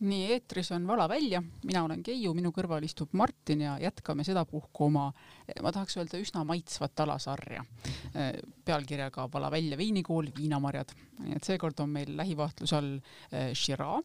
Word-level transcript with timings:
nii, 0.00 0.32
eetris 0.34 0.70
on 0.72 0.86
Vala 0.88 1.08
välja, 1.08 1.42
mina 1.64 1.84
olen 1.84 2.02
Keiu, 2.02 2.34
minu 2.36 2.52
kõrval 2.56 2.84
istub 2.86 3.12
Martin 3.12 3.64
ja 3.66 3.74
jätkame 3.82 4.24
sedapuhku 4.24 4.86
oma, 4.86 5.10
ma 5.62 5.72
tahaks 5.72 5.98
öelda 6.00 6.20
üsna 6.20 6.44
maitsvat 6.48 7.04
alasarja 7.04 7.64
eh, 8.14 8.38
pealkirjaga 8.64 9.28
Vala 9.32 9.50
välja 9.52 9.78
veinikool, 9.80 10.32
viinamarjad. 10.36 10.94
nii 11.24 11.36
et 11.36 11.44
seekord 11.44 11.80
on 11.84 11.92
meil 11.98 12.16
lähivaatluse 12.16 12.76
all 12.76 12.96
Shiraz 13.54 14.04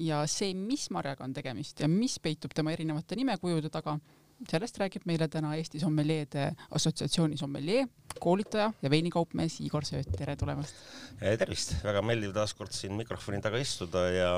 ja 0.00 0.22
see, 0.30 0.54
mis 0.56 0.88
marjaga 0.94 1.24
on 1.24 1.34
tegemist 1.36 1.80
ja 1.82 1.88
mis 1.90 2.18
peitub 2.22 2.54
tema 2.54 2.72
erinevate 2.72 3.16
nimekujude 3.18 3.70
taga, 3.72 3.98
sellest 4.50 4.78
räägib 4.80 5.04
meile 5.08 5.28
täna 5.30 5.54
Eesti 5.58 5.80
Sommeljeede 5.82 6.50
Assotsiatsiooni 6.70 7.36
sommeljee, 7.40 7.84
koolitaja 8.20 8.70
ja 8.82 8.90
veinikaupmees 8.92 9.60
Igor 9.64 9.86
Sööt, 9.86 10.10
tere 10.18 10.36
tulemast! 10.40 10.78
tervist, 11.20 11.76
väga 11.84 12.02
meeldiv 12.04 12.34
taas 12.36 12.54
kord 12.58 12.74
siin 12.74 12.96
mikrofoni 12.98 13.40
taga 13.44 13.60
istuda 13.62 14.02
ja 14.10 14.32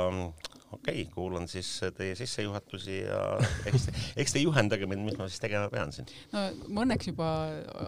okei 0.74 1.02
okay,, 1.02 1.06
kuulan 1.14 1.48
siis 1.48 1.70
teie 1.96 2.16
sissejuhatusi 2.18 2.98
ja 3.04 3.20
eks 3.70 3.88
te, 3.88 3.96
eks 4.24 4.36
te 4.36 4.44
juhendage 4.44 4.88
mind, 4.90 5.06
mis 5.08 5.18
ma 5.20 5.28
siis 5.30 5.42
tegema 5.42 5.70
pean 5.72 5.94
siin. 5.94 6.10
no 6.34 6.44
ma 6.68 6.84
õnneks 6.86 7.10
juba 7.12 7.30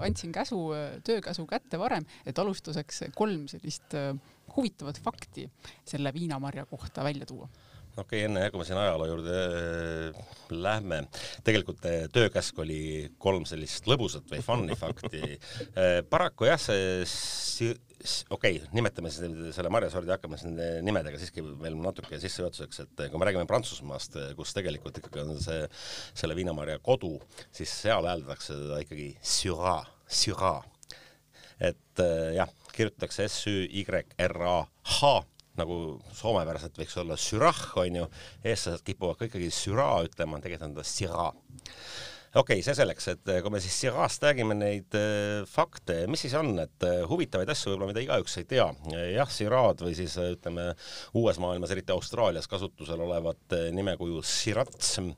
andsin 0.06 0.34
käsu, 0.34 0.62
töökäsu 1.06 1.46
kätte 1.51 1.80
varem, 1.82 2.06
et 2.26 2.38
alustuseks 2.38 3.06
kolm 3.18 3.46
sellist 3.52 3.96
äh, 3.98 4.12
huvitavat 4.56 5.01
fakti 5.02 5.48
selle 5.84 6.14
viinamarja 6.16 6.66
kohta 6.70 7.04
välja 7.04 7.28
tuua 7.28 7.51
okei 7.96 8.24
okay,, 8.24 8.28
enne 8.28 8.50
kui 8.52 8.60
me 8.60 8.66
siin 8.68 8.78
ajaloo 8.80 9.06
juurde 9.09 9.36
äh, 9.41 10.12
lähme, 10.52 10.98
tegelikult 11.46 11.84
äh, 11.88 12.04
töökäsk 12.12 12.59
oli 12.62 12.80
kolm 13.23 13.45
sellist 13.48 13.88
lõbusat 13.88 14.28
või 14.32 14.42
fun'i 14.45 14.77
fakti. 14.82 15.23
Äh, 15.73 16.01
paraku 16.10 16.48
jah, 16.51 16.60
see 16.60 17.73
okei 18.30 18.59
okay,, 18.59 18.68
nimetame 18.76 19.10
siis 19.10 19.57
selle 19.57 19.70
marjasordi, 19.73 20.12
hakkame 20.12 20.37
siis 20.38 20.51
nende 20.51 20.66
nimedega 20.87 21.18
siiski 21.20 21.45
veel 21.62 21.76
natuke 21.80 22.20
sissejuhatuseks, 22.23 22.82
et 22.85 22.96
kui 23.10 23.18
me 23.20 23.26
räägime 23.29 23.48
Prantsusmaast, 23.48 24.13
kus 24.38 24.51
tegelikult 24.57 25.01
ikkagi 25.01 25.24
on 25.24 25.40
see, 25.42 25.60
selle 26.13 26.35
viinamarja 26.38 26.79
kodu, 26.85 27.15
siis 27.54 27.73
seal 27.82 28.04
hääldatakse 28.07 28.52
teda 28.60 28.76
ikkagi 28.85 29.09
Syrah, 29.24 29.88
Syrah. 30.07 30.63
et 31.57 31.96
jah, 32.37 32.51
kirjutatakse 32.76 33.24
S-Ü-Y-R-A-H 33.32 35.01
nagu 35.60 35.79
soomepäraselt 36.16 36.76
võiks 36.80 36.96
olla 37.02 37.18
sürah, 37.21 37.62
onju, 37.82 38.09
eestlased 38.45 38.85
kipuvad 38.87 39.21
ka 39.21 39.30
ikkagi 39.30 39.51
süra 39.54 39.88
ütlema, 40.07 40.40
tegelikult 40.43 40.71
on 40.71 40.76
ta 40.79 40.87
sira. 40.87 41.26
okei 42.37 42.59
okay,, 42.59 42.63
see 42.65 42.76
selleks, 42.76 43.09
et 43.15 43.35
kui 43.43 43.52
me 43.54 43.60
siis 43.65 43.76
sirast 43.85 44.24
räägime 44.26 44.57
neid 44.59 44.96
äh, 44.98 45.43
fakte, 45.48 46.02
mis 46.10 46.26
siis 46.26 46.37
on, 46.38 46.54
et 46.63 46.87
äh, 46.88 47.02
huvitavaid 47.09 47.51
asju 47.52 47.73
võib-olla, 47.73 47.93
mida 47.93 48.04
igaüks 48.04 48.38
ei 48.40 48.48
tea. 48.54 48.71
jah, 49.16 49.32
sirad 49.32 49.85
või 49.85 49.96
siis 49.98 50.16
ütleme 50.21 50.73
uues 51.16 51.40
maailmas, 51.43 51.74
eriti 51.74 51.95
Austraalias 51.96 52.48
kasutusel 52.51 53.04
olevat 53.09 53.60
nimekuju 53.76 54.24
sirats 54.24 54.96
Eh, 54.98 55.13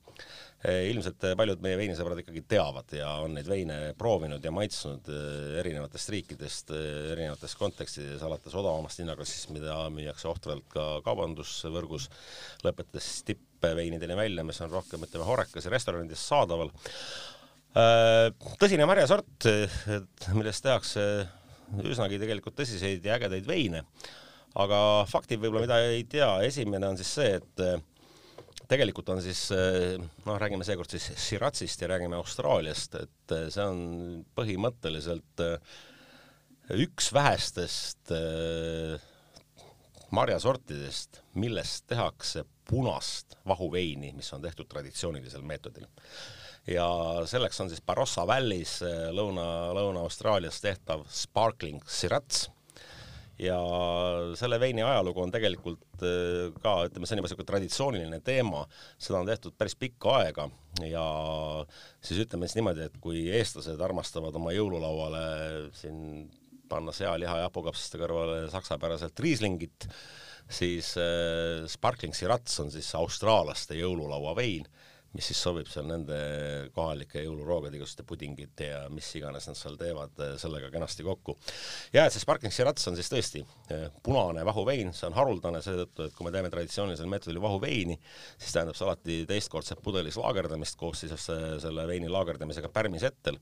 ilmselt 0.67 1.23
eh, 1.23 1.37
paljud 1.39 1.61
meie 1.63 1.79
veinisõbrad 1.79 2.19
ikkagi 2.19 2.41
teavad 2.51 2.91
ja 2.97 3.13
on 3.23 3.37
neid 3.37 3.47
veine 3.47 3.77
proovinud 3.99 4.43
ja 4.43 4.51
maitsnud 4.51 5.07
eh, 5.15 5.59
erinevatest 5.61 6.11
riikidest, 6.11 6.73
erinevates 7.13 7.55
kontekstides, 7.59 8.25
alates 8.27 8.57
odavamast 8.59 8.99
hinnaklassist, 8.99 9.53
mida 9.55 9.77
müüakse 9.95 10.27
ohtralt 10.31 10.67
ka 10.73 10.87
kaubandusvõrgus, 11.07 12.09
lõpetades 12.67 13.11
tippveinideni 13.29 14.17
välja, 14.19 14.47
mis 14.47 14.59
on 14.67 14.73
rohkem, 14.75 15.05
ütleme, 15.07 15.29
horekas 15.29 15.69
ja 15.69 15.75
restoranides 15.75 16.25
saadaval. 16.27 16.73
tõsine 18.59 18.87
marjasort, 18.89 19.47
millest 20.35 20.65
tehakse 20.65 21.05
üsnagi 21.87 22.19
tegelikult 22.19 22.57
tõsiseid 22.59 23.05
ja 23.07 23.15
ägedaid 23.21 23.47
veine, 23.47 23.85
aga 24.59 25.05
faktid 25.07 25.39
võib-olla, 25.39 25.69
mida 25.69 25.79
ei 25.93 26.03
tea, 26.11 26.33
esimene 26.49 26.91
on 26.91 26.99
siis 26.99 27.15
see, 27.21 27.39
et 27.39 27.88
tegelikult 28.69 29.09
on 29.15 29.21
siis 29.25 29.47
eh, 29.55 29.97
noh, 29.99 30.39
räägime 30.41 30.67
seekord 30.67 30.93
siis 30.93 31.09
Shiratsist 31.17 31.83
ja 31.83 31.89
räägime 31.93 32.19
Austraaliast, 32.19 32.99
et 33.01 33.35
eh, 33.35 33.47
see 33.53 33.65
on 33.65 33.81
põhimõtteliselt 34.37 35.45
eh, 35.45 35.79
üks 36.77 37.09
vähestest 37.17 38.13
marjasortidest, 40.13 41.23
millest 41.41 41.87
tehakse 41.89 42.43
punast 42.69 43.39
vahuveini, 43.49 44.13
mis 44.17 44.29
on 44.37 44.45
tehtud 44.45 44.69
traditsioonilisel 44.69 45.45
meetodil. 45.49 45.87
ja 46.69 46.89
selleks 47.25 47.61
on 47.65 47.73
siis 47.73 47.81
Barossa 47.81 48.27
Valleys 48.29 48.83
Lõuna, 49.17 49.49
Lõuna-Austraalias 49.79 50.61
tehtav 50.61 51.07
sparkling 51.09 51.81
Sirats 51.89 52.51
ja 53.39 53.59
selle 54.39 54.59
veini 54.61 54.83
ajalugu 54.83 55.23
on 55.23 55.33
tegelikult 55.35 56.03
äh, 56.03 56.49
ka, 56.63 56.75
ütleme, 56.89 57.07
see 57.07 57.17
on 57.17 57.23
juba 57.23 57.29
niisugune 57.29 57.51
traditsiooniline 57.53 58.21
teema, 58.27 58.65
seda 58.99 59.21
on 59.23 59.31
tehtud 59.31 59.55
päris 59.59 59.77
pikka 59.79 60.17
aega 60.23 60.49
ja 60.87 61.05
siis 62.05 62.25
ütleme 62.27 62.49
siis 62.49 62.59
niimoodi, 62.59 62.89
et 62.89 62.99
kui 63.03 63.27
eestlased 63.39 63.81
armastavad 63.85 64.37
oma 64.39 64.55
jõululauale 64.57 65.23
siin 65.79 66.29
panna 66.69 66.93
sealiha 66.93 67.39
ja 67.41 67.49
hapukapsaste 67.49 68.01
kõrvale 68.01 68.43
saksapäraselt 68.53 69.21
riislingit, 69.25 69.89
siis 70.51 70.93
äh, 71.01 71.65
Sparkling 71.71 72.17
Sirats 72.17 72.59
on 72.65 72.73
siis 72.75 72.91
austraallaste 72.99 73.79
jõululaua 73.79 74.35
vein 74.37 74.67
mis 75.17 75.29
siis 75.31 75.41
sobib 75.41 75.69
seal 75.71 75.87
nende 75.89 76.17
kohalike 76.75 77.23
jõuluroogade, 77.25 77.79
igasuguste 77.79 78.05
pudingite 78.09 78.69
ja 78.69 78.81
mis 78.93 79.09
iganes 79.17 79.49
nad 79.49 79.57
seal 79.59 79.79
teevad, 79.81 80.13
eh, 80.25 80.35
sellega 80.41 80.69
kenasti 80.75 81.07
kokku. 81.07 81.37
ja 81.95 82.05
et 82.05 82.13
see 82.13 82.21
Sparkling 82.21 82.53
Shiraz 82.55 82.85
on 82.91 82.99
siis 82.99 83.09
tõesti 83.13 83.43
eh, 83.73 83.89
punane 84.05 84.45
vahuvein, 84.45 84.93
see 84.93 85.09
on 85.09 85.17
haruldane 85.17 85.63
seetõttu, 85.65 86.09
et 86.09 86.17
kui 86.17 86.29
me 86.29 86.35
teeme 86.35 86.53
traditsioonilisel 86.53 87.09
meetodil 87.09 87.41
vahuveini, 87.43 87.99
siis 88.37 88.57
tähendab 88.57 88.77
see 88.77 88.89
alati 88.89 89.19
teistkordset 89.29 89.81
pudelis 89.85 90.21
laagerdamist 90.21 90.77
koos 90.79 91.05
siis 91.05 91.29
selle 91.29 91.87
veini 91.89 92.11
laagerdamisega 92.13 92.69
pärmisettel. 92.69 93.41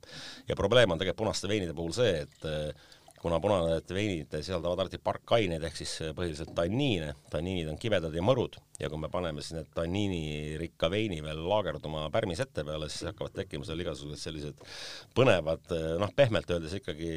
ja 0.48 0.56
probleem 0.56 0.90
on 0.90 0.98
tegelikult 1.02 1.24
punaste 1.26 1.48
veinide 1.48 1.74
puhul 1.74 1.94
see, 1.96 2.22
et 2.26 2.46
eh, 2.46 2.86
kuna 3.22 3.40
punased 3.42 3.90
veinid 3.94 4.32
sisaldavad 4.38 4.84
alati 4.84 5.00
parkaineid 5.02 5.64
ehk 5.66 5.78
siis 5.78 5.94
põhiliselt 6.16 6.52
tanniine, 6.56 7.14
tanniinid 7.32 7.70
on 7.72 7.80
kibedad 7.80 8.14
ja 8.14 8.24
mõrud 8.24 8.58
ja 8.80 8.90
kui 8.92 9.00
me 9.00 9.10
paneme 9.12 9.42
siis 9.42 9.56
need 9.56 9.70
tanniinirikka 9.76 10.90
veini 10.92 11.22
veel 11.24 11.40
laagerduma 11.48 12.06
pärmisette 12.14 12.64
peale, 12.66 12.90
siis 12.92 13.08
hakkavad 13.10 13.34
tekkima 13.40 13.66
seal 13.68 13.82
igasugused 13.84 14.22
sellised 14.22 14.62
põnevad, 15.16 15.72
noh, 16.02 16.12
pehmelt 16.16 16.52
öeldes 16.52 16.76
ikkagi 16.80 17.10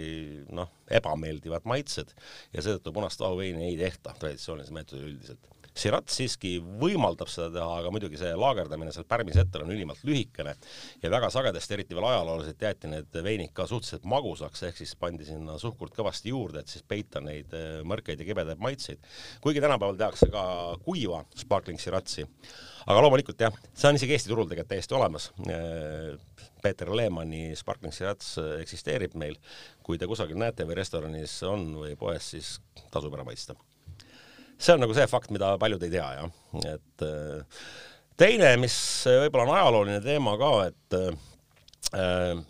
noh, 0.55 0.71
ebameeldivad 0.99 1.67
maitsed. 1.69 2.15
Ja 2.55 2.63
seetõttu 2.63 2.95
punast 2.95 3.21
vahuveini 3.23 3.67
ei 3.69 3.79
tehta 3.79 4.15
traditsioonilise 4.19 4.75
meetodil 4.75 5.11
üldiselt 5.11 5.58
Shiraz 5.79 6.11
siiski 6.11 6.57
võimaldab 6.81 7.29
seda 7.31 7.49
teha, 7.53 7.67
aga 7.81 7.91
muidugi 7.93 8.19
see 8.19 8.31
laagerdamine 8.37 8.91
seal 8.95 9.05
pärmis 9.09 9.37
hetkel 9.39 9.63
on 9.63 9.71
ülimalt 9.73 10.01
lühikene 10.07 10.55
ja 11.03 11.11
väga 11.13 11.29
sagedasti, 11.33 11.75
eriti 11.77 11.97
veel 11.97 12.07
ajalooliselt, 12.09 12.65
jäeti 12.65 12.91
need 12.91 13.19
veinid 13.25 13.53
ka 13.55 13.67
suhteliselt 13.69 14.07
magusaks, 14.09 14.65
ehk 14.67 14.81
siis 14.81 14.95
pandi 14.99 15.27
sinna 15.27 15.55
suhkurt 15.61 15.95
kõvasti 15.95 16.33
juurde, 16.33 16.63
et 16.63 16.73
siis 16.73 16.83
peita 16.87 17.23
neid 17.23 17.55
äh, 17.55 17.79
mõrkeid 17.87 18.19
ja 18.19 18.27
kibedaid 18.27 18.59
maitseid. 18.63 18.99
kuigi 19.43 19.63
tänapäeval 19.63 19.99
tehakse 19.99 20.29
ka 20.33 20.43
kuiva 20.83 21.23
sparkling 21.37 21.79
Shiraz'i, 21.79 22.27
aga 22.85 23.05
loomulikult 23.05 23.47
jah, 23.47 23.63
see 23.73 23.91
on 23.91 23.99
isegi 23.99 24.17
Eesti 24.17 24.33
turul 24.33 24.49
tegelikult 24.49 24.75
täiesti 24.75 24.99
olemas. 24.99 25.31
Äh, 25.47 26.13
Peeter 26.59 26.91
Lehmanni 26.91 27.55
Sparkling 27.55 27.95
Shiraz 27.95 28.33
eksisteerib 28.59 29.15
meil, 29.15 29.39
kui 29.83 29.97
te 29.97 30.09
kusagil 30.11 30.39
näete 30.39 30.67
või 30.67 30.81
restoranis 30.81 31.39
on 31.47 31.69
või 31.85 31.95
poes, 31.99 32.33
siis 32.35 32.57
tasub 32.91 33.15
ära 33.15 33.23
maitsta 33.23 33.55
see 34.59 34.75
on 34.75 34.83
nagu 34.83 34.95
see 34.95 35.07
fakt, 35.09 35.31
mida 35.33 35.53
paljud 35.61 35.83
ei 35.87 35.93
tea, 35.93 36.07
jah, 36.17 36.31
et 36.67 37.05
äh, 37.07 37.59
teine, 38.19 38.53
mis 38.61 38.75
võib-olla 39.07 39.45
on 39.47 39.55
ajalooline 39.55 39.99
teema 40.03 40.35
ka, 40.39 40.51
et 40.67 40.97
äh, 41.95 42.41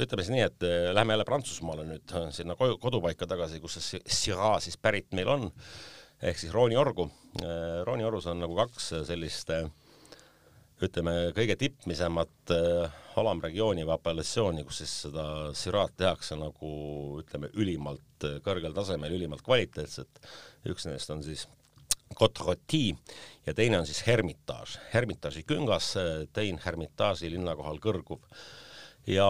ütleme 0.00 0.26
siis 0.26 0.34
nii, 0.34 0.44
et 0.44 0.68
äh, 0.68 0.90
lähme 0.96 1.16
jälle 1.16 1.28
Prantsusmaale 1.28 1.86
nüüd 1.88 2.16
sinna 2.36 2.56
koju, 2.58 2.76
kodupaika 2.82 3.28
tagasi, 3.30 3.62
kus 3.64 3.80
see 3.80 4.02
Syrah 4.04 4.58
siis 4.62 4.76
pärit 4.80 5.08
meil 5.16 5.32
on, 5.32 5.48
ehk 6.20 6.40
siis 6.40 6.52
rooniorgu. 6.52 7.08
rooniorus 7.86 8.26
on 8.28 8.42
nagu 8.42 8.56
kaks 8.58 8.90
sellist 9.08 9.48
ütleme, 10.84 11.14
kõige 11.36 11.56
tippmisemat 11.60 12.52
alamregiooni 13.20 13.86
või 13.86 13.94
apellatsiooni, 13.94 14.64
kus 14.68 14.82
siis 14.82 14.92
seda 15.06 15.24
Syrah't 15.56 15.96
tehakse 15.96 16.36
nagu 16.36 16.72
ütleme, 17.22 17.48
ülimalt 17.56 18.28
kõrgel 18.44 18.76
tasemel, 18.76 19.16
ülimalt 19.16 19.44
kvaliteetset 19.46 20.20
üks 20.68 20.86
nendest 20.86 21.10
on 21.14 21.22
siis 21.24 21.46
Cotroti 22.16 22.90
ja 23.46 23.54
teine 23.54 23.78
on 23.78 23.86
siis 23.86 24.02
Hermitage, 24.06 24.80
Hermitage'i 24.92 25.44
küngas, 25.46 25.92
tein 26.34 26.58
Hermitage'i 26.64 27.30
linna 27.30 27.54
kohal 27.56 27.78
kõrguv. 27.82 28.20
ja 29.06 29.28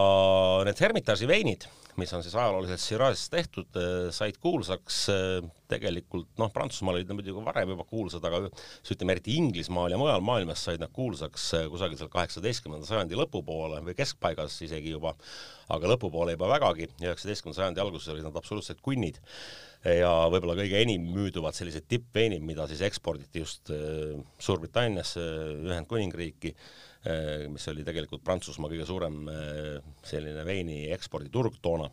need 0.67 0.81
Hermitage'i 0.81 1.29
veinid, 1.29 1.69
mis 1.99 2.13
on 2.15 2.23
siis 2.25 2.35
ajalooliselt 2.37 2.83
Shiraz'is 2.83 3.31
tehtud, 3.33 3.79
said 4.15 4.39
kuulsaks 4.43 5.05
tegelikult 5.71 6.29
noh, 6.41 6.51
Prantsusmaal 6.55 6.99
olid 6.99 7.11
nad 7.11 7.19
muidugi 7.19 7.45
varem 7.47 7.73
juba 7.75 7.87
kuulsad, 7.89 8.25
aga 8.27 8.43
ütleme 8.51 9.17
eriti 9.17 9.37
Inglismaal 9.39 9.95
ja 9.95 10.01
mujal 10.01 10.23
maailmas 10.25 10.65
said 10.67 10.83
nad 10.83 10.93
kuulsaks 10.95 11.51
kusagil 11.73 11.99
seal 12.01 12.13
kaheksateistkümnenda 12.13 12.89
sajandi 12.89 13.19
lõpupoole 13.19 13.83
või 13.87 13.97
keskpaigas 13.99 14.61
isegi 14.67 14.95
juba, 14.95 15.15
aga 15.71 15.95
lõpupoole 15.95 16.37
juba 16.37 16.51
vägagi, 16.57 16.91
üheksateistkümnenda 17.03 17.63
sajandi 17.63 17.85
alguses 17.85 18.13
olid 18.15 18.27
nad 18.27 18.39
absoluutsed 18.41 18.83
kunnid 18.85 19.21
ja 19.85 20.11
võib-olla 20.33 20.59
kõige 20.59 20.83
enim 20.83 21.07
müüduvad 21.15 21.57
sellised 21.57 21.87
tippveinid, 21.89 22.45
mida 22.45 22.67
siis 22.69 22.83
eksporditi 22.85 23.45
just 23.45 23.71
Suurbritanniasse, 23.71 25.23
Ühendkuningriiki 25.71 26.55
mis 27.49 27.69
oli 27.73 27.85
tegelikult 27.87 28.25
Prantsusmaa 28.25 28.71
kõige 28.73 28.87
suurem 28.89 29.23
äh, 29.33 29.79
selline 30.05 30.45
veini 30.45 30.83
eksporditurg 30.93 31.57
toona. 31.63 31.89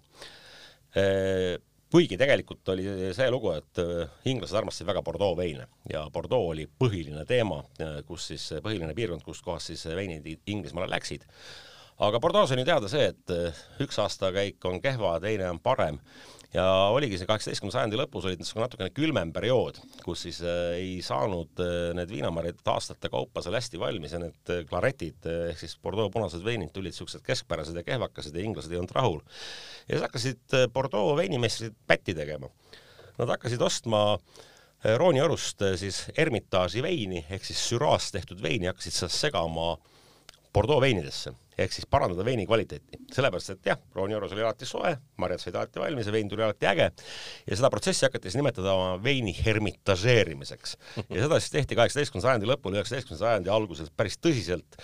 Äh, 0.98 1.56
kuigi 1.92 2.18
tegelikult 2.20 2.68
oli 2.74 2.84
see 3.16 3.30
lugu, 3.32 3.54
et 3.56 3.80
inglased 4.28 4.58
armastasid 4.60 4.90
väga 4.90 5.00
Bordeaux 5.08 5.38
veine 5.40 5.70
ja 5.88 6.02
Bordeaux 6.12 6.50
oli 6.52 6.66
põhiline 6.68 7.24
teema, 7.30 7.62
kus 8.10 8.26
siis, 8.34 8.50
põhiline 8.60 8.92
piirkond, 8.98 9.24
kust 9.24 9.46
kohast 9.46 9.72
siis 9.72 9.86
veinid 9.96 10.28
Inglismaale 10.52 10.90
läksid. 10.92 11.24
aga 12.04 12.20
Bordeaux 12.20 12.52
on 12.52 12.60
ju 12.60 12.66
teada 12.68 12.92
see, 12.92 13.08
et 13.14 13.80
üks 13.80 14.02
aastakäik 14.04 14.68
on 14.68 14.82
kehva, 14.84 15.14
teine 15.24 15.48
on 15.48 15.64
parem 15.64 16.02
ja 16.56 16.66
oligi 16.96 17.18
see 17.20 17.28
kaheksateistkümnenda 17.28 17.76
sajandi 17.76 18.00
lõpus 18.00 18.28
oli 18.28 18.38
niisugune 18.40 18.66
natukene 18.66 18.94
külmem 18.96 19.32
periood, 19.36 19.80
kus 20.06 20.24
siis 20.28 20.40
äh, 20.46 20.78
ei 20.78 20.94
saanud 21.04 21.60
äh, 21.64 21.92
need 21.98 22.12
viinamarjad 22.12 22.62
aastate 22.72 23.12
kaupa 23.12 23.44
seal 23.44 23.58
hästi 23.58 23.80
valmis 23.82 24.16
ja 24.16 24.22
need 24.22 24.52
äh, 24.54 24.64
klaretid 24.70 25.28
ehk 25.28 25.60
siis 25.60 25.76
Bordeaux 25.84 26.12
punased 26.14 26.44
veinid 26.46 26.72
tulid 26.76 26.96
niisugused 26.96 27.26
keskpärased 27.26 27.76
ja 27.76 27.84
kehvakesed 27.88 28.36
ja 28.36 28.46
inglased 28.48 28.72
ei 28.72 28.80
olnud 28.80 28.96
rahul. 28.96 29.20
ja 29.88 29.96
siis 29.96 30.06
hakkasid 30.06 30.58
Bordeaux 30.74 31.18
veinimeistrid 31.20 31.76
pätti 31.88 32.16
tegema. 32.16 32.50
Nad 33.18 33.34
hakkasid 33.34 33.62
ostma 33.62 34.04
Rooniorust 34.98 35.64
siis 35.82 36.04
Hermitage'i 36.18 36.84
veini 36.86 37.26
ehk 37.26 37.44
siis 37.44 37.60
Syrah's 37.72 38.12
tehtud 38.14 38.40
veini, 38.44 38.70
hakkasid 38.70 38.94
seda 38.94 39.12
segama 39.12 39.74
Bordeaux 40.54 40.82
veinidesse 40.82 41.34
ehk 41.58 41.74
siis 41.74 41.88
parandada 41.90 42.26
veini 42.26 42.46
kvaliteeti, 42.46 43.00
sellepärast 43.14 43.56
et 43.56 43.70
jah, 43.72 43.80
rooniorus 43.98 44.36
oli 44.36 44.44
alati 44.46 44.68
soe, 44.70 44.94
marjad 45.22 45.42
said 45.42 45.58
alati 45.58 45.82
valmis 45.82 46.10
ja 46.10 46.14
vein 46.14 46.30
tuli 46.30 46.46
alati 46.46 46.70
äge 46.70 46.88
ja 46.92 47.58
seda 47.58 47.72
protsessi 47.74 48.06
hakati 48.06 48.30
siis 48.30 48.38
nimetada 48.38 48.76
veini 49.04 49.34
hermitažeerimiseks. 49.40 50.78
ja 51.10 51.26
seda 51.26 51.42
siis 51.42 51.54
tehti 51.56 51.80
kaheksateistkümnenda 51.80 52.30
sajandi 52.30 52.52
lõpul, 52.52 52.78
üheksateistkümnenda 52.78 53.26
sajandi 53.26 53.54
alguses 53.58 53.94
päris 53.98 54.20
tõsiselt 54.22 54.78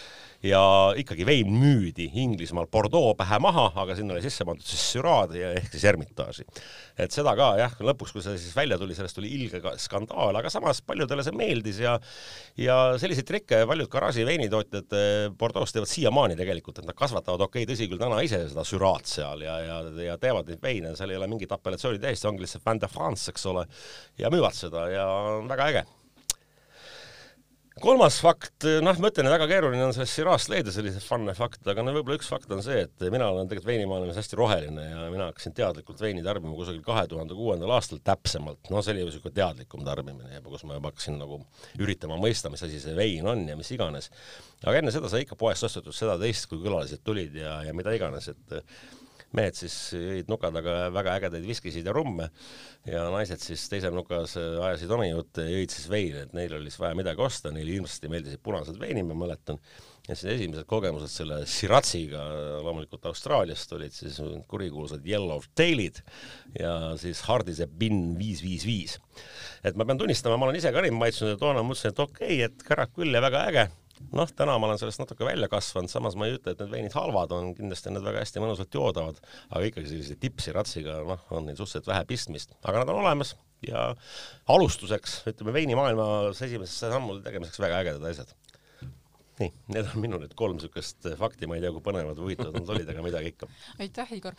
ja 0.44 0.62
ikkagi 1.00 1.26
vein 1.26 1.52
müüdi 1.56 2.10
Inglismaal 2.20 2.68
Bordeaux 2.72 3.16
pähe 3.18 3.40
maha, 3.42 3.70
aga 3.80 3.96
sinna 3.96 4.16
oli 4.16 4.24
sisse 4.26 4.44
pandud 4.48 4.66
siis 4.68 4.82
Syrah'd 4.92 5.36
ehk 5.38 5.70
siis 5.72 5.86
Hermitage'i. 5.88 6.46
et 7.00 7.16
seda 7.16 7.36
ka 7.40 7.54
jah, 7.62 7.78
lõpuks, 7.80 8.12
kui 8.16 8.24
see 8.26 8.36
siis 8.42 8.56
välja 8.56 8.78
tuli, 8.80 8.96
sellest 8.98 9.16
tuli 9.18 9.32
ilge 9.38 9.62
skandaal, 9.80 10.36
aga 10.36 10.52
samas 10.52 10.82
paljudele 10.84 11.24
see 11.24 11.36
meeldis 11.38 11.80
ja 11.84 11.96
ja 12.60 12.78
selliseid 13.00 13.28
trikke 13.30 13.64
paljud 13.70 13.90
garaaži 13.92 14.28
veinitootjad 14.28 14.98
eh, 15.00 15.30
Bordeaux's 15.40 15.76
teevad 15.76 15.92
siiamaani 15.92 16.36
tegelikult, 16.40 16.63
et 16.72 16.86
nad 16.88 16.98
kasvatavad, 16.98 17.42
okei 17.48 17.64
okay,, 17.64 17.74
tõsi 17.74 17.90
küll, 17.92 18.02
täna 18.02 18.22
ise 18.26 18.44
seda 18.50 18.64
Syrah'd 18.68 19.10
seal 19.10 19.44
ja, 19.46 19.58
ja, 19.64 19.80
ja 20.08 20.20
teevad 20.22 20.48
neid 20.50 20.62
veine, 20.64 20.94
seal 21.00 21.12
ei 21.14 21.20
ole 21.20 21.28
mingit 21.32 21.52
apellatsiooni 21.52 22.02
täis, 22.04 22.22
see 22.22 22.30
ongi 22.32 22.46
lihtsalt 22.46 22.66
Vin 22.70 22.82
de 22.84 22.92
France, 22.92 23.32
eks 23.34 23.46
ole, 23.52 23.66
ja 24.22 24.32
müüvad 24.34 24.56
seda 24.58 24.88
ja 24.94 25.10
on 25.40 25.52
väga 25.52 25.70
äge 25.74 25.84
kolmas 27.82 28.20
fakt, 28.22 28.66
noh, 28.86 28.98
ma 29.02 29.10
ütlen, 29.10 29.28
et 29.28 29.34
väga 29.34 29.48
keeruline 29.50 29.82
on 29.86 29.94
sellest 29.96 30.18
Shiraz'st 30.18 30.52
leida 30.52 30.74
selliseid 30.74 31.06
fun'e 31.06 31.34
fakte, 31.38 31.66
aga 31.72 31.86
no 31.86 31.94
võib-olla 31.96 32.20
üks 32.20 32.30
fakt 32.30 32.52
on 32.54 32.62
see, 32.66 32.84
et 32.86 33.06
mina 33.14 33.30
olen 33.32 33.50
tegelikult 33.50 33.72
veinimaailmas 33.72 34.20
hästi 34.20 34.40
roheline 34.40 34.86
ja 34.86 35.08
mina 35.14 35.30
hakkasin 35.32 35.56
teadlikult 35.58 36.04
veini 36.04 36.24
tarbima 36.26 36.54
kusagil 36.58 36.84
kahe 36.86 37.06
tuhande 37.10 37.38
kuuendal 37.38 37.74
aastal 37.74 38.02
täpsemalt, 38.06 38.70
no 38.70 38.84
see 38.86 38.94
oli 38.96 39.08
niisugune 39.08 39.38
teadlikum 39.40 39.86
tarbimine 39.88 40.36
juba, 40.36 40.54
kus 40.54 40.66
ma 40.70 40.78
juba 40.78 40.94
hakkasin 40.94 41.18
nagu 41.22 41.40
üritama 41.82 42.20
mõista, 42.22 42.54
mis 42.54 42.66
asi 42.68 42.82
see 42.84 42.98
vein 42.98 43.30
on 43.30 43.48
ja 43.50 43.58
mis 43.60 43.72
iganes. 43.74 44.12
aga 44.64 44.78
enne 44.80 44.94
seda 44.94 45.10
sai 45.12 45.26
ikka 45.26 45.40
poest 45.40 45.66
ostetud 45.66 45.96
seda-teist, 45.98 46.50
kui 46.52 46.62
külalised 46.62 47.02
tulid 47.04 47.42
ja, 47.42 47.62
ja 47.66 47.74
mida 47.74 47.96
iganes, 47.96 48.30
et 48.30 48.62
mehed 49.38 49.58
siis 49.58 49.76
jõid 49.98 50.30
nuka 50.32 50.52
taga 50.54 50.76
väga 50.94 51.16
ägedaid 51.20 51.46
viskisid 51.48 51.88
ja 51.88 51.94
rumme 51.96 52.30
ja 52.90 53.06
naised 53.14 53.42
siis 53.42 53.64
teisel 53.72 53.96
nukas 53.96 54.36
ajasid 54.38 54.92
omi 54.94 55.10
jutte 55.10 55.46
ja 55.48 55.58
jõid 55.58 55.74
siis 55.74 55.88
veini, 55.92 56.26
et 56.28 56.36
neil 56.38 56.54
oli 56.60 56.70
siis 56.72 56.82
vaja 56.84 56.98
midagi 56.98 57.24
osta, 57.24 57.54
neile 57.54 57.74
hirmsasti 57.78 58.12
meeldisid 58.12 58.44
punased 58.46 58.78
veinid, 58.82 59.08
ma 59.10 59.18
mäletan. 59.24 59.60
ja 60.08 60.18
siis 60.20 60.34
esimesed 60.36 60.68
kogemused 60.68 61.10
selle 61.12 61.40
Shiraz'iga 61.48 62.24
loomulikult 62.66 63.06
Austraaliast 63.10 63.72
olid 63.74 63.96
siis 63.96 64.20
kurikuulsad 64.52 65.06
Yellow 65.08 65.42
Tail'id 65.56 66.02
ja 66.60 66.74
siis 67.00 67.24
Hardise 67.28 67.68
Bin 67.68 68.18
viis 68.20 68.44
viis 68.44 68.66
viis. 68.68 69.00
et 69.64 69.76
ma 69.76 69.86
pean 69.86 69.98
tunnistama, 69.98 70.38
ma 70.38 70.50
olen 70.50 70.60
ise 70.60 70.74
ka 70.76 70.84
neid 70.84 70.98
maitsnud 70.98 71.34
ja 71.34 71.40
toona 71.40 71.64
mõtlesin, 71.64 71.96
et 71.96 72.04
okei 72.06 72.36
okay,, 72.36 72.52
et 72.52 72.68
kärak 72.68 72.94
küll 72.98 73.16
ja 73.16 73.24
väga 73.24 73.48
äge 73.50 73.70
noh, 74.12 74.34
täna 74.36 74.58
ma 74.60 74.70
olen 74.70 74.82
sellest 74.82 75.02
natuke 75.02 75.26
välja 75.28 75.50
kasvanud, 75.52 75.92
samas 75.92 76.18
ma 76.20 76.28
ei 76.28 76.38
ütle, 76.38 76.54
et 76.54 76.62
need 76.64 76.74
veinid 76.74 76.98
halvad 76.98 77.34
on, 77.36 77.54
kindlasti 77.58 77.90
on 77.90 77.98
need 77.98 78.08
väga 78.08 78.24
hästi 78.24 78.44
mõnusalt 78.44 78.78
joodavad, 78.78 79.20
aga 79.50 79.64
ikkagi 79.70 79.92
sellise 79.92 80.20
tipsi 80.22 80.54
ratsiga, 80.56 81.00
noh, 81.08 81.26
on 81.34 81.48
neil 81.50 81.60
suhteliselt 81.60 81.90
vähe 81.92 82.06
pistmist, 82.10 82.56
aga 82.64 82.84
nad 82.84 82.94
on 82.94 83.02
olemas 83.04 83.36
ja 83.64 83.90
alustuseks, 84.52 85.22
ütleme 85.32 85.56
veinimaailmas 85.56 86.42
esimese 86.44 86.92
sammude 86.92 87.24
tegemiseks 87.26 87.62
väga 87.64 87.84
ägedad 87.84 88.10
asjad 88.12 88.36
nii, 89.44 89.52
need 89.76 89.90
on 89.92 90.04
minu 90.04 90.20
nüüd 90.22 90.34
kolm 90.40 90.58
niisugust 90.58 91.08
fakti, 91.20 91.48
ma 91.50 91.58
ei 91.58 91.64
tea, 91.64 91.72
kui 91.76 91.84
põnevad 91.86 92.18
või 92.20 92.30
huvitavad 92.30 92.58
nad 92.60 92.72
olid, 92.76 92.90
aga 92.94 93.06
midagi 93.06 93.34
ikka. 93.34 93.50
aitäh, 93.84 94.16
Igor. 94.18 94.38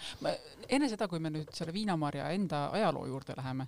enne 0.69 0.89
seda, 0.91 1.09
kui 1.11 1.21
me 1.23 1.33
nüüd 1.35 1.53
selle 1.57 1.75
viinamarja 1.75 2.31
enda 2.35 2.67
ajaloo 2.75 3.07
juurde 3.11 3.37
läheme, 3.37 3.67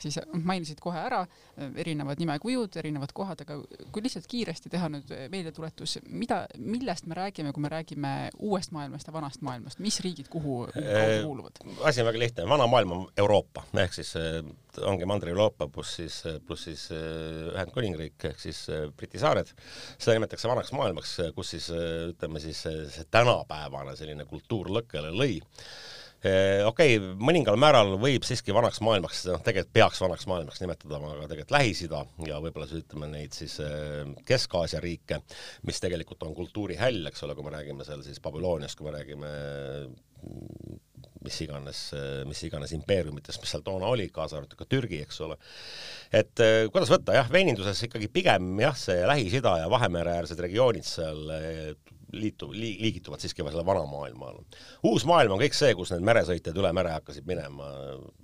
siis 0.00 0.18
mainisid 0.32 0.80
kohe 0.82 1.00
ära 1.00 1.22
eh, 1.26 1.70
erinevad 1.82 2.20
nimekujud, 2.22 2.76
erinevad 2.80 3.12
kohad, 3.16 3.42
aga 3.46 3.58
kui 3.92 4.04
lihtsalt 4.04 4.28
kiiresti 4.30 4.72
teha 4.72 4.90
nüüd 4.92 5.12
meeldetuletus, 5.32 5.98
mida, 6.08 6.44
millest 6.58 7.08
me 7.10 7.18
räägime, 7.18 7.54
kui 7.56 7.64
me 7.64 7.72
räägime 7.72 8.14
uuest 8.38 8.74
maailmast 8.76 9.08
ja 9.08 9.16
vanast 9.16 9.44
maailmast, 9.46 9.80
mis 9.84 10.00
riigid 10.04 10.30
kuhu, 10.32 10.64
kuhu 10.74 11.08
kuuluvad? 11.24 11.62
asi 11.88 12.02
on 12.02 12.10
väga 12.10 12.22
lihtne, 12.22 12.48
vana 12.48 12.66
maailm 12.70 12.96
on 12.96 13.06
Euroopa 13.16 13.66
ehk 13.86 13.96
siis 13.96 14.14
ongi 14.84 15.06
Mandri-Euroopa 15.08 15.68
pluss 15.72 15.96
siis, 16.00 16.20
pluss 16.46 16.66
siis 16.68 16.86
Ühendkuningriik 16.92 18.28
ehk 18.30 18.40
siis 18.40 18.66
Briti 18.96 19.20
saared, 19.20 19.50
seda 19.96 20.16
nimetatakse 20.16 20.50
vanaks 20.50 20.72
maailmaks, 20.78 21.18
kus 21.36 21.52
siis 21.56 21.68
ütleme 21.72 22.42
siis 22.42 22.62
see 22.66 23.04
tänapäevane 23.12 23.96
selline 23.98 24.26
kultuur 24.28 24.70
lõkkele 24.78 25.12
lõi. 25.14 25.36
Okei 26.66 26.96
okay,, 26.96 27.10
mõningal 27.22 27.58
määral 27.60 27.92
võib 28.02 28.24
siiski 28.26 28.54
vanaks 28.56 28.80
maailmaks, 28.82 29.20
noh, 29.28 29.42
tegelikult 29.46 29.74
peaks 29.76 30.00
vanaks 30.02 30.24
maailmaks 30.30 30.62
nimetada, 30.62 30.98
aga 30.98 31.28
tegelikult 31.28 31.54
Lähis-Ida 31.54 32.00
ja 32.26 32.40
võib-olla 32.42 32.66
siis 32.70 32.82
ütleme 32.82 33.10
neid 33.12 33.36
siis 33.36 33.58
Kesk-Aasia 34.26 34.80
riike, 34.82 35.20
mis 35.68 35.78
tegelikult 35.84 36.24
on 36.26 36.34
kultuurihäll, 36.34 37.04
eks 37.12 37.22
ole, 37.28 37.36
kui 37.36 37.46
me 37.46 37.54
räägime 37.54 37.86
seal 37.86 38.02
siis 38.06 38.18
Babyloniast, 38.24 38.80
kui 38.80 38.88
me 38.88 38.96
räägime 38.96 39.34
mis 41.26 41.40
iganes, 41.44 41.82
mis 42.28 42.44
iganes 42.48 42.72
impeeriumitest, 42.76 43.42
mis 43.42 43.54
seal 43.54 43.64
toona 43.66 43.90
oli, 43.92 44.08
kaasa 44.14 44.40
arvatud 44.40 44.60
ka 44.60 44.68
Türgi, 44.70 45.02
eks 45.06 45.20
ole. 45.26 45.38
et 46.14 46.46
kuidas 46.72 46.92
võtta, 46.92 47.18
jah, 47.18 47.28
veininduses 47.32 47.82
ikkagi 47.88 48.08
pigem 48.12 48.54
jah, 48.62 48.78
see 48.78 49.02
Lähis-Ida 49.10 49.58
ja 49.64 49.68
Vahemere-äärsed 49.72 50.40
regioonid 50.46 50.86
seal 50.86 51.28
liitu- 52.12 52.52
li,, 52.52 52.76
liigituvad 52.80 53.20
siiski 53.20 53.42
selle 53.42 53.66
vana 53.66 53.84
maailma 53.86 54.28
alla. 54.28 54.42
uus 54.82 55.04
maailm 55.04 55.32
on 55.32 55.40
kõik 55.40 55.56
see, 55.56 55.74
kus 55.74 55.92
need 55.92 56.04
meresõitjad 56.06 56.58
üle 56.60 56.72
mere 56.76 56.94
hakkasid 56.96 57.26
minema, 57.28 57.68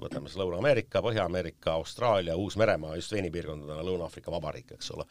võtame 0.01 0.31
siis 0.31 0.41
Lõuna-Ameerika, 0.41 1.03
Põhja-Ameerika, 1.05 1.77
Austraalia, 1.77 2.37
Uus-Meremaa, 2.39 2.97
just 3.01 3.13
veinipiirkondadena 3.17 3.85
Lõuna-Aafrika 3.87 4.33
Vabariik, 4.35 4.75
eks 4.77 4.91
ole. 4.97 5.07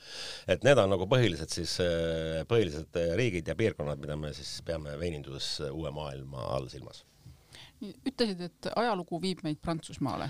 et 0.47 0.63
need 0.67 0.81
on 0.81 0.91
nagu 0.95 1.07
põhilised 1.11 1.53
siis, 1.53 1.77
põhilised 2.47 3.01
riigid 3.19 3.47
ja 3.47 3.55
piirkonnad, 3.55 4.01
mida 4.01 4.15
me 4.15 4.33
siis 4.37 4.59
peame 4.65 4.97
veininduses 4.99 5.71
uue 5.71 5.91
maailma 5.95 6.51
all 6.55 6.69
silmas. 6.71 7.05
Ütlesid, 7.81 8.41
et 8.45 8.73
ajalugu 8.75 9.19
viib 9.21 9.41
meid 9.45 9.61
Prantsusmaale. 9.63 10.29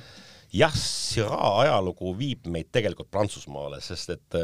Jah, 0.51 0.73
Syrah 0.75 1.61
ajalugu 1.61 2.11
viib 2.19 2.47
meid 2.51 2.67
tegelikult 2.75 3.07
Prantsusmaale, 3.11 3.79
sest 3.83 4.11
et 4.17 4.37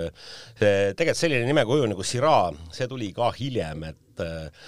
see 0.56 0.94
tegelikult 0.96 1.20
selline 1.20 1.48
nimekuju 1.50 1.90
nagu 1.92 2.06
Syrah, 2.08 2.56
see 2.72 2.88
tuli 2.88 3.10
ka 3.16 3.28
hiljem, 3.36 3.84
et 3.90 4.24
eh, 4.24 4.64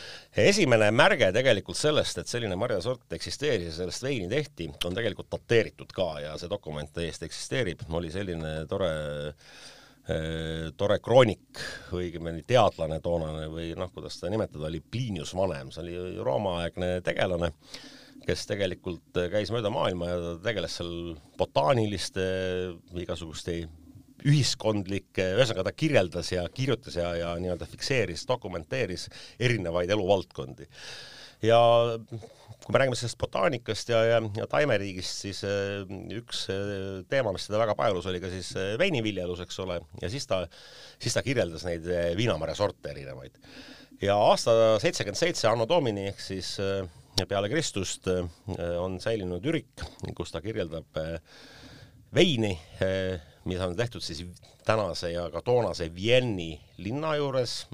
esimene 0.49 0.89
märge 0.91 1.31
tegelikult 1.35 1.79
sellest, 1.79 2.19
et 2.19 2.31
selline 2.31 2.59
marjasort 2.59 3.15
eksisteeris 3.15 3.69
ja 3.71 3.75
sellest 3.77 4.03
veini 4.03 4.27
tehti, 4.31 4.67
on 4.87 4.97
tegelikult 4.97 5.31
dateeritud 5.37 5.93
ka 5.95 6.09
ja 6.25 6.33
see 6.39 6.51
dokument 6.51 6.91
täiesti 6.95 7.29
eksisteerib, 7.29 7.85
oli 7.95 8.11
selline 8.11 8.55
tore 8.67 8.91
eh, 10.09 10.65
tore 10.75 10.99
kroonik, 11.03 11.63
õigemini 11.95 12.43
teadlane 12.47 12.99
toonane 13.05 13.47
või 13.53 13.71
noh, 13.79 13.93
kuidas 13.95 14.19
seda 14.19 14.33
nimetada, 14.35 14.67
oli 14.67 14.83
Plinius 14.83 15.31
Vanem, 15.39 15.71
see 15.71 15.87
oli 15.87 16.19
Rooma-aegne 16.19 16.97
tegelane 17.07 17.53
kes 18.25 18.45
tegelikult 18.49 19.19
käis 19.31 19.51
mööda 19.53 19.71
maailma 19.73 20.09
ja 20.09 20.33
tegeles 20.43 20.79
seal 20.79 20.95
botaaniliste 21.39 22.25
igasuguste 23.01 23.61
ühiskondlik, 24.27 25.13
ühesõnaga 25.15 25.69
ta 25.69 25.75
kirjeldas 25.75 26.33
ja 26.33 26.43
kirjutas 26.51 26.97
ja, 26.99 27.13
ja 27.15 27.29
nii-öelda 27.39 27.67
fikseeris, 27.69 28.25
dokumenteeris 28.27 29.07
erinevaid 29.39 29.91
eluvaldkondi. 29.95 30.67
ja 31.47 31.59
kui 32.69 32.75
me 32.75 32.81
räägime 32.81 32.97
sellest 32.99 33.17
botaanikast 33.17 33.89
ja, 33.89 33.99
ja, 34.05 34.19
ja 34.35 34.45
taimeriigist, 34.51 35.23
siis 35.23 35.39
äh, 35.47 35.87
üks 36.19 36.43
äh, 36.51 36.99
teema, 37.09 37.31
mis 37.33 37.47
teda 37.47 37.61
väga 37.63 37.75
paelus, 37.79 38.05
oli 38.11 38.19
ka 38.21 38.31
siis 38.33 38.51
äh, 38.59 38.73
veiniviljelus, 38.77 39.41
eks 39.45 39.59
ole, 39.63 39.79
ja 40.03 40.09
siis 40.11 40.27
ta, 40.29 40.43
siis 40.99 41.15
ta 41.15 41.23
kirjeldas 41.25 41.65
neid 41.65 41.87
viinamarja 42.19 42.59
sorte 42.59 42.91
erinevaid. 42.91 43.39
ja 44.03 44.15
aasta 44.21 44.51
seitsekümmend 44.83 45.19
seitse 45.19 45.47
Anno 45.49 45.65
Domini 45.67 46.07
ehk 46.11 46.21
siis 46.23 46.57
peale 47.27 47.49
Kristust 47.49 48.07
on 48.79 48.99
säilinud 49.01 49.45
ürik, 49.49 49.83
kus 50.15 50.31
ta 50.31 50.41
kirjeldab 50.43 50.99
veini, 52.15 52.53
mis 53.49 53.61
on 53.63 53.75
tehtud 53.77 54.03
siis 54.03 54.23
tänase 54.65 55.11
ja 55.11 55.25
ka 55.33 55.41
toonase 55.45 55.89
Vienni 55.95 56.53
linna 56.77 57.15
juures. 57.17 57.67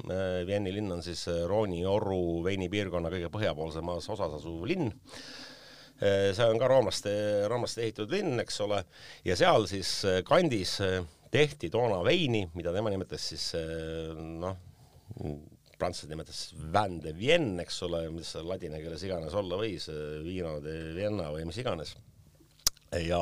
Vienni 0.47 0.73
linn 0.75 0.91
on 0.95 1.03
siis 1.03 1.25
Rooni-Orru 1.49 2.43
veinipiirkonna 2.45 3.11
kõige 3.13 3.31
põhjapoolsemas 3.33 4.09
osas 4.09 4.37
asuv 4.39 4.63
linn. 4.69 4.93
see 5.99 6.45
on 6.45 6.59
ka 6.59 6.67
roomlaste, 6.67 7.11
roomlaste 7.47 7.83
ehitatud 7.85 8.11
linn, 8.11 8.39
eks 8.43 8.59
ole, 8.65 8.81
ja 9.23 9.35
seal 9.39 9.67
siis 9.71 10.01
kandis 10.27 10.77
tehti 11.31 11.69
toona 11.71 12.01
veini, 12.03 12.45
mida 12.55 12.73
tema 12.75 12.91
nimetas 12.91 13.29
siis 13.31 13.51
noh, 14.15 14.57
prantslased 15.79 16.11
nimetas 16.11 16.41
vin 16.73 16.99
de 17.03 17.13
Vienne, 17.17 17.63
eks 17.65 17.81
ole, 17.87 18.05
mis 18.15 18.33
ladina 18.45 18.79
keeles 18.81 19.03
iganes 19.07 19.35
olla 19.37 19.59
võis, 19.59 19.89
vino 20.25 20.57
de 20.63 20.75
Vienna 20.95 21.29
või 21.33 21.45
mis 21.49 21.59
iganes. 21.61 21.95
ja 23.03 23.21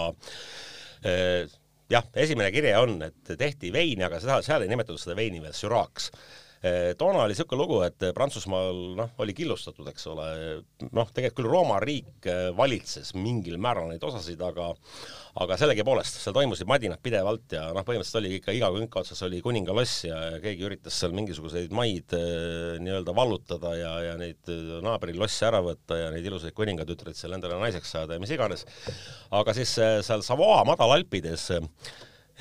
jah, 1.03 2.05
esimene 2.15 2.51
kirje 2.53 2.77
on, 2.79 3.01
et 3.03 3.35
tehti 3.39 3.73
veini, 3.73 4.05
aga 4.05 4.21
seda, 4.21 4.39
seal 4.45 4.63
ei 4.63 4.71
nimetatud 4.71 5.01
seda 5.01 5.17
veini 5.19 5.41
veel 5.43 5.55
süraaks 5.57 6.11
Eh, 6.13 6.42
toona 6.97 7.25
oli 7.25 7.33
niisugune 7.33 7.59
lugu, 7.59 7.79
et 7.83 8.05
Prantsusmaal 8.15 8.77
noh, 8.95 9.09
oli 9.19 9.33
killustatud, 9.35 9.87
eks 9.91 10.05
ole, 10.11 10.27
noh, 10.95 11.09
tegelikult 11.11 11.41
küll 11.41 11.49
Rooma 11.49 11.79
riik 11.83 12.27
eh, 12.29 12.51
valitses 12.55 13.11
mingil 13.17 13.57
määral 13.61 13.89
neid 13.91 14.03
osasid, 14.05 14.39
aga 14.45 14.69
aga 15.43 15.57
sellegipoolest, 15.57 16.19
seal 16.21 16.35
toimusid 16.37 16.69
madinad 16.69 17.01
pidevalt 17.03 17.55
ja 17.57 17.65
noh, 17.73 17.83
põhimõtteliselt 17.83 18.19
oli 18.21 18.35
ikka 18.37 18.53
iga 18.55 18.69
künka 18.75 19.01
otsas 19.01 19.23
oli 19.25 19.41
kuningaloss 19.43 20.05
ja 20.05 20.19
keegi 20.43 20.67
üritas 20.67 20.99
seal 21.01 21.15
mingisuguseid 21.17 21.73
maid 21.75 22.15
eh, 22.15 22.77
nii-öelda 22.83 23.15
vallutada 23.17 23.73
ja, 23.79 23.93
ja 24.11 24.13
neid 24.21 24.53
naabri 24.85 25.17
losse 25.17 25.49
ära 25.49 25.59
võtta 25.65 25.97
ja 25.99 26.13
neid 26.13 26.29
ilusaid 26.29 26.55
kuningatütreid 26.55 27.17
seal 27.17 27.35
endale 27.35 27.57
naiseks 27.59 27.91
saada 27.97 28.15
ja 28.15 28.23
mis 28.23 28.31
iganes. 28.31 28.63
aga 29.33 29.57
siis 29.57 29.73
seal 29.75 30.23
Savoa 30.23 30.61
madalalpides 30.69 31.49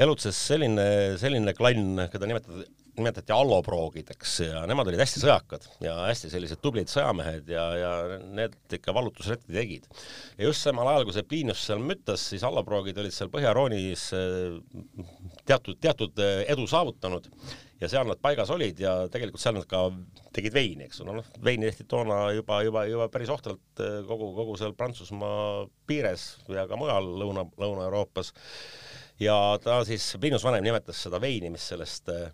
elutses 0.02 0.36
selline, 0.36 0.86
selline 1.20 1.56
klann, 1.56 2.06
keda 2.12 2.28
nimetati 2.28 2.68
nimetati 2.98 3.32
alloproogideks 3.32 4.34
ja 4.44 4.62
nemad 4.68 4.90
olid 4.90 5.00
hästi 5.00 5.22
sõjakad 5.22 5.64
ja 5.80 5.94
hästi 6.04 6.28
sellised 6.32 6.60
tublid 6.60 6.90
sõjamehed 6.92 7.48
ja, 7.48 7.64
ja 7.78 7.92
need 8.20 8.56
ikka 8.76 8.92
vallutusretki 8.94 9.54
tegid. 9.54 9.88
ja 10.36 10.48
just 10.50 10.66
samal 10.66 10.90
ajal, 10.90 11.06
kui 11.08 11.16
see 11.16 11.26
Pliinius 11.28 11.64
seal 11.64 11.80
müttas, 11.80 12.26
siis 12.32 12.44
alloproogid 12.44 13.00
olid 13.00 13.14
seal 13.16 13.32
Põhja-Roonis 13.32 14.08
äh, 14.18 14.58
teatud, 15.48 15.80
teatud 15.80 16.20
äh, 16.20 16.42
edu 16.52 16.66
saavutanud 16.68 17.30
ja 17.82 17.88
seal 17.90 18.06
nad 18.06 18.20
paigas 18.22 18.50
olid 18.54 18.78
ja 18.80 18.94
tegelikult 19.10 19.42
seal 19.42 19.56
nad 19.56 19.66
ka 19.70 19.86
tegid 20.36 20.54
veini, 20.54 20.86
eks 20.86 21.00
ole, 21.02 21.16
noh, 21.18 21.32
veini 21.44 21.70
tehti 21.70 21.88
toona 21.88 22.26
juba, 22.36 22.60
juba, 22.66 22.84
juba 22.90 23.08
päris 23.12 23.32
ohtralt 23.32 23.82
äh, 23.82 24.02
kogu, 24.08 24.30
kogu 24.36 24.58
seal 24.60 24.76
Prantsusmaa 24.76 25.64
piires 25.88 26.28
ja 26.52 26.68
ka 26.70 26.78
mujal 26.78 27.08
Lõuna, 27.22 27.46
Lõuna-Euroopas. 27.56 28.34
ja 29.22 29.36
ta 29.64 29.80
siis, 29.88 30.12
Pliinius 30.20 30.44
Vanem 30.44 30.64
nimetas 30.68 31.02
seda 31.08 31.20
veini, 31.22 31.50
mis 31.56 31.66
sellest 31.72 32.12
äh, 32.12 32.28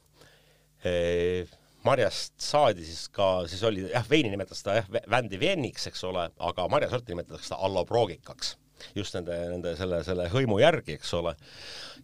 marjast 1.87 2.35
saadi 2.43 2.85
siis 2.87 3.09
ka, 3.15 3.47
siis 3.51 3.63
oli 3.67 3.87
jah, 3.89 4.07
veini 4.11 4.31
nimetas 4.33 4.63
ta 4.63 4.79
jah, 4.81 4.89
Vandi 5.11 5.41
Vienniks, 5.41 5.89
eks 5.91 6.05
ole, 6.09 6.29
aga 6.51 6.67
marjasorti 6.71 7.15
nimetatakse 7.15 7.55
ta 7.55 7.61
alloproogikaks 7.69 8.57
just 8.95 9.17
nende, 9.17 9.37
nende 9.53 9.75
selle, 9.79 10.03
selle 10.07 10.29
hõimu 10.33 10.61
järgi, 10.63 10.99
eks 10.99 11.13
ole. 11.19 11.35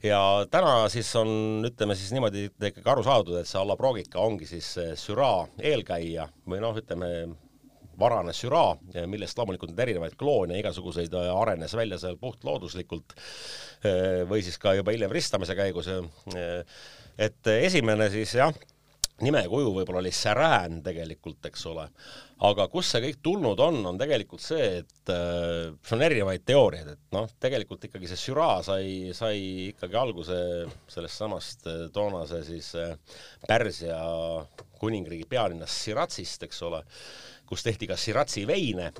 ja 0.03 0.21
täna 0.51 0.89
siis 0.93 1.11
on, 1.21 1.63
ütleme 1.69 1.97
siis 1.99 2.13
niimoodi 2.15 2.49
ikkagi 2.51 2.91
aru 2.91 3.05
saadud, 3.07 3.39
et 3.39 3.51
see 3.51 3.61
alloproogika 3.61 4.23
ongi 4.23 4.49
siis 4.51 4.75
Syrah 5.01 5.47
eelkäija 5.63 6.29
või 6.51 6.63
noh, 6.65 6.77
ütleme 6.81 7.11
varane 7.99 8.35
Syrah, 8.35 8.75
millest 9.07 9.39
loomulikult 9.39 9.71
on 9.71 9.85
erinevaid 9.85 10.17
kloone, 10.19 10.59
igasuguseid 10.59 11.15
arenes 11.15 11.77
välja 11.79 12.01
seal 12.03 12.19
puhtlooduslikult 12.19 13.15
või 14.31 14.43
siis 14.43 14.59
ka 14.59 14.75
juba 14.75 14.95
hiljem 14.95 15.15
ristamise 15.15 15.55
käigus 15.55 15.91
et 17.19 17.53
esimene 17.55 18.09
siis 18.13 18.35
jah, 18.39 18.55
nimekuju 19.23 19.71
võib-olla 19.77 20.01
oli 20.03 20.11
Särään 20.15 20.81
tegelikult, 20.83 21.45
eks 21.47 21.63
ole, 21.71 21.85
aga 22.49 22.67
kust 22.73 22.95
see 22.95 23.03
kõik 23.05 23.21
tulnud 23.23 23.61
on, 23.63 23.79
on 23.87 23.99
tegelikult 24.01 24.43
see, 24.43 24.81
et 24.83 25.13
äh, 25.13 25.71
on 25.95 26.03
erinevaid 26.03 26.43
teooriaid, 26.49 26.91
et 26.97 27.15
noh, 27.15 27.29
tegelikult 27.41 27.87
ikkagi 27.87 28.11
see 28.11 28.21
Syrah 28.25 28.59
sai, 28.67 29.13
sai 29.15 29.71
ikkagi 29.71 30.01
alguse 30.01 30.39
sellest 30.91 31.23
samast 31.23 31.69
äh, 31.71 31.87
toonase 31.95 32.43
siis 32.49 32.73
äh, 32.81 32.97
Pärsia 33.47 34.01
kuningriigi 34.85 35.27
pealinnast 35.29 35.87
Siratsist, 35.87 36.45
eks 36.47 36.63
ole, 36.69 36.85
kus 37.49 37.65
tehti 37.65 37.89
ka 37.89 37.97
Siratsi 38.01 38.47
veine 38.49 38.91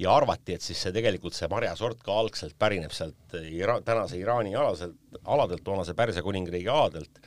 ja 0.00 0.12
arvati, 0.16 0.56
et 0.56 0.64
siis 0.64 0.80
see 0.82 0.92
tegelikult 0.92 1.36
see 1.36 1.48
marjasort 1.52 2.02
ka 2.04 2.16
algselt 2.20 2.56
pärineb 2.58 2.92
sealt 2.96 3.36
Ira-, 3.40 3.80
tänase 3.84 4.18
Iraani 4.20 4.54
alaselt, 4.56 4.96
aladelt, 5.24 5.64
toonase 5.64 5.94
Pärsia 5.96 6.24
kuningriigi 6.24 6.68
aladelt 6.72 7.20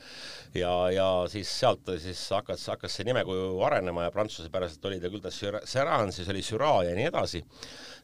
ja, 0.54 0.72
ja 0.94 1.08
siis 1.30 1.50
sealt 1.60 1.90
siis 2.02 2.22
hakkas, 2.34 2.66
hakkas 2.72 2.96
see 2.98 3.06
nimekuju 3.10 3.60
arenema 3.66 4.06
ja 4.06 4.14
prantsuse 4.14 4.50
päraselt 4.52 4.84
oli 4.90 5.00
ta 5.02 5.10
küll 5.10 5.22
ta 5.24 5.32
Seran, 5.34 6.12
siis 6.14 6.30
oli 6.30 6.42
Syrah 6.46 6.82
ja 6.86 6.94
nii 6.98 7.08
edasi. 7.10 7.44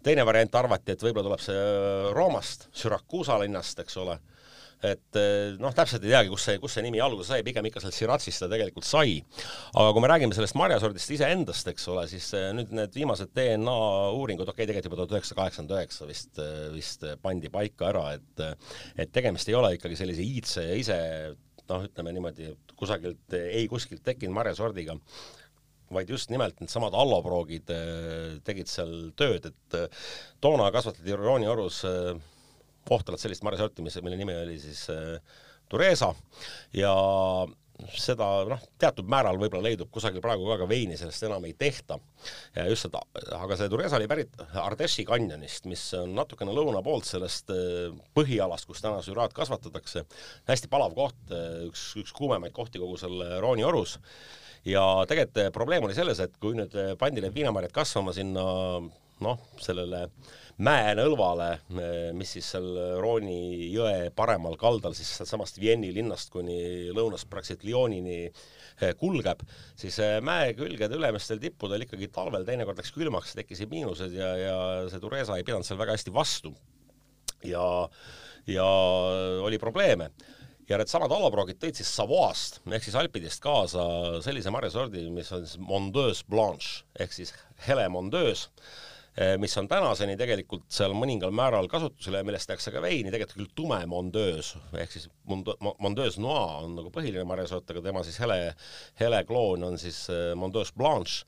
teine 0.03 0.27
variant 0.27 0.55
arvati, 0.55 0.93
et 0.93 1.03
võib-olla 1.03 1.31
tuleb 1.31 1.43
see 1.43 2.13
Roomast, 2.15 2.69
Syracuusa 2.75 3.39
linnast, 3.43 3.83
eks 3.83 3.97
ole 4.03 4.19
et 4.85 5.17
eh, 5.17 5.55
noh, 5.61 5.73
täpselt 5.75 6.05
ei 6.05 6.13
teagi, 6.13 6.31
kus 6.33 6.45
see, 6.45 6.59
kus 6.61 6.75
see 6.77 6.85
nimi 6.85 7.01
alguse 7.01 7.31
sai, 7.31 7.45
pigem 7.47 7.65
ikka 7.71 7.81
sealt 7.81 7.97
Siratsist 7.97 8.43
ta 8.43 8.49
tegelikult 8.51 8.85
sai. 8.85 9.17
aga 9.73 9.93
kui 9.95 10.05
me 10.05 10.11
räägime 10.13 10.37
sellest 10.37 10.57
marjasordist 10.61 11.15
iseendast, 11.17 11.71
eks 11.73 11.89
ole, 11.93 12.05
siis 12.11 12.29
eh, 12.37 12.51
nüüd 12.57 12.75
need 12.77 12.93
viimased 12.97 13.33
DNA 13.37 13.77
uuringud, 14.19 14.45
okei 14.45 14.67
okay,, 14.67 14.69
tegelikult 14.69 14.91
juba 14.91 15.01
tuhat 15.01 15.17
üheksasada 15.17 15.41
kaheksakümmend 15.41 15.75
üheksa 15.79 16.11
vist, 16.11 16.43
eh, 16.43 16.69
vist 16.75 17.09
pandi 17.25 17.53
paika 17.53 17.91
ära, 17.93 18.05
et 18.19 18.45
et 19.01 19.11
tegemist 19.13 19.49
ei 19.49 19.57
ole 19.57 19.73
ikkagi 19.79 19.97
sellise 19.99 20.25
iidse 20.25 20.67
ja 20.67 20.77
ise 20.77 21.01
noh, 21.71 21.89
ütleme 21.89 22.13
niimoodi, 22.15 22.53
kusagilt 22.77 23.37
ei 23.41 23.65
kuskilt 23.73 24.05
tekkinud 24.05 24.37
marjasordiga, 24.37 24.95
vaid 25.97 26.11
just 26.13 26.31
nimelt 26.31 26.61
needsamad 26.61 26.95
alloproogid 26.99 27.71
tegid 28.45 28.69
seal 28.71 29.13
tööd, 29.19 29.49
et 29.49 29.77
toona 30.43 30.69
kasvatati 30.75 31.17
Rooni-Orus 31.17 31.85
ohtralt 32.95 33.23
sellist 33.23 33.45
marjasorti, 33.47 33.85
mis, 33.85 33.99
mille 34.05 34.19
nimi 34.21 34.37
oli 34.37 34.59
siis 34.63 34.87
äh, 34.93 35.39
Turesa 35.69 36.13
ja 36.77 36.93
seda 37.93 38.27
noh, 38.49 38.63
teatud 38.81 39.09
määral 39.11 39.37
võib-olla 39.41 39.69
leidub 39.69 39.91
kusagil 39.93 40.23
praegu 40.25 40.47
ka, 40.47 40.55
aga 40.57 40.69
veini 40.71 40.97
sellest 40.97 41.27
enam 41.27 41.45
ei 41.45 41.53
tehta. 41.59 41.99
just 42.71 42.87
seda, 42.87 43.03
aga 43.37 43.59
see 43.59 43.69
Turesa 43.73 43.99
oli 43.99 44.09
pärit 44.09 44.39
Ardeši 44.63 45.05
kanjonist, 45.09 45.69
mis 45.69 45.83
on 45.99 46.15
natukene 46.17 46.55
lõuna 46.57 46.83
poolt 46.87 47.09
sellest 47.09 47.53
äh, 47.53 47.93
põhialast, 48.17 48.69
kus 48.69 48.81
täna 48.85 49.03
süraat 49.05 49.37
kasvatatakse. 49.37 50.07
hästi 50.49 50.73
palav 50.73 50.97
koht, 50.97 51.19
äh, 51.31 51.67
üks, 51.69 51.91
üks 52.01 52.17
kuumemaid 52.17 52.55
kohti 52.57 52.81
kogu 52.83 52.97
seal 53.01 53.21
Rooni 53.45 53.67
orus. 53.67 53.99
ja 54.65 54.83
tegelikult 55.09 55.53
probleem 55.55 55.85
oli 55.85 55.95
selles, 55.95 56.21
et 56.21 56.39
kui 56.41 56.57
nüüd 56.57 56.73
pandi 56.99 57.21
need 57.21 57.35
viinamarjad 57.37 57.75
kasvama 57.77 58.17
sinna 58.17 58.47
noh, 59.21 59.39
sellele 59.61 60.07
äh, 60.07 60.35
mäenõlvale, 60.63 61.49
mis 62.17 62.31
siis 62.37 62.47
seal 62.55 62.67
Rooni 63.03 63.69
jõe 63.75 64.09
paremal 64.17 64.57
kaldal 64.61 64.95
siis 64.97 65.11
sealsamast 65.19 65.61
Vienni 65.61 65.91
linnast 65.93 66.31
kuni 66.33 66.89
lõunast 66.97 67.29
praktiliselt 67.29 67.67
Lyonini 67.69 68.21
eh, 68.25 68.95
kulgeb, 68.97 69.43
siis 69.77 69.99
eh, 70.01 70.17
mäe 70.25 70.55
külgede 70.57 70.97
ülemistel 70.97 71.43
tippudel 71.43 71.85
ikkagi 71.85 72.09
talvel 72.15 72.47
teinekord 72.49 72.81
läks 72.81 72.95
külmaks, 72.97 73.37
tekkisid 73.37 73.73
miinused 73.73 74.17
ja, 74.17 74.31
ja 74.41 74.57
see 74.93 75.03
Turesa 75.03 75.37
ei 75.37 75.45
pidanud 75.45 75.69
seal 75.69 75.81
väga 75.81 75.99
hästi 75.99 76.15
vastu. 76.17 76.55
ja, 77.45 77.67
ja 78.49 78.67
oli 79.45 79.61
probleeme 79.61 80.09
ja 80.67 80.81
needsamad 80.81 81.13
alaproogid 81.13 81.61
tõid 81.61 81.77
siis 81.77 81.93
Savoist 81.93 82.63
ehk 82.65 82.89
siis 82.89 82.97
Alpidest 82.97 83.45
kaasa 83.45 83.85
sellise 84.25 84.51
marjasordi, 84.51 85.05
mis 85.13 85.29
on 85.37 85.45
siis 85.45 85.61
Mondeuse 85.61 86.25
Blanche 86.31 86.87
ehk 86.97 87.13
siis 87.13 87.37
hele 87.69 87.91
Mondeuse 87.93 88.49
Eh, 88.49 88.96
mis 89.41 89.55
on 89.57 89.69
tänaseni 89.69 90.17
tegelikult 90.21 90.67
seal 90.73 90.93
mõningal 90.93 91.33
määral 91.33 91.69
kasutusel 91.73 92.19
ja 92.19 92.25
millest 92.27 92.51
tehakse 92.51 92.73
ka 92.75 92.83
veini, 92.85 93.09
tegelikult 93.13 93.39
küll 93.39 93.55
tume 93.57 93.79
mondeus 93.89 94.51
ehk 94.77 94.93
siis 94.93 95.07
mondeus 95.27 96.19
noir 96.23 96.67
on 96.67 96.77
nagu 96.79 96.91
põhiline 96.95 97.25
marjasort, 97.29 97.71
aga 97.73 97.83
tema 97.89 98.03
siis 98.07 98.19
hele, 98.23 98.39
hele 99.01 99.23
kloon 99.29 99.65
on 99.71 99.79
siis 99.81 100.05
eh, 100.13 100.33
mondeus 100.39 100.73
blanche. 100.77 101.25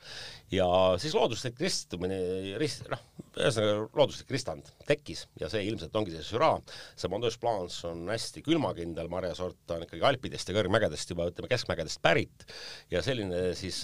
Ja 0.53 0.69
siis 1.01 1.17
looduslik 1.17 1.59
ristumine, 1.61 2.19
rist-, 2.61 2.87
noh, 2.93 3.03
ühesõnaga 3.39 3.87
looduslik 3.99 4.33
ristand 4.35 4.71
tekkis 4.89 5.27
ja 5.41 5.51
see 5.53 5.65
ilmselt 5.69 5.95
ongi 5.99 6.15
see 6.15 6.25
Syrah. 6.27 6.59
see 6.97 7.11
Mondeuse 7.13 7.41
Blanche 7.43 7.89
on 7.91 8.07
hästi 8.11 8.43
külmakindel 8.47 9.11
marjasort, 9.13 9.59
ta 9.67 9.79
on 9.79 9.87
ikkagi 9.87 10.05
Alpidest 10.11 10.51
ja 10.51 10.57
kõrgmägedest 10.59 11.15
juba 11.15 11.29
ütleme 11.31 11.51
keskmägedest 11.51 12.03
pärit 12.05 12.49
ja 12.93 13.03
selline 13.05 13.53
siis, 13.59 13.83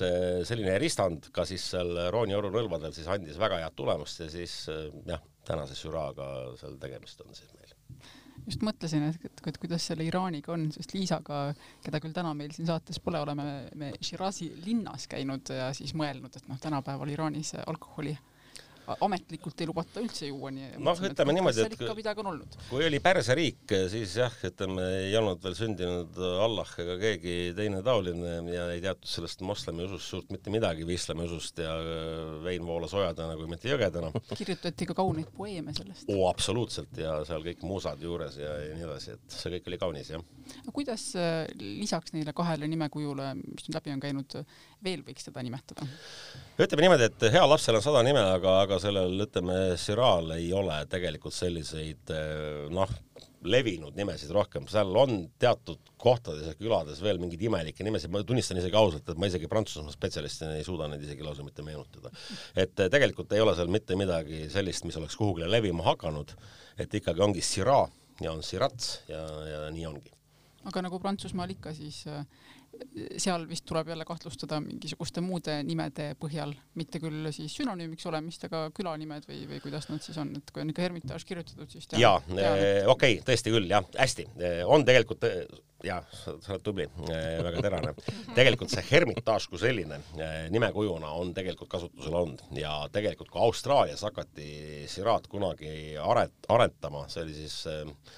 selline 0.49 0.79
ristand 0.83 1.31
ka 1.35 1.47
siis 1.49 1.67
seal 1.75 2.09
Rooni 2.15 2.37
orunõlvadel 2.39 2.95
siis 2.97 3.09
andis 3.11 3.41
väga 3.41 3.63
head 3.63 3.79
tulemust 3.79 4.25
ja 4.25 4.31
siis 4.33 4.65
jah, 5.07 5.23
tänase 5.47 5.79
Syrah'ga 5.79 6.29
seal 6.61 6.79
tegemist 6.83 7.25
on 7.25 7.35
siis 7.37 7.53
meil 7.55 7.75
just 8.45 8.65
mõtlesin, 8.65 9.07
et, 9.09 9.25
et, 9.25 9.43
et 9.49 9.59
kuidas 9.61 9.87
selle 9.89 10.05
Iraaniga 10.07 10.53
on, 10.55 10.67
sest 10.75 10.95
Liisaga, 10.95 11.47
keda 11.85 12.01
küll 12.03 12.15
täna 12.17 12.35
meil 12.37 12.53
siin 12.55 12.69
saates 12.69 13.01
pole, 13.03 13.21
oleme 13.23 13.47
me 13.81 13.93
Shirazi 14.05 14.51
linnas 14.67 15.09
käinud 15.11 15.53
ja 15.55 15.71
siis 15.77 15.95
mõelnud, 15.97 16.37
et 16.37 16.49
noh, 16.51 16.61
tänapäeval 16.61 17.13
Iraanis 17.15 17.55
alkoholi 17.65 18.15
ametlikult 19.05 19.61
ei 19.63 19.69
lubata 19.69 20.03
üldse 20.03 20.29
juua, 20.29 20.51
nii 20.55 20.81
noh, 20.83 21.01
ütleme 21.09 21.35
niimoodi, 21.37 21.65
et 21.65 22.19
olnud. 22.25 22.57
kui 22.69 22.85
oli 22.87 23.01
Pärsia 23.05 23.37
riik, 23.39 23.75
siis 23.93 24.17
jah, 24.19 24.35
ütleme, 24.49 24.85
ei 25.07 25.15
olnud 25.19 25.43
veel 25.45 25.57
sündinud 25.59 26.19
Allah 26.45 26.71
ega 26.85 26.97
keegi 27.01 27.37
teine 27.57 27.83
taoline 27.87 28.37
ja 28.53 28.67
ei 28.75 28.83
teatud 28.85 29.09
sellest 29.09 29.45
moslemi 29.47 29.87
usust 29.87 30.13
suurt 30.13 30.33
mitte 30.35 30.53
midagi 30.53 30.87
või 30.87 30.99
islami 30.99 31.27
usust 31.29 31.61
ja 31.63 31.75
vein 32.45 32.65
voolas 32.67 32.95
ojadena 32.97 33.37
kui 33.39 33.49
mitte 33.51 33.71
jõgedena. 33.73 34.13
kirjutati 34.35 34.89
ka 34.91 34.99
kauneid 35.01 35.31
poeeme 35.37 35.75
sellest. 35.77 36.09
oo, 36.11 36.29
absoluutselt 36.29 37.01
ja 37.01 37.17
seal 37.29 37.45
kõik 37.47 37.65
muusad 37.67 38.03
juures 38.05 38.39
ja, 38.41 38.53
ja 38.69 38.77
nii 38.77 38.89
edasi, 38.89 39.17
et 39.17 39.39
see 39.39 39.55
kõik 39.57 39.71
oli 39.73 39.81
kaunis, 39.81 40.13
jah. 40.15 40.25
aga 40.61 40.77
kuidas 40.77 41.11
äh, 41.19 41.45
lisaks 41.61 42.15
neile 42.17 42.35
kahele 42.37 42.69
nimekujule, 42.71 43.33
mis 43.41 43.69
nüüd 43.69 43.79
läbi 43.79 43.95
on 43.95 44.05
käinud, 44.05 44.39
veel 44.85 45.05
võiks 45.07 45.27
teda 45.27 45.43
nimetada? 45.45 45.89
ütleme 46.55 46.85
niimoodi, 46.85 47.09
et 47.11 47.27
heal 47.35 47.49
lapsel 47.51 47.81
on 47.81 47.83
sada 47.83 48.05
nime, 48.07 48.23
aga, 48.37 48.61
aga 48.67 48.79
sellel, 48.83 49.17
ütleme, 49.27 49.75
Siraal 49.81 50.37
ei 50.37 50.53
ole 50.55 50.77
tegelikult 50.91 51.35
selliseid 51.35 52.13
noh, 52.75 52.93
levinud 53.45 53.97
nimesid 53.97 54.31
rohkem, 54.33 54.67
seal 54.71 54.93
on 54.97 55.27
teatud 55.41 55.93
kohtades 56.01 56.47
ja 56.49 56.55
külades 56.59 57.01
veel 57.05 57.21
mingeid 57.21 57.43
imelikke 57.45 57.85
nimesid, 57.87 58.13
ma 58.13 58.23
tunnistan 58.27 58.59
isegi 58.61 58.77
ausalt, 58.79 59.09
et 59.09 59.21
ma 59.21 59.29
isegi 59.29 59.49
Prantsusmaa 59.51 59.93
spetsialistina 59.95 60.57
ei 60.59 60.65
suuda 60.67 60.89
neid 60.91 61.05
isegi 61.05 61.25
lausa 61.25 61.45
mitte 61.47 61.65
meenutada. 61.67 62.13
et 62.57 62.75
tegelikult 62.75 63.33
ei 63.33 63.45
ole 63.45 63.55
seal 63.57 63.73
mitte 63.73 63.97
midagi 64.01 64.47
sellist, 64.53 64.87
mis 64.89 64.97
oleks 65.01 65.17
kuhugile 65.21 65.51
levima 65.51 65.85
hakanud, 65.91 66.35
et 66.79 67.01
ikkagi 67.01 67.25
ongi 67.25 67.45
Syrah 67.45 67.89
ja 68.23 68.33
on 68.33 68.43
Sirats 68.43 69.01
ja, 69.09 69.23
ja 69.51 69.63
nii 69.75 69.87
ongi. 69.93 70.13
aga 70.65 70.87
nagu 70.87 71.01
Prantsusmaal 71.01 71.53
ikka, 71.57 71.75
siis 71.77 72.05
äh, 72.09 72.25
seal 73.19 73.47
vist 73.51 73.67
tuleb 73.69 73.89
jälle 73.93 74.05
kahtlustada 74.09 74.61
mingisuguste 74.65 75.23
muude 75.25 75.57
nimede 75.67 76.13
põhjal, 76.21 76.55
mitte 76.79 77.01
küll 77.03 77.31
siis 77.35 77.55
sünonüümiks 77.59 78.07
olemist, 78.11 78.47
aga 78.49 78.67
külanimed 78.77 79.29
või, 79.29 79.45
või 79.51 79.61
kuidas 79.65 79.89
nad 79.91 80.03
siis 80.05 80.19
on, 80.21 80.35
et 80.39 80.51
kui 80.55 80.65
on 80.65 80.73
ikka 80.73 80.87
Hermitaaž 80.87 81.27
kirjutatud, 81.29 81.71
siis 81.71 81.89
tean, 81.91 82.03
jaa, 82.03 82.17
eh, 82.39 82.83
okei 82.87 83.19
okay,, 83.19 83.23
tõesti 83.27 83.55
küll, 83.55 83.69
jah, 83.71 83.87
hästi, 83.99 84.27
eh, 84.41 84.61
on 84.67 84.87
tegelikult 84.87 85.27
eh, 85.29 85.41
jaa, 85.85 86.01
sa 86.17 86.35
oled 86.55 86.65
tubli, 86.65 86.87
väga 87.45 87.61
terane. 87.67 87.93
tegelikult 88.37 88.73
see 88.73 88.85
Hermitaaž 88.89 89.51
kui 89.53 89.61
selline 89.61 89.99
nimekujuna 90.55 91.11
on 91.21 91.35
tegelikult 91.37 91.69
kasutusel 91.75 92.17
olnud 92.23 92.47
ja 92.57 92.79
tegelikult 92.93 93.29
kui 93.35 93.43
Austraalias 93.45 94.07
hakati 94.07 94.87
Siraat 94.89 95.29
kunagi 95.29 95.99
aret-, 96.01 96.49
arendama, 96.49 97.05
see 97.13 97.27
oli 97.27 97.37
siis 97.37 97.59
Äh, 97.75 98.13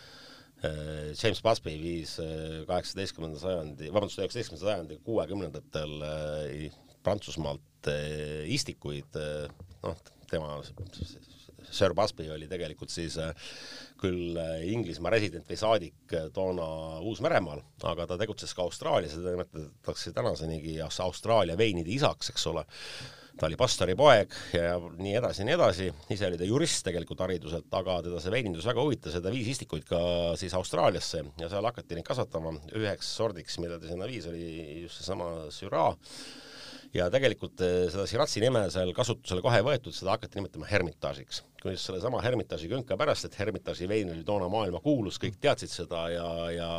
James 1.17 1.43
Busby 1.45 1.77
viis 1.81 2.17
äh, 2.23 2.65
kaheksateistkümnenda 2.69 3.41
sajandi, 3.41 3.91
vabandust, 3.93 4.21
üheksateistkümnenda 4.21 4.67
sajandi 4.67 4.99
kuuekümnendatel 5.07 5.97
äh, 6.07 6.83
Prantsusmaalt 7.07 7.63
istikuid, 8.51 9.15
noh, 9.85 9.99
tema, 10.27 10.57
Sir 11.71 11.93
Busby 11.95 12.25
oli 12.35 12.49
tegelikult 12.51 12.91
siis 12.91 13.15
küll 14.01 14.35
Inglismaa 14.73 15.13
resident 15.15 15.47
või 15.47 15.59
saadik 15.61 16.17
toona 16.35 16.67
Uus-Meremaal, 17.07 17.63
aga 17.93 18.09
ta 18.11 18.19
tegutses 18.19 18.51
ka 18.59 18.67
Austraalias 18.67 19.15
ja 19.15 19.21
teda 19.21 19.37
nimetatakse 19.37 20.11
tänasenigi 20.19 20.81
Austraalia 20.83 21.55
veinide 21.59 21.95
isaks, 21.95 22.33
eks 22.35 22.49
ole 22.51 22.67
ta 23.37 23.49
oli 23.49 23.59
pastori 23.61 23.97
poeg 23.99 24.33
ja 24.57 24.77
nii 24.79 25.15
edasi 25.21 25.43
ja 25.43 25.49
nii 25.49 25.57
edasi, 25.59 25.91
ise 26.15 26.29
oli 26.31 26.41
ta 26.41 26.49
jurist 26.49 26.85
tegelikult 26.87 27.21
hariduselt, 27.27 27.69
aga 27.79 27.99
teda 28.07 28.23
see 28.23 28.33
veinindus 28.33 28.67
väga 28.69 28.85
huvitas 28.85 29.19
ja 29.19 29.23
ta 29.25 29.33
viis 29.35 29.51
istikuid 29.53 29.85
ka 29.89 30.01
siis 30.41 30.57
Austraaliasse 30.57 31.23
ja 31.41 31.51
seal 31.53 31.69
hakati 31.69 31.99
neid 31.99 32.07
kasvatama. 32.09 32.57
üheks 32.77 33.13
sordiks, 33.19 33.61
mille 33.63 33.79
ta 33.81 33.91
sinna 33.91 34.09
viis, 34.09 34.27
oli 34.31 34.83
just 34.87 35.03
seesama 35.03 35.31
Syrah 35.55 35.95
ja 36.97 37.11
tegelikult 37.13 37.61
eh, 37.65 37.77
seda 37.93 38.07
Siratsi 38.09 38.41
nime 38.43 38.67
seal 38.73 38.93
kasutusele 38.97 39.43
kohe 39.45 39.61
ei 39.61 39.67
võetud, 39.67 39.95
seda 39.95 40.15
hakati 40.15 40.41
nimetama 40.41 40.69
Hermitaažiks. 40.71 41.43
kui 41.63 41.75
just 41.75 41.89
sellesama 41.89 42.21
Hermitaaži 42.23 42.71
künka 42.71 42.97
pärast, 42.97 43.27
et 43.27 43.39
Hermitaaži 43.39 43.89
vein 43.91 44.11
oli 44.13 44.25
toona 44.25 44.49
maailmakuulus, 44.53 45.19
kõik 45.23 45.41
teadsid 45.43 45.73
seda 45.73 46.07
ja, 46.15 46.29
ja 46.55 46.71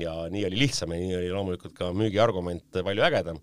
ja 0.00 0.14
nii 0.32 0.46
oli 0.48 0.62
lihtsam 0.64 0.92
ja 0.92 1.00
nii 1.00 1.18
oli 1.20 1.34
loomulikult 1.34 1.76
ka 1.76 1.92
müügiargument 1.96 2.82
palju 2.84 3.04
ägedam 3.06 3.40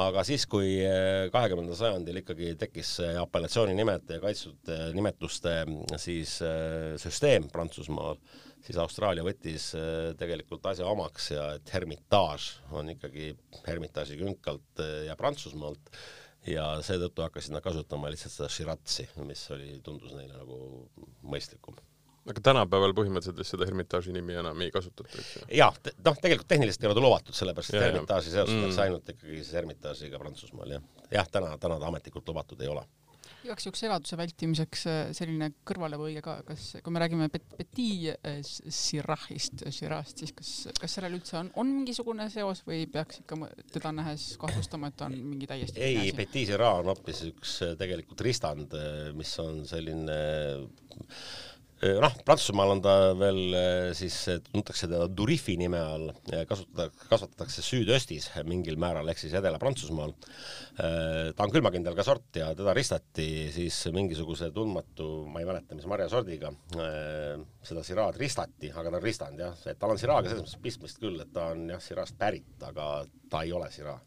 aga 0.00 0.24
siis, 0.26 0.46
kui 0.50 0.78
eh, 0.82 1.26
kahekümnendal 1.32 1.78
sajandil 1.78 2.18
ikkagi 2.20 2.54
tekkis 2.58 2.96
see 3.00 3.12
apellatsioonimete 3.20 4.18
ja 4.18 4.22
kaitstud 4.24 4.72
eh, 4.72 4.88
nimetuste 4.96 5.54
siis 6.02 6.36
eh, 6.44 6.94
süsteem 7.00 7.46
Prantsusmaal, 7.52 8.18
siis 8.64 8.80
Austraalia 8.80 9.24
võttis 9.26 9.70
tegelikult 10.18 10.66
asja 10.70 10.88
omaks 10.90 11.30
ja 11.34 11.48
et 11.58 11.72
Hermitage 11.74 12.74
on 12.74 12.90
ikkagi 12.94 13.32
Hermitage'i 13.66 14.18
künkalt 14.22 14.84
ja 15.06 15.16
Prantsusmaalt. 15.20 15.92
Ja 16.44 16.74
seetõttu 16.84 17.24
hakkasid 17.24 17.54
nad 17.54 17.64
kasutama 17.64 18.10
lihtsalt 18.12 18.34
seda 18.34 18.50
Shiratsi, 18.52 19.06
mis 19.24 19.46
oli, 19.54 19.78
tundus 19.84 20.12
neile 20.12 20.36
nagu 20.36 20.58
mõistlikum 21.24 21.78
aga 22.24 22.44
tänapäeval 22.50 22.94
põhimõtteliselt 22.96 23.48
seda 23.48 23.68
Hermitaaži 23.68 24.14
nimi 24.16 24.36
enam 24.40 24.60
ei 24.64 24.72
kasutata, 24.74 25.12
eks 25.12 25.32
ju? 25.36 25.46
jah, 25.60 25.78
noh, 26.06 26.18
tegelikult 26.20 26.50
tehniliselt 26.50 26.84
ei 26.84 26.90
ole 26.90 26.98
ta 26.98 27.04
lubatud, 27.04 27.36
sellepärast 27.36 27.74
et 27.74 27.84
Hermitaaži 27.84 28.34
seostatakse 28.34 28.76
mm. 28.76 28.84
ainult 28.86 29.14
ikkagi 29.14 29.40
siis 29.40 29.54
Hermitaažiga 29.58 30.20
Prantsusmaal, 30.22 30.76
jah. 30.78 30.84
jah, 31.12 31.32
täna, 31.32 31.56
täna 31.60 31.80
ta 31.80 31.90
ametlikult 31.92 32.32
lubatud 32.32 32.64
ei 32.64 32.72
ole 32.72 32.86
igaks 33.44 33.66
juhuks 33.66 33.82
segaduse 33.84 34.16
vältimiseks 34.18 34.84
äh, 34.88 35.00
selline 35.16 35.50
kõrvalepõige 35.68 36.22
ka, 36.24 36.38
kas, 36.48 36.70
kui 36.84 36.94
me 36.94 37.02
räägime 37.02 37.28
Petit 37.32 38.14
äh, 38.14 38.38
Sirahist, 38.44 39.66
Sirahst, 39.74 40.22
siis 40.22 40.32
kas, 40.36 40.52
kas 40.78 40.96
sellel 40.96 41.18
üldse 41.18 41.36
on, 41.40 41.50
on 41.60 41.70
mingisugune 41.70 42.28
seos 42.32 42.64
või 42.68 42.84
peaks 42.90 43.20
ikka 43.22 43.38
teda 43.74 43.92
nähes 43.96 44.30
kahtlustama, 44.40 44.90
et 44.90 44.98
ta 45.00 45.08
on 45.10 45.18
mingi 45.32 45.48
täiesti 45.50 45.82
ei, 45.84 46.12
Petit 46.16 46.48
Sirah 46.52 46.80
on 46.80 46.92
hoopis 46.92 47.24
üks 47.28 47.58
äh, 47.66 47.74
tegelikult 47.80 48.24
ristand, 48.24 48.76
mis 49.18 49.34
on 49.42 49.64
selline 49.68 50.20
noh, 51.82 52.14
Prantsusmaal 52.24 52.74
on 52.74 52.82
ta 52.84 52.94
veel 53.18 53.40
siis, 53.96 54.16
tuntakse 54.46 54.88
teda 54.88 55.08
Durifi 55.10 55.56
nime 55.60 55.80
all, 55.80 56.12
kasutada, 56.48 56.88
kasvatatakse 57.10 57.64
süüdöstis 57.64 58.30
mingil 58.48 58.78
määral, 58.80 59.08
ehk 59.10 59.20
siis 59.20 59.34
Edela-Prantsusmaal. 59.38 60.14
ta 61.34 61.44
on 61.44 61.52
külmakindel 61.54 61.96
ka 61.98 62.06
sort 62.06 62.40
ja 62.40 62.52
teda 62.56 62.74
ristati 62.76 63.28
siis 63.54 63.82
mingisuguse 63.94 64.50
tundmatu, 64.54 65.26
ma 65.30 65.42
ei 65.42 65.50
mäleta, 65.50 65.76
mis 65.76 65.88
marjasordiga, 65.90 66.54
seda 67.64 67.84
siraad 67.86 68.18
ristati, 68.20 68.72
aga 68.72 68.90
ta 68.90 68.98
on 68.98 69.04
ristand 69.04 69.44
jah, 69.44 69.60
et 69.66 69.78
tal 69.78 69.94
on 69.94 70.00
siraaga 70.00 70.30
selles 70.30 70.46
mõttes 70.46 70.64
pistmist 70.64 71.02
küll, 71.02 71.20
et 71.20 71.32
ta 71.34 71.50
on 71.52 71.68
jah, 71.74 71.84
sirast 71.84 72.18
pärit, 72.18 72.56
aga 72.62 73.04
ta 73.30 73.44
ei 73.44 73.54
ole 73.54 73.70
siraa 73.74 74.00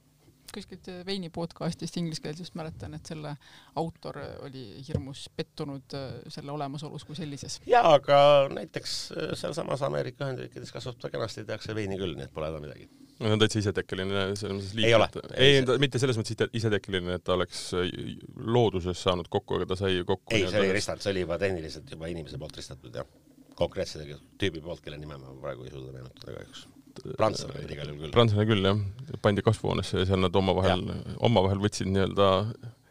kuskilt 0.53 0.87
veini 1.05 1.29
podcast'ist 1.33 1.97
ingliskeelsest 1.99 2.55
mäletan, 2.57 2.95
et 2.97 3.09
selle 3.09 3.33
autor 3.79 4.19
oli 4.45 4.63
hirmus 4.87 5.27
pettunud 5.35 5.95
äh, 5.97 6.05
selle 6.33 6.53
olemasolus 6.53 7.05
kui 7.07 7.17
sellises. 7.17 7.59
jaa, 7.69 7.93
aga 7.97 8.19
näiteks 8.53 8.95
äh, 9.11 9.33
sealsamas 9.39 9.83
Ameerika 9.87 10.25
Ühendriikides 10.25 10.71
kasvab 10.75 10.99
ta 11.01 11.11
kenasti, 11.13 11.45
tehakse 11.47 11.75
veini 11.75 11.99
küll, 11.99 12.15
nii 12.17 12.27
et 12.27 12.33
pole 12.33 12.49
häda 12.51 12.61
midagi. 12.63 12.89
no 13.19 13.27
ta 13.27 13.35
on 13.37 13.43
täitsa 13.43 13.61
isetekkeline 13.63 14.23
selles 14.39 14.57
mõttes 14.59 14.77
liik. 14.79 14.87
ei 14.87 14.97
ole. 14.97 15.09
ei, 15.35 15.59
ei, 15.59 15.77
mitte 15.83 16.01
selles 16.03 16.19
mõttes 16.19 16.47
isetekkeline, 16.61 17.19
et 17.19 17.27
ta 17.27 17.35
oleks 17.37 17.67
äh, 17.77 17.91
looduses 18.57 19.03
saanud 19.07 19.29
kokku, 19.33 19.59
aga 19.59 19.71
ta 19.73 19.81
sai 19.83 20.01
kokku. 20.05 20.35
ei, 20.35 20.47
see 20.47 20.63
oli 20.63 20.73
ristand, 20.79 21.03
see 21.03 21.13
oli 21.15 21.27
juba 21.27 21.39
tehniliselt 21.41 21.91
juba 21.97 22.09
inimese 22.13 22.39
poolt 22.41 22.57
ristatud, 22.61 22.95
jah. 22.95 23.13
konkreetse 23.57 24.05
tüübi 24.37 24.63
poolt, 24.63 24.83
kelle 24.85 24.99
nime 25.01 25.19
ma 25.21 25.37
praegu 25.41 25.67
ei 25.67 25.73
suuda 25.73 25.93
meenutada 25.93 26.39
kahjuks 26.39 26.67
prantslane 27.17 27.61
olid 27.61 27.73
igal 27.75 27.91
juhul 27.91 28.03
küll. 28.03 28.13
prantslane 28.15 28.47
küll, 28.49 28.65
jah. 28.65 29.17
pandi 29.23 29.45
kasvuhoonesse 29.45 30.03
ja 30.03 30.09
seal 30.09 30.21
nad 30.23 30.35
omavahel, 30.35 30.83
omavahel 31.29 31.61
võtsid 31.63 31.89
nii-öelda 31.91 32.29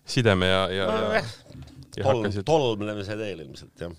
sideme 0.07 0.51
ja, 0.51 0.65
ja 0.73 0.89
no,, 0.91 1.13
ja, 1.19 1.23
ja 1.23 2.05
tolm, 2.07 2.23
hakkasid 2.23 2.47
tolmlemise 2.49 3.17
teel 3.19 3.45
ilmselt, 3.45 3.87
jah. 3.87 3.95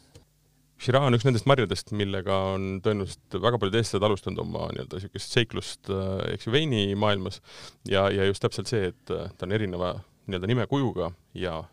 Shiraz 0.77 1.07
on 1.07 1.17
üks 1.17 1.25
nendest 1.25 1.47
marjadest, 1.49 1.89
millega 1.97 2.35
on 2.53 2.75
tõenäoliselt 2.85 3.39
väga 3.41 3.57
paljud 3.57 3.79
eestlased 3.79 4.03
alustanud 4.05 4.43
oma 4.43 4.67
nii-öelda 4.75 4.99
niisugust 4.99 5.33
seiklust, 5.33 5.89
äh, 5.89 6.35
eks 6.35 6.45
ju, 6.45 6.53
veinimaailmas 6.53 7.41
ja, 7.89 8.05
ja 8.13 8.27
just 8.29 8.43
täpselt 8.45 8.69
see, 8.69 8.91
et 8.93 9.13
äh, 9.13 9.31
ta 9.33 9.49
on 9.49 9.55
erineva 9.57 9.95
nii-öelda 10.27 10.51
nimekujuga 10.51 11.09
ja 11.39 11.63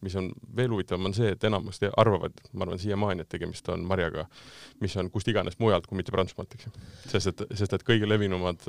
mis 0.00 0.16
on 0.16 0.30
veel 0.56 0.72
huvitavam, 0.72 1.10
on 1.10 1.14
see, 1.16 1.32
et 1.34 1.44
enamus 1.44 1.80
arvavad, 1.90 2.40
ma 2.52 2.66
arvan 2.66 2.80
siiamaani, 2.80 3.26
et 3.26 3.32
tegemist 3.32 3.68
on 3.72 3.84
marjaga, 3.88 4.26
mis 4.80 4.96
on 5.00 5.10
kust 5.12 5.28
iganes 5.28 5.58
mujalt 5.60 5.86
kui 5.86 5.98
mitte 6.00 6.14
Prantsusmaalt, 6.14 6.56
eks 6.56 6.68
ju. 6.68 6.72
sest 7.12 7.32
et, 7.32 7.44
sest 7.60 7.76
et 7.76 7.86
kõige 7.86 8.08
levinumad 8.08 8.64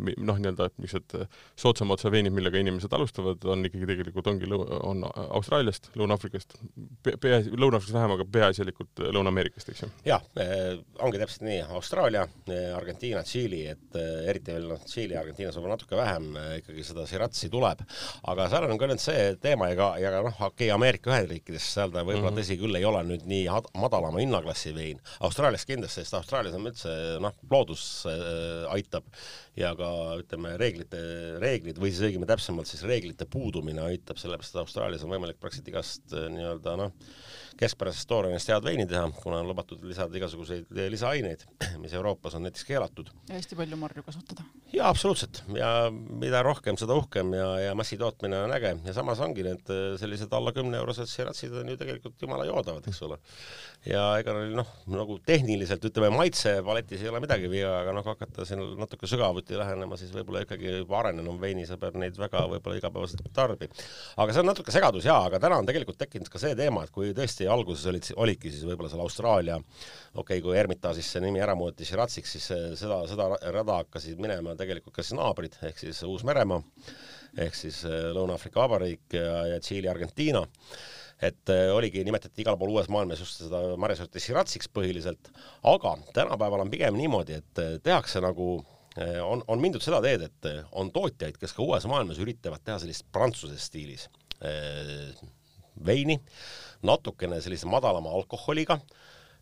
noh, 0.00 0.38
nii-öelda 0.40 0.68
niisugused 0.80 1.28
soodsama 1.58 1.96
otsa 1.96 2.10
veinid, 2.12 2.34
millega 2.34 2.60
inimesed 2.60 2.92
alustavad, 2.96 3.42
on 3.52 3.66
ikkagi 3.68 3.88
tegelikult 3.88 4.30
ongi 4.32 4.48
lõu-, 4.48 4.66
on 4.88 5.04
Austraaliast, 5.06 5.90
Lõuna-Aafrikast, 5.98 6.56
pea, 7.02 7.40
Lõuna-Aafrikast 7.50 7.96
vähem, 7.96 8.14
aga 8.16 8.26
peaasjalikult 8.36 9.04
Lõuna-Ameerikast, 9.16 9.72
eks 9.72 9.84
ju? 9.84 9.90
jah 10.08 10.24
eh,, 10.40 10.80
ongi 11.04 11.20
täpselt 11.20 11.46
nii, 11.46 11.60
Austraalia 11.78 12.24
Argentiina, 12.76 13.22
Tšiili, 13.26 13.62
et 13.74 14.00
eriti 14.30 14.54
veel 14.54 14.68
noh, 14.72 14.82
Tšiili 14.86 15.16
ja 15.16 15.22
Argentiinas 15.22 15.58
võib-olla 15.58 15.76
natuke 15.76 15.98
vähem 15.98 16.30
ikkagi 16.62 16.86
seda 16.86 17.06
siratsi 17.08 17.50
tuleb, 17.52 17.84
aga 18.32 18.48
seal 18.52 18.68
on 18.68 18.80
ka 18.80 18.90
nüüd 18.90 19.02
see 19.02 19.32
teema 19.42 19.70
ja 19.72 19.78
ka, 19.78 19.90
ja 20.02 20.14
ka 20.14 20.24
noh, 20.28 20.40
okei 20.48 20.68
okay,, 20.68 20.72
Ameerika 20.74 21.12
Ühendriikides 21.12 21.68
seal 21.76 21.92
ta 21.92 22.02
võib-olla 22.02 22.30
mm 22.30 22.36
-hmm. 22.36 22.42
tõsi 22.42 22.58
küll 22.60 22.80
ei 22.80 22.88
ole 22.88 23.04
nüüd 23.08 23.28
nii 23.28 23.46
madalama 23.78 24.22
hinnaklassi 24.22 24.74
vein, 24.74 25.00
Austraalias 25.20 25.66
kindlasti, 25.68 26.02
sest 26.02 26.18
Austraalias 26.18 26.56
on 26.58 26.68
üldse 26.70 26.96
noh, 27.22 27.36
loodus 27.50 27.84
äh, 28.08 28.72
aitab 28.72 29.06
ja 29.58 29.74
ka 29.76 29.91
ütleme, 30.20 30.54
reeglite, 30.60 31.00
reeglid 31.42 31.80
või 31.82 31.92
siis 31.92 32.06
õigemini 32.08 32.30
täpsemalt 32.30 32.70
siis 32.70 32.84
reeglite 32.88 33.26
puudumine 33.30 33.84
aitab, 33.86 34.20
sellepärast 34.20 34.56
et 34.56 34.62
Austraalias 34.62 35.04
on 35.06 35.12
võimalik 35.14 35.40
praktiliselt 35.42 35.72
igast 35.72 36.16
äh, 36.16 36.28
nii-öelda 36.32 36.76
noh, 36.80 36.94
keskpärasest 37.58 38.08
tooraineist 38.10 38.50
head 38.50 38.64
veini 38.64 38.86
teha, 38.88 39.04
kuna 39.22 39.40
on 39.42 39.48
lubatud 39.50 39.82
lisada 39.86 40.16
igasuguseid 40.18 40.70
lisaaineid, 40.92 41.44
mis 41.82 41.94
Euroopas 41.98 42.36
on 42.38 42.46
näiteks 42.46 42.64
keelatud. 42.68 43.10
ja 43.28 43.36
hästi 43.36 43.58
palju 43.58 43.78
marju 43.80 44.02
kasutada. 44.06 44.44
jaa, 44.72 44.88
absoluutselt. 44.88 45.42
ja 45.56 45.90
mida 45.92 46.42
rohkem, 46.42 46.78
seda 46.80 46.96
uhkem 46.98 47.34
ja, 47.36 47.48
ja 47.68 47.74
massitootmine 47.78 48.42
on 48.46 48.54
äge 48.56 48.74
ja 48.84 48.94
samas 48.96 49.20
ongi 49.24 49.44
need 49.46 49.72
äh, 49.72 49.82
sellised 50.00 50.32
alla 50.32 50.52
kümne 50.52 50.80
eurosed 50.80 51.10
siratsid 51.10 51.54
on 51.60 51.68
ju 51.72 51.76
tegelikult 51.80 52.22
jumala 52.22 52.46
joodavad, 52.48 52.86
eks 52.88 53.02
ole. 53.06 53.18
ja 53.86 54.04
ega 54.22 54.34
neil 54.36 54.56
noh, 54.56 54.68
nagu 54.92 55.18
tehniliselt 55.26 55.84
ütleme, 55.88 56.12
maitsepaletis 56.16 57.02
ei 57.02 57.10
ole 57.10 57.22
midagi 57.24 57.50
viga, 57.50 57.74
aga 57.82 57.94
noh, 57.96 58.06
hakata 58.06 58.46
siin 58.48 58.62
natuke 58.78 59.10
sügavuti 59.10 59.58
lähenema, 59.58 59.98
siis 60.00 60.12
võib-olla 60.14 60.44
ikkagi 60.46 60.78
juba 60.80 61.00
arenenum 61.02 61.40
veini, 61.42 61.66
sa 61.68 61.78
pead 61.80 61.98
neid 62.00 62.18
väga 62.18 62.44
võib-olla 62.54 62.78
igapäevaselt 62.78 63.26
tarbi. 63.34 63.68
aga 64.16 64.32
see 64.32 64.44
on 64.44 64.50
natuke 64.52 64.74
segadus 64.74 65.06
jaa, 65.08 65.20
aga 65.28 65.42
täna 65.42 65.58
on 65.62 65.68
tegelikult 65.68 65.98
tekkinud 66.00 66.30
ka 66.32 66.40
see 66.42 66.54
teema, 66.58 66.84
et 66.86 66.94
kui 66.94 67.12
tõesti 67.16 67.48
alguses 67.52 67.84
olid, 67.90 68.06
olidki 68.24 68.50
siis 68.52 68.64
võib-olla 68.66 68.90
seal 68.90 69.02
Austraalia, 69.04 69.58
okei 69.58 70.22
okay,, 70.22 70.42
kui 70.44 70.56
Hermitage'is 70.56 71.10
see 71.14 71.22
nimi 71.24 71.42
ära 71.42 71.54
muutis 71.58 71.90
Shiratsiks, 71.90 72.34
siis 72.36 72.48
seda, 72.80 73.02
seda 73.10 73.28
rada 73.54 73.78
hakkasid 73.82 74.20
minema 74.22 74.56
tegelikult 74.58 74.96
ka 74.96 75.04
siis 75.04 75.16
naabrid, 75.18 75.58
ehk 75.68 75.80
siis 75.82 76.02
Uus-Meremaa, 76.08 76.62
ehk 77.46 77.56
siis 77.58 77.82
äh, 77.88 78.10
Lõuna-Aafrika 78.16 78.62
Vabariik 78.62 79.16
ja, 79.18 79.46
ja 79.52 79.62
Tšiili, 79.62 79.90
Argentiina. 79.92 80.44
Et 81.22 81.52
äh, 81.54 81.68
oligi, 81.70 82.02
nimetati 82.04 82.42
igal 82.42 82.56
pool 82.58 82.72
uues 82.74 82.88
maailmas 82.90 83.22
just 83.22 83.44
seda 83.44 83.62
marjasorti 83.80 84.22
Shiratsiks 84.22 84.70
põhiliselt, 84.74 85.30
aga 85.70 85.96
tänapäeval 86.16 86.64
on 86.64 86.72
pigem 86.72 86.98
niimoodi, 86.98 87.38
et 87.38 87.66
tehakse 87.84 88.22
nagu 88.24 88.56
on, 89.24 89.40
on 89.48 89.60
mindud 89.62 89.80
seda 89.80 90.02
teed, 90.04 90.26
et 90.26 90.48
on 90.76 90.90
tootjaid, 90.92 91.38
kes 91.40 91.54
ka 91.56 91.62
uues 91.64 91.86
maailmas 91.88 92.18
üritavad 92.20 92.60
teha 92.66 92.76
sellist 92.82 93.06
prantsuse 93.14 93.56
stiilis 93.56 94.10
veini, 95.86 96.18
natukene 96.86 97.40
sellise 97.42 97.68
madalama 97.70 98.12
alkoholiga, 98.18 98.78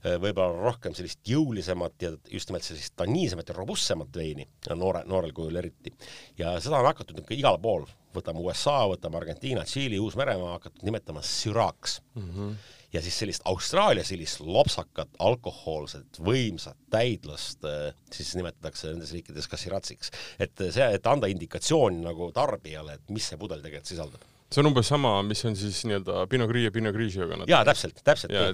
eh, 0.04 0.16
võib-olla 0.20 0.66
rohkem 0.70 0.96
sellist 0.96 1.20
jõulisemat 1.28 2.04
ja 2.04 2.12
just 2.32 2.50
nimelt 2.50 2.66
sellist 2.66 2.94
tanniisemat 2.96 3.52
ja 3.52 3.56
robustsemat 3.56 4.16
veini, 4.16 4.48
noore, 4.74 5.04
noorel 5.08 5.32
kujul 5.36 5.56
eriti. 5.60 5.92
ja 6.38 6.58
seda 6.60 6.80
on 6.80 6.90
hakatud 6.90 7.18
nüüd 7.18 7.28
ka 7.28 7.36
igal 7.36 7.58
pool, 7.62 7.86
võtame 8.14 8.42
USA, 8.42 8.82
võtame 8.90 9.20
Argentiina, 9.20 9.64
Tšiili, 9.64 10.00
Uus-Meremaa, 10.02 10.58
hakatud 10.58 10.84
nimetama 10.86 11.22
süraks 11.22 12.00
mm. 12.14 12.30
-hmm. 12.30 12.56
ja 12.92 13.02
siis 13.02 13.18
sellist 13.18 13.42
Austraalia 13.44 14.04
sellist 14.04 14.40
lopsakat, 14.40 15.08
alkohoolset, 15.18 16.18
võimsat 16.18 16.76
täidlust 16.90 17.64
eh, 17.64 17.94
siis 18.12 18.34
nimetatakse 18.36 18.90
nendes 18.92 19.12
riikides 19.12 19.48
ka 19.48 19.56
siratsiks. 19.56 20.10
et 20.38 20.66
see, 20.70 20.92
et 20.94 21.06
anda 21.06 21.26
indikatsiooni 21.26 22.04
nagu 22.04 22.32
tarbijale, 22.32 22.94
et 22.94 23.08
mis 23.10 23.28
see 23.28 23.38
pudel 23.38 23.62
tegelikult 23.62 23.94
sisaldab 23.94 24.28
see 24.50 24.62
on 24.62 24.68
umbes 24.70 24.88
sama, 24.90 25.12
mis 25.26 25.42
on 25.46 25.54
siis 25.58 25.78
nii-öelda 25.86 26.24
Pinot 26.30 26.50
Gris 26.50 26.64
ja 26.66 26.72
Pinot 26.74 26.94
Grisioga. 26.94 27.38
jaa, 27.46 27.60
täpselt, 27.66 28.00
täpselt 28.06 28.34
ja, 28.34 28.48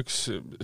üks 0.00 0.16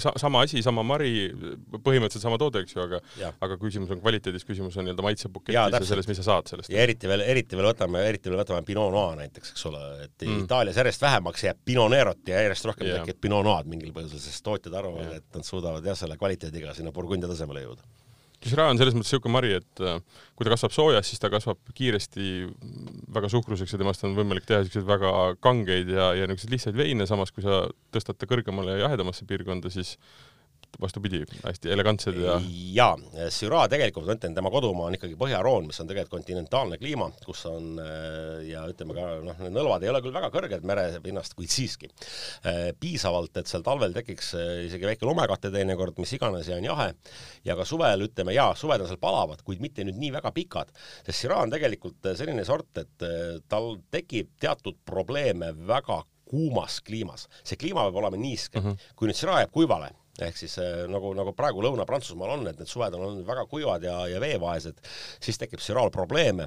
sa, 0.02 0.12
sama 0.18 0.42
asi, 0.46 0.62
sama 0.66 0.82
mari, 0.86 1.28
põhimõtteliselt 1.74 2.24
sama 2.24 2.38
toode, 2.42 2.64
eks 2.64 2.74
ju, 2.74 2.82
aga 2.82 3.00
ja. 3.20 3.30
aga 3.44 3.58
küsimus 3.60 3.92
on 3.94 4.02
kvaliteedis, 4.02 4.46
küsimus 4.48 4.74
on 4.80 4.88
nii-öelda 4.88 5.06
maitsebuketis 5.06 5.54
ja, 5.54 5.68
ja 5.70 5.82
selles, 5.86 6.10
mis 6.10 6.18
sa 6.22 6.26
saad 6.26 6.50
sellest. 6.50 6.72
ja 6.74 6.82
eriti 6.82 7.10
veel, 7.10 7.22
eriti 7.22 7.58
veel 7.58 7.70
võtame, 7.70 8.02
eriti 8.08 8.32
veel 8.32 8.42
võtame 8.42 8.66
Pinot 8.66 8.90
Noir 8.94 9.20
näiteks, 9.22 9.54
eks 9.54 9.66
ole, 9.70 9.82
et 10.08 10.26
mm. 10.26 10.46
Itaalias 10.48 10.80
järjest 10.82 11.06
vähemaks 11.06 11.46
jääb 11.46 11.62
Pinot 11.64 11.92
Nerot 11.94 12.32
ja 12.32 12.42
järjest 12.42 12.70
rohkem 12.70 12.90
tekib 12.90 13.22
Pinot 13.22 13.46
Noir'd 13.46 13.70
mingil 13.70 13.94
põhjusel, 13.94 14.22
sest 14.26 14.42
tootjad 14.46 14.74
arvavad, 14.82 15.20
et 15.20 15.38
nad 15.38 15.46
suudavad 15.46 15.86
jah, 15.86 15.98
selle 15.98 16.18
kvaliteediga 16.18 16.74
sinna 16.74 16.90
Burgundia 16.94 17.30
tasemele 17.30 17.62
jõuda 17.68 17.86
Shiraz 18.44 18.70
on 18.72 18.80
selles 18.80 18.96
mõttes 18.96 19.12
niisugune 19.12 19.32
mari, 19.32 19.52
et 19.60 19.82
äh, 19.82 20.00
kui 20.36 20.46
ta 20.46 20.52
kasvab 20.52 20.74
soojas, 20.76 21.08
siis 21.08 21.22
ta 21.22 21.30
kasvab 21.32 21.60
kiiresti 21.76 22.44
väga 23.14 23.30
suhkruseks 23.32 23.72
ja 23.72 23.80
temast 23.80 24.04
on 24.04 24.16
võimalik 24.18 24.44
teha 24.48 24.60
niisuguseid 24.62 24.88
väga 24.88 25.12
kangeid 25.44 25.90
ja, 25.94 26.10
ja 26.18 26.28
niisuguseid 26.28 26.54
lihtsaid 26.56 26.78
veine, 26.78 27.08
samas 27.08 27.32
kui 27.32 27.44
sa 27.46 27.64
tõstad 27.94 28.20
ta 28.20 28.28
kõrgemale 28.28 28.76
ja 28.76 28.84
jahedamasse 28.84 29.26
piirkonda, 29.30 29.72
siis 29.72 29.96
vastupidi, 30.80 31.22
hästi 31.44 31.70
elegantsed 31.74 32.18
ja 32.20 32.36
jaa, 32.74 32.94
Syrah 33.32 33.66
tegelikult, 33.70 34.06
ma 34.08 34.16
ütlen, 34.16 34.34
tema 34.36 34.50
kodumaa 34.52 34.88
on 34.90 34.96
ikkagi 34.98 35.16
Põhja-Roon, 35.18 35.68
mis 35.68 35.80
on 35.82 35.90
tegelikult 35.90 36.14
kontinentaalne 36.18 36.78
kliima, 36.80 37.08
kus 37.24 37.44
on 37.50 37.80
äh, 37.82 38.44
ja 38.48 38.64
ütleme 38.70 38.96
ka 38.96 39.08
noh, 39.24 39.42
need 39.42 39.54
nõlvad 39.54 39.84
ei 39.84 39.92
ole 39.92 40.02
küll 40.04 40.14
väga 40.14 40.30
kõrged 40.34 40.66
merepinnast, 40.68 41.36
kuid 41.38 41.52
siiski 41.52 41.90
äh, 41.90 42.70
piisavalt, 42.80 43.36
et 43.40 43.50
seal 43.50 43.64
talvel 43.66 43.94
tekiks 43.96 44.32
äh, 44.38 44.54
isegi 44.68 44.88
väike 44.88 45.08
lumekate 45.08 45.52
teinekord, 45.54 45.98
mis 46.02 46.14
iganes 46.16 46.50
ja 46.50 46.58
on 46.60 46.68
jahe, 46.70 46.88
ja 47.46 47.58
ka 47.58 47.68
suvel 47.68 48.06
ütleme, 48.08 48.34
jaa, 48.36 48.54
suved 48.58 48.84
on 48.84 48.90
seal 48.90 49.02
palavad, 49.02 49.44
kuid 49.46 49.62
mitte 49.64 49.86
nüüd 49.86 50.00
nii 50.00 50.14
väga 50.18 50.34
pikad, 50.36 50.74
sest 51.06 51.24
Syrah 51.24 51.44
on 51.44 51.52
tegelikult 51.54 52.12
selline 52.18 52.44
sort, 52.46 52.72
et 52.82 53.06
tal 53.48 53.76
tekib 53.94 54.34
teatud 54.42 54.76
probleeme 54.86 55.52
väga 55.66 56.02
kuumas 56.34 56.80
kliimas. 56.80 57.28
see 57.44 57.58
kliima 57.60 57.84
peab 57.86 58.00
olema 58.00 58.16
niiske 58.16 58.60
mm. 58.60 58.66
-hmm. 58.66 58.94
kui 58.96 59.08
nüüd 59.08 59.18
Syrah 59.18 59.42
jääb 59.42 59.52
kuivale, 59.52 59.90
ehk 60.22 60.36
siis 60.38 60.54
äh, 60.62 60.84
nagu, 60.90 61.10
nagu 61.16 61.32
praegu 61.34 61.62
Lõuna-Prantsusmaal 61.64 62.36
on, 62.36 62.44
et 62.46 62.60
need 62.60 62.70
suved 62.70 62.94
on 62.94 63.02
olnud 63.08 63.26
väga 63.26 63.46
kuivad 63.50 63.82
ja, 63.86 63.96
ja 64.10 64.20
veevaesed, 64.22 64.78
siis 65.24 65.40
tekib 65.40 65.62
siraal 65.64 65.90
probleeme. 65.94 66.46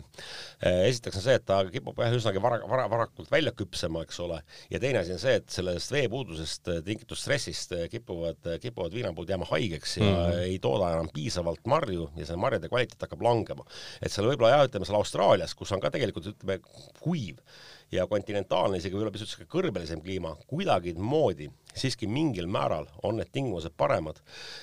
Äh, 0.64 0.86
esiteks 0.88 1.20
on 1.20 1.26
see, 1.26 1.36
et 1.40 1.46
ta 1.48 1.60
kipub 1.72 2.00
jah, 2.00 2.16
üsnagi 2.16 2.42
vara, 2.44 2.62
vara, 2.70 2.88
varakult 2.92 3.32
välja 3.32 3.52
küpsema, 3.58 4.06
eks 4.08 4.22
ole, 4.24 4.40
ja 4.72 4.82
teine 4.84 5.04
asi 5.04 5.16
on 5.18 5.22
see, 5.22 5.36
et 5.42 5.52
sellest 5.52 5.92
veepuudusest 5.96 6.72
äh, 6.72 6.82
tingitud 6.88 7.20
stressist 7.20 7.76
kipuvad, 7.92 8.40
kipuvad 8.64 8.96
viinapuud 8.96 9.36
jääma 9.36 9.50
haigeks 9.52 9.98
ja 10.00 10.08
mm. 10.08 10.44
ei 10.48 10.60
tooda 10.64 10.94
enam 10.96 11.12
piisavalt 11.14 11.66
marju 11.68 12.12
ja 12.16 12.28
see 12.30 12.40
marjade 12.40 12.72
kvaliteet 12.72 13.04
hakkab 13.04 13.26
langema. 13.26 13.68
et 14.02 14.14
seal 14.14 14.30
võib-olla 14.30 14.56
jah, 14.56 14.68
ütleme 14.70 14.88
seal 14.88 15.02
Austraalias, 15.02 15.56
kus 15.58 15.74
on 15.76 15.84
ka 15.84 15.92
tegelikult 15.94 16.32
ütleme 16.32 16.62
kuiv 17.02 17.44
ja 17.92 18.08
kontinentaalne, 18.10 18.82
isegi 18.82 18.96
võib-olla 18.96 19.14
pisut 19.16 19.32
sihuke 19.32 19.48
kõrbelisem 19.52 20.02
kliima, 20.04 20.34
kuidagimoodi 20.50 21.50
siiski 21.78 22.10
mingil 22.10 22.50
määral 22.52 22.90
on 23.08 23.20
need 23.22 23.32
tingimused 23.32 23.76
paremad. 23.78 24.20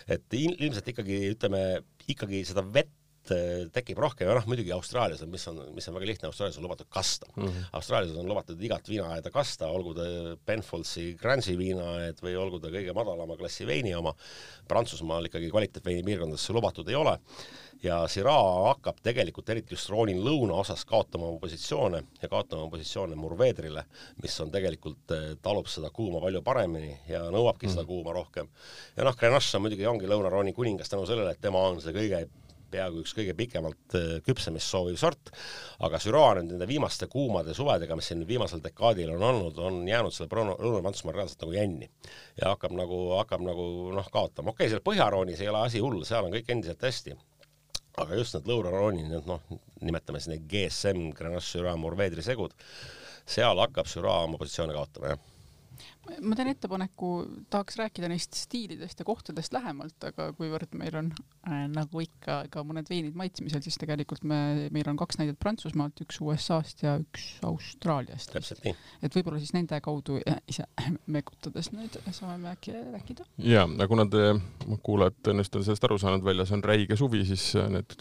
et 0.08 0.34
ilmselt 0.34 0.88
ikkagi 0.92 1.20
ütleme, 1.32 1.82
ikkagi 2.08 2.44
seda 2.44 2.64
vett 2.74 2.92
tekib 3.74 3.98
rohkem 4.02 4.28
ja 4.28 4.36
noh, 4.36 4.46
muidugi 4.50 4.72
Austraalias 4.74 5.22
on, 5.24 5.30
mis 5.32 5.46
on, 5.50 5.60
mis 5.76 5.88
on 5.88 5.96
väga 5.96 6.08
lihtne, 6.10 6.30
Austraalias 6.30 6.58
on 6.60 6.66
lubatud 6.66 6.88
kasta 6.92 7.26
mm. 7.36 7.46
-hmm. 7.46 7.68
Austraalias 7.78 8.16
on 8.20 8.28
lubatud 8.28 8.62
igat 8.62 8.88
viinaaeda 8.88 9.30
kasta, 9.30 9.66
olgu 9.66 9.94
ta 9.94 10.06
Penfoldsi 10.46 11.14
Grange'i 11.20 11.58
viinaaed 11.58 12.22
või 12.22 12.36
olgu 12.36 12.60
ta 12.60 12.72
kõige 12.72 12.94
madalama 12.94 13.36
klassi 13.36 13.66
veini 13.66 13.94
oma. 13.94 14.14
Prantsusmaal 14.68 15.24
ikkagi 15.28 15.50
kvaliteetveini 15.50 16.02
piirkondadesse 16.02 16.52
lubatud 16.52 16.88
ei 16.88 16.94
ole 16.94 17.18
ja 17.84 17.98
Syrah 18.08 18.68
hakkab 18.68 19.00
tegelikult 19.04 19.48
eriti 19.52 19.74
just 19.74 19.90
Rooni 19.92 20.14
lõunaosas 20.16 20.84
kaotama 20.88 21.28
oma 21.28 21.40
positsioone 21.42 22.02
ja 22.22 22.30
kaotama 22.32 22.68
positsioone 22.72 23.16
Murvedrile, 23.18 23.84
mis 24.22 24.36
on 24.40 24.52
tegelikult, 24.54 25.04
eh, 25.12 25.34
talub 25.42 25.68
seda 25.70 25.90
kuuma 25.94 26.22
palju 26.24 26.42
paremini 26.46 26.94
ja 27.08 27.24
nõuabki 27.34 27.68
mm. 27.68 27.74
seda 27.74 27.84
mhm. 27.84 27.90
kuuma 27.90 28.16
rohkem. 28.16 28.48
ja 28.96 29.04
noh, 29.04 29.16
Grenache 29.16 29.56
on 29.58 29.66
muidugi, 29.66 29.86
ongi 29.86 30.08
Lõuna-Rooni 30.10 30.54
kuningas 30.56 30.92
tänu 30.92 31.06
sellele, 31.06 31.34
et 31.34 31.40
tema 31.44 31.66
on 31.68 31.80
see 31.84 31.94
kõige 31.96 32.24
peaaegu 32.74 33.02
üks 33.02 33.14
kõige 33.16 33.34
pikemalt 33.38 33.96
eh, 33.98 34.14
küpsemist 34.26 34.70
sooviv 34.70 34.98
sort, 35.00 35.32
aga 35.86 36.00
Syrah 36.02 36.34
nüüd 36.38 36.52
nende 36.52 36.68
viimaste 36.70 37.08
kuumade 37.12 37.54
suvedega, 37.56 37.96
mis 37.98 38.10
siin 38.10 38.24
viimasel 38.28 38.62
dekaadil 38.64 39.14
on 39.16 39.26
olnud, 39.30 39.60
on 39.62 39.82
jäänud 39.88 40.14
selle 40.14 40.30
Lõuna-Prantsusmaal 40.34 41.18
reaalselt 41.18 41.44
nagu 41.44 41.56
jänni. 41.56 41.90
ja 42.40 42.54
hakkab 42.54 42.74
nagu, 42.76 43.00
hakkab 43.20 43.44
nagu 43.46 43.68
noh, 43.94 44.10
kaotama, 44.12 44.54
okei 44.54 44.66
okay,, 44.66 44.72
seal 44.74 44.84
Põhjaroonis 44.84 45.42
ei 45.44 45.52
ole 45.52 45.62
asi 45.66 45.82
hull, 45.84 46.02
seal 46.08 46.26
on 46.26 46.34
kõik 46.34 46.50
endiselt 46.54 46.82
hästi. 46.82 47.16
Aga 48.02 48.16
just 48.18 48.34
need 48.34 48.48
lõunaroonid, 48.50 49.06
need 49.06 49.28
noh, 49.30 49.44
nimetame 49.86 50.18
siis 50.18 50.32
neid 50.32 50.48
GSM, 50.50 51.12
Grenache, 51.14 51.46
Syrah, 51.46 51.78
Mourvedre 51.78 52.24
segud, 52.26 52.56
seal 53.22 53.62
hakkab 53.62 53.86
Syrah 53.90 54.24
oma 54.26 54.40
positsioone 54.40 54.74
kaotama, 54.74 55.14
jah 55.14 55.30
ma 56.20 56.36
teen 56.36 56.50
ettepaneku, 56.52 57.10
tahaks 57.52 57.78
rääkida 57.80 58.08
neist 58.10 58.36
stiilidest 58.38 59.00
ja 59.00 59.06
kohtadest 59.08 59.54
lähemalt, 59.56 59.96
aga 60.04 60.30
kuivõrd 60.36 60.74
meil 60.78 60.96
on 61.00 61.10
äh, 61.48 61.64
nagu 61.72 62.02
ikka 62.04 62.42
ka 62.52 62.64
mõned 62.66 62.88
veinid 62.90 63.16
maitsmisel, 63.18 63.62
siis 63.64 63.78
tegelikult 63.80 64.24
me, 64.28 64.68
meil 64.74 64.88
on 64.90 64.98
kaks 65.00 65.18
näidet 65.20 65.38
Prantsusmaalt, 65.40 66.04
üks 66.04 66.20
USA-st 66.24 66.84
ja 66.86 66.96
üks 67.02 67.26
Austraaliast. 67.46 68.32
täpselt 68.34 68.64
nii. 68.66 68.74
et 69.06 69.16
võib-olla 69.16 69.40
siis 69.42 69.54
nende 69.56 69.80
kaudu 69.84 70.20
ise 70.50 70.66
mekutades 71.16 71.70
nüüd 71.74 71.98
saame 72.14 72.52
äkki 72.52 72.76
rääkida. 72.78 73.28
ja, 73.38 73.64
aga 73.68 73.88
kuna 73.90 74.08
te 74.10 74.34
kuulajad 74.84 75.20
tõenäoliselt 75.22 75.60
on 75.60 75.68
sellest 75.68 75.88
aru 75.88 76.00
saanud, 76.00 76.26
väljas 76.26 76.52
on 76.54 76.64
räige 76.64 76.98
suvi, 77.00 77.24
siis 77.28 77.52
need 77.72 77.96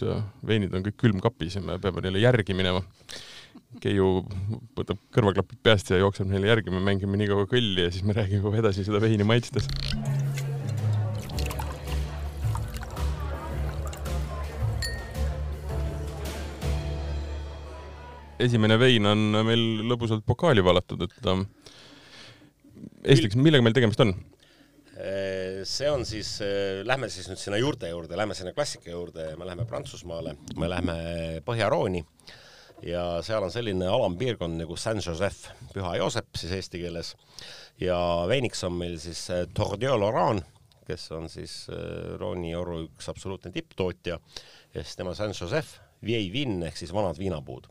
veinid 0.48 0.76
on 0.76 0.86
kõik 0.90 1.00
külmkapis 1.06 1.60
ja 1.60 1.64
me 1.66 1.80
peame 1.82 2.04
neile 2.06 2.24
järgi 2.24 2.58
minema 2.58 2.84
Keiu 3.84 4.22
võtab 4.78 5.00
kõrvaklapid 5.14 5.60
peast 5.66 5.90
ja 5.92 5.98
jookseb 6.00 6.30
neile 6.30 6.52
järgi, 6.52 6.72
me 6.72 6.82
mängime 6.84 7.18
nii 7.20 7.30
kaua 7.32 7.48
kõlli 7.50 7.88
ja 7.88 7.92
siis 7.92 8.06
me 8.08 8.16
räägime 8.16 8.44
kohe 8.46 8.62
edasi 8.62 8.86
seda 8.86 9.02
veini 9.04 9.26
maitstes. 9.28 9.68
esimene 18.44 18.76
vein 18.76 19.06
on 19.08 19.20
meil 19.48 19.62
lõbusalt 19.88 20.26
pokaali 20.28 20.60
valatud, 20.66 21.06
et 21.06 21.30
esiteks, 23.08 23.38
millega 23.40 23.64
meil 23.64 23.76
tegemist 23.78 24.04
on? 24.04 24.12
see 25.64 25.88
on 25.90 26.04
siis, 26.06 26.36
äh, 26.44 26.82
lähme 26.86 27.08
siis 27.10 27.30
nüüd 27.32 27.40
sinna 27.42 27.58
juurte 27.58 27.90
juurde, 27.90 28.18
lähme 28.20 28.36
sinna 28.38 28.54
klassika 28.54 28.92
juurde, 28.92 29.32
me 29.40 29.48
läheme 29.48 29.66
Prantsusmaale, 29.66 30.36
me 30.60 30.70
läheme 30.70 30.96
Põhja-Rooni 31.48 32.04
ja 32.88 33.04
seal 33.26 33.44
on 33.44 33.52
selline 33.52 33.88
alampiirkond 33.88 34.60
nagu 34.62 34.78
Saint-Joseph, 34.80 35.52
Püha 35.74 35.96
Joosep 36.00 36.36
siis 36.40 36.54
eesti 36.58 36.82
keeles, 36.84 37.14
ja 37.82 37.98
veiniks 38.30 38.64
on 38.68 38.76
meil 38.80 38.98
siis 39.02 39.26
äh, 39.34 39.46
Tordieu-Laurent, 39.56 40.44
kes 40.88 41.08
on 41.16 41.30
siis 41.32 41.64
äh, 41.72 42.14
Rooni 42.20 42.54
oru 42.60 42.84
üks 42.88 43.10
absoluutne 43.12 43.54
tipptootja. 43.56 44.20
Ja 44.74 44.84
siis 44.84 44.98
tema 45.00 45.14
Saint-Joseph, 45.16 45.78
Vieille 46.04 46.34
Vin 46.34 46.64
ehk 46.68 46.78
siis 46.80 46.92
vanad 46.94 47.20
viinapuud. 47.20 47.70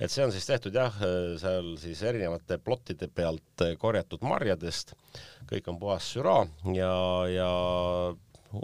et 0.00 0.12
see 0.12 0.24
on 0.24 0.32
siis 0.32 0.46
tehtud 0.46 0.74
jah, 0.76 0.96
äh, 1.04 1.36
seal 1.40 1.74
siis 1.80 2.02
erinevate 2.02 2.58
plottide 2.58 3.08
pealt 3.08 3.64
korjatud 3.78 4.24
marjadest, 4.24 4.94
kõik 5.50 5.68
on 5.72 5.80
puhas 5.80 6.12
süra 6.16 6.42
ja, 6.74 6.92
ja 7.32 7.50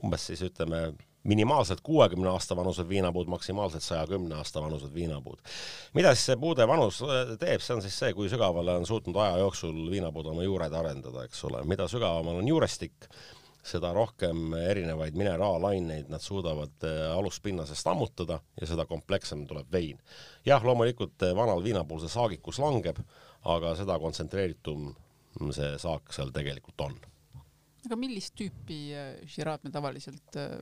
umbes 0.03 0.29
siis 0.31 0.43
ütleme 0.45 0.93
minimaalselt 1.25 1.81
kuuekümne 1.81 2.29
aasta 2.29 2.57
vanused 2.57 2.89
viinapuud, 2.89 3.27
maksimaalselt 3.31 3.83
saja 3.83 4.07
kümne 4.07 4.35
aasta 4.35 4.63
vanused 4.63 4.95
viinapuud. 4.95 5.39
mida 5.95 6.15
siis 6.15 6.27
see 6.27 6.37
puude 6.37 6.67
vanus 6.69 7.03
äh, 7.03 7.37
teeb, 7.39 7.61
see 7.61 7.77
on 7.77 7.83
siis 7.83 7.99
see, 7.99 8.15
kui 8.15 8.31
sügavale 8.33 8.75
on 8.81 8.87
suutnud 8.87 9.17
aja 9.17 9.39
jooksul 9.45 9.91
viinapuud 9.91 10.33
oma 10.33 10.43
juured 10.43 10.73
arendada, 10.73 11.25
eks 11.25 11.45
ole, 11.45 11.63
mida 11.65 11.87
sügavamal 11.89 12.41
on 12.43 12.49
juurestik, 12.49 13.07
seda 13.63 13.93
rohkem 13.95 14.55
erinevaid 14.59 15.15
mineraalaineid 15.15 16.11
nad 16.11 16.23
suudavad 16.23 16.89
äh, 16.89 17.05
aluspinnasest 17.15 17.87
ammutada 17.87 18.41
ja 18.61 18.67
seda 18.67 18.87
komplekssem 18.87 19.47
tuleb 19.47 19.71
vein. 19.73 20.03
jah, 20.47 20.65
loomulikult 20.65 21.23
äh, 21.23 21.37
vanal 21.37 21.63
viinapuul 21.63 22.03
see 22.03 22.11
saagikus 22.11 22.59
langeb, 22.59 22.99
aga 23.45 23.77
seda 23.79 23.99
kontsentreeritum 24.03 24.93
see 25.55 25.73
saak 25.79 26.13
seal 26.13 26.35
tegelikult 26.35 26.81
on 26.91 27.01
aga 27.89 27.99
millist 27.99 28.35
tüüpi 28.39 28.79
äh, 28.95 29.57
me 29.65 29.71
tavaliselt 29.75 30.37
äh, 30.39 30.55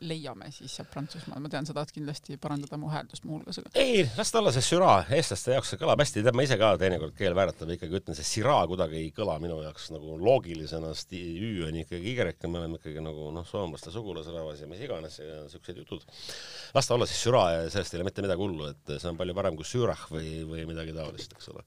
leiame 0.00 0.50
siis 0.54 0.76
sealt 0.78 0.90
Prantsusmaal, 0.92 1.40
ma 1.42 1.50
tean, 1.52 1.66
sa 1.66 1.74
tahad 1.76 1.90
kindlasti 1.94 2.38
parandada 2.40 2.78
mu 2.80 2.90
hääldust 2.92 3.26
muuhulgas, 3.26 3.58
aga. 3.60 3.72
ei, 3.74 4.04
las 4.16 4.32
ta 4.32 4.40
olla 4.40 4.52
see 4.54 4.64
Syrah, 4.64 5.10
eestlaste 5.14 5.56
jaoks 5.56 5.72
see 5.74 5.80
kõlab 5.80 6.02
hästi, 6.02 6.22
tead 6.26 6.38
ma 6.38 6.46
ise 6.46 6.58
ka 6.60 6.70
teinekord 6.80 7.16
keel 7.18 7.36
vääratab, 7.38 7.72
ikkagi 7.74 7.98
ütlen, 8.00 8.18
see 8.18 8.28
Syrah 8.28 8.62
kuidagi 8.70 9.00
ei 9.00 9.10
kõla 9.16 9.38
minu 9.42 9.58
jaoks 9.64 9.90
nagu 9.94 10.18
loogilisena, 10.22 10.94
Ü 11.18 11.52
on 11.66 11.78
ikkagi 11.82 12.12
Y, 12.12 12.16
me 12.46 12.60
oleme 12.60 12.78
ikkagi 12.78 13.02
nagu 13.02 13.30
noh, 13.34 13.46
soomlaste 13.48 13.92
sugulasrahvas 13.94 14.62
ja 14.62 14.68
mis 14.70 14.82
iganes 14.84 15.18
ja 15.20 15.44
siuksed 15.50 15.82
jutud. 15.82 16.04
las 16.74 16.86
ta 16.86 16.94
olla 16.94 17.06
siis 17.06 17.22
Syrah 17.26 17.48
ja 17.54 17.70
sellest 17.70 17.94
ei 17.94 18.00
ole 18.00 18.08
mitte 18.08 18.24
midagi 18.24 18.44
hullu, 18.44 18.70
et 18.72 18.94
see 18.96 19.10
on 19.10 19.18
palju 19.18 19.34
parem 19.34 19.58
kui 19.58 19.66
Sürah 19.66 20.06
või, 20.12 20.44
või 20.48 20.66
midagi 20.68 20.94
taolist, 20.96 21.34
eks 21.34 21.50
ole 21.54 21.66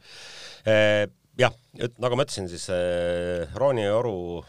jah, 1.39 1.53
et 1.79 1.99
nagu 2.01 2.17
ma 2.17 2.25
ütlesin, 2.25 2.49
siis 2.51 2.67
äh, 2.73 3.47
Rooni 3.55 3.85
ja 3.85 3.95
Oru 3.99 4.43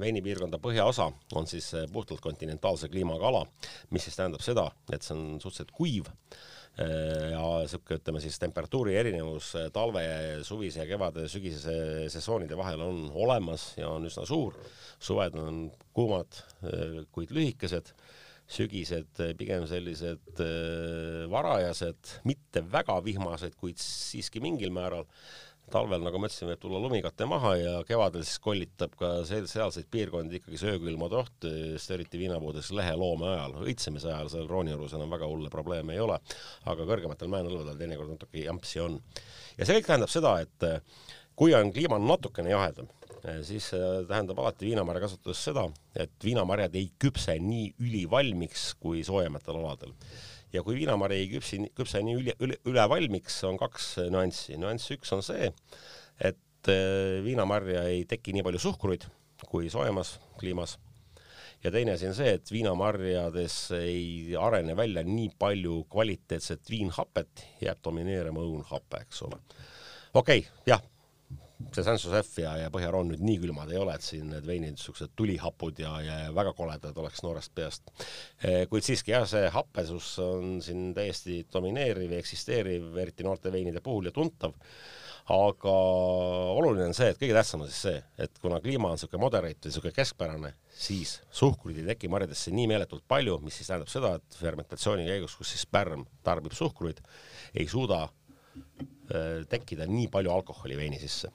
veinipiirkonda 0.00 0.60
põhjaosa 0.62 1.08
on 1.38 1.48
siis 1.50 1.70
äh, 1.76 1.88
puhtalt 1.92 2.22
kontinentaalse 2.24 2.90
kliimaga 2.92 3.30
ala, 3.30 3.42
mis 3.94 4.06
siis 4.06 4.18
tähendab 4.18 4.44
seda, 4.44 4.68
et 4.92 5.04
see 5.04 5.16
on 5.16 5.24
suhteliselt 5.42 5.72
kuiv 5.74 6.10
äh, 6.10 7.32
ja 7.32 7.42
niisugune, 7.62 7.98
ütleme 8.00 8.22
siis 8.22 8.38
temperatuuri 8.42 8.96
erinevus 9.00 9.54
äh, 9.58 9.68
talve, 9.74 10.04
suvise 10.46 10.84
ja 10.84 10.88
kevade, 10.90 11.26
sügisese 11.30 12.06
sesoonide 12.14 12.58
vahel 12.58 12.84
on 12.86 13.02
olemas 13.26 13.72
ja 13.80 13.90
on 13.90 14.06
üsna 14.08 14.26
suur. 14.28 14.56
suved 14.98 15.36
on 15.38 15.68
kuumad, 15.94 16.40
kuid 17.14 17.30
lühikesed, 17.34 17.92
sügised 18.48 19.20
pigem 19.38 19.66
sellised 19.68 20.40
varajased, 21.30 22.14
mitte 22.26 22.62
väga 22.72 22.96
vihmased, 23.04 23.54
kuid 23.60 23.78
siiski 23.78 24.40
mingil 24.42 24.72
määral 24.74 25.06
talvel, 25.72 26.02
nagu 26.04 26.20
ma 26.20 26.28
ütlesin, 26.28 26.48
võib 26.50 26.60
tulla 26.62 26.80
lumikate 26.82 27.26
maha 27.28 27.52
ja 27.58 27.72
kevadel 27.88 28.24
siis 28.26 28.40
kollitab 28.42 28.94
ka 28.98 29.10
sealseid 29.28 29.88
piirkondi 29.92 30.40
ikkagi 30.40 30.60
söögilmade 30.60 31.18
oht, 31.18 31.48
sest 31.74 31.94
eriti 31.96 32.20
viinapuudes 32.20 32.70
leheloome 32.76 33.28
ajal, 33.32 33.56
õitsemise 33.64 34.10
ajal 34.12 34.32
seal 34.32 34.50
Rooniorus 34.50 34.96
enam 34.98 35.12
väga 35.14 35.28
hulle 35.30 35.52
probleeme 35.52 35.96
ei 35.96 36.02
ole, 36.04 36.18
aga 36.68 36.88
kõrgematel 36.88 37.32
mäenõlvedel 37.32 37.80
teinekord 37.80 38.14
natuke 38.14 38.44
jampsi 38.44 38.82
on. 38.84 39.00
ja 39.58 39.66
see 39.66 39.78
kõik 39.78 39.90
tähendab 39.90 40.12
seda, 40.12 40.36
et 40.44 40.68
kui 41.38 41.54
on 41.54 41.72
kliima 41.74 42.00
natukene 42.02 42.54
jahedam, 42.54 42.88
siis 43.46 43.70
tähendab 44.08 44.40
alati 44.42 44.70
viinamarja 44.70 45.04
kasutades 45.06 45.44
seda, 45.50 45.68
et 45.94 46.14
viinamarjad 46.24 46.74
ei 46.78 46.90
küpse 46.98 47.36
nii 47.42 47.74
ülivalmiks 47.82 48.72
kui 48.82 49.04
soojematel 49.06 49.60
aladel 49.62 49.94
ja 50.52 50.64
kui 50.64 50.78
viinamari 50.78 51.20
ei 51.22 51.30
küpsi, 51.32 51.60
küpse 51.76 52.02
nii 52.04 52.18
üle, 52.20 52.34
üle, 52.44 52.58
ülevalmiks, 52.68 53.40
on 53.48 53.58
kaks 53.60 53.94
nüanssi. 54.12 54.58
nüanss 54.60 54.92
üks 54.94 55.12
on 55.16 55.24
see, 55.24 55.52
et 56.18 56.72
äh, 56.72 57.18
viinamarja 57.24 57.86
ei 57.90 58.04
teki 58.08 58.36
nii 58.36 58.46
palju 58.46 58.62
suhkruid 58.68 59.08
kui 59.46 59.70
soojemas 59.70 60.16
kliimas. 60.38 60.78
ja 61.64 61.70
teine 61.74 61.94
asi 61.96 62.06
on 62.06 62.14
see, 62.14 62.34
et 62.38 62.52
viinamarjades 62.52 63.56
ei 63.78 64.36
arene 64.38 64.76
välja 64.76 65.02
nii 65.06 65.32
palju 65.38 65.84
kvaliteetset 65.90 66.70
viinhapet, 66.70 67.46
jääb 67.62 67.82
domineerima 67.84 68.42
õunhape, 68.42 69.02
eks 69.06 69.22
ole. 69.26 69.40
okei 70.14 70.44
okay,, 70.44 70.62
jah 70.66 70.82
see 71.58 71.82
Saint-Joseph 71.82 72.38
ja, 72.42 72.52
ja 72.62 72.68
Põhja-Roon 72.72 73.10
nüüd 73.12 73.22
nii 73.24 73.38
külmad 73.42 73.70
ei 73.72 73.80
ole, 73.80 73.96
et 73.98 74.04
siin 74.04 74.28
need 74.30 74.46
veinid 74.46 74.76
niisugused 74.76 75.10
tulihapud 75.18 75.80
ja, 75.82 75.96
ja 76.04 76.18
väga 76.34 76.52
koledad 76.56 76.96
oleks 77.02 77.24
noorest 77.24 77.52
peast. 77.54 77.90
Eh, 78.38 78.62
kuid 78.70 78.86
siiski 78.86 79.12
jah, 79.14 79.26
see 79.28 79.48
happesus 79.52 80.12
on 80.22 80.58
siin 80.64 80.92
täiesti 80.96 81.40
domineeriv 81.52 82.14
ja 82.14 82.22
eksisteeriv, 82.22 82.92
eriti 83.02 83.26
noorte 83.26 83.52
veinide 83.54 83.82
puhul 83.84 84.10
ja 84.10 84.14
tuntav. 84.14 84.54
aga 85.28 85.72
oluline 86.56 86.86
on 86.88 86.94
see, 86.96 87.10
et 87.12 87.18
kõige 87.20 87.34
tähtsam 87.36 87.60
on 87.60 87.68
siis 87.68 87.82
see, 87.84 87.98
et 88.24 88.38
kuna 88.40 88.62
kliima 88.64 88.88
on 88.88 88.94
niisugune 88.96 89.20
moderate 89.20 89.58
või 89.58 89.68
niisugune 89.68 89.92
keskpärane, 89.98 90.52
siis 90.72 91.18
suhkruid 91.28 91.82
ei 91.82 91.90
teki 91.90 92.08
marjadesse 92.08 92.54
nii 92.56 92.64
meeletult 92.70 93.04
palju, 93.04 93.34
mis 93.44 93.58
siis 93.60 93.68
tähendab 93.68 93.90
seda, 93.92 94.14
et 94.16 94.38
fermentatsiooni 94.40 95.04
käigus, 95.10 95.34
kus 95.36 95.52
siis 95.52 95.66
pärm 95.68 96.06
tarbib 96.24 96.56
suhkruid, 96.56 97.02
ei 97.52 97.68
suuda 97.68 98.06
eh, 98.06 99.44
tekkida 99.52 99.90
nii 99.90 100.08
palju 100.14 100.32
alkoholi 100.38 100.80
veini 100.80 101.02
sisse 101.02 101.28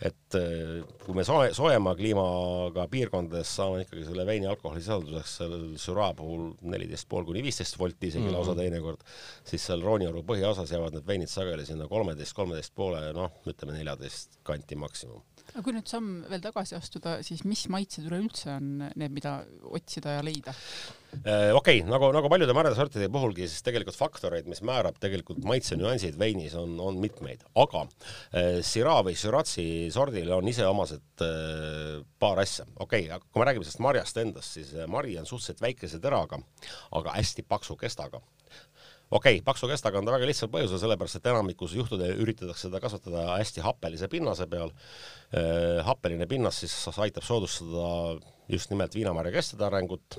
et 0.00 0.36
äh, 0.38 0.80
kui 1.04 1.16
me 1.16 1.24
soe, 1.26 1.50
soojema 1.56 1.92
kliimaga 1.98 2.86
piirkondades 2.92 3.50
saame 3.58 3.84
ikkagi 3.84 4.06
selle 4.08 4.24
veini 4.28 4.48
alkoholisisalduseks 4.48 5.34
seal 5.40 5.56
Syrah 5.80 6.14
puhul 6.16 6.54
neliteist 6.72 7.08
pool 7.10 7.26
kuni 7.28 7.42
viisteist 7.44 7.78
volti 7.78 8.08
isegi 8.08 8.24
mm 8.24 8.30
-hmm. 8.30 8.38
lausa 8.38 8.54
teinekord, 8.56 9.04
siis 9.44 9.66
seal 9.66 9.84
Roonioru 9.84 10.22
põhjaosas 10.22 10.72
jäävad 10.72 10.96
need 10.96 11.06
veinid 11.06 11.28
sageli 11.28 11.66
sinna 11.66 11.88
kolmeteist, 11.88 12.36
kolmeteist 12.36 12.74
poole, 12.74 13.12
noh, 13.12 13.30
ütleme 13.46 13.76
neljateist 13.76 14.40
kanti 14.42 14.76
maksimum 14.76 15.22
aga 15.50 15.62
kui 15.66 15.74
nüüd 15.74 15.88
samm 15.90 16.24
veel 16.30 16.42
tagasi 16.44 16.76
astuda, 16.78 17.18
siis 17.26 17.44
mis 17.44 17.66
maitsed 17.68 18.06
üleüldse 18.06 18.52
on 18.54 18.84
need, 18.94 19.10
mida 19.10 19.40
otsida 19.62 20.18
ja 20.18 20.22
leida? 20.22 20.54
Äh, 21.10 21.50
okei 21.52 21.80
okay,, 21.80 21.90
nagu, 21.90 22.10
nagu 22.14 22.30
paljude 22.30 22.54
marjasortide 22.54 23.08
puhulgi, 23.12 23.48
siis 23.50 23.64
tegelikult 23.66 23.98
faktoreid, 23.98 24.46
mis 24.50 24.62
määrab 24.66 24.98
tegelikult 25.02 25.42
maitsenüansid 25.48 26.18
veinis, 26.20 26.54
on, 26.58 26.76
on 26.80 27.00
mitmeid, 27.02 27.42
aga 27.58 27.82
äh, 27.84 28.60
Syrah 28.66 29.02
või 29.06 29.16
Shirazzi 29.18 29.66
sordile 29.92 30.36
on 30.36 30.48
iseomased 30.48 31.24
äh, 31.26 32.00
paar 32.22 32.40
asja. 32.44 32.68
okei 32.78 33.08
okay,, 33.08 33.26
kui 33.26 33.42
me 33.42 33.48
räägime 33.50 33.66
sellest 33.66 33.84
marjast 33.84 34.22
endast, 34.22 34.56
siis 34.58 34.72
äh, 34.76 34.86
mari 34.90 35.18
on 35.18 35.26
suhteliselt 35.28 35.64
väikese 35.66 36.00
teraga, 36.02 36.38
aga 36.94 37.18
hästi 37.18 37.44
paksu 37.48 37.76
kestaga 37.80 38.22
okei 39.10 39.40
okay,, 39.40 39.44
paksu 39.44 39.68
kestaga 39.70 39.98
on 39.98 40.06
ta 40.06 40.14
väga 40.14 40.28
lihtsal 40.30 40.50
põhjusel, 40.52 40.78
sellepärast 40.80 41.18
et 41.18 41.30
enamikus 41.32 41.74
juhtudel 41.74 42.22
üritatakse 42.22 42.68
seda 42.68 42.80
kasvatada 42.82 43.26
hästi 43.34 43.64
happelise 43.66 44.08
pinnase 44.12 44.46
peal. 44.50 44.70
Äh, 45.34 45.80
happeline 45.86 46.30
pinnas 46.30 46.62
siis 46.62 46.76
aitab 47.02 47.26
soodustada 47.26 48.20
just 48.52 48.72
nimelt 48.72 48.94
viinamarja 48.94 49.32
kestede 49.34 49.66
arengut, 49.66 50.18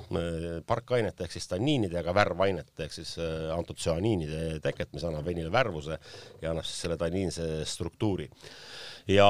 parkainete 0.68 1.26
ehk 1.26 1.36
siis 1.36 1.50
tanniinide 1.52 2.00
ja 2.00 2.04
ka 2.06 2.14
värvainete 2.16 2.86
ehk 2.86 2.96
siis 2.96 3.16
äh, 3.22 3.50
antotsüaniinide 3.56 4.60
teket, 4.64 4.92
mis 4.96 5.06
annab 5.08 5.26
veinile 5.28 5.52
värvuse 5.54 5.98
ja 6.42 6.54
annab 6.54 6.68
siis 6.68 6.86
selle 6.86 7.00
tanniinse 7.02 7.50
struktuuri 7.70 8.30
ja 9.10 9.28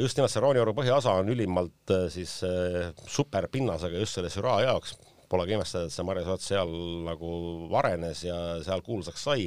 just 0.00 0.18
nimelt 0.18 0.32
see 0.32 0.42
Roonioru 0.42 0.74
põhjaosa 0.76 1.14
on 1.20 1.30
ülimalt 1.32 1.94
äh, 1.94 2.06
siis 2.12 2.40
äh, 2.46 2.90
superpinnasega 3.06 4.02
just 4.02 4.18
selle 4.18 4.30
Syrah 4.32 4.60
jaoks. 4.66 4.96
Polegi 5.30 5.54
imestada, 5.54 5.86
et 5.86 5.94
see 5.94 6.02
marjasaat 6.02 6.42
seal 6.42 6.72
nagu 7.06 7.28
varenes 7.70 8.24
ja 8.26 8.36
seal 8.66 8.82
kuulsaks 8.82 9.28
sai. 9.28 9.44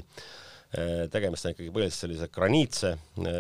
Äh, 0.74 1.04
tegemist 1.14 1.46
on 1.46 1.54
ikkagi 1.54 1.70
põhiliselt 1.74 2.08
sellise 2.08 2.28
graniitse 2.34 2.96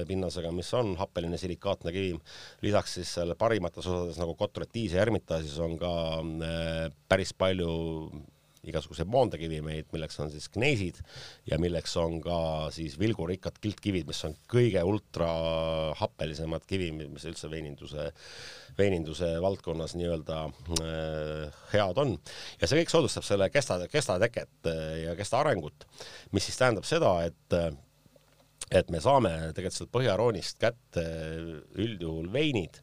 pinnasega, 0.05 0.51
mis 0.53 0.67
on 0.77 0.91
happeline 0.99 1.39
silikaatne 1.41 1.93
kivim. 1.95 2.19
lisaks 2.61 2.99
siis 2.99 3.13
seal 3.17 3.33
parimates 3.39 3.87
osades 3.87 4.19
nagu 4.21 4.35
Cotretiis 4.37 4.93
ja 4.93 5.01
Hermitasis 5.01 5.57
on 5.63 5.73
ka 5.81 5.93
päris 7.09 7.33
palju 7.33 7.71
igasuguseid 8.67 9.09
moondakivimeid, 9.11 9.89
milleks 9.93 10.19
on 10.23 10.31
siis 10.31 10.47
gneisid 10.53 10.99
ja 11.49 11.59
milleks 11.61 11.95
on 11.99 12.19
ka 12.23 12.37
siis 12.75 12.95
vilgurikkad 12.99 13.59
kildkivid, 13.63 14.07
mis 14.07 14.23
on 14.27 14.35
kõige 14.51 14.83
ultrahappelisemad 14.87 16.65
kivid, 16.69 17.01
mis 17.11 17.27
üldse 17.27 17.51
veininduse, 17.51 18.09
veininduse 18.79 19.33
valdkonnas 19.43 19.97
nii-öelda 19.99 20.39
äh, 20.79 21.63
head 21.73 21.99
on. 22.03 22.15
ja 22.61 22.69
see 22.69 22.81
kõik 22.81 22.93
soodustab 22.93 23.27
selle 23.27 23.49
kesta, 23.53 23.81
kestateket 23.91 24.71
äh, 24.71 24.83
ja 25.07 25.17
kesta 25.19 25.43
arengut, 25.43 25.87
mis 26.31 26.47
siis 26.47 26.59
tähendab 26.61 26.87
seda, 26.87 27.17
et 27.27 27.59
äh, 27.59 27.73
et 28.73 28.89
me 28.89 29.01
saame 29.03 29.29
tegelikult 29.53 29.75
sealt 29.75 29.91
Põhjaroonist 29.93 30.57
kätte 30.61 31.03
üldjuhul 31.83 32.31
veinid 32.33 32.79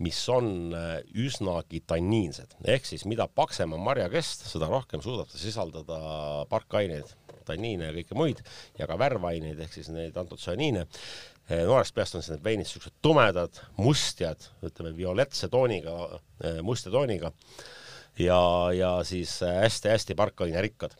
mis 0.00 0.20
on 0.32 0.74
äh, 0.76 0.92
üsnagi 1.20 1.82
tanniinsed, 1.88 2.56
ehk 2.72 2.86
siis 2.88 3.04
mida 3.08 3.26
paksem 3.28 3.74
on 3.76 3.82
marjakest, 3.84 4.46
seda 4.48 4.70
rohkem 4.70 5.02
suudab 5.04 5.28
ta 5.30 5.40
sisaldada 5.40 5.98
parkaineid, 6.52 7.12
tanniine 7.48 7.90
ja 7.90 7.96
kõike 7.96 8.16
muid 8.18 8.40
ja 8.78 8.88
ka 8.88 8.96
värvaineid 9.00 9.60
ehk 9.60 9.74
siis 9.76 9.90
neid 9.92 10.16
antotsüaniine. 10.20 10.86
Äh, 11.50 11.64
noorest 11.68 11.96
peast 11.96 12.16
on 12.16 12.24
need 12.26 12.44
veinid 12.44 12.70
siuksed 12.70 12.96
tumedad, 13.04 13.60
mustjad, 13.80 14.48
ütleme 14.66 14.94
violetse 14.96 15.50
tooniga, 15.52 15.98
äh, 16.44 16.60
musta 16.64 16.92
tooniga 16.92 17.34
ja, 18.20 18.40
ja 18.76 18.96
siis 19.06 19.38
hästi-hästi 19.44 20.16
parkainerikkad 20.18 20.96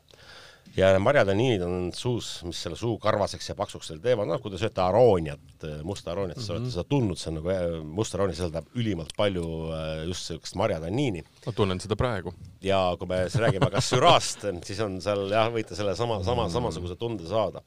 ja 0.76 0.90
marjataniinid 1.02 1.62
on 1.66 1.88
suus, 1.96 2.28
mis 2.46 2.59
selle 2.62 2.76
suu 2.78 2.94
karvaseks 3.02 3.50
ja 3.50 3.56
paksuks 3.59 3.90
seal 3.90 4.00
teevad, 4.02 4.28
noh, 4.30 4.38
kui 4.42 4.52
te 4.52 4.61
sööte 4.61 4.83
arooniat, 4.85 5.66
musta 5.87 6.12
arooniat, 6.12 6.38
siis 6.38 6.48
mm 6.48 6.54
-hmm. 6.54 6.61
olete 6.61 6.74
seda 6.74 6.85
tundnud, 6.88 7.18
see 7.18 7.30
on 7.30 7.38
nagu 7.40 7.50
äh, 7.50 7.64
must 7.98 8.14
arooni 8.14 8.37
sisaldab 8.37 8.66
ülimalt 8.74 9.12
palju 9.16 9.46
äh, 9.74 10.04
just 10.09 10.26
sellist 10.30 10.54
marjataniini. 10.54 11.24
ma 11.46 11.52
tunnen 11.52 11.80
seda 11.80 11.96
praegu. 11.96 12.35
ja 12.62 12.96
kui 12.98 13.09
me 13.09 13.24
räägime 13.24 13.70
ka 13.70 13.80
sürast, 13.80 14.46
siis 14.64 14.80
on 14.80 15.00
seal 15.00 15.30
jah, 15.30 15.50
võite 15.52 15.74
selle 15.74 15.96
sama, 15.96 16.22
sama, 16.24 16.48
samasuguse 16.48 16.96
tunde 16.96 17.26
saada. 17.26 17.62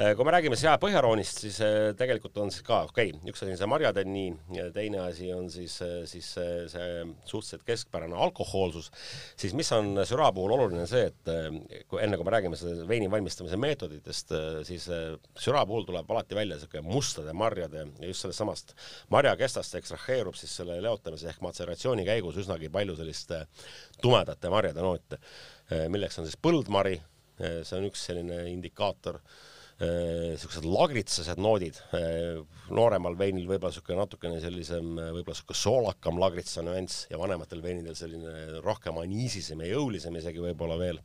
Äh, 0.00 0.16
kui 0.16 0.24
me 0.24 0.30
räägime 0.30 0.56
sea 0.56 0.76
põhjaroonist, 0.78 1.38
siis 1.38 1.58
tegelikult 1.96 2.36
on 2.38 2.50
siis 2.50 2.62
ka, 2.62 2.82
okei 2.82 3.10
okay,, 3.10 3.30
üks 3.30 3.42
asi 3.42 3.52
on 3.52 3.58
see 3.58 3.66
marjataniin 3.66 4.38
ja 4.52 4.70
teine 4.72 4.98
asi 4.98 5.32
on 5.32 5.50
siis, 5.50 5.78
siis 6.04 6.34
see, 6.34 6.68
see 6.68 7.06
suhteliselt 7.24 7.62
keskpärane 7.62 8.16
alkohoolsus, 8.16 8.90
siis 9.36 9.54
mis 9.54 9.72
on 9.72 10.04
süra 10.04 10.32
puhul 10.32 10.50
oluline, 10.50 10.86
see, 10.86 11.06
et 11.06 11.86
kui 11.88 12.02
enne, 12.02 12.16
kui 12.16 12.24
me 12.24 12.31
räägime 12.32 12.56
selle 12.56 12.86
veini 12.88 13.10
valmistamise 13.10 13.56
meetoditest, 13.60 14.32
äh, 14.32 14.58
siis 14.66 14.88
äh, 14.92 15.14
süra 15.38 15.64
puhul 15.68 15.84
tuleb 15.88 16.10
alati 16.10 16.36
välja 16.36 16.56
niisugune 16.56 16.82
mustade 16.88 17.32
marjade 17.36 17.84
ja 17.84 18.08
just 18.08 18.24
sellest 18.24 18.42
samast 18.42 18.74
marjakestast 19.12 19.78
ekstraheerub 19.80 20.36
siis 20.38 20.56
selle 20.60 20.80
leotamise 20.82 21.30
ehk 21.30 21.42
matseratsiooni 21.44 22.06
käigus 22.08 22.40
üsnagi 22.42 22.70
palju 22.72 22.96
sellist 22.98 23.32
äh, 23.36 23.46
tumedate 24.02 24.50
marjade 24.50 24.82
noote, 24.82 25.18
milleks 25.88 26.18
on 26.18 26.26
siis 26.26 26.36
põldmari, 26.42 26.98
see 27.38 27.76
on 27.78 27.86
üks 27.86 28.02
selline 28.08 28.42
indikaator 28.50 29.20
niisugused 29.82 30.66
lagritsased 30.68 31.40
noodid, 31.42 31.78
nooremal 32.72 33.16
veinil 33.18 33.48
võib-olla 33.48 33.72
niisugune 33.72 33.98
natukene 33.98 34.38
sellisem, 34.42 34.92
võib-olla 34.94 35.34
niisugune 35.34 35.58
soolakam 35.58 36.20
lagritsa 36.22 36.62
nüanss 36.62 37.08
ja 37.10 37.18
vanematel 37.20 37.62
veinidel 37.64 37.96
selline 37.98 38.62
rohkem 38.62 39.00
aniisisem 39.02 39.64
ja 39.64 39.72
jõulisem 39.72 40.16
isegi 40.20 40.44
võib-olla 40.44 40.78
veel. 40.80 41.02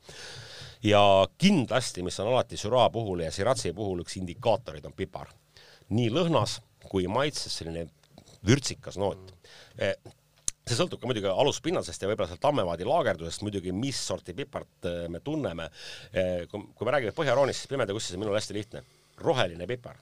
Ja 0.85 1.01
kindlasti, 1.41 2.03
mis 2.05 2.19
on 2.21 2.29
alati 2.31 2.59
Syrah 2.59 2.89
puhul 2.93 3.25
ja 3.25 3.33
Shirazzi 3.33 3.73
puhul 3.73 4.03
üks 4.03 4.19
indikaatorid, 4.21 4.85
on 4.85 4.93
pipar. 4.97 5.33
nii 5.89 6.09
lõhnas 6.11 6.59
kui 6.91 7.07
maitses 7.07 7.53
selline 7.57 7.87
vürtsikas 8.45 8.97
noot 8.99 9.31
see 10.67 10.77
sõltub 10.79 11.01
ka 11.01 11.09
muidugi 11.09 11.29
aluspinnasest 11.31 12.03
ja 12.03 12.09
võib-olla 12.11 12.29
sealt 12.31 12.43
tammevaadi 12.43 12.87
laagerdusest 12.87 13.45
muidugi, 13.45 13.73
mis 13.75 13.99
sorti 14.09 14.35
pipart 14.37 14.89
eh, 14.89 15.05
me 15.11 15.21
tunneme. 15.25 15.69
Eh, 16.11 16.45
kui 16.51 16.87
me 16.87 16.95
räägime 16.95 17.15
Põhjaroonist, 17.17 17.63
siis 17.63 17.71
pimeda 17.71 17.95
kussis 17.95 18.17
on 18.17 18.25
minul 18.25 18.37
hästi 18.37 18.57
lihtne. 18.57 18.83
roheline 19.17 19.65
pipar 19.67 19.97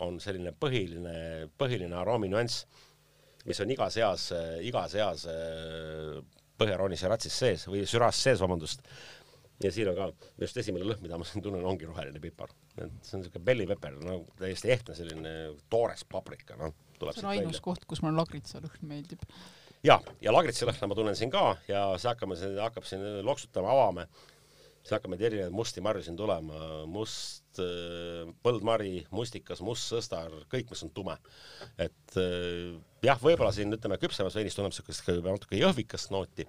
on 0.00 0.20
selline 0.22 0.54
põhiline, 0.56 1.48
põhiline 1.58 1.96
aroominüanss, 1.98 2.62
mis 3.44 3.60
on 3.60 3.70
igas 3.74 3.98
eas, 3.98 4.30
igas 4.64 4.94
eas 4.94 5.26
Põhjaroonis 6.58 7.02
ja 7.02 7.10
ratsis 7.12 7.34
sees 7.38 7.66
või 7.68 7.84
süras 7.86 8.16
sees, 8.22 8.40
vabandust 8.40 8.86
ja 9.62 9.72
siin 9.72 9.90
on 9.90 9.96
ka 9.98 10.08
just 10.42 10.58
esimene 10.60 10.86
lõhn, 10.86 11.02
mida 11.02 11.18
ma 11.18 11.26
siin 11.26 11.42
tunnen, 11.44 11.64
ongi 11.66 11.88
roheline 11.88 12.20
pipar. 12.22 12.52
et 12.78 12.90
see 13.02 13.16
on 13.16 13.24
niisugune 13.24 13.44
bellipeper, 13.44 13.96
no 14.04 14.20
täiesti 14.38 14.70
ehtne 14.74 14.94
selline 14.94 15.34
toores 15.70 16.04
paprika, 16.08 16.56
noh. 16.60 16.74
see 16.98 17.24
on 17.24 17.32
ainus 17.32 17.58
välja. 17.58 17.64
koht, 17.64 17.86
kus 17.90 18.02
mulle 18.04 18.20
lagritsa 18.20 18.62
lõhn 18.62 18.86
meeldib. 18.90 19.24
Ja, 19.86 20.00
ja 20.24 20.34
lagritsa 20.34 20.66
lõhna 20.68 20.88
ma 20.90 20.98
tunnen 20.98 21.18
siin 21.18 21.30
ka 21.30 21.52
ja 21.68 21.84
see 21.98 22.10
hakkame, 22.10 22.38
hakkab 22.58 22.88
siin 22.88 23.04
loksutama, 23.26 23.74
avame 23.74 24.08
siis 24.88 24.96
hakkab 24.96 25.12
neid 25.12 25.24
erinevaid 25.28 25.54
musti 25.54 25.82
marju 25.84 26.04
siin 26.06 26.16
tulema, 26.16 26.58
must 26.88 27.60
äh, 27.60 28.28
põldmari, 28.44 29.02
mustikas, 29.12 29.60
must 29.64 29.90
sõstar, 29.90 30.32
kõik, 30.52 30.70
mis 30.72 30.84
on 30.86 30.92
tume. 30.96 31.16
et 31.76 32.16
äh, 32.20 32.78
jah, 33.04 33.20
võib-olla 33.20 33.50
siin 33.54 33.74
ütleme 33.74 33.98
küpsemas 34.00 34.36
veinis 34.38 34.56
tunneb 34.56 34.72
niisugust 34.72 35.10
natuke 35.26 35.60
jõhvikast 35.60 36.12
nooti, 36.14 36.48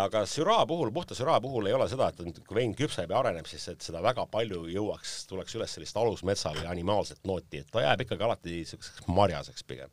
aga 0.00 0.24
süraa 0.30 0.64
puhul, 0.70 0.92
puhta 0.96 1.18
süraa 1.18 1.40
puhul 1.44 1.68
ei 1.68 1.76
ole 1.76 1.88
seda, 1.92 2.08
et 2.08 2.40
kui 2.46 2.58
vein 2.60 2.74
küpseb 2.78 3.12
ja 3.12 3.20
areneb, 3.20 3.48
siis 3.50 3.68
et 3.74 3.84
seda 3.84 4.02
väga 4.04 4.26
palju 4.32 4.64
jõuaks, 4.72 5.20
tuleks 5.30 5.60
üles 5.60 5.76
sellist 5.76 6.00
alusmetsa 6.00 6.54
või 6.56 6.66
animaalset 6.72 7.22
nooti, 7.28 7.62
et 7.62 7.70
ta 7.72 7.84
jääb 7.84 8.06
ikkagi 8.06 8.26
alati 8.26 8.58
niisuguseks 8.58 9.06
marjaseks 9.12 9.68
pigem. 9.68 9.92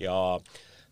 ja 0.00 0.16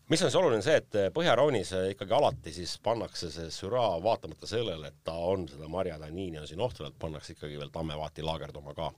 mis 0.08 0.22
on 0.22 0.30
siis 0.30 0.38
oluline, 0.40 0.62
see, 0.64 0.78
et 0.80 0.98
Põhjaroonis 1.14 1.74
ikkagi 1.92 2.16
alati 2.16 2.54
siis 2.54 2.76
pannakse 2.84 3.30
see 3.34 3.50
süraa, 3.54 3.98
vaatamata 4.04 4.48
sellele, 4.48 4.92
et 4.92 5.02
ta 5.04 5.12
on 5.12 5.46
seda 5.50 5.68
marjataniini 5.72 6.40
on 6.40 6.48
siin 6.48 6.62
ohtralt, 6.64 6.96
pannakse 6.98 7.34
ikkagi 7.36 7.58
veel 7.60 7.72
tammevaati 7.74 8.24
laagerduma 8.24 8.74
ka. 8.74 8.90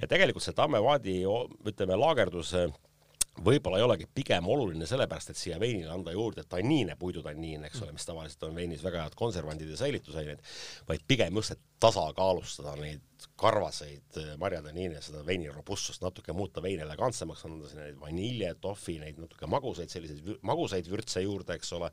ja 0.00 0.08
tegelikult 0.08 0.46
see 0.46 0.56
tammevaadi, 0.56 1.20
ütleme, 1.70 2.00
laagerdus 2.00 2.54
võib-olla 3.42 3.80
ei 3.80 3.84
olegi 3.84 4.06
pigem 4.14 4.46
oluline 4.48 4.86
sellepärast, 4.86 5.32
et 5.32 5.38
siia 5.38 5.58
veinile 5.60 5.90
anda 5.90 6.12
juurde 6.14 6.44
tanniine, 6.48 6.94
puidutanniin, 6.98 7.64
eks 7.66 7.82
ole, 7.82 7.94
mis 7.96 8.06
tavaliselt 8.06 8.46
on 8.46 8.54
veinis 8.54 8.84
väga 8.84 9.02
head 9.02 9.16
konservandid 9.18 9.72
ja 9.72 9.78
säilitusained, 9.80 10.42
vaid 10.88 11.06
pigem 11.08 11.40
just, 11.40 11.56
et 11.56 11.73
tasakaalustada 11.82 12.76
neid 12.80 13.02
karvaseid 13.40 14.18
äh, 14.20 14.34
marjataniine, 14.38 15.00
seda 15.02 15.24
veini 15.26 15.50
robustsust 15.52 16.02
natuke 16.04 16.32
muuta 16.36 16.62
vein 16.62 16.80
elegantsemaks, 16.84 17.44
anda 17.48 17.68
sinna 17.70 17.86
neid 17.88 17.98
vanilje, 18.00 18.52
tohvi, 18.62 18.98
neid 19.02 19.18
natuke 19.20 19.48
magusaid, 19.50 19.90
selliseid 19.90 20.44
magusaid 20.46 20.88
vürtse 20.90 21.22
juurde, 21.24 21.56
eks 21.58 21.72
ole. 21.76 21.90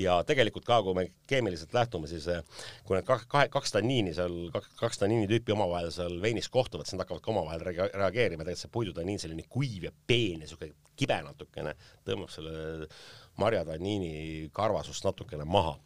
ja 0.00 0.16
tegelikult 0.26 0.64
ka, 0.64 0.80
kui 0.86 0.96
me 0.96 1.06
keemiliselt 1.28 1.74
lähtume, 1.76 2.08
siis 2.10 2.28
äh, 2.32 2.44
kui 2.86 2.96
need 2.96 3.08
kaks, 3.08 3.28
kaks 3.52 3.76
tanniini 3.76 4.14
seal, 4.16 4.38
kaks, 4.54 5.02
tanniini 5.02 5.28
tüüpi 5.30 5.54
omavahel 5.56 5.90
seal 5.94 6.16
veinis 6.22 6.48
kohtuvad, 6.52 6.88
siis 6.88 6.96
nad 6.96 7.04
hakkavad 7.04 7.24
ka 7.24 7.34
omavahel 7.34 7.66
reageerima, 7.66 8.46
tegelikult 8.46 8.64
see 8.64 8.76
puidutanniin, 8.78 9.20
selline 9.22 9.48
kuiv 9.52 9.90
ja 9.90 9.92
peen 10.06 10.46
ja 10.46 10.50
siuke 10.50 10.72
kibe 10.96 11.18
natukene, 11.24 11.74
tõmbab 12.06 12.32
selle 12.32 12.86
marjatanniini 13.40 14.50
karvasust 14.52 15.06
natukene 15.06 15.44
maha. 15.48 15.76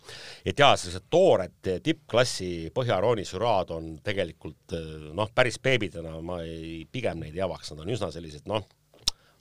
et 0.45 0.59
jaa, 0.59 0.77
sellised 0.77 1.07
toored 1.11 1.71
tippklassi 1.83 2.73
Põhja-Rooni 2.75 3.25
süraad 3.27 3.71
on 3.77 3.93
tegelikult 4.05 4.75
noh, 5.15 5.31
päris 5.35 5.61
beebidena 5.63 6.17
ma 6.21 6.41
ei, 6.43 6.83
pigem 6.91 7.23
neid 7.23 7.37
ei 7.37 7.45
avaks, 7.47 7.73
nad 7.73 7.85
on 7.85 7.95
üsna 7.95 8.11
sellised 8.15 8.49
noh, 8.51 8.67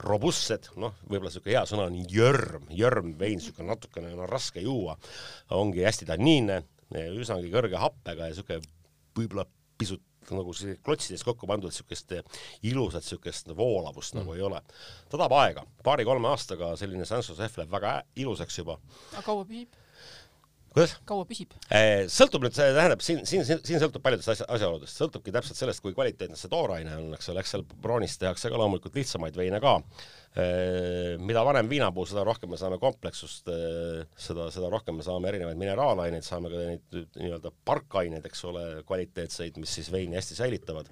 robustsed, 0.06 0.72
noh, 0.82 0.96
võib-olla 1.08 1.32
niisugune 1.32 1.56
hea 1.56 1.66
sõna 1.70 1.88
on 1.90 2.00
jörm, 2.12 2.70
jörm 2.76 3.14
vein, 3.20 3.40
niisugune 3.40 3.72
natukene 3.72 4.14
no, 4.16 4.28
raske 4.30 4.64
juua, 4.64 4.98
ongi 5.56 5.86
hästi 5.86 6.10
tanniinne, 6.10 6.62
üsnagi 7.16 7.52
kõrge 7.54 7.80
happega 7.82 8.28
ja 8.28 8.36
niisugune 8.36 8.62
võib-olla 9.16 9.48
pisut 9.80 10.04
nagu 10.34 10.54
klotsides 10.86 11.24
kokku 11.28 11.48
pandud 11.48 11.74
niisugust 11.74 12.14
ilusat 12.64 13.06
niisugust 13.06 13.52
voolavust 13.58 14.16
nagu 14.18 14.26
mm. 14.26 14.26
nagu 14.26 14.34
ei 14.38 14.46
ole. 14.50 14.62
ta 15.10 15.18
tahab 15.18 15.38
aega, 15.40 15.66
paari-kolme 15.84 16.28
aastaga 16.32 16.76
selline 16.80 17.06
F 17.06 17.58
läheb 17.62 17.72
väga 17.72 17.96
ilusaks 18.16 18.58
juba. 18.58 18.80
aga 19.14 19.26
kaua 19.26 19.46
püsib? 19.46 19.85
Kuidas? 20.76 20.98
kaua 21.08 21.26
püsib? 21.30 21.56
Eh, 21.72 22.04
sõltub 22.12 22.46
nüüd, 22.46 22.58
see 22.58 22.68
tähendab 22.76 23.06
siin, 23.06 23.24
siin, 23.30 23.48
siin 23.48 23.82
sõltub 23.82 24.04
paljudest 24.06 24.36
asja, 24.36 24.50
asjaoludest, 24.58 25.00
sõltubki 25.00 25.34
täpselt 25.36 25.60
sellest, 25.60 25.84
kui 25.86 25.96
kvaliteetne 25.96 26.38
see 26.40 26.52
tooraine 26.52 27.00
on, 27.00 27.10
eks 27.18 27.32
ole, 27.34 27.42
eks 27.42 27.56
seal 27.56 27.66
broonis 27.82 28.20
tehakse 28.22 28.52
ka 28.52 28.62
loomulikult 28.62 29.00
lihtsamaid 29.00 29.40
veine 29.40 29.64
ka 29.64 29.80
Äh, 30.36 31.16
mida 31.24 31.46
vanem 31.48 31.70
viina 31.72 31.88
puhul, 31.96 32.10
seda 32.10 32.26
rohkem 32.28 32.50
me 32.52 32.58
saame 32.60 32.76
komplekssust, 32.82 33.48
äh, 33.48 34.02
seda, 34.20 34.50
seda 34.52 34.68
rohkem 34.74 34.98
me 35.00 35.06
saame 35.06 35.30
erinevaid 35.30 35.62
mineraalaineid, 35.62 36.26
saame 36.28 36.52
ka 36.52 36.64
neid 36.74 36.98
nii-öelda 37.22 37.54
parkaineid, 37.70 38.28
eks 38.28 38.44
ole, 38.50 38.66
kvaliteetseid, 38.90 39.56
mis 39.64 39.78
siis 39.78 39.88
veini 39.94 40.20
hästi 40.20 40.36
säilitavad. 40.36 40.92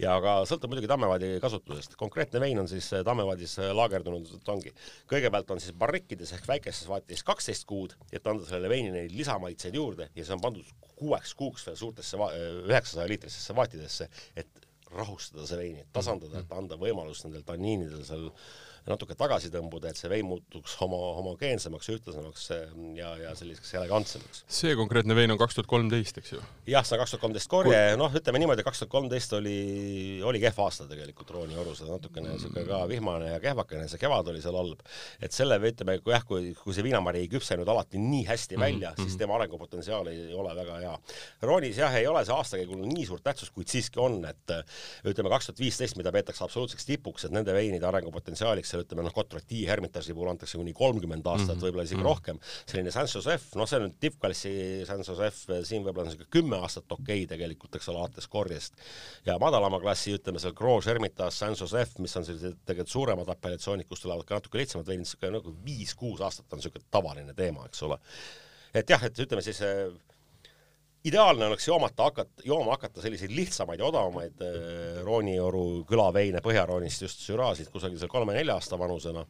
Ja 0.00 0.16
ka 0.24 0.36
sõltub 0.48 0.72
muidugi 0.72 0.88
tammevaadi 0.90 1.32
kasutusest. 1.42 1.96
konkreetne 2.00 2.40
vein 2.40 2.58
on 2.62 2.68
siis 2.70 2.88
tammevaadis 3.04 3.58
laagerdunud, 3.76 4.30
ongi, 4.52 4.72
kõigepealt 5.10 5.52
on 5.54 5.60
siis 5.62 5.76
barrikkides 5.76 6.32
ehk 6.36 6.48
väikestes 6.48 6.88
vaatides 6.88 7.24
kaksteist 7.26 7.66
kuud, 7.68 7.96
et 8.12 8.26
anda 8.26 8.46
sellele 8.48 8.72
veinile 8.72 9.06
lisamaitseid 9.12 9.76
juurde 9.76 10.10
ja 10.14 10.24
see 10.24 10.36
on 10.36 10.44
pandud 10.44 10.72
kuueks 11.00 11.34
kuuks 11.34 11.66
veel 11.68 11.78
suurtesse 11.80 12.18
üheksasaja 12.66 13.08
liitrisesse 13.08 13.56
vaatidesse, 13.56 14.08
et 14.36 14.66
rahustada 14.90 15.46
see 15.46 15.58
veini, 15.60 15.84
tasandada, 15.94 16.42
et 16.42 16.52
anda 16.56 16.78
võimalus 16.80 17.22
nendel 17.24 17.44
tanniinidel 17.46 18.02
seal 18.06 18.28
natuke 18.88 19.16
tagasi 19.18 19.50
tõmbuda, 19.52 19.90
et 19.90 20.00
see 20.00 20.10
vein 20.10 20.26
muutuks 20.26 20.76
homo, 20.80 20.98
homogeensemaks, 21.18 21.90
ühtlasemaks 21.94 22.46
ja, 22.96 23.10
ja 23.20 23.34
selliseks 23.38 23.74
elegantsemaks. 23.80 24.44
see 24.48 24.74
konkreetne 24.78 25.16
vein 25.18 25.34
on 25.34 25.38
kaks 25.40 25.58
tuhat 25.58 25.70
kolmteist, 25.70 26.20
eks 26.22 26.34
ju? 26.36 26.40
jah, 26.70 26.86
see 26.86 26.96
on 26.96 27.02
kaks 27.02 27.14
tuhat 27.14 27.24
kolmteist 27.24 27.50
korje, 27.52 27.80
noh, 28.00 28.12
ütleme 28.20 28.42
niimoodi, 28.42 28.64
kaks 28.66 28.82
tuhat 28.82 28.92
kolmteist 28.94 29.34
oli, 29.38 29.58
oli 30.26 30.40
kehv 30.42 30.62
aasta 30.64 30.88
tegelikult 30.90 31.30
Rooni 31.34 31.58
orus, 31.60 31.82
natukene 31.86 32.32
niisugune 32.34 32.64
ka 32.68 32.80
vihmane 32.90 33.32
ja 33.34 33.40
kehvakene, 33.42 33.88
see 33.90 34.00
kevad 34.00 34.30
oli 34.32 34.42
seal 34.42 34.56
halb. 34.58 34.82
et 35.20 35.36
selle, 35.36 35.60
ütleme, 35.70 35.98
kui 36.04 36.14
jah, 36.14 36.24
kui, 36.26 36.54
kui 36.58 36.76
see 36.76 36.86
viinamari 36.86 37.24
ei 37.24 37.30
küpsenud 37.32 37.68
alati 37.68 38.00
nii 38.00 38.24
hästi 38.28 38.56
mhm, 38.56 38.64
välja 38.64 38.90
mm, 38.90 38.96
-hmm. 38.96 39.08
siis 39.08 39.20
tema 39.20 39.36
arengupotentsiaal 39.36 40.10
ei 40.12 40.34
ole 40.34 40.54
väga 40.56 40.78
hea. 40.84 40.96
Roonis 41.42 41.78
jah, 41.78 41.94
ei 41.94 42.06
ole 42.06 42.24
see 42.24 42.34
aastakäigul 42.34 42.84
nii 42.86 43.06
suurt 43.06 43.22
tähtsust, 43.24 43.52
kuid 43.54 43.68
siiski 43.68 44.00
on, 44.00 44.24
et 44.24 44.54
ütleme, 45.04 45.28
kaks 45.32 45.50
tuhat 45.50 45.60
viisteist, 45.60 45.96
mida 46.00 46.12
peetakse 46.12 46.44
absoluutseks 46.44 46.86
tipuks, 46.86 47.24
et 47.26 47.34
nende 47.34 47.54
veinide 47.54 47.86
arengupotentsiaaliks 47.86 48.69
seal 48.70 48.84
ütleme 48.84 49.04
noh, 49.04 49.14
Cotroti 49.14 49.62
Hermitasi 49.68 50.14
puhul 50.16 50.30
antakse 50.32 50.58
kuni 50.60 50.72
kolmkümmend 50.76 51.26
aastat 51.26 51.48
mm, 51.48 51.58
-hmm. 51.58 51.64
võib-olla 51.66 51.86
isegi 51.86 51.98
mm 51.98 52.04
-hmm. 52.04 52.10
rohkem, 52.10 52.40
selline 52.70 52.94
Saint-Joseph, 52.94 53.54
noh, 53.58 53.68
see 53.68 53.80
on 53.80 53.94
tippklassi 54.00 54.52
Saint-Joseph, 54.88 55.40
siin 55.68 55.86
võib-olla 55.86 56.06
on 56.06 56.12
niisugune 56.12 56.30
kümme 56.36 56.60
aastat 56.60 56.92
okei 56.96 57.24
okay 57.24 57.30
tegelikult, 57.34 57.76
eks 57.76 57.88
ole, 57.92 58.02
alates 58.04 58.28
korjest. 58.28 58.74
ja 59.26 59.38
madalama 59.38 59.80
klassi, 59.80 60.14
ütleme 60.18 60.42
seal 60.42 60.54
Gros 60.54 60.86
Hermitas, 60.86 61.38
Saint-Joseph, 61.38 61.98
mis 61.98 62.16
on 62.16 62.24
sellised 62.24 62.60
tegelikult 62.64 62.94
suuremad 62.94 63.28
apellatsioonid, 63.28 63.88
kust 63.88 64.02
tulevad 64.06 64.24
ka 64.24 64.38
natuke 64.40 64.58
lihtsamad 64.58 64.86
veinid, 64.86 65.06
niisugune 65.06 65.38
nagu 65.38 65.56
viis-kuus 65.64 66.20
aastat 66.20 66.52
on 66.52 66.62
niisugune 66.62 66.86
tavaline 66.90 67.34
teema, 67.34 67.66
eks 67.66 67.82
ole. 67.82 67.98
et 68.74 68.90
jah, 68.90 69.02
et 69.04 69.18
ütleme 69.18 69.42
siis 69.42 69.60
ideaalne 71.04 71.46
oleks 71.46 71.68
joomata 71.68 72.08
hakata, 72.10 72.42
jooma 72.44 72.76
hakata 72.76 73.02
selliseid 73.02 73.32
lihtsamaid 73.34 73.80
ja 73.80 73.88
odavamaid 73.88 74.42
äh, 74.44 75.00
Roonioru 75.06 75.84
külaveine 75.88 76.42
Põhja-Roonist, 76.44 77.06
just 77.06 77.24
Süraasid 77.24 77.70
kusagil 77.72 77.98
seal 78.00 78.12
kolme-nelja 78.12 78.58
aasta 78.58 78.78
vanusena. 78.78 79.24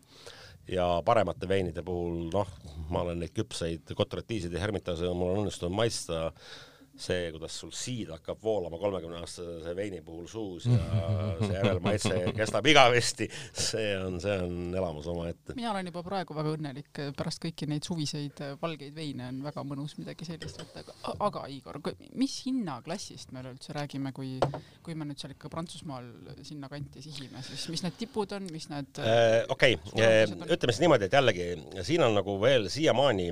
Ja 0.71 0.87
paremate 1.03 1.49
veinide 1.49 1.83
puhul, 1.83 2.29
noh, 2.31 2.51
ma 2.93 3.01
olen 3.03 3.23
neid 3.23 3.33
küpseid 3.35 3.91
Cotretiisid 3.97 4.53
ja 4.55 4.61
Hermitase 4.63 5.09
mul 5.17 5.33
on 5.33 5.41
õnnestunud 5.45 5.75
maitsta 5.75 6.27
äh, 6.29 6.51
see, 6.97 7.31
kuidas 7.35 7.55
sul 7.63 7.71
siid 7.75 8.11
hakkab 8.13 8.41
voolama 8.43 8.79
kolmekümne 8.81 9.21
aastase 9.23 9.75
veini 9.77 10.01
puhul 10.05 10.27
suus 10.31 10.67
ja 10.69 10.79
see 11.41 11.55
järelmaitse 11.55 12.19
kestab 12.37 12.67
igavesti, 12.71 13.29
see 13.53 13.93
on, 13.99 14.19
see 14.23 14.37
on 14.43 14.77
elamus 14.77 15.09
omaette. 15.11 15.57
mina 15.59 15.73
olen 15.73 15.91
juba 15.91 16.03
praegu 16.07 16.37
väga 16.37 16.55
õnnelik, 16.57 17.03
pärast 17.17 17.43
kõiki 17.45 17.69
neid 17.71 17.87
suviseid 17.87 18.43
valgeid 18.63 18.97
veine 18.97 19.29
on 19.31 19.43
väga 19.47 19.65
mõnus 19.67 19.97
midagi 20.01 20.29
sellist 20.29 20.61
võtta, 20.61 20.85
aga, 20.85 21.17
aga 21.29 21.45
Igor, 21.55 21.81
mis 22.21 22.37
hinnaklassist 22.47 23.35
me 23.35 23.45
üleüldse 23.45 23.75
räägime, 23.77 24.15
kui, 24.17 24.37
kui 24.85 24.97
me 24.99 25.09
nüüd 25.09 25.21
seal 25.21 25.35
ikka 25.37 25.51
Prantsusmaal 25.53 26.09
sinnakanti 26.47 27.05
sihime, 27.05 27.45
siis 27.47 27.69
mis 27.73 27.85
need 27.87 27.99
tipud 28.01 28.37
on, 28.37 28.49
mis 28.53 28.69
need 28.73 29.03
äh, 29.05 29.41
okei 29.49 29.79
okay., 29.79 30.27
ütleme 30.51 30.75
siis 30.75 30.83
niimoodi, 30.85 31.09
et 31.09 31.17
jällegi 31.21 31.49
siin 31.87 32.05
on 32.05 32.19
nagu 32.19 32.37
veel 32.43 32.69
siiamaani 32.73 33.31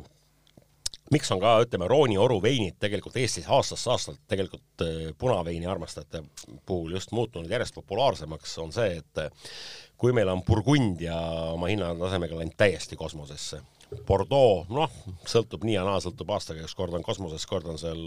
miks 1.13 1.31
on 1.33 1.41
ka, 1.43 1.55
ütleme, 1.65 1.89
Rooni 1.89 2.19
oru 2.21 2.39
veinid 2.43 2.77
tegelikult 2.81 3.17
Eestis 3.21 3.49
aastast 3.49 3.89
aastalt 3.89 4.21
tegelikult 4.31 4.85
äh, 4.85 5.11
punaveini 5.19 5.67
armastajate 5.67 6.23
puhul 6.67 6.97
just 6.97 7.13
muutunud 7.17 7.51
järjest 7.51 7.77
populaarsemaks, 7.79 8.59
on 8.63 8.73
see, 8.75 8.99
et 9.01 9.23
äh, 9.25 9.51
kui 9.99 10.15
meil 10.17 10.31
on 10.33 10.45
Burgundia 10.47 11.17
oma 11.55 11.71
hinnatasemega 11.73 12.39
läinud 12.39 12.57
täiesti 12.61 12.97
kosmosesse, 12.97 13.63
Bordeaux, 14.07 14.69
noh, 14.69 14.93
sõltub 15.25 15.65
nii 15.65 15.79
ja 15.79 15.85
naa, 15.87 16.01
sõltub 16.05 16.29
aastaga, 16.35 16.67
üks 16.67 16.77
kord 16.77 16.93
on 16.99 17.05
kosmoses, 17.07 17.47
kord 17.49 17.71
on 17.73 17.81
seal 17.81 18.03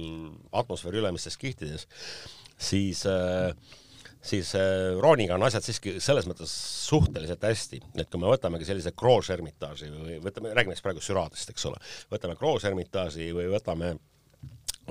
atmosfääri 0.53 1.01
ülemistes 1.01 1.39
kihtides, 1.41 1.87
siis 2.61 3.01
äh, 3.09 3.49
siis 4.21 4.53
äh, 4.55 4.99
Rooniga 5.01 5.35
on 5.35 5.43
asjad 5.47 5.65
siiski 5.65 5.95
selles 6.03 6.27
mõttes 6.29 6.53
suhteliselt 6.85 7.43
hästi, 7.45 7.81
et 7.97 8.09
kui 8.11 8.21
me 8.21 8.29
võtamegi 8.29 8.67
sellise 8.67 8.93
Gros 8.97 9.31
Hermitage'i 9.33 9.89
või 9.91 10.19
võtame, 10.23 10.53
räägime 10.57 10.77
siis 10.77 10.85
praegu 10.85 11.03
Süradest, 11.03 11.49
eks 11.53 11.67
ole, 11.69 11.81
võtame 12.11 12.37
Gros 12.39 12.65
Hermitage'i 12.67 13.31
või 13.35 13.49
võtame 13.51 13.95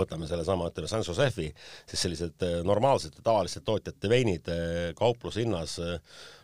võtame 0.01 0.25
sellesama, 0.31 0.69
ütleme, 0.71 0.89
Saint-Josephi, 0.89 1.49
siis 1.91 2.05
sellised 2.07 2.45
äh, 2.47 2.61
normaalsete 2.67 3.23
tavaliste 3.27 3.63
tootjate 3.67 4.11
veinid 4.11 4.49
äh, 4.51 4.91
kauplushinnas, 4.99 5.77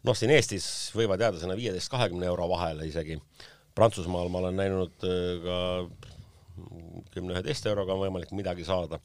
noh, 0.04 0.18
siin 0.18 0.34
Eestis 0.34 0.66
võivad 0.96 1.22
jääda 1.22 1.40
sinna 1.40 1.56
viieteist, 1.58 1.90
kahekümne 1.92 2.26
euro 2.28 2.50
vahele 2.52 2.88
isegi. 2.90 3.18
Prantsusmaal 3.76 4.28
ma 4.32 4.40
olen 4.40 4.56
näinud 4.56 5.02
ka 5.44 5.56
kümne-üheteist 7.12 7.66
euroga 7.68 7.92
on 7.92 8.06
võimalik 8.06 8.30
midagi 8.32 8.64
saada 8.64 8.96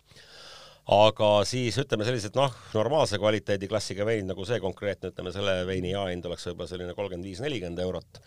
aga 0.89 1.29
siis 1.45 1.77
ütleme 1.81 2.05
sellised 2.07 2.35
noh, 2.37 2.53
normaalse 2.73 3.19
kvaliteediklassiga 3.21 4.05
vein 4.07 4.25
nagu 4.29 4.45
see 4.47 4.57
konkreetne, 4.63 5.11
ütleme 5.13 5.33
selle 5.35 5.61
veini 5.69 5.93
jaehind 5.93 6.25
oleks 6.25 6.47
võib-olla 6.49 6.71
selline 6.71 6.95
kolmkümmend 6.97 7.27
viis, 7.27 7.41
nelikümmend 7.43 7.81
eurot. 7.83 8.21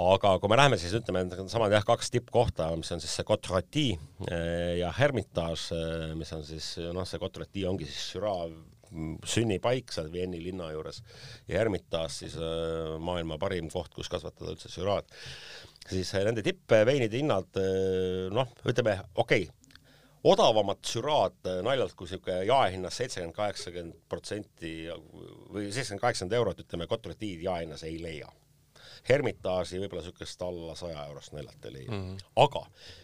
aga 0.00 0.38
kui 0.40 0.48
me 0.48 0.56
läheme 0.56 0.78
siis 0.80 0.94
ütleme, 0.96 1.26
samad 1.52 1.74
jah, 1.74 1.84
kaks 1.84 2.08
tippkohta, 2.14 2.70
mis 2.80 2.92
on 2.94 3.02
siis 3.04 3.12
see 3.18 3.26
Cotrati 3.28 3.90
eh, 4.30 4.78
ja 4.80 4.92
Hermitage, 4.96 5.76
eh, 5.76 6.14
mis 6.16 6.32
on 6.32 6.44
siis 6.44 6.78
noh, 6.94 7.04
see 7.04 7.20
Cotrati 7.20 7.66
ongi 7.68 7.88
siis 7.90 8.14
Syrah 8.14 8.46
sünnipaik 9.26 9.90
seal 9.90 10.06
Vieni 10.12 10.38
linna 10.38 10.68
juures 10.70 11.00
ja 11.50 11.58
Hermitage 11.58 12.14
siis 12.14 12.38
eh, 12.38 12.94
maailma 12.96 13.36
parim 13.42 13.68
koht, 13.68 13.92
kus 13.92 14.08
kasvatada 14.08 14.54
üldse 14.54 14.72
Syrah'd 14.72 15.10
siis 15.84 16.14
nende 16.16 16.40
tippveinide 16.40 17.20
hinnad 17.20 17.60
noh, 18.32 18.56
ütleme 18.64 18.96
okei 19.20 19.44
okay,, 19.44 19.63
odavamat 20.24 20.84
süraad 20.88 21.50
äh, 21.50 21.58
naljalt 21.64 21.96
kui 21.96 22.08
niisugune 22.08 22.44
jaehinnas 22.48 23.00
seitsekümmend, 23.00 23.36
kaheksakümmend 23.36 23.98
protsenti 24.08 24.72
või 24.88 25.68
seitsekümmend, 25.68 26.04
kaheksakümmend 26.06 26.38
eurot, 26.40 26.64
ütleme, 26.64 26.88
kotratiiv 26.90 27.44
jaehinnas 27.44 27.84
ei 27.88 28.00
leia. 28.02 28.30
Hermitaaži 29.04 29.82
võib-olla 29.82 30.00
niisugust 30.00 30.42
alla 30.46 30.74
saja 30.78 31.02
eurost 31.10 31.34
naljalt 31.36 31.66
ei 31.68 31.74
leia 31.74 31.90
mm. 31.90 32.04
-hmm. 32.04 32.22
aga 32.40 32.62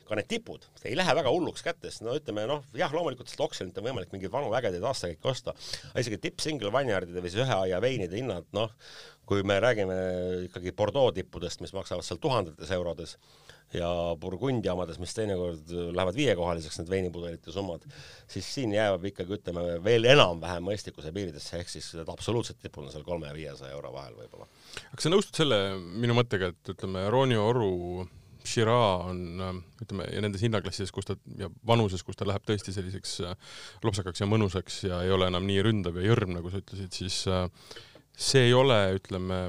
ka 0.09 0.17
need 0.17 0.29
tipud 0.31 0.65
ei 0.89 0.97
lähe 0.97 1.15
väga 1.19 1.33
hulluks 1.35 1.63
kätte, 1.67 1.91
sest 1.91 2.07
no 2.07 2.15
ütleme 2.17 2.47
noh, 2.49 2.65
jah, 2.75 2.93
loomulikult 2.97 3.29
sealt 3.29 3.45
oksjonilt 3.51 3.79
on 3.79 3.89
võimalik 3.91 4.15
mingeid 4.15 4.33
vanu 4.33 4.49
ägedaid 4.57 4.87
aastakäike 4.89 5.29
osta, 5.29 5.55
aga 5.91 6.01
isegi 6.01 6.19
tipp 6.25 6.41
single 6.41 6.73
vineyardide 6.73 7.21
või 7.21 7.33
siis 7.33 7.45
ühe 7.45 7.59
aia 7.67 7.83
veinide 7.85 8.17
hinnad, 8.17 8.49
noh, 8.57 8.73
kui 9.29 9.45
me 9.47 9.61
räägime 9.61 9.97
ikkagi 10.49 10.73
Bordeaux 10.73 11.13
tippudest, 11.15 11.61
mis 11.61 11.77
maksavad 11.77 12.07
seal 12.07 12.19
tuhandetes 12.23 12.73
eurodes, 12.75 13.19
ja 13.77 13.89
Burgundia 14.21 14.75
omades, 14.75 14.99
mis 15.03 15.15
teinekord 15.15 15.73
lähevad 15.95 16.17
viiekohaliseks, 16.19 16.81
need 16.81 16.91
veinipudelite 16.91 17.55
summad, 17.55 17.85
siis 18.31 18.49
siin 18.55 18.75
jääb 18.75 19.05
ikkagi, 19.13 19.37
ütleme, 19.39 19.65
veel 19.85 20.09
enam-vähem 20.11 20.67
mõistlikkuse 20.71 21.13
piiridesse, 21.15 21.61
ehk 21.61 21.71
siis 21.73 21.93
need 21.99 22.11
absoluutsed 22.11 22.59
tipud 22.63 22.87
on 22.87 22.95
seal 22.95 23.07
kolme 23.07 23.31
ja 23.31 23.37
viiesaja 23.37 23.75
euro 23.77 23.93
vahel 23.95 24.17
võib-olla. 24.19 24.49
kas 24.95 25.07
sa 25.07 25.13
nõustud 25.13 25.43
selle 25.43 25.61
minu 25.79 26.17
mõttega, 26.19 26.51
et 26.55 26.73
ütleme, 26.75 27.07
Ronio 27.13 27.47
Oru 27.51 27.75
Shiraz 28.47 29.11
on, 29.11 29.63
ütleme, 29.83 30.07
ja 30.09 30.23
nendes 30.25 30.43
hinnaklassides, 30.45 30.93
kus 30.95 31.09
ta 31.11 31.17
ja 31.39 31.51
vanuses, 31.67 32.03
kus 32.07 32.17
ta 32.19 32.27
läheb 32.29 32.45
tõesti 32.49 32.73
selliseks 32.75 33.19
lopsakaks 33.85 34.23
ja 34.23 34.29
mõnusaks 34.31 34.83
ja 34.89 35.03
ei 35.05 35.13
ole 35.13 35.29
enam 35.31 35.47
nii 35.47 35.61
ründav 35.67 36.01
ja 36.01 36.09
jõrm, 36.09 36.33
nagu 36.39 36.53
sa 36.53 36.63
ütlesid, 36.63 36.97
siis 36.97 37.21
see 38.21 38.47
ei 38.49 38.57
ole, 38.57 38.79
ütleme, 38.97 39.43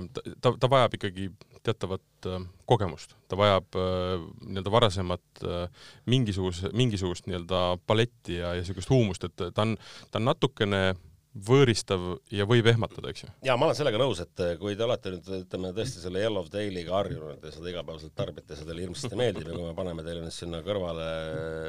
ta, 0.44 0.54
ta 0.54 0.72
vajab 0.72 1.00
ikkagi 1.00 1.32
teatavat 1.64 2.04
äh, 2.30 2.42
kogemust, 2.70 3.16
ta 3.30 3.38
vajab 3.40 3.78
äh, 3.80 4.26
nii-öelda 4.46 4.74
varasemat 4.74 5.44
äh, 5.46 5.86
mingisuguse, 6.06 6.72
mingisugust 6.78 7.30
nii-öelda 7.30 7.78
paletti 7.88 8.40
ja, 8.40 8.56
ja 8.56 8.62
niisugust 8.62 8.92
huumust, 8.94 9.28
et 9.28 9.36
ta 9.42 9.66
on, 9.66 9.78
ta 10.12 10.22
on 10.22 10.30
natukene 10.32 10.84
võõristav 11.32 12.02
ja 12.34 12.44
võib 12.48 12.68
ehmatada, 12.68 13.12
eks 13.12 13.24
ju? 13.24 13.30
jaa, 13.48 13.56
ma 13.56 13.70
olen 13.70 13.78
sellega 13.78 14.00
nõus, 14.02 14.20
et 14.20 14.42
eh, 14.44 14.56
kui 14.60 14.76
te 14.76 14.84
olete 14.84 15.14
nüüd 15.14 15.30
ütleme 15.38 15.70
tõesti 15.76 16.02
selle 16.04 16.20
Yellow 16.20 16.48
Dale'iga 16.52 16.98
harjunud 16.98 17.46
ja 17.48 17.52
seda 17.56 17.70
igapäevaselt 17.72 18.16
tarbite, 18.18 18.58
see 18.58 18.68
teile 18.68 18.84
hirmsasti 18.84 19.20
meeldib 19.20 19.48
ja 19.48 19.56
kui 19.56 19.64
me 19.64 19.76
paneme 19.78 20.04
teile 20.04 20.26
nüüd 20.26 20.36
sinna 20.36 20.60
kõrvale 20.66 21.06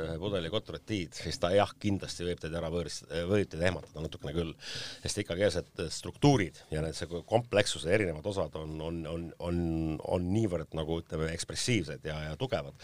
ühe 0.09 0.17
pudeli 0.19 0.51
Cotretiid, 0.51 1.15
siis 1.15 1.39
ta 1.43 1.53
jah, 1.55 1.71
kindlasti 1.83 2.27
võib 2.27 2.43
teid 2.43 2.57
ära 2.59 2.73
võõristada, 2.75 3.23
võib 3.31 3.53
teid 3.53 3.63
ehmatada 3.69 4.03
natukene 4.03 4.35
küll. 4.35 4.51
sest 5.05 5.23
ikkagi 5.23 5.47
need 5.47 5.85
struktuurid 5.95 6.59
ja 6.75 6.83
need, 6.83 6.99
see 6.99 7.23
komplekssuse 7.31 7.95
erinevad 7.95 8.27
osad 8.33 8.59
on, 8.59 8.75
on, 8.83 9.01
on, 9.07 9.31
on, 9.47 9.63
on 10.17 10.29
niivõrd 10.35 10.75
nagu 10.75 10.99
ütleme, 11.05 11.31
ekspressiivsed 11.37 12.11
ja, 12.11 12.19
ja 12.33 12.35
tugevad. 12.41 12.75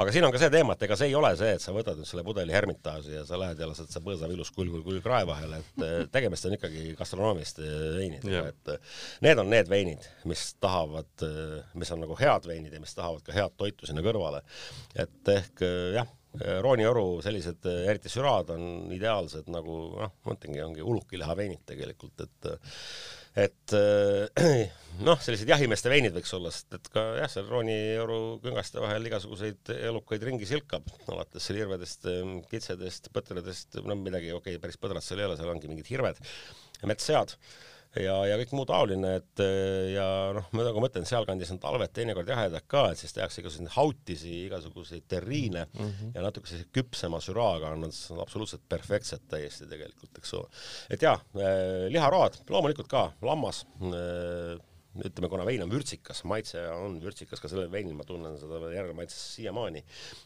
aga 0.00 0.16
siin 0.16 0.24
on 0.24 0.32
ka 0.32 0.40
see 0.40 0.52
teema, 0.56 0.78
et 0.78 0.88
ega 0.88 0.96
see 0.96 1.12
ei 1.12 1.20
ole 1.20 1.34
see, 1.36 1.52
et 1.58 1.64
sa 1.64 1.76
võtad 1.76 2.00
nüüd 2.00 2.08
selle 2.08 2.24
pudeli 2.24 2.56
Hermitaaži 2.56 3.18
ja 3.18 3.28
sa 3.28 3.36
lähed 3.40 3.60
ja 3.60 3.68
lased 3.68 3.92
see 3.92 4.04
põõsav 4.04 4.32
ilus 4.32 4.52
kulg, 4.56 4.80
kulg, 4.80 5.04
krae 5.04 5.28
vahele, 5.28 5.60
et 5.60 6.21
tegemist 6.22 6.46
on 6.46 6.56
ikkagi 6.56 6.94
gastronoomiliste 6.98 7.68
veinidega, 7.98 8.46
et 8.52 8.72
äh, 8.76 8.96
need 9.26 9.42
on 9.42 9.50
need 9.50 9.70
veinid, 9.70 10.06
mis 10.30 10.44
tahavad, 10.62 11.12
äh, 11.26 11.60
mis 11.78 11.90
on 11.94 12.02
nagu 12.04 12.16
head 12.20 12.46
veinid 12.48 12.74
ja 12.74 12.82
mis 12.82 12.94
tahavad 12.98 13.24
ka 13.26 13.34
head 13.34 13.56
toitu 13.58 13.88
sinna 13.88 14.04
kõrvale. 14.06 14.42
et 14.94 15.32
ehk 15.34 15.64
äh, 15.66 15.94
jah, 15.98 16.10
roonioru 16.64 17.20
sellised, 17.20 17.66
eriti 17.90 18.08
süraad 18.08 18.54
on 18.54 18.92
ideaalsed 18.94 19.50
nagu 19.52 19.74
noh, 19.98 20.14
ma 20.14 20.30
mõtlengi, 20.32 20.62
ongi 20.64 20.86
ulukiliheveinid 20.86 21.66
tegelikult, 21.68 22.22
et 22.24 22.48
et 23.38 23.74
noh, 25.06 25.18
sellised 25.24 25.48
jahimeeste 25.48 25.90
veinid 25.92 26.14
võiks 26.16 26.34
olla, 26.36 26.52
sest 26.52 26.76
et 26.76 26.88
ka 26.92 27.04
jah, 27.20 27.30
seal 27.32 27.48
roonioru 27.48 28.20
küngaste 28.44 28.82
vahel 28.82 29.08
igasuguseid 29.08 29.72
elukaid 29.78 30.24
ringi 30.28 30.48
silkab, 30.48 30.86
alates 31.08 31.48
seal 31.48 31.62
hirvedest, 31.62 32.08
kitsedest, 32.50 33.12
põtradest, 33.14 33.80
no 33.86 33.96
midagi, 33.98 34.34
okei 34.36 34.56
okay,, 34.56 34.62
päris 34.62 34.80
põdrat 34.80 35.06
seal 35.06 35.22
ei 35.22 35.30
ole, 35.30 35.38
seal 35.40 35.52
ongi 35.54 35.70
mingid 35.72 35.88
hirved, 35.92 36.20
metssead 36.88 37.36
ja, 38.00 38.14
ja 38.28 38.38
kõik 38.40 38.54
muu 38.56 38.66
taoline, 38.68 39.14
et 39.20 39.42
ja 39.92 40.06
noh, 40.36 40.48
ma 40.56 40.66
nagu 40.66 40.82
mõtlen, 40.84 41.06
sealkandis 41.08 41.52
on 41.54 41.60
talved 41.62 41.92
teinekord 41.94 42.28
jahedad 42.32 42.66
ka, 42.70 42.86
et 42.92 43.02
siis 43.02 43.14
tehakse 43.16 43.42
igasuguseid 43.42 43.74
hautisi, 43.76 44.32
igasuguseid 44.46 45.06
terriine 45.08 45.66
mm 45.66 45.84
-hmm. 45.86 46.12
ja 46.14 46.24
natuke 46.24 46.48
sellise 46.48 46.70
küpsema 46.72 47.20
süraaga 47.20 47.72
on 47.76 47.86
nad 47.86 48.20
absoluutselt 48.22 48.64
perfektsed 48.68 49.28
täiesti 49.28 49.66
tegelikult, 49.66 50.18
eks 50.18 50.34
ole. 50.34 50.48
et 50.90 51.02
jaa, 51.02 51.18
eh, 51.36 51.88
liharoad 51.92 52.42
loomulikult 52.48 52.88
ka, 52.88 53.12
lammas 53.22 53.66
äh, 53.82 54.58
ütleme, 55.00 55.28
kuna 55.32 55.44
vein 55.48 55.62
on 55.64 55.70
vürtsikas, 55.72 56.20
maitse 56.28 56.60
on 56.74 56.98
vürtsikas, 57.00 57.40
ka 57.40 57.48
sellel 57.48 57.70
veinil 57.72 57.96
ma 57.96 58.04
tunnen 58.04 58.36
seda 58.40 58.58
järelmaitses 58.74 59.22
siiamaani, 59.38 59.80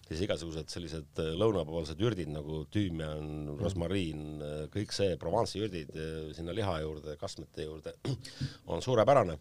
siis 0.08 0.24
igasugused 0.26 0.72
sellised 0.72 1.22
äh, 1.22 1.32
lõunapoolsed 1.38 2.02
ürdid 2.02 2.32
nagu 2.34 2.64
tüümian, 2.74 3.52
rosmariin, 3.60 4.24
äh, 4.42 4.56
kõik 4.74 4.94
see, 4.96 5.14
Provence'i 5.22 5.62
ürdid 5.62 5.94
äh, 5.94 6.32
sinna 6.36 6.54
liha 6.56 6.80
juurde, 6.82 7.14
kastmete 7.20 7.68
juurde, 7.68 7.94
on 8.72 8.82
suurepärane. 8.82 9.38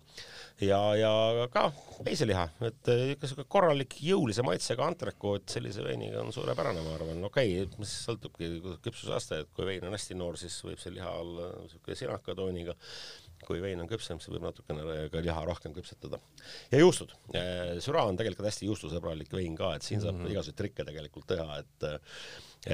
ja, 0.61 0.80
ja 0.99 1.49
ka 1.51 1.67
veiseliha, 2.05 2.45
et 2.69 2.93
niisugune 2.93 3.49
korralik 3.49 3.97
jõulise 4.05 4.45
maitsega 4.45 4.86
antrekoot 4.86 5.49
sellise 5.51 5.84
veiniga 5.84 6.21
on 6.21 6.32
suurepärane, 6.36 6.86
ma 6.86 6.95
arvan, 6.99 7.26
okei 7.28 7.57
okay,, 7.63 7.82
mis 7.82 7.97
sõltubki 8.05 8.51
küpsusaste, 8.86 9.41
et 9.41 9.53
kui 9.57 9.65
vein 9.67 9.89
on 9.89 9.97
hästi 9.97 10.17
noor, 10.21 10.38
siis 10.39 10.61
võib 10.63 10.80
see 10.80 10.93
liha 10.95 11.17
olla 11.17 11.49
niisugune 11.65 11.97
sinaka 11.97 12.38
tooniga 12.38 12.78
kui 13.47 13.61
vein 13.63 13.81
on 13.81 13.89
küpsem, 13.89 14.19
siis 14.21 14.33
võib 14.33 14.47
natukene 14.47 15.09
ka 15.13 15.21
liha 15.23 15.43
rohkem 15.47 15.73
küpsetada. 15.75 16.19
ja 16.71 16.81
juustud, 16.81 17.13
süra 17.83 18.05
on 18.09 18.17
tegelikult 18.19 18.49
hästi 18.49 18.69
juustusõbralik 18.71 19.33
vein 19.33 19.55
ka, 19.57 19.75
et 19.75 19.87
siin 19.87 20.01
saab 20.01 20.15
mm 20.15 20.25
-hmm. 20.25 20.35
igasuguseid 20.35 20.61
trikke 20.61 20.87
tegelikult 20.87 21.27
teha, 21.33 21.59
et 21.59 21.89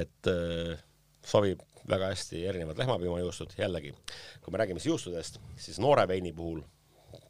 et 0.02 0.30
äh, 0.32 0.78
sobib 1.24 1.62
väga 1.88 2.12
hästi 2.12 2.44
erinevad 2.46 2.78
lehmapiimajuustud, 2.78 3.56
jällegi, 3.58 3.94
kui 4.42 4.52
me 4.52 4.58
räägime 4.58 4.80
siis 4.80 4.92
juustudest, 4.92 5.40
siis 5.56 5.80
noore 5.82 6.06
veini 6.08 6.32
puhul 6.32 6.62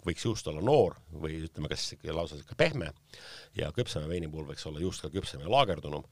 võiks 0.06 0.24
juust 0.26 0.48
olla 0.50 0.62
noor 0.64 0.96
või 1.12 1.42
ütleme, 1.46 1.70
kas 1.70 1.92
lausa 2.10 2.38
ikka 2.40 2.56
pehme 2.58 2.90
ja 3.58 3.70
küpsema 3.76 4.08
veini 4.10 4.30
puhul 4.32 4.48
võiks 4.50 4.66
olla 4.66 4.82
juust 4.82 5.04
ka 5.04 5.10
küpsem 5.12 5.44
ja 5.44 5.50
laagerdunum. 5.52 6.04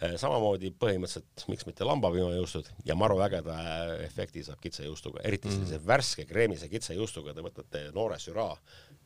Eh, 0.00 0.16
samamoodi 0.20 0.72
põhimõtteliselt, 0.74 1.46
miks 1.52 1.68
mitte 1.68 1.86
lambapiimajuustud 1.86 2.72
ja 2.88 2.96
maru 2.98 3.20
ägeda 3.26 3.58
efekti 4.06 4.44
saab 4.46 4.62
kitsejuustuga, 4.64 5.22
eriti 5.24 5.52
sellise 5.52 5.78
mm. 5.78 5.86
värske 5.86 6.26
kreemise 6.28 6.70
kitsejuustuga, 6.72 7.34
te 7.36 7.44
võtate 7.44 7.84
noore 7.94 8.18
süraa 8.22 8.56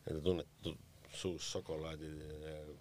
te 0.03 0.19
tunnete 0.21 0.75
suus 1.13 1.45
šokolaadi, 1.53 2.09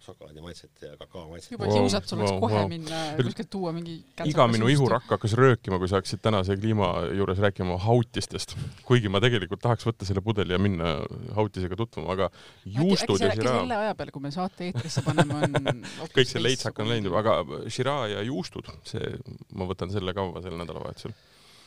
šokolaadi 0.01 0.41
maitset 0.41 0.83
ja 0.83 0.97
kakao 0.97 1.28
maitset. 1.28 1.53
juba 1.53 1.68
kiusatus 1.68 2.12
wow, 2.12 2.18
oleks 2.18 2.33
wow, 2.33 2.41
kohe 2.41 2.57
wow. 2.57 2.68
minna 2.70 3.01
kuskilt 3.20 3.51
tuua 3.53 3.72
mingi 3.76 3.99
iga 4.24 4.47
minu 4.51 4.70
ihurakk 4.72 5.11
hakkas 5.12 5.37
röökima, 5.39 5.78
kui 5.83 5.91
sa 5.91 6.01
hakkasid 6.01 6.22
tänase 6.24 6.57
kliima 6.61 6.89
juures 7.18 7.43
rääkima 7.45 7.76
hautistest. 7.85 8.57
kuigi 8.89 9.12
ma 9.12 9.20
tegelikult 9.24 9.62
tahaks 9.64 9.87
võtta 9.89 10.09
selle 10.09 10.24
pudeli 10.24 10.57
ja 10.57 10.61
minna 10.62 10.95
hautisega 11.37 11.76
tutvuma, 11.78 12.16
aga 12.16 12.30
juustud 12.64 13.18
äkki, 13.20 13.28
äkki 13.28 13.37
ja 13.37 13.37
Shiraz. 13.43 13.61
selle 13.61 13.80
aja 13.85 13.99
peale, 13.99 14.16
kui 14.16 14.24
me 14.24 14.33
saate 14.35 14.70
eetrisse 14.70 15.05
paneme, 15.07 15.43
on 15.43 16.11
kõik 16.16 16.33
see 16.33 16.43
leitsak 16.43 16.80
on 16.83 16.93
läinud 16.93 17.12
juba, 17.12 17.22
aga 17.24 17.62
Shiraz 17.68 18.16
ja 18.16 18.24
juustud, 18.26 18.72
see, 18.89 19.12
ma 19.53 19.68
võtan 19.68 19.93
selle 19.93 20.16
kaua 20.16 20.43
sel 20.45 20.57
nädalavahetusel 20.61 21.14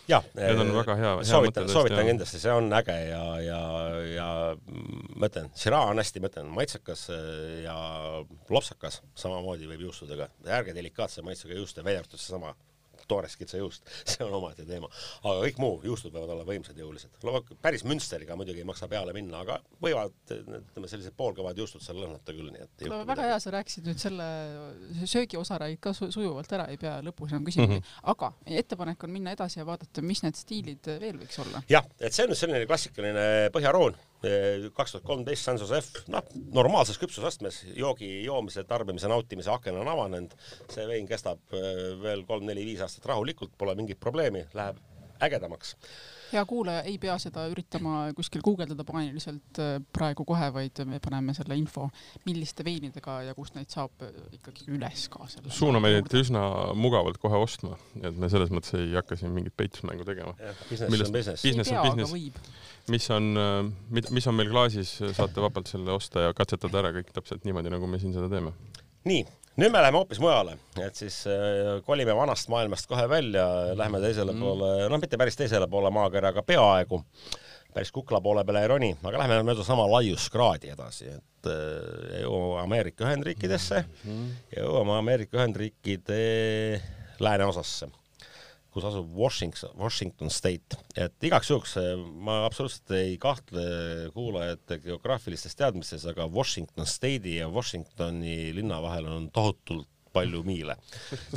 jah, 0.10 0.28
need 0.38 0.62
on 0.62 0.72
väga 0.76 0.96
hea, 1.00 1.14
hea 1.22 1.30
soovitan, 1.30 1.70
soovitan 1.72 2.10
kindlasti, 2.10 2.42
see 2.42 2.54
on 2.54 2.70
äge 2.78 2.96
ja, 3.10 3.24
ja, 3.44 3.62
ja 4.12 4.30
ma 5.16 5.30
ütlen, 5.30 5.50
Shiraz 5.58 5.92
on 5.92 6.02
hästi, 6.02 6.22
ma 6.24 6.32
ütlen, 6.32 6.52
maitsekas 6.60 7.08
äh, 7.16 7.26
ja 7.66 7.76
lopsakas, 8.54 9.02
samamoodi 9.18 9.70
võib 9.72 9.88
juustudega, 9.88 10.30
ärge 10.60 10.76
delikaatse 10.78 11.26
maitsega 11.26 11.58
juuste, 11.58 11.86
välja 11.86 12.04
arvatud 12.04 12.22
seesama 12.22 12.54
toores 13.08 13.36
kitsejuust, 13.40 13.86
see 14.12 14.26
on 14.26 14.34
omaette 14.38 14.66
teema. 14.68 14.90
aga 15.24 15.36
kõik 15.44 15.60
muu, 15.62 15.80
juustud 15.86 16.14
võivad 16.14 16.34
olla 16.36 16.48
võimsad, 16.48 16.78
jõulised. 16.80 17.20
päris 17.62 17.86
Münsteriga 17.88 18.38
muidugi 18.40 18.64
ei 18.64 18.68
maksa 18.68 18.90
peale 18.92 19.14
minna, 19.16 19.44
aga 19.46 19.60
võivad, 19.82 20.16
ütleme, 20.32 20.90
sellised 20.92 21.16
poolkõvad 21.18 21.58
juustud 21.60 21.84
seal 21.86 22.00
lõhnata 22.02 22.36
küll, 22.36 22.52
nii 22.54 22.66
et 22.66 22.88
no, 22.88 23.02
väga 23.04 23.12
midagi. 23.12 23.30
hea, 23.32 23.40
sa 23.44 23.56
rääkisid 23.58 23.90
nüüd 23.90 24.02
selle 24.02 24.30
söögiosa 25.06 25.60
räägid 25.62 25.82
ka 25.84 25.94
su 25.98 26.10
sujuvalt 26.14 26.58
ära, 26.58 26.68
ei 26.72 26.80
pea 26.82 26.98
lõpus 27.06 27.34
enam 27.34 27.46
küsima 27.48 27.68
mm. 27.68 27.78
-hmm. 27.78 28.02
aga 28.14 28.32
ettepanek 28.62 29.08
on 29.08 29.16
minna 29.16 29.36
edasi 29.36 29.60
ja 29.62 29.68
vaadata, 29.68 30.04
mis 30.06 30.24
need 30.26 30.40
stiilid 30.40 30.92
veel 31.02 31.22
võiks 31.22 31.40
olla. 31.46 31.64
jah, 31.70 31.88
et 32.00 32.14
see 32.14 32.26
on 32.26 32.34
nüüd 32.34 32.42
selline 32.42 32.66
klassikaline 32.70 33.26
põhjaroon 33.56 33.98
kaks 34.76 34.96
tuhat 34.96 35.06
kolmteist 35.08 35.48
San 35.48 35.60
Josef, 35.62 35.92
noh, 36.12 36.26
normaalses 36.56 37.00
küpsusastmes, 37.02 37.62
joogi 37.78 38.10
joomise, 38.26 38.66
tarbimise, 38.70 39.10
nautimise 39.12 39.52
aken 39.54 39.80
on 39.82 39.92
avanenud, 39.92 40.36
see 40.74 40.88
vein 40.90 41.08
kestab 41.10 41.56
äh, 41.56 41.96
veel 42.02 42.26
kolm-neli-viis 42.28 42.84
aastat 42.86 43.10
rahulikult, 43.12 43.56
pole 43.58 43.76
mingit 43.78 44.02
probleemi, 44.02 44.46
läheb 44.58 44.82
ägedamaks. 45.26 45.76
Hea 46.36 46.44
kuulaja 46.50 46.84
ei 46.88 46.98
pea 47.02 47.16
seda 47.22 47.46
üritama 47.52 48.10
kuskil 48.18 48.44
guugeldada 48.46 48.86
paaniliselt 48.88 49.62
äh, 49.62 49.78
praegu 49.96 50.26
kohe, 50.28 50.50
vaid 50.56 50.84
me 50.90 51.00
paneme 51.04 51.36
selle 51.38 51.58
info, 51.60 51.88
milliste 52.28 52.66
veinidega 52.68 53.22
ja 53.30 53.36
kust 53.38 53.58
neid 53.58 53.72
saab 53.74 54.06
äh, 54.06 54.14
ikkagi 54.38 54.70
üles 54.76 55.08
ka. 55.14 55.28
suuname 55.48 55.96
neid 55.96 56.18
üsna 56.20 56.44
mugavalt 56.78 57.20
kohe 57.22 57.40
ostma, 57.40 57.80
et 58.02 58.20
me 58.20 58.30
selles 58.32 58.54
mõttes 58.54 58.76
ei 58.80 58.94
hakka 58.96 59.18
siin 59.20 59.34
mingit 59.36 59.56
peitusmängu 59.58 60.08
tegema. 60.08 60.36
business 60.70 61.08
on 61.08 61.18
business. 61.20 61.46
business 61.46 61.74
on 61.74 61.90
business 61.90 62.64
mis 62.92 63.10
on, 63.10 63.32
mis 63.90 64.28
on 64.30 64.36
meil 64.38 64.52
klaasis, 64.52 64.92
saate 65.18 65.42
vabalt 65.42 65.70
selle 65.70 65.94
osta 65.96 66.28
ja 66.28 66.36
katsetada 66.38 66.84
ära 66.84 66.92
kõik 67.00 67.10
täpselt 67.16 67.48
niimoodi, 67.48 67.72
nagu 67.74 67.90
me 67.90 68.00
siin 68.02 68.14
seda 68.14 68.30
teeme. 68.30 68.54
nii, 69.10 69.26
nüüd 69.56 69.72
me 69.72 69.82
läheme 69.82 70.02
hoopis 70.02 70.20
mujale, 70.24 70.58
et 70.84 71.00
siis 71.00 71.22
äh, 71.32 71.80
kolime 71.88 72.16
vanast 72.18 72.50
maailmast 72.52 72.90
kohe 72.92 73.08
välja, 73.10 73.46
lähme 73.78 74.02
teisele 74.04 74.36
mm. 74.36 74.46
poole, 74.46 74.72
noh, 74.92 75.02
mitte 75.02 75.20
päris 75.20 75.40
teisele 75.40 75.68
poole 75.72 75.92
maakera, 75.96 76.34
aga 76.34 76.44
peaaegu, 76.46 77.02
päris 77.76 77.92
kukla 77.96 78.22
poole 78.24 78.46
peale 78.48 78.66
ei 78.66 78.72
roni, 78.72 78.92
aga 79.04 79.24
lähme 79.24 79.42
mööda 79.48 79.66
sama 79.68 79.88
laiuskraadi 79.92 80.74
edasi, 80.76 81.12
et 81.18 81.52
äh, 81.52 82.22
jõuame 82.24 82.64
Ameerika 82.66 83.08
Ühendriikidesse. 83.08 83.86
Mm 84.08 84.34
ja 84.56 84.66
jõuame 84.66 84.98
Ameerika 85.00 85.40
Ühendriikide 85.40 86.20
lääneosasse 87.20 87.90
kus 88.76 88.86
asub 88.90 89.08
Washington, 89.16 89.72
Washington 89.80 90.32
State, 90.34 90.78
et 91.00 91.28
igaks 91.30 91.50
juhuks 91.52 91.78
eh, 91.80 91.96
ma 91.96 92.42
absoluutselt 92.44 92.92
ei 92.98 93.16
kahtle 93.22 93.66
kuulajate 94.16 94.82
geograafilistes 94.84 95.56
teadmistes, 95.56 96.04
aga 96.12 96.28
Washington 96.28 96.88
State'i 96.90 97.40
ja 97.40 97.48
Washingtoni 97.52 98.52
linna 98.58 98.82
vahel 98.84 99.08
on 99.14 99.30
tohutult 99.32 99.88
palju 100.16 100.42
miile. 100.48 100.76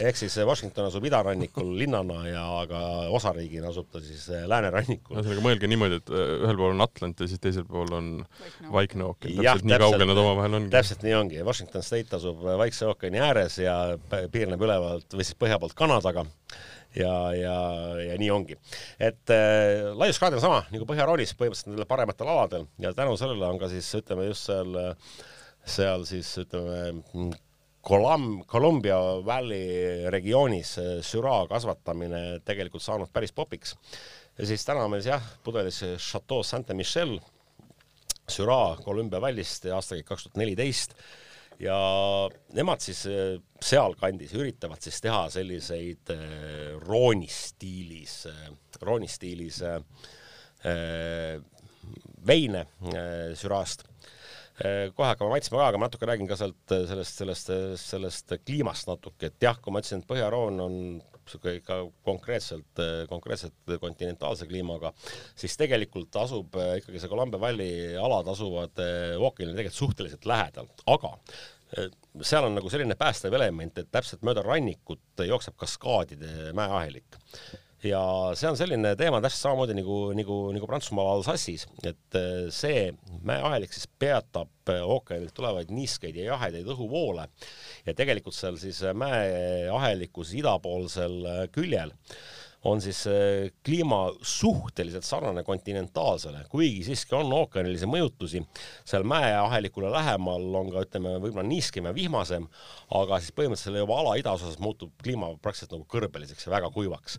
ehk 0.01 0.19
siis 0.19 0.37
Washington 0.47 0.89
asub 0.89 1.07
idarannikul 1.09 1.73
linnana 1.81 2.21
ja 2.29 2.45
aga 2.61 2.81
osariigina 3.15 3.71
asub 3.73 3.89
ta 3.93 4.03
siis 4.05 4.29
eh, 4.31 4.47
läänerannikul. 4.51 5.19
ühesõnaga 5.19 5.45
mõelge 5.45 5.71
niimoodi, 5.71 6.01
et 6.03 6.13
eh, 6.15 6.35
ühel 6.47 6.61
pool 6.61 6.75
on 6.77 6.87
Atlant 6.87 7.23
ja 7.23 7.31
siis 7.31 7.43
teisel 7.43 7.67
pool 7.69 7.93
on 7.99 8.13
Vaikne 8.75 9.07
ookean, 9.09 9.39
täpselt 9.39 9.69
nii 9.71 9.83
kaugel 9.85 10.11
nad 10.11 10.23
omavahel 10.25 10.59
ongi. 10.61 10.73
täpselt 10.75 11.07
nii 11.07 11.17
ongi, 11.19 11.43
Washington 11.47 11.87
State 11.87 12.19
asub 12.19 12.43
Vaikse 12.63 12.91
ookeani 12.91 13.23
ääres 13.31 13.61
ja 13.63 13.79
piirneb 14.35 14.67
ülevalt 14.69 15.15
või 15.15 15.27
siis 15.27 15.39
põhja 15.39 15.59
poolt 15.63 15.79
Kanadaga 15.79 16.27
ja, 16.99 17.15
ja, 17.37 17.57
ja 18.03 18.19
nii 18.21 18.31
ongi. 18.35 18.59
et 19.01 19.33
äh, 19.35 19.89
laiuskraad 19.99 20.39
on 20.39 20.45
sama 20.45 20.63
nagu 20.73 20.87
Põhjaroonis 20.89 21.35
põhimõtteliselt 21.39 21.73
nendel 21.73 21.89
parematel 21.91 22.31
aladel 22.33 22.69
ja 22.83 22.95
tänu 22.97 23.17
sellele 23.21 23.49
on 23.49 23.61
ka 23.61 23.71
siis 23.73 23.89
ütleme 24.01 24.29
just 24.29 24.49
seal, 24.49 24.79
seal 25.65 26.07
siis 26.09 26.33
ütleme 26.45 26.95
Colum-, 27.89 28.43
Columbia 28.47 28.99
Valley 29.25 30.11
regioonis 30.13 30.75
süraa 31.07 31.47
kasvatamine 31.49 32.41
tegelikult 32.45 32.85
saanud 32.85 33.13
päris 33.13 33.33
popiks. 33.33 33.77
ja 34.39 34.47
siis 34.47 34.65
täna 34.67 34.89
meil 34.89 35.07
jah, 35.07 35.23
pudelis 35.45 35.81
Chateau 35.97 36.43
Saint-Michel, 36.43 37.19
süraa 38.29 38.77
Columbia 38.85 39.21
Valley'st 39.21 39.71
aastakäik 39.73 40.11
kaks 40.11 40.27
tuhat 40.27 40.43
neliteist 40.43 40.99
ja 41.63 41.79
nemad 42.55 42.83
siis 42.83 43.03
äh, 43.11 43.37
sealkandis 43.63 44.35
üritavad 44.39 44.83
siis 44.83 45.01
teha 45.03 45.25
selliseid 45.33 46.13
äh, 46.15 46.23
roonistiilis, 46.87 48.21
äh, 48.31 48.49
roonistiilis 48.83 49.63
veine 52.27 52.65
Süraast. 53.39 53.85
Kohe 54.59 55.07
hakkame 55.07 55.31
maitsma 55.31 55.61
ka, 55.61 55.67
aga 55.71 55.79
ma 55.79 55.87
natuke 55.87 56.09
räägin 56.09 56.27
ka 56.27 56.35
sealt 56.37 56.73
sellest, 56.91 57.21
sellest, 57.21 57.53
sellest 57.79 58.35
kliimast 58.43 58.91
natuke, 58.91 59.31
et 59.31 59.47
jah, 59.47 59.61
kui 59.63 59.71
ma 59.71 59.79
ütlesin, 59.79 60.03
et 60.03 60.11
Põhjaroon 60.11 60.59
on 60.65 60.75
niisugune 61.29 61.61
ikka 61.61 61.79
konkreetselt, 62.07 62.83
konkreetselt 63.11 63.77
kontinentaalse 63.81 64.49
kliimaga, 64.49 64.93
siis 65.37 65.55
tegelikult 65.61 66.17
asub 66.25 66.57
ikkagi 66.81 67.03
see 67.03 67.13
Columbia 67.13 67.41
Valley 67.41 67.95
alad 68.01 68.33
asuvad 68.33 68.83
ookeanile 69.21 69.57
tegelikult 69.61 69.83
suhteliselt 69.85 70.29
lähedal, 70.29 70.73
aga 70.89 71.15
seal 72.25 72.49
on 72.49 72.57
nagu 72.57 72.71
selline 72.73 72.97
päästev 72.99 73.35
element, 73.37 73.79
et 73.79 73.91
täpselt 73.93 74.25
mööda 74.25 74.43
rannikut 74.47 75.25
jookseb 75.29 75.57
kaskaadide 75.61 76.53
mäeahelik 76.57 77.19
ja 77.85 78.01
see 78.39 78.49
on 78.51 78.59
selline 78.59 78.95
teema 78.99 79.21
täpselt 79.23 79.45
samamoodi 79.45 79.77
nagu, 79.79 79.99
nagu, 80.19 80.39
nagu 80.55 80.69
Prantsusmaal 80.71 81.13
Alsassis, 81.13 81.67
et 81.87 82.19
äh, 82.19 82.49
see 82.55 82.89
mäeahelik 83.27 83.75
siis 83.75 83.87
peatab 84.01 84.73
äh, 84.73 84.83
ookeanilt 84.83 85.35
tulevaid 85.37 85.71
niiskeid 85.75 86.19
ja 86.19 86.33
jahedaid 86.33 86.67
õhuvoole 86.75 87.29
ja 87.87 87.95
tegelikult 87.95 88.37
seal 88.37 88.59
siis 88.59 88.83
mäeahelikus 88.99 90.35
idapoolsel 90.41 91.21
äh, 91.23 91.45
küljel 91.55 91.95
on 92.65 92.81
siis 92.83 93.05
kliima 93.65 94.01
suhteliselt 94.23 95.05
sarnane 95.05 95.45
kontinentaalsele, 95.47 96.45
kuigi 96.51 96.83
siiski 96.89 97.15
on 97.15 97.33
ookeanilisi 97.33 97.87
mõjutusi. 97.87 98.43
seal 98.85 99.05
mäeahelikule 99.07 99.91
lähemal 99.93 100.55
on 100.61 100.73
ka 100.73 100.83
ütleme, 100.87 101.15
võib-olla 101.23 101.47
niiskem 101.47 101.87
ja 101.87 101.95
vihmasem, 101.95 102.49
aga 102.99 103.21
siis 103.23 103.35
põhimõtteliselt 103.37 103.69
selle 103.71 103.85
juba 103.85 104.01
ala 104.01 104.17
idaosas 104.19 104.59
muutub 104.59 104.91
kliima 105.03 105.31
praktiliselt 105.43 105.77
nagu 105.77 105.87
kõrbeliseks 105.87 106.49
ja 106.49 106.53
väga 106.57 106.71
kuivaks. 106.75 107.19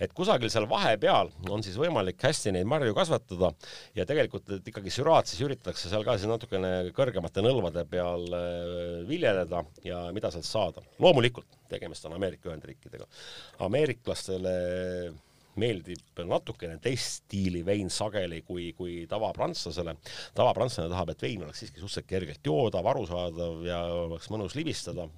et 0.00 0.12
kusagil 0.12 0.50
seal 0.50 0.68
vahepeal 0.70 1.32
on 1.50 1.62
siis 1.62 1.76
võimalik 1.76 2.22
hästi 2.22 2.52
neid 2.56 2.66
marju 2.66 2.94
kasvatada 2.94 3.52
ja 3.94 4.06
tegelikult, 4.06 4.48
ikkagi 4.66 4.90
süraat 4.90 5.26
siis 5.26 5.44
üritatakse 5.44 5.88
seal 5.88 6.04
ka 6.04 6.16
siis 6.16 6.30
natukene 6.30 6.90
kõrgemate 6.96 7.44
nõlvade 7.44 7.84
peal 7.90 8.24
viljeleda 9.08 9.64
ja 9.84 10.06
mida 10.12 10.30
sealt 10.32 10.48
saada. 10.48 10.82
loomulikult 10.98 11.58
tegemist 11.68 12.04
on 12.08 12.16
Ameerika 12.16 12.50
Ühendriikidega. 12.50 13.06
ameeriklastele 13.66 14.54
meeldib 15.58 16.22
natukene 16.28 16.78
teist 16.82 17.24
stiili 17.24 17.64
vein 17.66 17.90
sageli 17.90 18.42
kui, 18.46 18.70
kui 18.78 19.02
tavaprantlasele. 19.10 19.96
tavaprantslane 20.36 20.90
tahab, 20.92 21.12
et 21.12 21.22
vein 21.26 21.44
oleks 21.46 21.64
siiski 21.64 21.82
suhteliselt 21.82 22.10
kergelt 22.10 22.50
joodav, 22.52 22.86
arusaadav 22.92 23.64
ja 23.66 23.82
oleks 24.06 24.30
mõnus 24.34 24.56
libistada. 24.58 25.08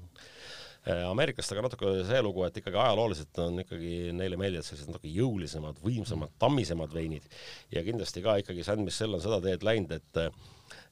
ameeriklastega 1.11 1.63
natuke 1.67 1.91
see 2.09 2.23
lugu, 2.25 2.47
et 2.47 2.57
ikkagi 2.57 2.79
ajalooliselt 2.81 3.39
on 3.45 3.61
ikkagi 3.61 4.15
neile 4.17 4.39
meeldivad 4.41 4.65
sellised 4.65 4.89
natuke 4.89 5.11
jõulisemad, 5.13 5.83
võimsamad, 5.85 6.33
tammisemad 6.41 6.95
veinid 6.95 7.27
ja 7.75 7.85
kindlasti 7.85 8.23
ka 8.25 8.39
ikkagi 8.41 8.65
San 8.65 8.81
Michel 8.87 9.15
on 9.15 9.21
seda 9.21 9.43
teed 9.45 9.67
läinud, 9.67 9.93
et 9.93 10.23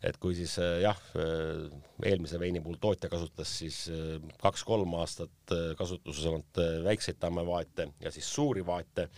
et 0.05 0.19
kui 0.23 0.35
siis 0.39 0.53
äh, 0.63 0.79
jah, 0.85 0.99
äh, 1.19 1.65
eelmise 2.07 2.39
veini 2.39 2.61
puhul 2.63 2.79
tootja 2.81 3.11
kasutas 3.11 3.51
siis 3.61 3.81
äh, 3.91 4.19
kaks-kolm 4.39 4.95
aastat 5.01 5.55
kasutuses 5.79 6.27
olnud 6.31 6.61
väikseid 6.85 7.19
tammevaate 7.19 7.89
ja 8.05 8.13
siis 8.15 8.29
suuri 8.31 8.63
vaate, 8.67 9.09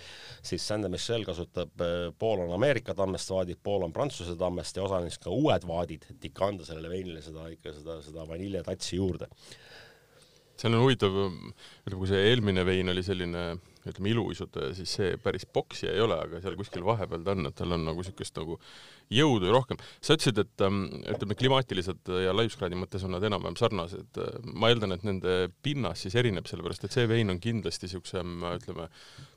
siis 0.47 0.64
Saint 0.66 0.89
Michel 0.89 1.26
kasutab, 1.26 1.74
pool 2.18 2.45
on 2.47 2.55
Ameerika 2.55 2.95
tammest 2.97 3.33
vaadid, 3.35 3.59
pool 3.62 3.85
on 3.85 3.93
Prantsuse 3.93 4.37
tammest 4.41 4.78
ja 4.78 4.87
osa 4.87 5.03
neist 5.05 5.20
ka 5.24 5.35
uued 5.35 5.66
vaadid, 5.68 6.07
et 6.14 6.31
ikka 6.31 6.53
anda 6.53 6.68
sellele 6.68 6.93
veinile 6.93 7.24
seda 7.24 7.49
ikka 7.53 7.74
seda, 7.76 7.99
seda 8.07 8.28
vaniljetatsi 8.31 8.97
juurde. 8.97 9.28
see 10.61 10.68
on 10.68 10.76
huvitav, 10.76 11.14
ütleme, 11.16 11.99
kui 11.99 12.09
see 12.09 12.22
eelmine 12.31 12.64
vein 12.68 12.93
oli 12.93 13.03
selline 13.03 13.45
ütleme 13.89 14.11
iluuisutaja, 14.12 14.74
siis 14.76 14.93
see 14.99 15.12
päris 15.22 15.47
poksija 15.49 15.93
ei 15.95 16.03
ole, 16.05 16.18
aga 16.20 16.41
seal 16.45 16.57
kuskil 16.59 16.85
vahepeal 16.85 17.24
ta 17.24 17.35
on, 17.37 17.49
et 17.49 17.57
tal 17.57 17.76
on 17.76 17.87
nagu 17.89 18.03
niisugust 18.03 18.37
nagu 18.37 18.59
jõudu 19.11 19.51
rohkem. 19.53 19.81
sa 20.01 20.17
ütlesid, 20.17 20.39
et 20.43 20.65
ähm, 20.67 20.85
ütleme, 21.15 21.37
klimaatiliselt 21.39 22.13
ja 22.25 22.35
laiuskraadi 22.37 22.79
mõttes 22.79 23.05
on 23.07 23.15
nad 23.17 23.27
enam-vähem 23.27 23.59
sarnased. 23.59 24.21
ma 24.55 24.71
eeldan, 24.71 24.97
et 24.97 25.07
nende 25.07 25.41
pinnas 25.63 26.05
siis 26.07 26.17
erineb, 26.19 26.47
sellepärast 26.51 26.87
et 26.87 26.95
see 26.95 27.09
vein 27.11 27.33
on 27.33 27.43
kindlasti 27.43 27.89
niisugusem, 27.89 28.39
ütleme, 28.55 28.89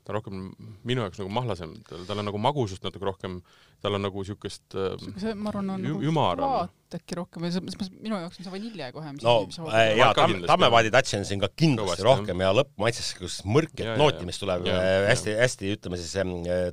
ta 0.04 0.12
on 0.12 0.18
rohkem 0.18 0.40
minu 0.86 1.04
jaoks 1.04 1.20
nagu 1.22 1.32
mahlasem, 1.32 1.74
tal 1.88 2.20
on 2.20 2.28
nagu 2.28 2.40
magusust 2.40 2.84
natuke 2.84 3.08
rohkem, 3.08 3.38
tal 3.84 3.96
on 3.96 4.04
nagu 4.04 4.22
niisugust 4.22 4.76
äh, 4.76 4.96
see, 5.20 5.34
ma 5.34 5.50
arvan, 5.52 5.74
on 5.76 5.84
nagu 5.84 6.40
vaat 6.40 6.80
äkki 6.94 7.16
rohkem 7.18 7.42
või 7.42 7.50
see, 7.50 7.88
minu 8.04 8.18
jaoks 8.20 8.38
on 8.38 8.46
see 8.46 8.52
vanilje 8.52 8.90
kohe. 8.94 9.14
no 9.24 9.34
äh, 9.72 9.94
jaa, 9.98 10.12
tamme, 10.16 10.42
tammevaadi 10.46 10.92
tatsi 10.94 11.16
on 11.18 11.26
siin 11.28 11.42
ka 11.42 11.48
kindlasti 11.50 12.04
Kõvasti, 12.04 12.06
rohkem 12.06 12.44
jah. 12.44 12.52
ja 12.52 12.58
lõppmaitses 12.60 13.08
niisugust 13.14 13.48
mõrket 13.48 13.94
nooti, 14.00 14.28
mis 14.28 14.38
tuleb 14.42 14.68
hästi-hästi, 14.68 15.70
äh, 15.72 15.78
ütleme 15.78 16.00
siis 16.00 16.14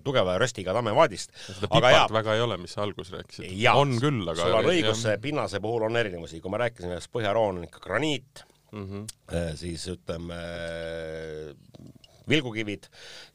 tugeva 0.06 0.36
röstiga 0.42 0.76
tammevaadist. 0.78 1.34
seda 1.48 1.72
pipart 1.72 2.16
väga 2.20 2.38
ei 2.38 2.46
ole, 2.46 2.60
mis 2.62 2.76
sa 2.76 2.86
alguses 2.92 3.16
rääkisid. 3.16 3.50
on 3.80 3.96
küll, 4.02 4.22
aga 4.28 4.38
sul 4.44 4.60
on 4.60 4.72
õigus, 4.74 5.04
pinnase 5.24 5.62
puhul 5.64 5.88
on 5.88 6.00
erinevusi, 6.00 6.42
kui 6.44 6.54
ma 6.54 6.62
rääkisin, 6.66 6.94
et 6.96 7.12
Põhjaroon 7.12 7.62
on 7.62 7.68
ikka 7.68 7.82
graniit 7.84 8.46
mm, 8.72 8.86
-hmm. 8.88 9.56
siis 9.60 9.88
ütleme 9.92 10.40
vilgukivid 12.32 12.88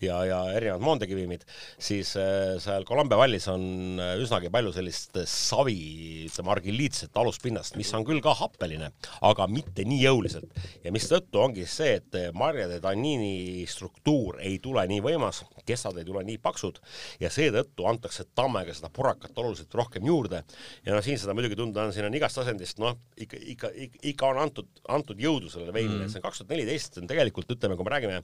ja, 0.04 0.18
ja 0.26 0.40
erinevad 0.56 0.84
moondekivimid, 0.84 1.46
siis 1.78 2.14
äh, 2.20 2.56
seal 2.62 2.86
Columbia 2.88 3.18
vallis 3.20 3.48
on 3.52 4.00
äh, 4.02 4.14
üsnagi 4.22 4.50
palju 4.52 4.72
sellist 4.76 5.20
savi, 5.30 5.78
ütleme 6.26 6.54
argilliitset 6.56 7.16
aluspinnast, 7.16 7.76
mis 7.80 7.92
on 7.96 8.06
küll 8.08 8.22
ka 8.24 8.34
happeline, 8.38 8.90
aga 9.26 9.48
mitte 9.50 9.86
nii 9.86 10.02
jõuliselt. 10.04 10.50
ja 10.84 10.92
mistõttu 10.94 11.40
ongi 11.42 11.66
see, 11.68 11.96
et 12.00 12.20
marjade 12.36 12.80
tanniini 12.82 13.64
struktuur 13.70 14.40
ei 14.44 14.58
tule 14.62 14.84
nii 14.88 15.02
võimas, 15.04 15.42
kessad 15.66 15.98
ei 15.98 16.06
tule 16.06 16.22
nii 16.26 16.38
paksud 16.42 16.78
ja 17.20 17.30
seetõttu 17.32 17.86
antakse 17.88 18.26
tammega 18.36 18.74
seda 18.76 18.90
purakat 18.92 19.36
oluliselt 19.38 19.74
rohkem 19.74 20.06
juurde. 20.06 20.42
ja 20.86 20.94
noh, 20.94 21.02
siin 21.04 21.18
seda 21.20 21.34
muidugi 21.36 21.58
tunda 21.58 21.86
on, 21.86 21.94
siin 21.94 22.08
on 22.08 22.16
igast 22.16 22.38
asendist, 22.42 22.80
noh, 22.82 22.96
ikka, 23.20 23.40
ikka, 23.54 23.72
ikka 24.12 24.30
on 24.32 24.42
antud, 24.46 24.68
antud 24.92 25.20
jõudu 25.20 25.50
sellele 25.52 25.74
veinile 25.74 26.04
mm., 26.04 26.12
see 26.12 26.20
on 26.20 26.26
kaks 26.26 26.42
tuhat 26.42 26.54
neliteist, 26.54 27.00
on 27.00 27.10
tegelikult, 27.10 27.50
ütleme, 27.56 27.78
kui 27.78 27.86
me 27.86 27.94
räägime 27.94 28.20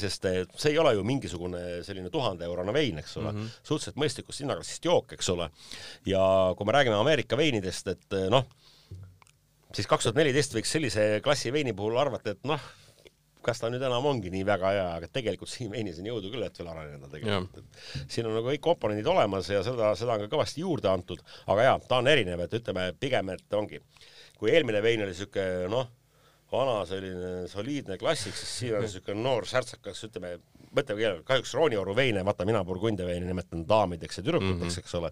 sellisest, 0.00 0.56
see 0.60 0.74
ei 0.74 0.78
ole 0.82 0.94
ju 0.94 1.04
mingisugune 1.06 1.62
selline 1.86 2.10
tuhandeeurone 2.12 2.74
vein, 2.74 2.98
eks 3.02 3.16
ole 3.20 3.32
mm 3.32 3.40
-hmm., 3.40 3.56
suhteliselt 3.62 3.98
mõistlikust 4.00 4.44
hinnaklassist 4.44 4.84
jook, 4.84 5.12
eks 5.16 5.28
ole. 5.34 5.50
ja 6.06 6.22
kui 6.56 6.66
me 6.66 6.76
räägime 6.76 7.00
Ameerika 7.00 7.36
veinidest, 7.36 7.88
et 7.88 8.18
noh, 8.30 8.46
siis 9.74 9.86
kaks 9.90 10.06
tuhat 10.06 10.18
neliteist 10.20 10.54
võiks 10.54 10.72
sellise 10.76 11.20
klassi 11.24 11.52
veini 11.52 11.72
puhul 11.76 11.98
arvata, 11.98 12.34
et 12.34 12.44
noh, 12.48 12.60
kas 13.44 13.60
ta 13.60 13.68
nüüd 13.72 13.82
enam 13.84 14.06
ongi 14.08 14.30
nii 14.32 14.44
väga 14.46 14.70
hea, 14.72 14.84
aga 14.98 15.08
tegelikult 15.12 15.50
siin 15.52 15.72
veinis 15.72 15.98
on 16.00 16.08
jõudu 16.08 16.30
küll, 16.32 16.44
et 16.46 16.58
veel 16.58 16.70
areneda 16.72 17.10
tegelikult. 17.12 17.66
siin 18.08 18.28
on 18.28 18.38
nagu 18.38 18.48
kõik 18.48 18.62
komponendid 18.64 19.10
olemas 19.10 19.50
ja 19.52 19.62
seda, 19.66 19.92
seda 19.98 20.16
on 20.16 20.24
ka 20.24 20.30
kõvasti 20.36 20.64
juurde 20.64 20.90
antud, 20.90 21.20
aga 21.52 21.68
jaa, 21.68 21.76
ta 21.88 22.00
on 22.00 22.08
erinev, 22.10 22.46
et 22.46 22.56
ütleme 22.60 22.88
pigem, 23.00 23.34
et 23.34 23.58
ongi, 23.58 23.82
kui 24.38 24.54
eelmine 24.54 24.80
vein 24.84 25.04
oli 25.04 25.16
siuke 25.16 25.44
noh, 25.72 25.90
vana 26.54 26.80
selline 26.88 27.48
soliidne 27.50 27.98
klassik, 28.00 28.36
siis 28.38 28.58
siin 28.60 28.76
on 28.78 28.84
niisugune 28.86 29.22
noor 29.24 29.46
särtsakas, 29.48 30.04
ütleme, 30.08 30.36
mõtleme 30.74 31.00
keele, 31.00 31.24
kahjuks 31.26 31.54
Roonioru 31.58 31.94
veine, 31.96 32.22
vaata 32.26 32.46
mina 32.48 32.62
Burgundia 32.66 33.06
veini 33.08 33.28
nimetan 33.28 33.64
daamideks 33.68 34.20
ja 34.20 34.24
tüdrukuteks 34.26 34.78
eks 34.82 34.96
ole, 35.00 35.10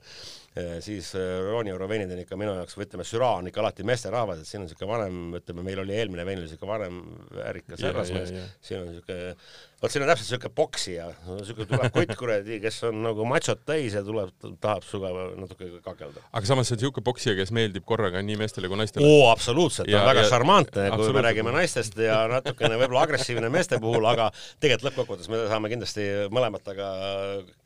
siis 0.84 1.12
äh, 1.18 1.34
Roonioru 1.48 1.88
veinid 1.90 2.14
on 2.14 2.22
ikka 2.24 2.38
minu 2.40 2.54
jaoks, 2.58 2.78
või 2.78 2.88
ütleme, 2.88 3.06
Syrah 3.08 3.36
on 3.40 3.50
ikka 3.50 3.62
alati 3.64 3.86
meesterahvas, 3.88 4.42
et 4.42 4.50
siin 4.50 4.62
on 4.62 4.68
niisugune 4.68 4.92
vanem, 4.94 5.20
ütleme, 5.40 5.66
meil 5.66 5.84
oli 5.84 5.98
eelmine 5.98 6.26
vein 6.28 6.42
oli 6.42 6.48
niisugune 6.48 6.72
vanem 6.74 7.02
väärikas 7.36 7.86
härrasmees, 7.88 8.34
siin 8.62 8.82
on 8.82 8.90
niisugune 8.92 9.36
vot 9.82 9.92
siin 9.92 10.04
on 10.04 10.10
täpselt 10.12 10.28
siuke 10.30 10.50
poksija, 10.54 11.08
siuke 11.46 11.66
tuleb 11.70 11.92
kott 11.96 12.14
kuradi, 12.18 12.58
kes 12.62 12.82
on 12.88 13.02
nagu 13.06 13.26
matsot 13.28 13.64
täis 13.68 13.96
ja 13.96 14.04
tuleb, 14.06 14.30
tahab 14.62 14.86
sinuga 14.86 15.28
natuke 15.40 15.70
kakelda. 15.84 16.24
aga 16.30 16.48
samas 16.48 16.70
see 16.70 16.78
on 16.78 16.82
siuke 16.84 17.04
poksija, 17.04 17.34
kes 17.38 17.52
meeldib 17.54 17.86
korraga 17.88 18.22
nii 18.24 18.38
meestele 18.40 18.70
kui 18.70 18.80
naistele. 18.80 19.06
oo, 19.08 19.28
absoluutselt, 19.32 19.90
ta 19.90 20.02
on 20.02 20.10
väga 20.12 20.26
šarmantne, 20.30 20.88
kui 20.96 21.16
me 21.16 21.24
räägime 21.26 21.54
naistest 21.54 21.98
ja 22.02 22.22
natukene 22.30 22.78
võib-olla 22.80 23.06
agressiivne 23.08 23.50
meeste 23.52 23.80
puhul, 23.82 24.06
aga 24.12 24.30
tegelikult 24.62 24.90
lõppkokkuvõttes 24.90 25.32
me 25.32 25.44
saame 25.50 25.72
kindlasti 25.72 26.08
mõlemad 26.32 26.62
temaga 26.62 26.90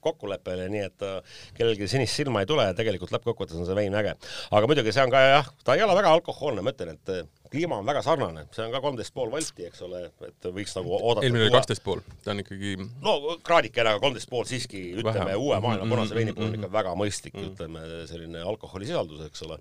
kokkuleppele, 0.07 0.69
nii 0.73 0.85
et 0.87 1.05
äh, 1.07 1.41
kellelgi 1.57 1.89
sinist 1.91 2.17
silma 2.17 2.43
ei 2.43 2.49
tule 2.49 2.69
ja 2.69 2.77
tegelikult 2.77 3.13
lõppkokkuvõttes 3.15 3.59
on 3.59 3.69
see 3.69 3.77
vein 3.77 3.95
äge. 3.99 4.15
aga 4.51 4.71
muidugi 4.71 4.95
see 4.95 5.05
on 5.05 5.13
ka 5.13 5.23
jah, 5.25 5.51
ta 5.67 5.77
ei 5.77 5.85
ole 5.85 5.97
väga 5.99 6.15
alkohoolne, 6.17 6.65
ma 6.65 6.73
ütlen, 6.73 6.97
et 6.97 7.36
kliima 7.53 7.79
on 7.81 7.87
väga 7.89 8.03
sarnane, 8.05 8.47
see 8.55 8.65
on 8.67 8.75
ka 8.75 8.81
kolmteist 8.85 9.15
pool 9.17 9.31
volti, 9.33 9.67
eks 9.69 9.83
ole, 9.87 10.03
et 10.27 10.49
võiks 10.55 10.75
nagu 10.79 10.95
oodata. 10.97 11.25
eelmine 11.27 11.47
oli 11.47 11.55
kaksteist 11.55 11.85
pool, 11.85 12.03
ta 12.25 12.33
on 12.35 12.43
ikkagi. 12.43 12.75
no 13.05 13.37
kraadikene, 13.47 13.95
aga 13.95 14.03
kolmteist 14.03 14.31
pool 14.33 14.47
siiski, 14.49 14.83
ütleme 15.03 15.37
uue 15.41 15.61
maailma 15.65 15.89
punase 15.93 16.19
veini 16.19 16.35
puhul 16.37 16.53
on 16.53 16.59
ikka 16.61 16.73
väga 16.77 16.95
mõistlik, 16.99 17.39
ütleme 17.43 17.85
selline 18.11 18.45
alkoholisisaldus, 18.53 19.27
eks 19.29 19.47
ole. 19.49 19.61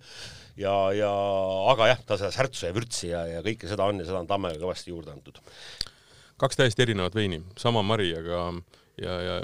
ja, 0.62 0.76
ja 0.98 1.12
aga 1.74 1.92
jah, 1.94 2.06
ta 2.08 2.20
seda 2.22 2.32
särtsu 2.36 2.70
ja 2.70 2.76
vürtsi 2.76 3.12
ja, 3.12 3.26
ja 3.38 3.44
kõike 3.46 3.72
seda 3.72 3.90
on 3.92 4.02
ja 4.02 4.08
seda 4.08 4.22
on 4.24 4.32
tammega 4.32 4.62
kõvasti 4.62 4.94
juurde 4.94 5.16
antud. 5.16 5.42
kaks 6.42 6.62
täiesti 6.62 6.88
erinevat 6.88 7.16
veini, 7.16 7.44
sama 7.60 7.84
mari, 7.86 8.12
aga 8.18 8.48
ja, 9.02 9.16
ja 9.22 9.40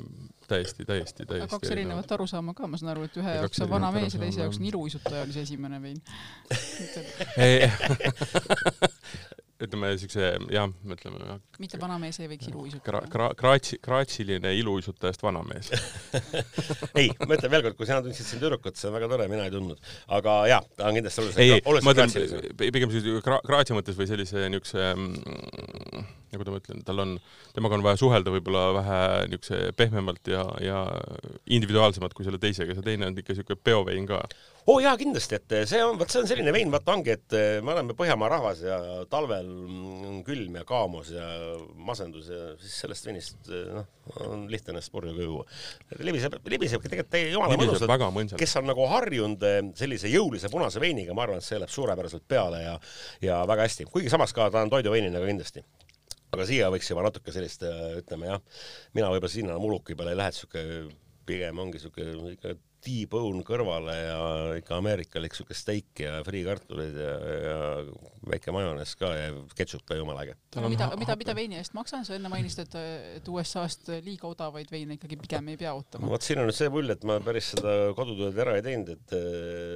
täiesti, 0.52 0.86
täiesti, 0.86 1.26
täiesti 1.26 1.56
kaks 1.56 1.70
erinevat 1.74 2.12
arusaama 2.18 2.52
ka, 2.58 2.64
ma 2.68 2.76
saan 2.82 2.92
aru, 2.96 3.02
et 3.08 3.16
ühe 3.22 3.32
jaoks 3.40 3.58
on 3.66 3.70
vana 3.72 3.90
mees 3.96 4.14
ja 4.16 4.20
teise 4.22 4.40
jaoks 4.44 4.58
on 4.62 4.66
iluuisutaja 4.72 5.22
oli 5.26 5.34
see 5.36 5.46
esimene 5.48 5.78
vein 5.82 6.00
ütleme 9.66 9.92
siukse 10.02 10.32
jah, 10.54 10.72
ütleme 10.96 11.22
jah. 11.26 11.42
mitte 11.62 11.80
vanamees 11.82 12.20
ei 12.22 12.30
võiks 12.32 12.50
iluuisutada 12.52 12.86
Gra. 12.86 13.02
Gra-, 13.14 13.32
Graatsi, 13.38 13.80
graatsiline 13.84 14.54
iluuisutajast 14.60 15.24
vanamees 15.26 15.72
ei, 17.00 17.12
ma 17.26 17.38
ütlen 17.38 17.54
veel 17.54 17.66
kord, 17.68 17.78
kui 17.80 17.90
sina 17.90 18.02
tundsid 18.06 18.28
siin 18.28 18.44
tüdrukut, 18.44 18.80
see 18.80 18.90
on 18.90 18.98
väga 18.98 19.12
tore, 19.12 19.28
mina 19.32 19.48
ei 19.48 19.54
tundnud. 19.54 19.92
aga 20.20 20.38
jaa, 20.52 20.64
ta 20.78 20.90
on 20.90 20.98
kindlasti 21.00 21.26
oluliselt 21.26 21.86
ma 21.88 21.96
ütlen 21.98 22.58
pigem 22.62 22.94
sellise 22.94 23.22
gra-, 23.26 23.44
Graatsi 23.48 23.78
mõttes 23.78 24.00
või 24.00 24.10
sellise 24.10 24.48
niisuguse 24.52 24.90
mm, 24.96 26.10
nagu 26.32 26.46
ta 26.48 26.54
ma 26.54 26.60
ütlen, 26.62 26.82
tal 26.88 27.04
on, 27.04 27.16
temaga 27.56 27.78
on 27.78 27.86
vaja 27.86 28.00
suhelda 28.00 28.34
võib-olla 28.34 28.64
vähe 28.78 29.00
niisuguse 29.32 29.74
pehmemalt 29.78 30.32
ja, 30.32 30.46
ja 30.64 30.82
individuaalsemalt 31.52 32.16
kui 32.16 32.28
selle 32.28 32.40
teisega, 32.42 32.76
see 32.78 32.86
teine 32.86 33.10
on 33.10 33.20
ikka 33.20 33.36
niisugune 33.36 33.60
peovein 33.64 34.08
ka. 34.10 34.24
Oo 34.68 34.76
oh 34.76 34.80
jaa, 34.84 34.94
kindlasti, 35.00 35.38
et 35.40 35.54
see 35.70 35.82
on, 35.84 35.98
vot 36.00 36.12
see 36.12 36.22
on 36.22 36.28
selline 36.30 36.52
vein, 36.54 36.70
vaata 36.74 36.94
ongi, 36.94 37.16
et 37.16 37.36
me 37.66 37.74
oleme 37.74 37.96
Põhjamaa 37.98 38.30
rahvas 38.30 38.62
ja 38.66 38.78
talvel 39.10 39.50
on 39.50 40.22
külm 40.28 40.60
ja 40.60 40.64
kaamus 40.68 41.12
ja 41.16 41.26
masendus 41.88 42.30
ja 42.30 42.52
siis 42.62 42.78
sellest 42.84 43.10
veinist 43.10 43.50
noh, 43.50 43.90
on 44.28 44.46
lihtne 44.52 44.76
ennast 44.76 44.94
purju 44.94 45.16
ka 45.18 45.26
juua. 45.26 45.46
libiseb, 46.06 46.38
libisebki 46.54 46.94
tegelikult 46.94 47.20
jumala 47.34 47.58
mõnusalt, 47.58 48.38
kes 48.40 48.58
on 48.62 48.70
nagu 48.70 48.88
harjunud 48.94 49.46
eh, 49.50 49.60
sellise 49.82 50.14
jõulise 50.14 50.52
punase 50.54 50.82
veiniga, 50.84 51.18
ma 51.18 51.26
arvan, 51.26 51.42
et 51.42 51.48
see 51.48 51.60
läheb 51.60 51.74
suurepäraselt 51.74 52.28
peale 52.30 52.64
ja 52.64 52.78
ja 53.26 53.42
väga 53.50 53.66
hästi, 53.66 53.90
kuigi 53.90 54.14
samas 54.14 54.34
ka 54.34 54.52
ta 54.54 54.62
on 54.66 54.74
toiduveinina 54.74 55.22
ka 55.22 55.30
kindlasti. 55.30 55.66
Aga 56.32 56.46
siia 56.48 56.70
võiks 56.72 56.88
juba 56.88 57.04
natuke 57.04 57.34
sellist, 57.36 57.66
ütleme 58.00 58.30
jah, 58.30 58.44
mina 58.96 59.10
võib-olla 59.12 59.32
sinna 59.34 59.58
muluki 59.60 59.98
peale 60.00 60.14
ei 60.14 60.20
lähe, 60.22 60.32
et 60.32 60.38
sihuke 60.38 60.62
pigem 61.28 61.60
ongi 61.60 61.82
sihuke 61.82 62.06
ikka 62.32 62.54
T-bone 62.82 63.44
kõrvale 63.46 63.94
ja 63.94 64.22
ikka 64.58 64.80
ameerikalik 64.80 65.36
siuke 65.38 65.56
steik 65.58 66.02
ja 66.02 66.20
friikartulid 66.26 66.98
ja, 66.98 67.14
ja 67.46 67.58
väike 68.32 68.54
majonees 68.56 68.96
ka 68.98 69.12
ja 69.14 69.28
ketšup 69.58 69.84
ka 69.88 69.98
jumala 70.00 70.26
äge. 70.26 70.36
mida, 70.66 70.90
mida, 70.98 71.16
mida 71.20 71.36
veini 71.38 71.60
eest 71.60 71.76
maksan, 71.78 72.06
sa 72.08 72.16
enne 72.18 72.32
mainisid, 72.32 72.66
et, 72.66 72.78
et 73.20 73.30
USA-st 73.30 73.94
liiga 74.06 74.30
odavaid 74.30 74.72
veine 74.74 74.98
ikkagi 74.98 75.20
pigem 75.22 75.52
ei 75.54 75.60
pea 75.62 75.76
ootama. 75.78 76.10
vot 76.12 76.26
siin 76.26 76.42
on 76.42 76.50
nüüd 76.50 76.58
see 76.58 76.72
pull, 76.74 76.90
et 76.94 77.06
ma 77.08 77.20
päris 77.24 77.54
seda 77.56 77.76
kodutööd 77.98 78.42
ära 78.46 78.58
ei 78.58 78.66
teinud, 78.66 78.94
et 78.96 79.16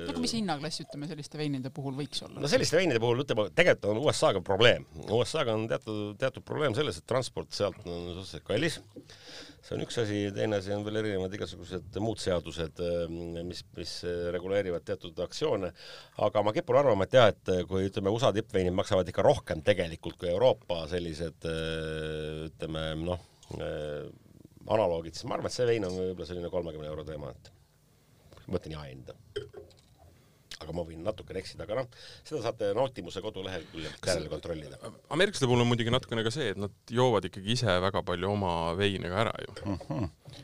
aga 0.10 0.24
mis 0.24 0.36
hinnaklass, 0.38 0.84
ütleme, 0.86 1.10
selliste 1.12 1.42
veinide 1.42 1.74
puhul 1.76 1.98
võiks 1.98 2.26
olla? 2.26 2.42
no 2.42 2.52
selliste 2.52 2.80
veinide 2.80 3.02
puhul, 3.04 3.22
ütleme, 3.26 3.50
tegelikult 3.56 3.92
on 3.92 4.02
USA-ga 4.06 4.42
probleem. 4.46 4.88
USA-ga 5.14 5.54
on 5.58 5.68
teatud, 5.70 6.16
teatud 6.22 6.46
probleem 6.48 6.78
selles, 6.78 6.98
et 7.02 7.08
transport 7.10 7.54
sealt 7.54 7.82
on 7.86 8.10
suhteliselt 8.16 8.50
kallis 8.50 8.80
see 9.66 9.76
on 9.76 9.84
üks 9.86 9.98
asi, 10.02 10.20
teine 10.36 10.60
asi 10.62 10.74
on 10.76 10.84
veel 10.86 11.00
erinevad 11.02 11.34
igasugused 11.34 11.98
muud 12.04 12.22
seadused, 12.22 12.82
mis, 13.48 13.64
mis 13.78 13.94
reguleerivad 14.36 14.86
teatud 14.86 15.18
aktsioone, 15.26 15.72
aga 16.26 16.44
ma 16.46 16.54
kipun 16.54 16.80
arvama, 16.82 17.08
et 17.08 17.18
jah, 17.18 17.32
et 17.34 17.54
kui 17.70 17.88
ütleme, 17.90 18.14
USA 18.14 18.30
tippveinid 18.36 18.76
maksavad 18.78 19.10
ikka 19.10 19.26
rohkem 19.26 19.64
tegelikult 19.66 20.20
kui 20.22 20.30
Euroopa 20.30 20.84
sellised 20.92 21.50
ütleme 21.50 22.86
noh, 23.02 23.26
analoogid, 23.56 25.18
siis 25.18 25.26
ma 25.30 25.40
arvan, 25.40 25.50
et 25.50 25.58
see 25.58 25.70
vein 25.70 25.90
on 25.90 25.98
võib-olla 25.98 26.30
selline 26.30 26.54
kolmekümne 26.54 26.92
euro 26.92 27.06
teema, 27.08 27.34
et 27.34 27.52
mõtlen 28.46 28.78
jaehinda 28.78 29.18
aga 30.64 30.76
ma 30.76 30.86
võin 30.88 31.04
natukene 31.06 31.42
eksida, 31.42 31.66
aga 31.66 31.82
noh, 31.82 32.02
seda 32.24 32.42
saate 32.46 32.72
Nautimuse 32.78 33.22
koduleheküljelt 33.24 34.10
järele 34.10 34.32
kontrollida. 34.32 34.80
ameeriklaste 35.14 35.50
puhul 35.50 35.64
on 35.64 35.70
muidugi 35.72 35.94
natukene 35.94 36.26
ka 36.26 36.34
see, 36.34 36.52
et 36.54 36.60
nad 36.62 36.74
joovad 36.92 37.30
ikkagi 37.30 37.56
ise 37.58 37.78
väga 37.84 38.04
palju 38.08 38.32
oma 38.32 38.58
veine 38.80 39.12
ka 39.12 39.24
ära 39.26 39.38
ju 39.44 39.56
mm. 39.56 39.80
-hmm. 39.88 40.44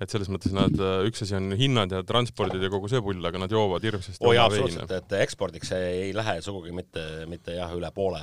et 0.00 0.12
selles 0.12 0.30
mõttes 0.32 0.54
nad, 0.56 0.76
üks 1.08 1.24
asi 1.26 1.36
on 1.36 1.52
hinnad 1.56 1.92
ja 1.92 2.02
transpordid 2.06 2.62
ja 2.62 2.70
kogu 2.72 2.88
see 2.88 3.02
pull, 3.04 3.24
aga 3.30 3.42
nad 3.42 3.52
joovad 3.52 3.84
hirmsasti 3.84 4.24
oh, 4.24 4.32
oma 4.32 4.48
veine. 4.54 4.86
et 4.98 5.16
ekspordiks 5.20 5.72
ei 5.78 6.14
lähe 6.16 6.38
sugugi 6.42 6.72
mitte, 6.76 7.26
mitte 7.30 7.56
jah, 7.58 7.74
üle 7.76 7.90
poole 7.94 8.22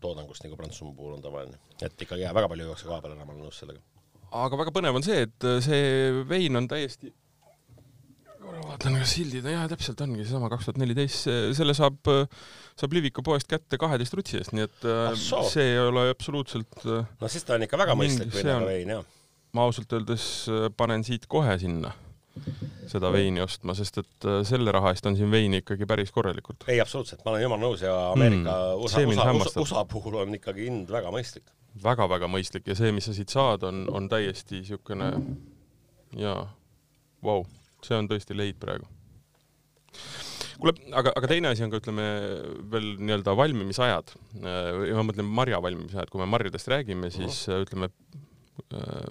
toodangust, 0.00 0.44
nagu 0.44 0.56
Prantsusmaa 0.56 0.96
puhul 0.96 1.16
on 1.18 1.22
tavaline. 1.22 1.60
et 1.80 1.94
ikkagi 1.96 2.26
jah, 2.26 2.34
väga 2.34 2.50
palju 2.52 2.68
juuakse 2.68 2.90
koha 2.90 3.00
peal 3.00 3.16
ära, 3.16 3.24
ma 3.24 3.32
olen 3.32 3.48
nõus 3.48 3.62
sellega. 3.64 3.80
aga 4.44 4.60
väga 4.64 4.76
põnev 4.76 5.00
on 5.00 5.06
see, 5.06 5.24
et 5.28 5.50
see 5.64 6.22
vein 6.28 6.60
on 6.60 6.68
täiesti 6.68 7.14
korra 8.48 8.64
vaatan, 8.64 8.96
kas 9.02 9.12
sildid, 9.18 9.46
jaa, 9.52 9.66
täpselt 9.70 10.00
ongi 10.04 10.24
seesama 10.24 10.48
kaks 10.52 10.68
tuhat 10.68 10.80
neliteist, 10.80 11.28
selle 11.58 11.76
saab, 11.76 12.10
saab 12.78 12.96
Liviko 12.96 13.24
poest 13.26 13.48
kätte 13.50 13.80
kaheteist 13.80 14.16
rutsi 14.16 14.40
eest, 14.40 14.54
nii 14.56 14.66
et 14.66 14.88
ah, 14.88 15.12
so. 15.18 15.42
see 15.50 15.74
ei 15.74 15.80
ole 15.82 16.08
absoluutselt 16.12 16.84
no 16.88 17.30
siis 17.30 17.46
ta 17.46 17.58
on 17.58 17.66
ikka 17.66 17.80
väga 17.80 17.96
mõistlik 17.98 18.32
vein, 18.38 18.94
jah. 18.96 19.08
ma 19.56 19.66
ausalt 19.68 19.92
öeldes 19.98 20.28
panen 20.78 21.04
siit 21.06 21.28
kohe 21.30 21.58
sinna 21.60 21.92
seda 22.88 23.10
veini 23.12 23.42
ostma, 23.42 23.74
sest 23.74 23.98
et 24.00 24.26
selle 24.46 24.72
raha 24.72 24.92
eest 24.94 25.06
on 25.10 25.16
siin 25.18 25.30
veini 25.32 25.60
ikkagi 25.64 25.88
päris 25.90 26.14
korralikult. 26.14 26.64
ei, 26.70 26.80
absoluutselt, 26.80 27.24
ma 27.26 27.34
olen 27.34 27.44
jumala 27.44 27.64
nõus 27.66 27.84
ja 27.84 27.94
Ameerika 28.12 28.54
mm, 28.54 28.84
USA, 28.86 29.04
USA, 29.04 29.30
USA, 29.34 29.64
USA 29.64 29.84
puhul 29.90 30.20
on 30.22 30.38
ikkagi 30.38 30.68
hind 30.70 30.92
väga 30.94 31.12
mõistlik 31.14 31.44
väga,. 31.48 31.84
väga-väga 31.90 32.30
mõistlik 32.30 32.70
ja 32.70 32.78
see, 32.78 32.94
mis 32.94 33.10
sa 33.10 33.16
siit 33.16 33.34
saad, 33.34 33.66
on, 33.68 33.84
on 33.92 34.08
täiesti 34.08 34.62
niisugune 34.62 35.12
jaa, 36.16 36.44
vau 37.20 37.42
wow 37.42 37.57
see 37.84 37.98
on 37.98 38.08
tõesti 38.10 38.36
leid 38.36 38.58
praegu. 38.60 38.86
kuule, 40.58 40.74
aga, 40.98 41.12
aga 41.16 41.30
teine 41.30 41.52
asi 41.52 41.64
on 41.64 41.72
ka, 41.72 41.80
ütleme 41.82 42.06
veel 42.72 42.88
nii-öelda 42.98 43.34
valmimisajad. 43.38 44.14
ma 44.42 45.04
mõtlen 45.06 45.28
marja 45.28 45.60
valmimisajad, 45.64 46.10
kui 46.10 46.22
me 46.22 46.30
marjadest 46.30 46.70
räägime, 46.72 47.10
siis 47.14 47.46
uh 47.48 47.54
-huh. 47.54 47.66
ütleme, 47.66 47.90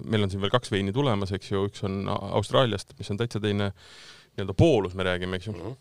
meil 0.04 0.22
on 0.22 0.30
siin 0.30 0.40
veel 0.40 0.52
kaks 0.52 0.70
veini 0.70 0.92
tulemas, 0.92 1.32
eks 1.32 1.50
ju, 1.50 1.64
üks 1.70 1.84
on 1.84 2.04
Austraaliast, 2.08 2.94
mis 2.98 3.10
on 3.10 3.16
täitsa 3.16 3.40
teine 3.40 3.72
nii-öelda 3.72 4.54
poolus, 4.54 4.94
me 4.94 5.02
räägime, 5.02 5.36
eks 5.36 5.46
ju 5.46 5.52
uh. 5.52 5.58
-huh. 5.58 5.76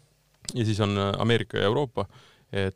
ja 0.54 0.66
siis 0.66 0.80
on 0.80 0.98
Ameerika 1.18 1.58
ja 1.58 1.64
Euroopa, 1.64 2.06
et 2.52 2.76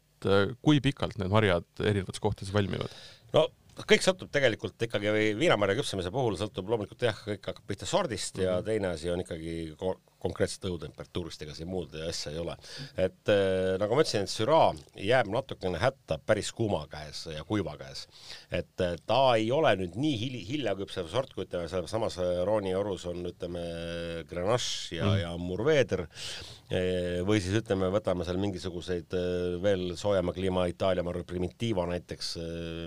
kui 0.61 0.79
pikalt 0.81 1.17
need 1.17 1.31
marjad 1.31 1.65
erinevates 1.79 2.19
kohtades 2.19 2.53
valmivad? 2.53 2.91
no 3.33 3.47
kõik 3.87 4.05
sõltub 4.05 4.31
tegelikult 4.33 4.87
ikkagi 4.87 5.13
viinamarja 5.39 5.77
küpsemise 5.79 6.11
puhul 6.13 6.37
sõltub 6.39 6.69
loomulikult 6.71 7.05
jah, 7.07 7.17
kõik 7.25 7.51
hakkab 7.51 7.67
pihta 7.67 7.89
sordist 7.89 8.41
ja 8.41 8.57
mhm. 8.59 8.67
teine 8.67 8.93
asi 8.95 9.11
on 9.13 9.23
ikkagi 9.23 9.55
konkreetselt 10.21 10.67
õhutemperatuurist, 10.69 11.41
ega 11.45 11.55
siin 11.57 11.69
muud 11.71 11.93
asja 12.07 12.33
ei 12.33 12.39
ole. 12.41 12.55
et 12.97 13.31
äh, 13.31 13.75
nagu 13.81 13.97
ma 13.97 14.05
ütlesin, 14.05 14.27
et 14.27 14.33
Syrah 14.33 14.77
jääb 15.01 15.31
natukene 15.33 15.81
hätta 15.81 16.19
päris 16.25 16.51
kuuma 16.55 16.83
käes 16.91 17.25
ja 17.33 17.43
kuiva 17.47 17.75
käes. 17.79 18.07
et 18.51 18.85
äh, 18.85 18.95
ta 19.07 19.21
ei 19.39 19.51
ole 19.51 19.73
nüüd 19.81 19.97
nii 19.99 20.15
hil-, 20.21 20.39
hilja 20.47 20.75
küpsev 20.79 21.09
sort, 21.11 21.33
kui 21.33 21.47
ütleme, 21.47 21.67
samas 21.89 22.19
Rooni 22.45 22.75
orus 22.77 23.07
on, 23.09 23.23
ütleme, 23.31 23.61
Grenache 24.29 24.97
ja 24.97 25.07
mm., 25.09 25.21
ja 25.21 25.35
Mourvedre 25.41 26.07
või 27.27 27.41
siis 27.43 27.57
ütleme, 27.59 27.89
võtame 27.91 28.23
seal 28.23 28.37
mingisuguseid 28.39 29.11
veel 29.59 29.89
soojema 29.99 30.31
kliima 30.31 30.63
Itaalia, 30.71 31.03
ma 31.03 31.11
arvan, 31.11 31.25
Primitivo 31.27 31.83
näiteks, 31.89 32.29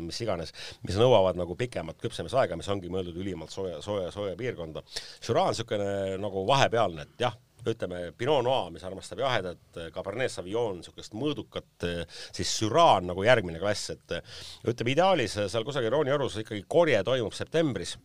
mis 0.00 0.20
iganes, 0.24 0.54
mis 0.88 0.96
nõuavad 0.96 1.36
nagu 1.36 1.52
pikemat 1.58 2.00
küpsemisaega, 2.00 2.56
mis 2.56 2.70
ongi 2.72 2.88
mõeldud 2.92 3.18
ülimalt 3.20 3.52
sooja, 3.52 3.82
sooja, 3.84 4.08
sooja 4.14 4.38
piirkonda. 4.40 4.80
Syrah 5.20 5.50
on 5.50 5.52
niisugune 5.52 6.16
nagu 6.22 6.46
vahepealne, 6.48 7.04
et 7.04 7.23
ütleme, 7.72 8.00
Pinot 8.18 8.44
Noir, 8.44 8.72
mis 8.74 8.84
armastab 8.86 9.22
jahedat, 9.24 9.80
Cabernet 9.94 10.32
Sauvignon, 10.32 10.80
niisugust 10.80 11.16
mõõdukat, 11.18 11.86
siis 12.34 12.56
Syrah 12.60 12.98
on 12.98 13.12
nagu 13.12 13.24
järgmine 13.26 13.62
klass, 13.62 13.94
et 13.94 14.18
ütleme, 14.64 14.94
ideaalis 14.94 15.38
seal 15.38 15.66
kusagil 15.66 15.94
Rooni 15.94 16.14
orus 16.14 16.40
ikkagi 16.42 16.66
korje 16.68 17.00
toimub 17.06 17.36
septembris 17.36 17.96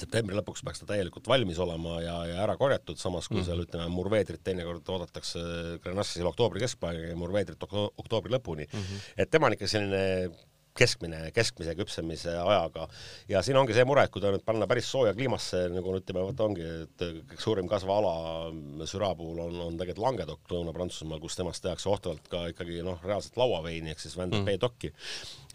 septembri 0.00 0.36
lõpuks 0.38 0.62
peaks 0.64 0.82
ta 0.82 0.88
täielikult 0.88 1.28
valmis 1.28 1.58
olema 1.60 1.98
ja, 2.00 2.14
ja 2.28 2.36
ära 2.44 2.56
korjatud, 2.60 2.98
samas 3.00 3.28
kui 3.28 3.40
mm. 3.40 3.46
seal 3.48 3.64
ütleme, 3.64 3.88
murveedrit 3.92 4.42
teinekord 4.46 4.88
oodatakse 4.94 5.42
Grenache'il 5.84 6.28
oktoobri 6.30 6.62
keskpaigani 6.64 7.12
ja 7.12 7.18
murveedrit 7.18 7.66
oktoobri 7.66 8.32
lõpuni 8.32 8.68
mm. 8.68 8.86
-hmm. 8.86 9.10
et 9.24 9.30
tema 9.30 9.50
on 9.50 9.56
ikka 9.56 9.68
selline 9.70 10.30
keskmine, 10.76 11.20
keskmise 11.34 11.74
küpsemise 11.78 12.34
ajaga. 12.38 12.86
ja 13.28 13.42
siin 13.42 13.58
ongi 13.60 13.74
see 13.76 13.84
mure, 13.88 14.04
et 14.06 14.12
kui 14.14 14.22
ta 14.22 14.32
nüüd 14.32 14.44
panna 14.46 14.68
päris 14.70 14.88
sooja 14.90 15.14
kliimasse, 15.16 15.66
nagu 15.74 15.94
ütleme, 15.98 16.24
vot 16.28 16.44
ongi, 16.46 16.66
et 16.86 17.04
kõige 17.04 17.40
suurim 17.42 17.70
kasvuala 17.70 18.14
Süra 18.90 19.12
puhul 19.18 19.42
on, 19.44 19.58
on 19.66 19.78
tegelikult 19.80 20.06
Languedoc 20.06 20.54
Lõuna-Prantsusmaal, 20.54 21.20
kus 21.22 21.38
temast 21.38 21.64
tehakse 21.64 21.90
ohtavalt 21.92 22.30
ka 22.32 22.46
ikkagi 22.54 22.80
noh, 22.86 23.00
reaalselt 23.04 23.38
lauaveini 23.40 23.94
ehk 23.94 24.02
siis 24.02 24.16
Vende 24.18 24.40
mm. 24.40 24.48
P-dokki 24.48 24.92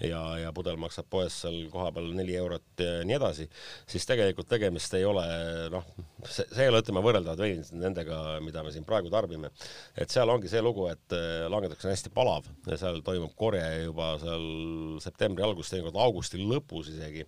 ja, 0.04 0.22
ja 0.42 0.52
pudel 0.56 0.78
maksab 0.80 1.08
poes 1.10 1.38
seal 1.44 1.58
kohapeal 1.72 2.10
neli 2.18 2.36
eurot 2.40 2.84
ja 2.84 3.04
nii 3.08 3.16
edasi, 3.18 3.48
siis 3.90 4.08
tegelikult 4.10 4.50
tegemist 4.52 4.94
ei 4.98 5.06
ole 5.08 5.26
noh, 5.72 5.86
see, 6.24 6.44
see 6.50 6.66
ei 6.66 6.72
ole, 6.72 6.82
ütleme, 6.84 7.04
võrreldavad 7.06 7.44
veinid 7.44 7.72
nendega, 7.80 8.20
mida 8.44 8.64
me 8.66 8.74
siin 8.76 8.88
praegu 8.88 9.12
tarbime. 9.14 9.52
et 9.96 10.12
seal 10.12 10.32
ongi 10.32 10.52
see 10.52 10.64
lugu, 10.64 10.90
et 10.92 11.16
Languedoc 11.52 11.86
on 11.86 11.94
hästi 11.94 12.12
palav 12.16 12.50
ja 12.68 12.80
seal 12.82 13.00
toimub 13.06 13.36
korje 13.40 13.66
juba 13.86 14.16
seal 14.24 15.00
septembri 15.04 15.46
alguses, 15.46 15.72
teinekord 15.74 16.02
augusti 16.08 16.42
lõpus 16.44 16.92
isegi, 16.92 17.26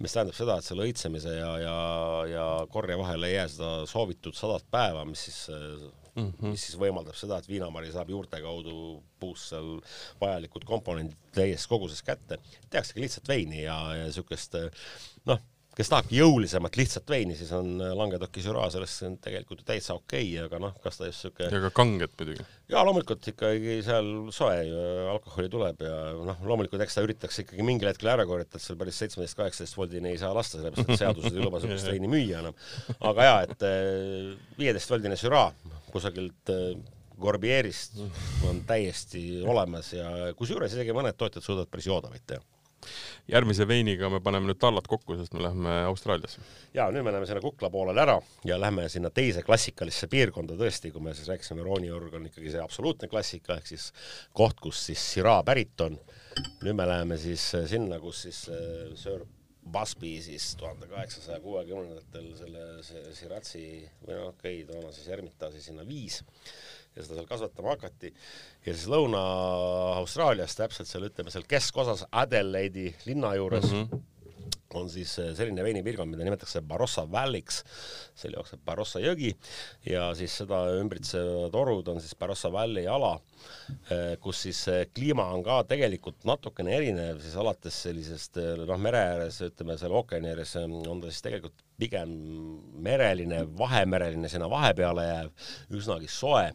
mis 0.00 0.16
tähendab 0.16 0.36
seda, 0.36 0.58
et 0.58 0.68
selle 0.68 0.88
õitsemise 0.88 1.36
ja, 1.36 1.52
ja, 1.60 1.76
ja 2.32 2.48
korje 2.72 2.96
vahele 3.00 3.30
ei 3.30 3.38
jää 3.38 3.52
seda 3.52 3.70
soovitud 3.90 4.36
sadat 4.36 4.64
päeva, 4.72 5.04
mis 5.08 5.28
siis 5.28 5.46
mm, 6.16 6.32
-hmm. 6.32 6.54
mis 6.54 6.66
siis 6.66 6.78
võimaldab 6.80 7.16
seda, 7.18 7.38
et 7.38 7.48
viinamari 7.48 7.92
saab 7.92 8.10
juurte 8.10 8.40
kaudu 8.42 9.02
puust 9.20 9.50
seal 9.52 9.76
vajalikud 10.20 10.64
komponendid 10.64 11.16
täies 11.36 11.66
koguses 11.66 12.02
kätte. 12.02 12.38
tehaksegi 12.70 13.00
lihtsalt 13.00 13.28
veini 13.28 13.62
ja, 13.62 13.76
ja 13.96 14.08
niisugust 14.08 14.56
noh 15.26 15.40
kes 15.76 15.90
tahabki 15.92 16.16
jõulisemat 16.16 16.76
lihtsat 16.78 17.10
veini, 17.12 17.34
siis 17.36 17.50
on 17.52 17.74
äh, 17.84 17.92
Languedoci 17.96 18.40
Syrah 18.44 18.68
sellest 18.72 19.02
tegelikult 19.24 19.60
täitsa 19.68 19.96
okei 19.98 20.30
okay,, 20.30 20.46
aga 20.46 20.60
noh, 20.62 20.72
kas 20.82 20.96
ta 21.00 21.08
just 21.08 21.26
siuke 21.26 21.50
ja 21.52 21.60
ka 21.66 21.70
kanget 21.76 22.14
muidugi. 22.16 22.46
jaa, 22.72 22.84
loomulikult 22.88 23.28
ikkagi 23.32 23.76
seal 23.84 24.08
soe 24.34 24.56
alkoholi 25.12 25.52
tuleb 25.52 25.84
ja 25.84 25.98
noh, 26.16 26.40
loomulikult 26.48 26.86
eks 26.86 26.96
ta 26.96 27.04
üritatakse 27.04 27.44
ikkagi 27.44 27.66
mingil 27.66 27.90
hetkel 27.92 28.12
ära 28.14 28.24
korjata, 28.28 28.56
et 28.56 28.64
seal 28.64 28.80
päris 28.80 29.02
seitsmeteist, 29.02 29.36
kaheksateist 29.42 29.76
voldini 29.76 30.14
ei 30.14 30.22
saa 30.22 30.32
lasta, 30.36 30.62
sellepärast 30.62 30.96
et 30.96 31.04
seadused 31.04 31.36
ei 31.36 31.44
luba 31.44 31.60
sellist 31.60 31.90
veini 31.92 32.10
müüa 32.10 32.40
enam. 32.40 32.56
aga 33.12 33.30
jaa, 33.30 33.38
et 33.44 33.68
äh, 33.68 34.34
viieteist 34.56 34.96
voldine 34.96 35.20
Syrah 35.20 35.52
kusagilt 35.92 36.56
äh, 36.56 36.72
Gorbierist 37.20 38.00
on 38.48 38.64
täiesti 38.68 39.42
olemas 39.48 39.92
ja 39.92 40.32
kusjuures 40.36 40.72
isegi 40.72 40.96
mõned 40.96 41.16
tootjad 41.16 41.44
suudavad 41.44 41.72
päris 41.72 41.88
joodavaid 41.88 42.24
teha 42.28 42.44
järgmise 43.30 43.66
veiniga 43.68 44.10
me 44.12 44.20
paneme 44.24 44.50
nüüd 44.50 44.60
tallad 44.62 44.88
kokku, 44.90 45.16
sest 45.18 45.34
me 45.36 45.44
läheme 45.44 45.76
Austraaliasse. 45.90 46.42
ja 46.74 46.88
nüüd 46.94 47.06
me 47.06 47.14
läheme 47.14 47.28
sinna 47.28 47.44
Kukla 47.44 47.70
poolele 47.70 48.02
ära 48.02 48.18
ja 48.48 48.58
lähme 48.60 48.88
sinna 48.92 49.10
teise 49.10 49.44
klassikalisse 49.46 50.10
piirkonda 50.12 50.58
tõesti, 50.58 50.92
kui 50.94 51.04
me 51.04 51.14
siis 51.14 51.30
rääkisime, 51.32 51.64
Rooniorg 51.66 52.14
on 52.18 52.28
ikkagi 52.30 52.52
see 52.54 52.62
absoluutne 52.62 53.08
klassika 53.12 53.58
ehk 53.60 53.70
siis 53.72 53.90
koht, 54.36 54.60
kus 54.62 54.86
siis 54.90 55.06
Syrah 55.14 55.42
pärit 55.46 55.80
on. 55.80 55.98
nüüd 56.62 56.76
me 56.76 56.86
läheme 56.86 57.16
siis 57.18 57.48
sinna, 57.70 58.00
kus 58.00 58.26
siis 58.26 58.44
äh, 58.52 58.92
Sir 58.98 59.24
Busby 59.72 60.22
siis 60.22 60.56
tuhande 60.56 60.86
kaheksasaja 60.86 61.40
kuuekümnendatel 61.42 62.28
selle 62.38 63.12
Siratsi 63.16 63.64
või 64.06 64.14
noh, 64.14 64.28
okei 64.30 64.60
okay,, 64.62 64.66
toona 64.68 64.92
siis 64.94 65.08
Hermitasi 65.10 65.62
sinna 65.64 65.86
viis 65.88 66.20
ja 66.96 67.04
seda 67.04 67.20
seal 67.20 67.28
kasvatama 67.28 67.74
hakati. 67.74 68.12
ja 68.66 68.74
siis 68.74 68.88
Lõuna-Austraalias 68.92 70.56
täpselt 70.58 70.90
seal 70.90 71.08
ütleme 71.10 71.32
seal 71.34 71.46
keskosas 71.48 72.06
Adelaide'i 72.10 72.94
linna 73.06 73.34
juures 73.38 73.70
mm 73.70 73.82
-hmm 73.82 74.04
on 74.74 74.88
siis 74.90 75.12
selline 75.14 75.64
veinipiirkond, 75.64 76.10
mida 76.10 76.24
nimetatakse 76.26 76.60
Barossa 76.66 77.06
Valley'ks, 77.10 77.62
seal 78.18 78.34
jookseb 78.36 78.62
Barossa 78.66 79.00
jõgi 79.02 79.32
ja 79.88 80.08
siis 80.18 80.34
seda 80.42 80.62
ümbritsevad 80.80 81.54
orud 81.56 81.88
on 81.92 82.00
siis 82.02 82.16
Barossa 82.18 82.50
Valley 82.52 82.88
ala, 82.90 83.14
kus 84.22 84.42
siis 84.46 84.64
kliima 84.94 85.28
on 85.34 85.44
ka 85.46 85.62
tegelikult 85.70 86.26
natukene 86.28 86.74
erinev, 86.76 87.22
siis 87.24 87.36
alates 87.40 87.78
sellisest 87.86 88.40
noh, 88.66 88.80
mere 88.82 89.04
ääres, 89.12 89.40
ütleme 89.46 89.78
seal 89.80 89.94
ookeani 89.96 90.34
ääres 90.34 90.56
on 90.60 91.00
ta 91.00 91.12
siis 91.12 91.24
tegelikult 91.28 91.64
pigem 91.76 92.12
mereline, 92.84 93.42
vahemereline, 93.58 94.28
sinna 94.32 94.48
vahepeale 94.50 95.04
jääv, 95.10 95.50
üsnagi 95.76 96.08
soe 96.10 96.48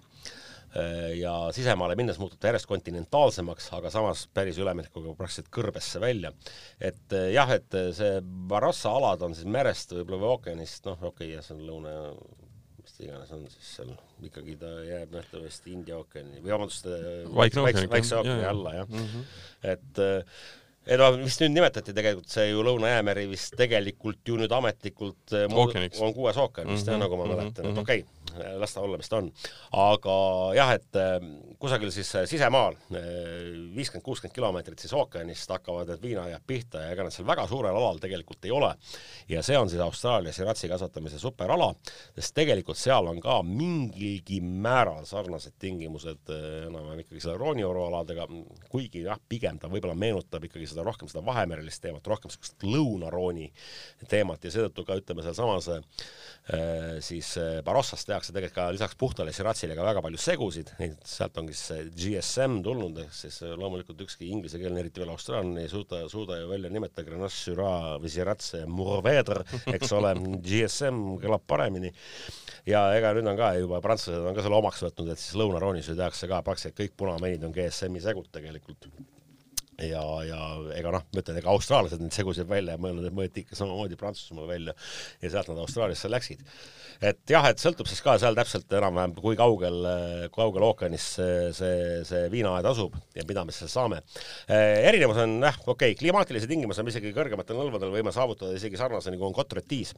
ja 1.20 1.34
sisemaale 1.56 1.98
minnes 2.00 2.20
muutub 2.22 2.40
ta 2.40 2.52
järjest 2.52 2.70
kontinentaalsemaks, 2.70 3.72
aga 3.76 3.92
samas 3.92 4.24
päris 4.34 4.60
üleminekuga 4.62 5.16
praktiliselt 5.20 5.50
kõrbesse 5.52 6.00
välja. 6.00 6.32
et 6.80 7.16
äh, 7.18 7.32
jah, 7.36 7.52
et 7.52 7.76
äh, 7.76 7.90
see 7.96 8.22
Barassa 8.22 8.94
alad 8.96 9.26
on 9.28 9.36
siis 9.36 9.50
merest 9.52 9.92
võib-olla 9.92 10.22
või 10.22 10.32
ookeanist, 10.38 10.86
noh, 10.88 11.02
okei 11.02 11.28
okay,, 11.28 11.36
ja 11.36 11.44
see 11.44 11.58
on 11.58 11.66
lõuna, 11.68 11.98
mis 12.80 12.96
ta 12.96 13.04
iganes 13.04 13.36
on 13.36 13.44
siis 13.52 13.76
seal, 13.76 13.92
ikkagi 14.24 14.56
ta 14.62 14.72
jääb 14.88 15.14
nähtavasti 15.18 15.76
India 15.76 16.00
ookeani 16.00 16.40
või 16.40 16.56
vabandust, 16.56 16.90
Vaikse 17.92 18.18
ookeani 18.22 18.50
alla, 18.54 18.76
jah 18.80 18.90
mm. 18.90 19.06
-hmm. 19.12 19.30
et 19.76 20.04
ei 20.88 20.98
no 20.98 21.12
vist 21.20 21.44
nüüd 21.44 21.54
nimetati 21.54 21.94
tegelikult 21.94 22.32
see 22.32 22.48
ju 22.50 22.64
Lõuna-Jäämeri 22.66 23.28
vist 23.30 23.54
tegelikult 23.60 24.26
ju 24.26 24.40
nüüd 24.40 24.54
ametlikult 24.56 25.36
on 26.02 26.16
kuues 26.16 26.40
ookean 26.42 26.72
vist 26.72 26.88
mm 26.88 26.96
-hmm, 26.96 26.96
jah, 26.96 27.04
nagu 27.04 27.20
ma 27.20 27.28
mäletan 27.30 27.52
mm, 27.52 27.54
-hmm. 27.54 27.70
et 27.70 27.76
mhm. 27.76 27.84
okei 27.84 28.00
okay 28.08 28.21
las 28.60 28.74
ta 28.74 28.82
olla, 28.82 28.98
mis 28.98 29.10
ta 29.10 29.18
on. 29.18 29.30
aga 29.72 30.16
jah, 30.56 30.74
et 30.76 31.00
äh, 31.00 31.18
kusagil 31.60 31.92
siis 31.94 32.10
äh, 32.16 32.26
sisemaal, 32.30 32.78
äh, 32.92 33.00
viiskümmend, 33.76 34.06
kuuskümmend 34.06 34.36
kilomeetrit 34.36 34.82
siis 34.84 34.94
ookeanist 34.98 35.52
hakkavad 35.52 35.90
need 35.92 36.04
viinaaiad 36.04 36.46
pihta 36.48 36.86
ja 36.86 36.94
ega 36.94 37.06
nad 37.06 37.16
seal 37.16 37.28
väga 37.28 37.46
suurel 37.50 37.76
alal 37.78 38.00
tegelikult 38.02 38.46
ei 38.46 38.54
ole. 38.56 38.74
ja 39.30 39.44
see 39.44 39.58
on 39.58 39.70
siis 39.70 39.82
Austraalias 39.82 40.36
siratsi 40.40 40.70
kasvatamise 40.72 41.20
superala, 41.20 41.72
sest 42.16 42.36
tegelikult 42.38 42.80
seal 42.80 43.08
on 43.12 43.22
ka 43.24 43.42
mingilgi 43.48 44.42
määral 44.42 45.06
sarnased 45.10 45.58
tingimused 45.60 46.32
enam-vähem 46.32 47.04
ikkagi 47.06 47.24
selle 47.24 47.38
roonioru 47.42 47.86
aladega, 47.88 48.28
kuigi 48.70 49.06
jah, 49.06 49.20
pigem 49.30 49.60
ta 49.60 49.70
võib-olla 49.72 49.96
meenutab 49.98 50.46
ikkagi 50.48 50.70
seda 50.72 50.86
rohkem 50.88 51.10
seda 51.12 51.24
vahemerelist 51.26 51.84
teemat, 51.84 52.08
rohkem 52.08 52.34
sellist 52.34 52.66
lõunarooni 52.68 53.52
teemat 54.10 54.44
ja 54.46 54.54
seetõttu 54.54 54.86
ka 54.88 54.98
ütleme 55.00 55.26
sealsamas 55.26 55.70
siis 57.06 57.34
Barossas 57.66 58.06
tehakse 58.06 58.21
tehakse 58.22 58.36
tegelikult 58.36 58.56
ka 58.56 58.66
lisaks 58.76 58.98
puhtale 59.00 59.34
Shiratsile 59.34 59.76
ka 59.76 59.86
väga 59.86 60.02
palju 60.06 60.20
segusid, 60.22 60.72
sealt 61.08 61.38
ongi 61.42 61.56
see 61.58 61.88
GSM 61.98 62.60
tulnud, 62.66 63.00
ehk 63.04 63.14
siis 63.16 63.40
loomulikult 63.58 64.04
ükski 64.06 64.30
inglisekeelne, 64.36 64.84
eriti 64.84 65.02
veel 65.02 65.14
austraallane 65.14 65.66
ei 65.66 65.72
suuda, 65.72 66.04
suuda 66.12 66.38
ju 66.42 66.50
välja 66.52 66.70
nimetada 66.74 67.06
Grenache 67.08 67.38
Syrah 67.38 67.96
või 68.02 68.12
Shiratse 68.14 68.64
Mourvedre, 68.70 69.46
eks 69.74 69.96
ole, 69.98 70.14
GSM 70.48 71.02
kõlab 71.24 71.48
paremini. 71.50 71.94
ja 72.70 72.84
ega 72.98 73.16
nüüd 73.18 73.32
on 73.32 73.40
ka 73.40 73.54
juba, 73.58 73.82
prantslased 73.82 74.30
on 74.30 74.38
ka 74.38 74.46
selle 74.46 74.60
omaks 74.62 74.84
võtnud, 74.86 75.10
et 75.14 75.24
siis 75.24 75.40
lõunaroonis 75.42 75.90
ju 75.90 75.98
tehakse 75.98 76.30
ka 76.30 76.44
praktiliselt 76.46 76.78
kõik 76.78 76.94
punameinid 77.02 77.48
on 77.48 77.58
GSM-i 77.58 78.04
segud 78.04 78.30
tegelikult 78.34 78.90
ja, 79.90 80.04
ja 80.28 80.42
ega 80.78 80.94
noh, 80.96 81.06
ma 81.12 81.24
ütlen, 81.24 81.40
ega 81.42 81.52
austraallased 81.54 82.02
neid 82.02 82.16
segusid 82.16 82.50
välja 82.50 82.76
ei 82.76 82.82
mõelnud, 82.82 83.08
et 83.08 83.16
mõõti 83.16 83.46
ikka 83.46 83.58
samamoodi 83.58 83.98
Prantsusmaal 84.00 84.50
välja 84.50 84.76
ja 85.22 85.34
sealt 85.34 85.52
nad 85.52 85.62
Austraaliasse 85.64 86.12
läksid. 86.12 86.44
et 87.02 87.34
jah, 87.34 87.48
et 87.50 87.58
sõltub 87.58 87.88
siis 87.90 88.02
ka 88.06 88.14
seal 88.22 88.36
täpselt 88.38 88.72
enam-vähem, 88.78 89.16
kui 89.18 89.38
kaugel, 89.40 89.80
kaugel 90.36 90.66
ookeanis 90.68 91.08
see, 91.18 91.38
see, 91.58 92.02
see 92.06 92.28
viinaaed 92.34 92.68
asub 92.70 92.98
ja 93.18 93.26
mida 93.28 93.46
me 93.46 93.56
siis 93.56 93.74
saame. 93.74 94.04
Eh, 94.46 94.84
erinevus 94.90 95.22
on 95.24 95.38
jah, 95.42 95.58
okei 95.66 95.96
okay,, 95.96 95.98
klimaatilise 95.98 96.50
tingimused 96.50 96.86
me 96.86 96.94
isegi 96.94 97.14
kõrgematel 97.16 97.58
nõlvadel 97.58 97.94
võime 97.96 98.14
saavutada 98.14 98.54
isegi 98.58 98.80
sarnase 98.80 99.14
nagu 99.14 99.26
on 99.26 99.38
Cotretiis, 99.38 99.96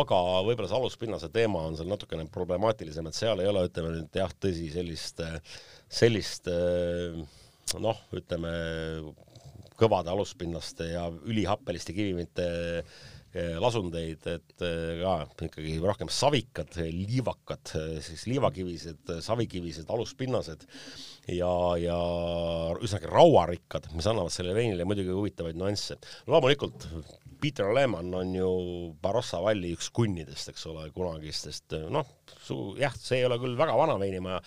aga 0.00 0.20
võib-olla 0.44 0.68
see 0.68 0.80
aluspinnase 0.80 1.32
teema 1.32 1.64
on 1.68 1.78
seal 1.78 1.88
natukene 1.88 2.28
problemaatilisem, 2.34 3.08
et 3.08 3.16
seal 3.16 3.40
ei 3.40 3.48
ole, 3.48 3.64
ütleme 3.70 3.94
nüüd 3.94 4.20
jah, 4.20 4.36
tõsi, 4.44 4.68
sellist, 4.74 5.24
sellist 6.02 6.52
äh, 6.52 7.24
noh, 7.80 8.00
ütleme 8.14 8.52
kõvade 9.78 10.12
aluspinnaste 10.12 10.92
ja 10.92 11.08
ülihappeliste 11.10 11.94
kivimite 11.96 12.46
eh, 13.34 13.56
lasundeid, 13.62 14.22
et 14.30 14.64
eh, 14.66 15.02
ka 15.02 15.48
ikkagi 15.48 15.74
rohkem 15.82 16.12
savikad, 16.12 16.76
liivakad, 16.78 17.74
siis 18.04 18.28
liivakivised, 18.30 19.16
savikivised, 19.24 19.90
aluspinnased 19.90 20.62
ja, 21.34 21.50
ja 21.80 21.98
üsnagi 22.84 23.10
rauarikkad, 23.10 23.90
mis 23.96 24.08
annavad 24.10 24.34
sellele 24.34 24.60
veinile 24.60 24.86
muidugi 24.86 25.14
huvitavaid 25.14 25.58
nüansse. 25.58 25.98
loomulikult 26.30 26.88
Peter 27.44 27.74
Lehmann 27.74 28.14
on 28.14 28.30
ju 28.32 28.50
Barossa 29.02 29.42
valli 29.44 29.74
üks 29.76 29.90
kunnidest, 29.92 30.48
eks 30.48 30.62
ole, 30.70 30.86
kunagistest, 30.94 31.74
noh, 31.92 32.08
jah, 32.80 32.94
see 32.96 33.18
ei 33.20 33.26
ole 33.28 33.36
küll 33.42 33.58
väga 33.58 33.74
vana 33.76 33.98
veinimaja, 34.00 34.38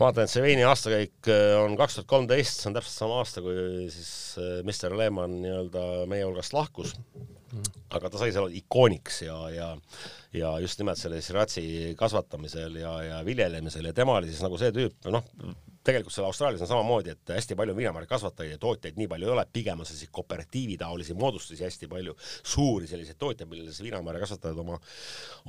vaatan, 0.00 0.24
et 0.24 0.32
see 0.32 0.44
veini 0.44 0.64
aastakäik 0.68 1.30
äh, 1.32 1.54
on 1.60 1.76
kaks 1.78 1.98
tuhat 1.98 2.10
kolmteist, 2.10 2.60
see 2.60 2.70
on 2.70 2.76
täpselt 2.76 3.00
sama 3.00 3.20
aasta, 3.22 3.42
kui 3.44 3.86
siis 3.92 4.10
äh, 4.40 4.58
Mr 4.64 4.96
Lehman 4.98 5.38
nii-öelda 5.42 5.86
meie 6.10 6.26
hulgast 6.26 6.56
lahkus. 6.56 6.96
aga 7.96 8.10
ta 8.10 8.18
sai 8.20 8.32
seal 8.34 8.52
ikooniks 8.58 9.22
ja, 9.22 9.36
ja, 9.54 9.68
ja 10.34 10.50
just 10.60 10.80
nimelt 10.82 11.00
selle 11.00 11.22
siratsi 11.24 11.94
kasvatamisel 11.96 12.74
ja, 12.82 12.92
ja 13.06 13.20
viljelemisel 13.24 13.86
ja 13.88 13.94
tema 13.96 14.18
oli 14.18 14.28
siis 14.28 14.42
nagu 14.44 14.58
see 14.60 14.74
tüüp, 14.74 15.08
noh, 15.14 15.24
tegelikult 15.86 16.14
seal 16.14 16.26
Austraalias 16.26 16.64
on 16.64 16.70
samamoodi, 16.70 17.14
et 17.14 17.34
hästi 17.36 17.56
palju 17.58 17.76
viinamarja 17.76 18.10
kasvatajaid 18.10 18.56
ja 18.56 18.60
tootjaid 18.62 18.98
nii 19.00 19.08
palju 19.10 19.28
ei 19.28 19.32
ole, 19.34 19.44
pigem 19.52 19.82
on 19.82 19.88
selliseid 19.88 20.12
kooperatiivi 20.14 20.76
taolisi 20.80 21.14
moodustusi 21.18 21.64
hästi 21.64 21.88
palju, 21.90 22.16
suuri 22.42 22.88
selliseid 22.90 23.18
tootjaid, 23.20 23.48
millele 23.50 23.72
siis 23.72 23.86
viinamarja 23.86 24.24
kasvatajad 24.24 24.60
oma, 24.62 24.78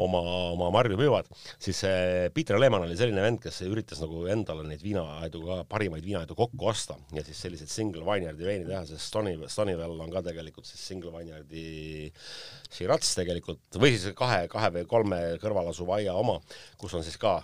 oma, 0.06 0.22
oma 0.54 0.70
marju 0.78 1.00
müüvad, 1.00 1.30
siis 1.60 1.82
Peter 2.34 2.60
Lehmann 2.60 2.88
oli 2.88 2.98
selline 3.00 3.24
vend, 3.26 3.42
kes 3.44 3.62
üritas 3.68 4.02
nagu 4.04 4.26
endale 4.32 4.66
neid 4.68 4.84
viinaaedu 4.86 5.44
ka, 5.46 5.60
parimaid 5.72 6.06
viinaaedu 6.06 6.38
kokku 6.38 6.70
osta 6.72 6.98
ja 7.16 7.26
siis 7.26 7.42
selliseid 7.48 7.74
single 7.74 8.06
vineyard'i 8.08 8.48
veini 8.48 8.68
teha, 8.70 8.84
sest 8.90 9.10
Stony, 9.10 9.36
Stonyvel 9.52 9.98
on 10.04 10.14
ka 10.14 10.24
tegelikult 10.30 10.70
siis 10.70 10.84
single 10.94 11.14
vineyard'i 11.16 12.12
Shiraz 12.72 13.14
tegelikult 13.18 13.80
või 13.82 13.96
siis 13.96 14.16
kahe, 14.18 14.46
kahe 14.52 14.72
või 14.80 14.90
kolme 14.90 15.22
kõrval 15.42 15.72
asuva 15.72 16.02
aia 16.02 16.18
oma, 16.18 16.40
kus 16.80 16.96
on 16.98 17.06
siis 17.06 17.20
ka 17.22 17.40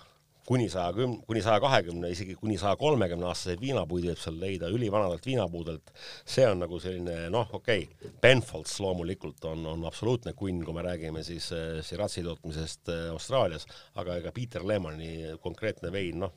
kuni 0.46 0.68
saja 0.68 0.92
kümne, 0.92 1.22
kuni 1.26 1.42
saja 1.42 1.60
kahekümne, 1.60 2.10
isegi 2.12 2.34
kuni 2.36 2.58
saja 2.60 2.76
kolmekümne 2.76 3.26
aastaseid 3.30 3.60
viinapuid 3.62 4.08
võib 4.10 4.20
seal 4.20 4.36
leida 4.40 4.68
ülivanadelt 4.72 5.26
viinapuudelt. 5.26 5.92
see 6.26 6.46
on 6.48 6.60
nagu 6.60 6.80
selline 6.80 7.30
noh, 7.32 7.48
okei 7.56 7.86
okay,, 7.88 8.12
Penfolds 8.20 8.76
loomulikult 8.80 9.44
on, 9.48 9.66
on 9.66 9.84
absoluutne 9.88 10.34
kunn, 10.36 10.62
kui 10.64 10.76
me 10.76 10.84
räägime 10.84 11.24
siis 11.24 11.50
äh, 11.52 11.80
Shiraz'i 11.82 12.24
tootmisest 12.26 12.92
äh, 12.92 13.10
Austraalias, 13.12 13.66
aga 13.94 14.18
ega 14.20 14.32
Peter 14.32 14.66
Lemoni 14.66 15.38
konkreetne 15.42 15.92
vein, 15.92 16.20
noh, 16.26 16.34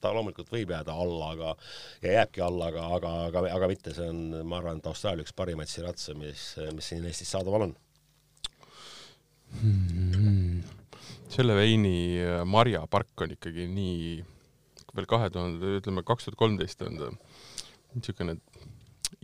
ta 0.00 0.12
loomulikult 0.14 0.52
võib 0.52 0.70
jääda 0.70 0.94
alla, 0.94 1.32
aga 1.34 1.56
ja 2.04 2.18
jääbki 2.20 2.44
alla, 2.44 2.70
aga, 2.70 2.86
aga, 2.98 3.14
aga, 3.30 3.44
aga 3.56 3.70
mitte, 3.70 3.96
see 3.96 4.06
on, 4.10 4.22
ma 4.46 4.60
arvan, 4.60 4.78
et 4.78 4.92
Austraalia 4.92 5.26
üks 5.26 5.34
parimaid 5.34 5.72
Shiraz'e, 5.72 6.14
mis, 6.18 6.52
mis 6.76 6.92
siin 6.92 7.10
Eestis 7.10 7.34
saadaval 7.34 7.68
on 7.68 7.76
mm. 9.58 9.76
-hmm 10.14 10.83
selle 11.34 11.56
veini 11.58 11.96
äh, 12.22 12.42
marjapark 12.46 13.24
on 13.24 13.34
ikkagi 13.34 13.66
nii, 13.70 14.22
veel 14.94 15.08
kahe 15.10 15.30
tuhande, 15.34 15.76
ütleme 15.80 16.04
kaks 16.06 16.28
tuhat 16.28 16.38
kolmteist 16.38 16.82
on 16.86 16.98
ta 17.00 17.10
niisugune, 17.94 18.38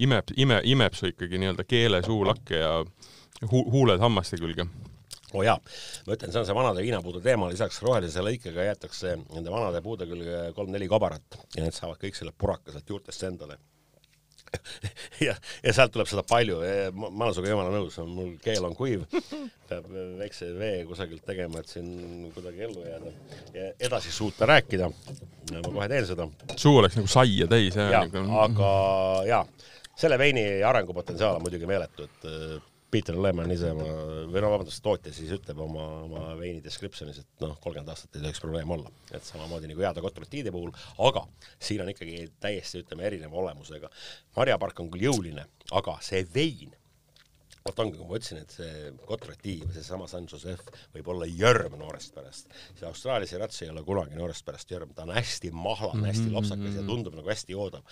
imeb, 0.03 0.35
ime, 0.41 0.61
imeb 0.73 0.97
su 0.99 1.11
ikkagi 1.11 1.41
nii-öelda 1.41 1.67
keele, 1.69 2.03
suu, 2.07 2.23
lakke 2.27 2.63
ja 2.63 2.73
hu-, 3.51 3.67
huuled 3.71 4.03
hammaste 4.03 4.39
külge. 4.41 4.67
Oo 5.31 5.39
oh 5.39 5.47
jaa, 5.47 5.59
ma 6.09 6.17
ütlen, 6.17 6.33
see 6.35 6.41
on 6.41 6.47
see 6.49 6.55
vanade 6.57 6.83
viinapuude 6.83 7.21
teema, 7.23 7.47
lisaks 7.53 7.79
rohelise 7.87 8.23
lõikega 8.27 8.65
jäetakse 8.67 9.15
nende 9.21 9.53
vanade 9.53 9.79
puude 9.85 10.09
külge 10.11 10.49
kolm-neli 10.57 10.89
kobarat 10.91 11.39
ja 11.55 11.63
need 11.63 11.77
saavad 11.77 12.01
kõik 12.03 12.19
selle 12.19 12.35
puraka 12.35 12.75
sealt 12.75 12.91
juurtest 12.91 13.29
endale 13.29 13.61
ja, 15.27 15.35
ja 15.63 15.73
sealt 15.75 15.93
tuleb 15.95 16.09
seda 16.11 16.25
palju, 16.27 16.61
ma, 16.95 17.11
ma 17.11 17.27
olen 17.27 17.37
sinuga 17.37 17.53
jumala 17.53 17.75
nõus, 17.75 17.99
mul 18.07 18.33
keel 18.43 18.67
on 18.67 18.77
kuiv, 18.79 19.05
peab 19.71 19.91
väikse 20.21 20.51
vee 20.59 20.85
kusagilt 20.89 21.25
tegema, 21.27 21.63
et 21.63 21.71
siin 21.71 22.31
kuidagi 22.35 22.67
ellu 22.69 22.87
jääda 22.87 23.13
ja 23.57 23.69
edasi 23.91 24.13
suuta 24.15 24.49
rääkida. 24.51 24.91
ma 25.51 25.63
kohe 25.69 25.89
teen 25.91 26.07
seda. 26.07 26.29
suu 26.57 26.81
oleks 26.83 26.99
nagu 26.99 27.11
saia 27.11 27.47
täis. 27.51 27.77
jah, 27.77 28.09
aga 28.45 28.73
jaa, 29.29 29.45
selle 29.99 30.19
veini 30.19 30.45
arengupotentsiaal 30.67 31.39
on 31.39 31.47
muidugi 31.47 31.71
meeletu, 31.71 32.09
et 32.09 32.70
Peter 32.91 33.14
Lehmann 33.14 33.53
ise 33.55 33.70
oma, 33.70 33.86
või 34.30 34.43
no 34.43 34.51
vabandust, 34.51 34.82
tootja 34.82 35.12
siis 35.14 35.30
ütleb 35.36 35.61
oma, 35.62 35.84
oma 36.07 36.24
veini 36.41 36.62
description'is, 36.64 37.20
et 37.22 37.45
noh, 37.45 37.55
kolmkümmend 37.62 37.93
aastat 37.93 38.18
ei 38.18 38.24
tohiks 38.24 38.43
probleem 38.43 38.74
olla, 38.74 38.91
et 39.14 39.26
samamoodi 39.26 39.70
nagu 39.70 39.84
heade 39.84 40.03
kotratiide 40.03 40.53
puhul, 40.55 40.74
aga 41.07 41.22
siin 41.62 41.84
on 41.84 41.93
ikkagi 41.93 42.26
täiesti, 42.43 42.82
ütleme, 42.84 43.07
erineva 43.07 43.43
olemusega. 43.45 43.91
marjapark 44.36 44.82
on 44.82 44.91
küll 44.91 45.07
jõuline, 45.07 45.47
aga 45.78 45.99
see 46.05 46.26
vein 46.34 46.74
vot 47.67 47.83
ongi, 47.85 47.99
kui 47.99 48.09
ma 48.09 48.19
ütlesin, 48.19 48.41
et 48.41 48.55
see 48.55 48.91
Kotratiiv, 49.09 49.67
seesama 49.75 50.07
San 50.11 50.27
Joseph 50.31 50.71
võib 50.95 51.11
olla 51.13 51.29
jörm 51.29 51.77
noorest 51.81 52.15
pärast. 52.17 52.49
see 52.79 52.87
Austraalia 52.89 53.29
Sriracha 53.29 53.67
ei 53.67 53.73
ole 53.73 53.83
kunagi 53.87 54.17
noorest 54.19 54.45
pärast 54.47 54.73
jörm, 54.73 54.95
ta 54.97 55.05
on 55.05 55.13
hästi 55.15 55.53
mahlane 55.53 55.99
mm, 55.99 56.03
-hmm. 56.03 56.13
hästi 56.13 56.35
lopsakas 56.37 56.79
ja 56.81 56.85
tundub 56.87 57.17
nagu 57.19 57.29
hästi 57.29 57.53
joodav. 57.53 57.83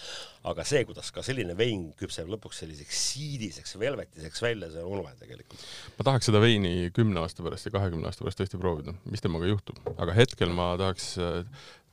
aga 0.44 0.64
see, 0.64 0.84
kuidas 0.88 1.12
ka 1.12 1.22
selline 1.22 1.56
vein 1.56 1.90
küpseb 2.00 2.30
lõpuks 2.32 2.62
selliseks 2.64 3.02
siidiseks, 3.12 3.76
velvetiseks 3.78 4.42
välja, 4.42 4.70
see 4.72 4.84
on 4.84 4.98
ulme 4.98 5.14
tegelikult. 5.18 5.66
ma 5.98 6.08
tahaks 6.10 6.30
seda 6.30 6.40
veini 6.40 6.90
kümne 6.94 7.20
aasta 7.20 7.42
pärast 7.42 7.68
ja 7.68 7.74
kahekümne 7.74 8.08
aasta 8.08 8.24
pärast 8.24 8.40
tõesti 8.40 8.60
proovida, 8.60 8.94
mis 9.04 9.20
temaga 9.20 9.46
juhtub, 9.46 9.76
aga 9.98 10.16
hetkel 10.16 10.54
ma 10.54 10.76
tahaks 10.80 11.18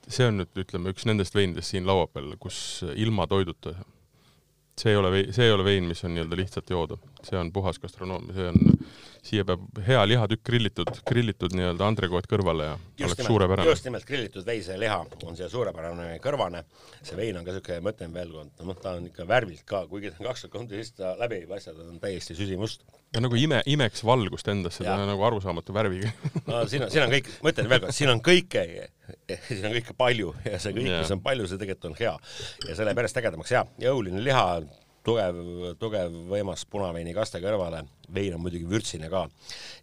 see 0.08 0.28
on 0.30 0.40
nüüd, 0.40 0.54
ütleme, 0.62 0.94
üks 0.94 1.06
nendest 1.10 1.36
veinidest 1.36 1.74
siin 1.74 1.88
laua 1.88 2.08
peal, 2.08 2.36
kus 2.40 2.86
ilma 2.96 3.28
toiduta 3.28 3.76
see 4.82 4.92
ei 4.92 4.98
ole 5.00 5.12
see 5.32 5.46
ei 5.48 5.52
ole 5.56 5.64
vein, 5.64 5.88
mis 5.88 6.04
on 6.04 6.14
nii-öelda 6.16 6.40
lihtsalt 6.40 6.70
jooda, 6.70 6.98
see 7.24 7.40
on 7.40 7.52
puhas 7.56 7.80
gastronoomia, 7.80 8.36
see 8.36 8.48
on, 8.52 8.80
siia 9.26 9.46
peab 9.48 9.80
hea 9.88 10.02
lihatukk 10.08 10.44
grillitud, 10.46 10.92
grillitud 11.08 11.56
nii-öelda 11.58 11.88
andrekoot 11.90 12.28
kõrvale 12.30 12.68
ja 12.68 12.74
just 12.76 13.06
oleks 13.06 13.18
nimelt, 13.18 13.30
suurepärane. 13.32 13.70
just 13.72 13.88
nimelt 13.88 14.08
grillitud 14.08 14.46
veiseliha 14.46 15.00
on 15.26 15.38
siia 15.38 15.50
suurepärane 15.50 16.20
kõrvane, 16.24 16.62
see 17.02 17.18
vein 17.18 17.40
on 17.40 17.48
ka 17.48 17.56
niisugune, 17.56 17.82
ma 17.86 17.94
ütlen 17.96 18.14
veel 18.16 18.36
kord, 18.36 18.52
noh, 18.70 18.78
ta 18.84 18.94
on 19.00 19.10
ikka 19.10 19.26
värvilt 19.30 19.66
ka, 19.70 19.86
kuigi 19.90 20.14
ta 20.14 20.22
on 20.22 20.30
kakskümmend 20.30 20.56
kolmteist, 20.58 20.98
ta 21.00 21.16
läbi 21.20 21.42
ei 21.42 21.50
paista, 21.50 21.74
ta 21.74 21.88
on 21.90 21.98
täiesti 22.04 22.38
süsimust. 22.38 22.86
ja 23.16 23.24
nagu 23.26 23.40
ime, 23.40 23.64
imeks 23.72 24.06
valgust 24.06 24.52
endasse, 24.54 24.86
ta 24.86 24.98
on 25.00 25.10
nagu 25.10 25.26
arusaamatu 25.32 25.74
värviga 25.76 26.14
no 26.50 26.64
siin 26.70 26.86
on, 26.86 26.94
siin 26.94 27.08
on 27.08 27.18
kõik, 27.18 27.34
ma 27.42 27.56
ütlen 27.56 27.72
veel 27.74 27.86
kord, 27.88 27.98
siin 27.98 28.14
on 28.14 28.24
kõike 28.26 28.66
siin 29.48 29.66
on 29.66 29.76
kõike 29.80 29.98
palju 29.98 30.34
ja 30.46 30.62
see 30.62 30.74
kõik, 30.76 30.90
mis 30.92 31.14
on 31.14 31.22
palju, 31.26 31.50
see 31.50 31.62
tegelikult 31.62 31.92
on 31.92 32.00
hea. 32.00 32.16
ja 32.70 32.78
selle 32.78 32.94
perest 32.98 33.18
ägedamaks 33.22 33.54
hea, 33.58 33.66
jõuline 33.88 34.22
liha, 34.24 34.46
tugev, 35.06 35.40
tugev 35.82 36.18
võimas 36.32 36.66
punaveini 36.70 37.14
kaste 37.16 37.42
kõrvale, 37.44 37.84
vein 38.14 38.36
on 38.36 38.44
muidugi 38.44 38.68
vürtsine 38.70 39.10
ka. 39.12 39.26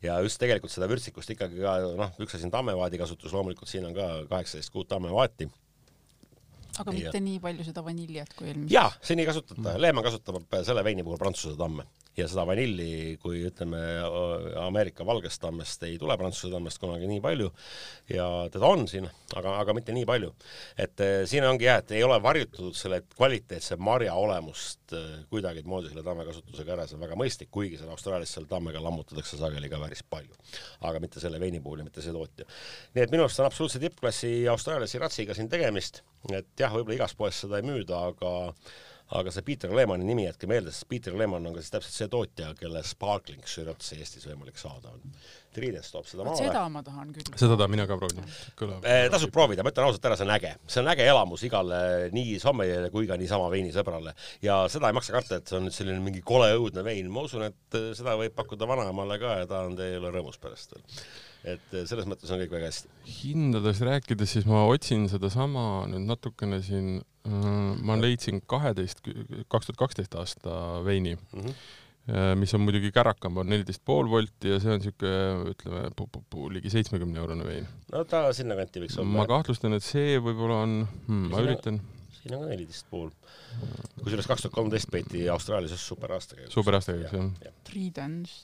ja 0.02 0.18
just 0.24 0.40
tegelikult 0.42 0.74
seda 0.74 0.88
vürtsikust 0.90 1.34
ikkagi 1.34 1.62
ka, 1.62 1.78
noh, 1.98 2.14
üks 2.22 2.36
asi 2.36 2.48
on 2.48 2.54
tammevaadi 2.54 3.00
kasutus, 3.00 3.34
loomulikult 3.34 3.70
siin 3.70 3.86
on 3.88 3.96
ka 3.96 4.12
kaheksateist 4.30 4.72
kuud 4.74 4.90
tammevaati 4.90 5.48
aga 6.80 6.94
mitte 6.94 7.18
ja. 7.18 7.24
nii 7.24 7.40
palju 7.42 7.66
seda 7.66 7.84
vaniljat 7.84 8.32
kui 8.36 8.48
eelmises? 8.50 8.74
jaa, 8.74 8.90
seni 9.04 9.24
ei 9.24 9.28
kasutata, 9.28 9.76
Lehmann 9.80 10.06
kasutab 10.06 10.60
selle 10.64 10.84
veini 10.84 11.04
puhul 11.06 11.20
prantsuse 11.20 11.56
tamme 11.58 11.86
ja 12.16 12.26
seda 12.28 12.44
vanilli, 12.48 13.16
kui 13.22 13.40
ütleme, 13.48 13.80
Ameerika 14.60 15.04
valgest 15.08 15.40
tammest 15.42 15.82
ei 15.86 15.96
tule 16.00 16.16
Prantsuse 16.20 16.50
tammest 16.52 16.80
kunagi 16.82 17.08
nii 17.08 17.22
palju 17.24 17.48
ja 18.12 18.26
teda 18.52 18.68
on 18.68 18.84
siin, 18.90 19.06
aga, 19.38 19.54
aga 19.62 19.74
mitte 19.76 19.94
nii 19.96 20.04
palju. 20.08 20.32
et 20.76 21.00
eh, 21.04 21.22
siin 21.28 21.46
ongi 21.48 21.68
jah, 21.68 21.80
et 21.80 21.94
ei 21.96 22.04
ole 22.04 22.18
varjutatud 22.22 22.76
selle 22.76 23.02
kvaliteetse 23.14 23.78
marja 23.80 24.14
olemust 24.18 24.92
eh, 24.98 25.24
kuidagimoodi 25.32 25.92
selle 25.92 26.04
tammekasutusega 26.06 26.76
ära, 26.76 26.86
see 26.86 26.98
on 26.98 27.06
väga 27.06 27.18
mõistlik, 27.18 27.52
kuigi 27.54 27.80
seal 27.80 27.94
Austraalias 27.94 28.36
selle 28.36 28.50
tammega 28.50 28.82
lammutatakse 28.84 29.40
sageli 29.40 29.72
ka 29.72 29.80
päris 29.80 30.04
palju. 30.04 30.36
aga 30.88 31.00
mitte 31.00 31.20
selle 31.22 31.40
veini 31.40 31.60
puhul 31.64 31.80
ja 31.80 31.88
mitte 31.88 32.04
see 32.04 32.12
tootja. 32.12 32.48
nii 32.94 33.06
et 33.06 33.14
minu 33.14 33.24
arust 33.24 33.40
on 33.40 33.48
absoluutse 33.48 33.80
tippklassi 33.82 34.34
Austraalia 34.52 34.90
siratsiga 34.90 35.34
siin 35.38 35.48
tegemist, 35.52 36.02
et 36.32 36.52
jah, 36.58 36.72
võib-olla 36.76 37.00
igas 37.00 37.16
poes 37.16 37.40
seda 37.44 37.60
ei 37.60 37.66
müüda, 37.66 38.06
aga 38.12 38.32
aga 39.18 39.32
see 39.34 39.44
Peter 39.46 39.72
Lehmanni 39.76 40.06
nimi 40.08 40.24
jätke 40.26 40.48
meelde, 40.50 40.72
sest 40.72 40.88
Peter 40.88 41.16
Lehmann 41.18 41.46
on 41.46 41.56
ka 41.56 41.62
siis 41.62 41.74
täpselt 41.74 41.96
see 41.98 42.10
tootja, 42.12 42.52
kelle 42.58 42.82
sparkling 42.86 43.44
sürats 43.48 43.92
Eestis 43.96 44.26
võimalik 44.28 44.60
saada 44.60 44.94
on. 44.94 45.16
Triides 45.52 45.90
toob 45.92 46.06
seda 46.08 46.26
maale. 46.26 46.40
seda 46.46 46.62
ma 46.72 46.82
tahan 46.84 47.10
küll. 47.14 47.32
seda 47.38 47.56
tahan 47.56 47.72
mina 47.72 47.86
ka 47.88 47.98
proovida. 48.00 48.24
Eh, 48.82 49.08
tasub 49.12 49.32
proovida, 49.34 49.64
ma 49.64 49.72
ütlen 49.72 49.88
ausalt 49.88 50.08
ära, 50.08 50.18
see 50.18 50.26
on 50.26 50.34
äge. 50.36 50.52
see 50.66 50.82
on 50.82 50.92
äge 50.92 51.08
elamus 51.08 51.44
igale 51.48 51.82
nii 52.14 52.38
sommelile 52.42 52.92
kui 52.94 53.08
ka 53.10 53.18
niisama 53.20 53.50
veinisõbrale. 53.52 54.14
ja 54.44 54.62
seda 54.72 54.92
ei 54.92 54.98
maksa 54.98 55.16
karta, 55.16 55.40
et 55.40 55.50
see 55.50 55.58
on 55.58 55.68
nüüd 55.68 55.76
selline 55.76 56.00
mingi 56.04 56.24
kole 56.24 56.52
õudne 56.56 56.84
vein, 56.86 57.10
ma 57.12 57.26
usun, 57.28 57.46
et 57.50 57.78
eh, 57.78 57.92
seda 57.98 58.16
võib 58.20 58.36
pakkuda 58.38 58.68
vanaemale 58.68 59.20
ka 59.22 59.36
ja 59.42 59.50
ta 59.50 59.66
on 59.68 59.76
teile 59.78 60.14
rõõmus 60.14 60.40
pärast 60.42 60.76
veel 60.76 60.84
et 61.42 61.72
eh, 61.74 61.86
selles 61.90 62.06
mõttes 62.06 62.30
on 62.30 62.38
kõik 62.38 62.52
väga 62.54 62.68
hästi. 62.70 62.90
hindadest 63.22 63.82
rääkides, 63.86 64.36
siis 64.36 64.46
ma 64.46 64.64
otsin 64.70 65.08
sedasama 65.10 65.88
nüüd 65.90 66.06
natukene 66.06 66.62
siin 66.62 67.00
Äh, 67.22 67.76
ma 67.86 67.94
leidsin 68.00 68.40
kaheteist, 68.50 68.98
kaks 69.46 69.68
tuhat 69.68 69.78
kaksteist 69.78 70.14
aasta 70.18 70.82
veini 70.82 71.14
mm, 71.14 71.40
-hmm. 71.40 71.52
Mis 72.38 72.50
on 72.56 72.64
muidugi 72.66 72.90
kärakam, 72.94 73.36
on 73.38 73.50
neliteist 73.52 73.82
pool 73.86 74.08
volti 74.10 74.50
ja 74.50 74.58
see 74.62 74.72
on 74.74 74.80
niisugune 74.82 75.52
ütleme, 75.52 75.82
ligi 76.56 76.72
seitsmekümne 76.74 77.20
eurone 77.22 77.46
vein. 77.46 77.68
no 77.92 78.02
ta 78.10 78.24
sinnakanti 78.34 78.82
võiks 78.82 78.98
olla. 78.98 79.20
ma 79.20 79.26
kahtlustan, 79.30 79.76
et 79.78 79.86
see 79.86 80.16
võib-olla 80.18 80.62
on 80.64 80.80
hmm,, 80.86 81.28
ma 81.30 81.44
üritan. 81.44 81.78
siin 82.16 82.34
on 82.34 82.42
ka 82.42 82.50
neliteist 82.50 82.88
pool. 82.90 83.12
kusjuures 84.00 84.30
kaks 84.32 84.48
tuhat 84.48 84.56
kolmteist 84.56 84.90
peeti 84.90 85.28
Austraalias 85.30 85.76
just 85.76 85.86
superaasta 85.86 86.40
käigus. 86.40 86.56
superaasta 86.58 86.96
käigus, 86.96 87.14
jah. 87.14 87.54
Tridents 87.70 88.40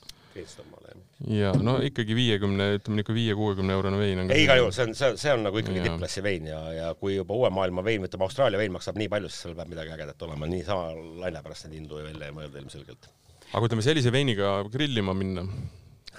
ja 1.27 1.51
no 1.59 1.77
ikkagi 1.83 2.15
viiekümne, 2.15 2.67
ütleme 2.77 2.99
niisugune 2.99 3.17
viie-kuuekümne 3.17 3.75
eurone 3.75 3.99
vein 3.99 4.23
on 4.23 4.31
ei, 4.31 4.43
igal 4.45 4.61
juhul 4.61 4.73
see 4.75 4.85
on, 4.87 4.93
see, 4.97 5.09
see 5.19 5.33
on 5.33 5.43
nagu 5.43 5.59
ikkagi 5.61 5.83
tippklassi 5.83 6.23
vein 6.23 6.47
ja, 6.47 6.59
ja 6.75 6.91
kui 6.99 7.15
juba 7.15 7.35
uue 7.35 7.49
maailma 7.53 7.83
vein, 7.85 8.05
ütleme 8.07 8.27
Austraalia 8.27 8.61
vein 8.61 8.71
maksab 8.75 8.99
nii 8.99 9.09
palju, 9.11 9.31
siis 9.31 9.47
seal 9.47 9.57
peab 9.57 9.71
midagi 9.71 9.93
ägedat 9.95 10.27
olema, 10.27 10.49
niisama 10.49 10.93
laine 11.25 11.41
pärast 11.45 11.67
neid 11.67 11.81
hindu 11.81 11.99
välja 12.03 12.29
ei 12.29 12.35
mõelda 12.35 12.61
ilmselgelt. 12.61 13.09
Aga 13.53 13.65
ütleme 13.65 13.85
sellise 13.85 14.13
veiniga 14.13 14.59
grillima 14.69 15.15
minna, 15.17 15.45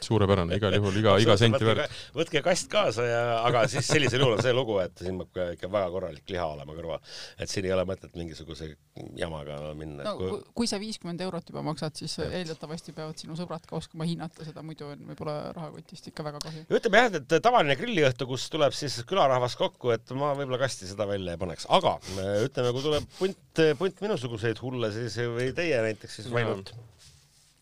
suurepärane, 0.04 0.56
igal 0.56 0.74
juhul 0.74 0.96
iga, 1.00 1.14
iga 1.22 1.36
senti 1.38 1.66
väärt. 1.66 1.92
võtke 2.16 2.42
kast 2.44 2.70
kaasa 2.72 3.04
ja, 3.06 3.20
aga 3.46 3.64
siis 3.70 3.88
sellisel 3.88 4.22
juhul 4.22 4.36
on 4.36 4.42
see 4.44 4.54
lugu, 4.56 4.78
et 4.82 5.02
siin 5.02 5.18
peab 5.20 5.54
ikka 5.56 5.70
väga 5.72 5.90
korralik 5.92 6.32
liha 6.32 6.46
olema 6.54 6.76
kõrval. 6.76 7.02
et 7.38 7.52
siin 7.52 7.68
ei 7.68 7.74
ole 7.76 7.84
mõtet 7.88 8.16
mingisuguse 8.18 8.70
jamaga 9.18 9.58
minna. 9.78 10.04
no 10.06 10.14
kui, 10.18 10.40
kui 10.62 10.70
sa 10.70 10.80
viiskümmend 10.82 11.20
eurot 11.26 11.52
juba 11.52 11.64
maksad, 11.66 11.96
siis 12.00 12.16
eeldatavasti 12.24 12.94
peavad 12.96 13.20
sinu 13.20 13.36
sõbrad 13.38 13.66
ka 13.68 13.76
oskama 13.78 14.08
hinnata 14.08 14.46
seda, 14.46 14.64
muidu 14.66 14.88
on 14.88 15.04
võib-olla 15.12 15.36
rahakotist 15.56 16.10
ikka 16.12 16.26
väga 16.26 16.42
kahju. 16.46 16.66
ütleme 16.80 17.04
jah, 17.04 17.18
et 17.20 17.36
tavaline 17.44 17.76
grilliõhtu, 17.80 18.28
kus 18.30 18.48
tuleb 18.52 18.76
siis 18.76 19.00
külarahvas 19.10 19.58
kokku, 19.60 19.92
et 19.96 20.14
ma 20.16 20.32
võib-olla 20.38 20.62
kasti 20.64 20.88
seda 20.90 21.08
välja 21.10 21.36
ei 21.36 21.40
paneks, 21.40 21.68
aga 21.70 21.98
ütleme, 22.46 22.72
kui 22.76 22.86
tuleb 22.88 23.10
punt, 23.18 23.64
punt 23.78 24.06
minusuguseid 24.06 24.64
hulle, 24.64 24.92
siis 24.94 25.20
või 25.28 25.52
teie 25.56 25.82
näiteks, 25.84 26.20
siis 26.20 26.32
ainult 26.32 26.72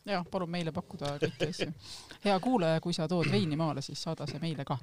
jah, 0.09 0.25
palun 0.31 0.51
meile 0.51 0.73
pakkuda 0.75 1.15
kõiki 1.23 1.49
asju. 1.53 1.71
hea 2.25 2.41
kuulaja, 2.43 2.83
kui 2.85 2.97
sa 2.97 3.09
tood 3.11 3.31
veini 3.33 3.59
maale, 3.61 3.85
siis 3.85 4.03
saada 4.03 4.27
see 4.31 4.41
meile 4.43 4.67
ka. 4.69 4.79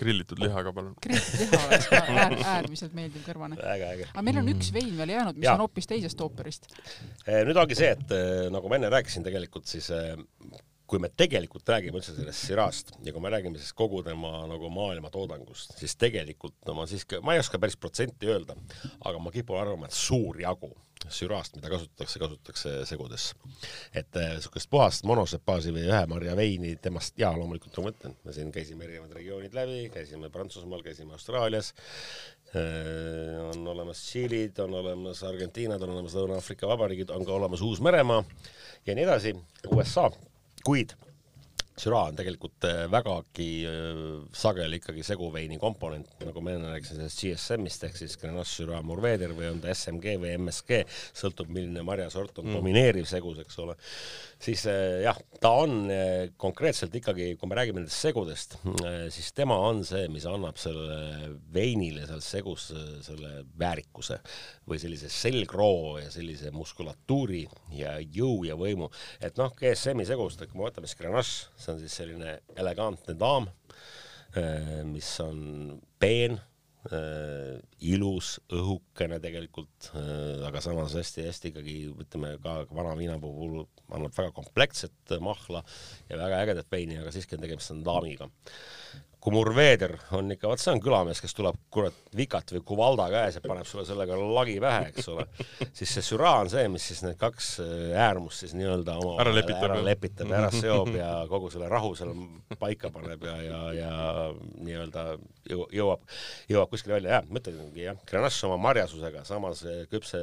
grillitud 0.00 0.40
lihaga, 0.40 0.72
palun. 0.72 0.94
grillitud 1.04 1.42
liha 1.44 1.62
oleks 1.68 1.88
ka 1.92 2.02
äär, 2.14 2.36
äärmiselt 2.56 2.94
meeldiv 2.96 3.26
kõrvane. 3.26 3.58
aga 3.60 4.24
meil 4.24 4.40
on 4.42 4.52
üks 4.54 4.72
vein 4.74 4.94
veel 4.98 5.14
jäänud, 5.16 5.40
mis 5.40 5.48
ja. 5.48 5.56
on 5.56 5.66
hoopis 5.66 5.90
teisest 5.90 6.20
ooperist. 6.24 6.70
Eh, 7.26 7.42
nüüd 7.48 7.60
ongi 7.60 7.76
see, 7.78 7.92
et 7.96 8.14
eh, 8.16 8.46
nagu 8.54 8.70
ma 8.70 8.80
enne 8.80 8.92
rääkisin, 8.94 9.26
tegelikult 9.26 9.68
siis 9.70 9.90
eh, 9.94 10.16
kui 10.86 11.00
me 11.00 11.08
tegelikult 11.08 11.68
räägime 11.68 11.98
üldse 12.00 12.14
sellest 12.16 12.48
Sirast 12.48 12.94
ja 13.04 13.12
kui 13.14 13.22
me 13.24 13.32
räägime 13.32 13.60
siis 13.60 13.72
kogu 13.76 14.02
tema 14.04 14.44
nagu 14.50 14.70
maailma 14.72 15.10
toodangust, 15.14 15.76
siis 15.80 15.96
tegelikult 16.00 16.56
no 16.68 16.76
ma 16.80 16.88
siiski, 16.90 17.22
ma 17.24 17.36
ei 17.36 17.42
oska 17.42 17.60
päris 17.60 17.78
protsenti 17.80 18.28
öelda, 18.30 18.56
aga 19.00 19.20
ma 19.22 19.32
kipun 19.34 19.60
arvama, 19.60 19.88
et 19.88 19.96
suur 19.96 20.40
jagu 20.42 20.74
sürast, 21.12 21.56
mida 21.56 21.68
kasutatakse, 21.68 22.18
kasutatakse 22.18 22.72
segudes. 22.88 23.34
et 23.94 24.16
niisugust 24.16 24.68
äh, 24.68 24.70
puhast 24.70 25.04
monosepaasi 25.08 25.72
või 25.74 25.86
ühe 25.88 26.02
marja 26.08 26.36
veini 26.36 26.74
temast, 26.80 27.16
jaa, 27.20 27.34
loomulikult 27.36 27.76
ma 27.78 27.90
mõtlen, 27.90 28.16
me 28.24 28.32
siin 28.36 28.52
käisime 28.52 28.86
erinevad 28.86 29.12
regioonid 29.18 29.56
läbi, 29.56 29.88
käisime 29.92 30.30
Prantsusmaal, 30.32 30.84
käisime 30.84 31.12
Austraalias 31.16 31.72
äh,, 32.54 33.40
on 33.50 33.66
olemas 33.74 34.00
Tšiilid, 34.06 34.60
on 34.64 34.78
olemas 34.80 35.22
Argentiinad, 35.28 35.82
on 35.82 35.96
olemas 35.96 36.16
Lõuna-Aafrika 36.16 36.70
Vabariigid, 36.70 37.12
on 37.12 37.26
ka 37.26 37.36
olemas 37.36 37.64
Uus-Meremaa 37.64 38.22
ja 38.86 38.96
nii 38.96 39.08
edasi, 39.08 39.34
USA, 39.72 40.08
kuid 40.64 40.94
Syrah 41.74 42.06
on 42.06 42.14
tegelikult 42.14 42.64
äh, 42.68 42.84
vägagi 42.86 43.48
äh, 43.66 43.96
sageli 44.36 44.78
ikkagi 44.78 45.02
seguveini 45.06 45.56
komponent, 45.58 46.12
nagu 46.22 46.42
ma 46.44 46.52
enne 46.54 46.70
rääkisin 46.70 47.00
sellest 47.00 47.22
GSM-ist 47.24 47.86
ehk 47.88 47.96
siis 47.98 48.14
Grenache 48.20 48.46
Syrah 48.52 48.82
Mourveder 48.86 49.34
või 49.34 49.48
on 49.50 49.58
ta 49.62 49.72
SMG 49.74 50.14
või 50.22 50.36
MSG, 50.38 50.84
sõltub 51.18 51.50
milline 51.50 51.82
marjasort 51.86 52.38
on 52.38 52.46
mm. 52.46 52.58
domineeriv 52.60 53.08
segus, 53.10 53.40
eks 53.42 53.58
ole. 53.64 53.74
siis 54.44 54.62
äh, 54.70 55.00
jah, 55.02 55.18
ta 55.42 55.50
on 55.64 55.90
konkreetselt 56.38 56.94
ikkagi, 56.94 57.32
kui 57.40 57.50
me 57.50 57.58
räägime 57.58 57.82
nendest 57.82 58.06
segudest, 58.06 58.54
siis 59.12 59.32
tema 59.34 59.56
on 59.66 59.82
see, 59.86 60.06
mis 60.12 60.26
annab 60.30 60.60
sellele 60.60 61.32
veinile 61.54 62.06
seal 62.06 62.22
segus 62.24 62.68
selle 63.04 63.42
väärikuse 63.58 64.20
või 64.70 64.78
sellise 64.80 65.10
selgroo 65.12 65.98
ja 65.98 66.12
sellise 66.14 66.52
muskulatuuri 66.54 67.42
ja 67.74 67.96
jõu 67.98 68.44
ja 68.46 68.56
võimu, 68.58 68.90
et 69.24 69.36
noh, 69.40 69.52
GSM-i 69.58 70.06
segust, 70.08 70.42
kui 70.46 70.60
me 70.60 70.68
võtame 70.68 70.88
siis 70.88 71.00
Grenache, 71.00 71.63
see 71.64 71.74
on 71.74 71.82
siis 71.82 72.00
selline 72.02 72.38
elegantne 72.60 73.16
daam, 73.18 73.48
eh, 74.36 74.82
mis 74.88 75.08
on 75.24 75.38
peen, 76.00 76.36
äh, 76.90 77.56
ilus, 77.88 78.34
õhukene 78.52 79.20
tegelikult 79.24 79.90
äh,, 79.96 80.44
aga 80.48 80.60
samas 80.64 80.96
hästi-hästi 80.98 81.52
ikkagi 81.52 81.78
ütleme 82.04 82.34
ka 82.44 82.58
vana 82.74 82.92
viina 82.98 83.16
puhul 83.22 83.62
annab 83.88 84.12
väga 84.16 84.34
kompleksset 84.36 85.16
mahla 85.24 85.64
ja 86.10 86.20
väga 86.20 86.44
ägedat 86.44 86.70
veini, 86.72 87.00
aga 87.00 87.14
siiski 87.14 87.38
on 87.38 87.46
tegemist 87.46 87.72
on 87.74 87.84
daamiga 87.86 88.30
kui 89.24 89.32
Murveeder 89.32 89.94
on 90.18 90.28
ikka, 90.34 90.50
vot 90.50 90.60
see 90.60 90.72
on 90.74 90.80
külamees, 90.84 91.20
kes 91.24 91.32
tuleb 91.32 91.56
kurat 91.72 91.96
Vikat 92.14 92.52
või 92.52 92.60
Kuvalda 92.68 93.06
käes 93.08 93.38
ja 93.38 93.40
paneb 93.44 93.64
sulle 93.64 93.86
sellega 93.88 94.18
lagi 94.20 94.58
pähe, 94.60 94.90
eks 94.90 95.06
ole, 95.08 95.24
siis 95.72 95.94
see 95.96 96.04
Syrah 96.04 96.42
on 96.42 96.50
see, 96.52 96.66
mis 96.68 96.84
siis 96.90 97.00
need 97.06 97.16
kaks 97.20 97.48
äh, 97.64 97.94
äärmust 98.04 98.44
siis 98.44 98.52
nii-öelda 98.58 98.98
oma 99.00 99.14
ära 99.24 99.32
lepitab, 99.32 99.64
ära, 99.70 99.78
lepitab 99.86 100.28
ja 100.28 100.42
ära 100.42 100.50
seob 100.52 100.90
ja 100.98 101.08
kogu 101.30 101.48
selle 101.54 101.70
rahu 101.72 101.94
seal 101.96 102.12
paika 102.60 102.90
paneb 102.92 103.24
ja, 103.24 103.38
ja, 103.46 103.62
ja 103.78 103.94
nii-öelda 104.60 105.06
jõuab, 105.48 106.04
jõuab 106.52 106.74
kuskile 106.74 106.98
välja, 106.98 107.16
jah, 107.16 107.32
mõtlengi 107.32 107.86
jah, 107.86 108.04
Grenache 108.10 108.44
oma 108.50 108.60
marjasusega, 108.68 109.24
samas 109.24 109.64
äh, 109.64 109.86
küpse, 109.88 110.20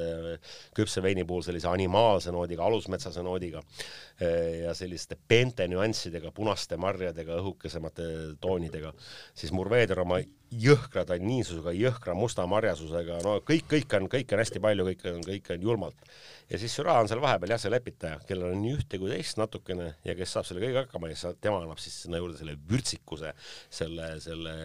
küpse 0.77 1.01
veini 1.01 1.25
puhul 1.25 1.41
sellise 1.47 1.71
animaalse 1.73 2.33
noodiga, 2.37 2.69
alusmetsase 2.69 3.25
noodiga 3.25 3.65
äh, 3.65 4.61
ja 4.67 4.77
selliste 4.77 5.17
peente 5.17 5.65
nüanssidega, 5.73 6.29
punaste 6.37 6.77
marjadega, 6.77 7.41
õhukesemate 7.41 8.11
toonidega 8.45 8.90
siis 9.37 9.53
Murveeder 9.55 9.99
oma 10.03 10.21
jõhkra 10.51 11.05
tanniinsusega, 11.07 11.71
jõhkra 11.77 12.13
musta 12.17 12.43
marjasusega, 12.49 13.21
no 13.23 13.37
kõik, 13.47 13.69
kõik 13.71 13.95
on, 13.95 14.07
kõike 14.11 14.35
on 14.35 14.41
hästi 14.43 14.61
palju, 14.63 14.85
kõik 14.89 15.05
on, 15.13 15.21
kõik 15.23 15.49
on 15.55 15.65
julmalt. 15.67 16.11
ja 16.51 16.59
siis 16.59 16.75
Syrah 16.75 16.99
on 16.99 17.07
seal 17.07 17.23
vahepeal 17.23 17.55
jah, 17.55 17.61
see 17.63 17.71
lepitaja, 17.71 18.19
kellel 18.27 18.51
on 18.51 18.59
nii 18.59 18.75
ühte 18.75 18.99
kui 18.99 19.13
teist 19.13 19.39
natukene 19.39 19.93
ja 20.03 20.15
kes 20.19 20.35
saab 20.35 20.47
selle 20.49 20.63
kõigega 20.63 20.83
hakkama 20.85 21.11
ja 21.13 21.33
tema 21.39 21.61
annab 21.61 21.79
siis 21.79 22.01
sinna 22.03 22.19
juurde 22.19 22.35
selle 22.39 22.57
vürtsikuse, 22.67 23.31
selle, 23.71 24.13
selle, 24.23 24.55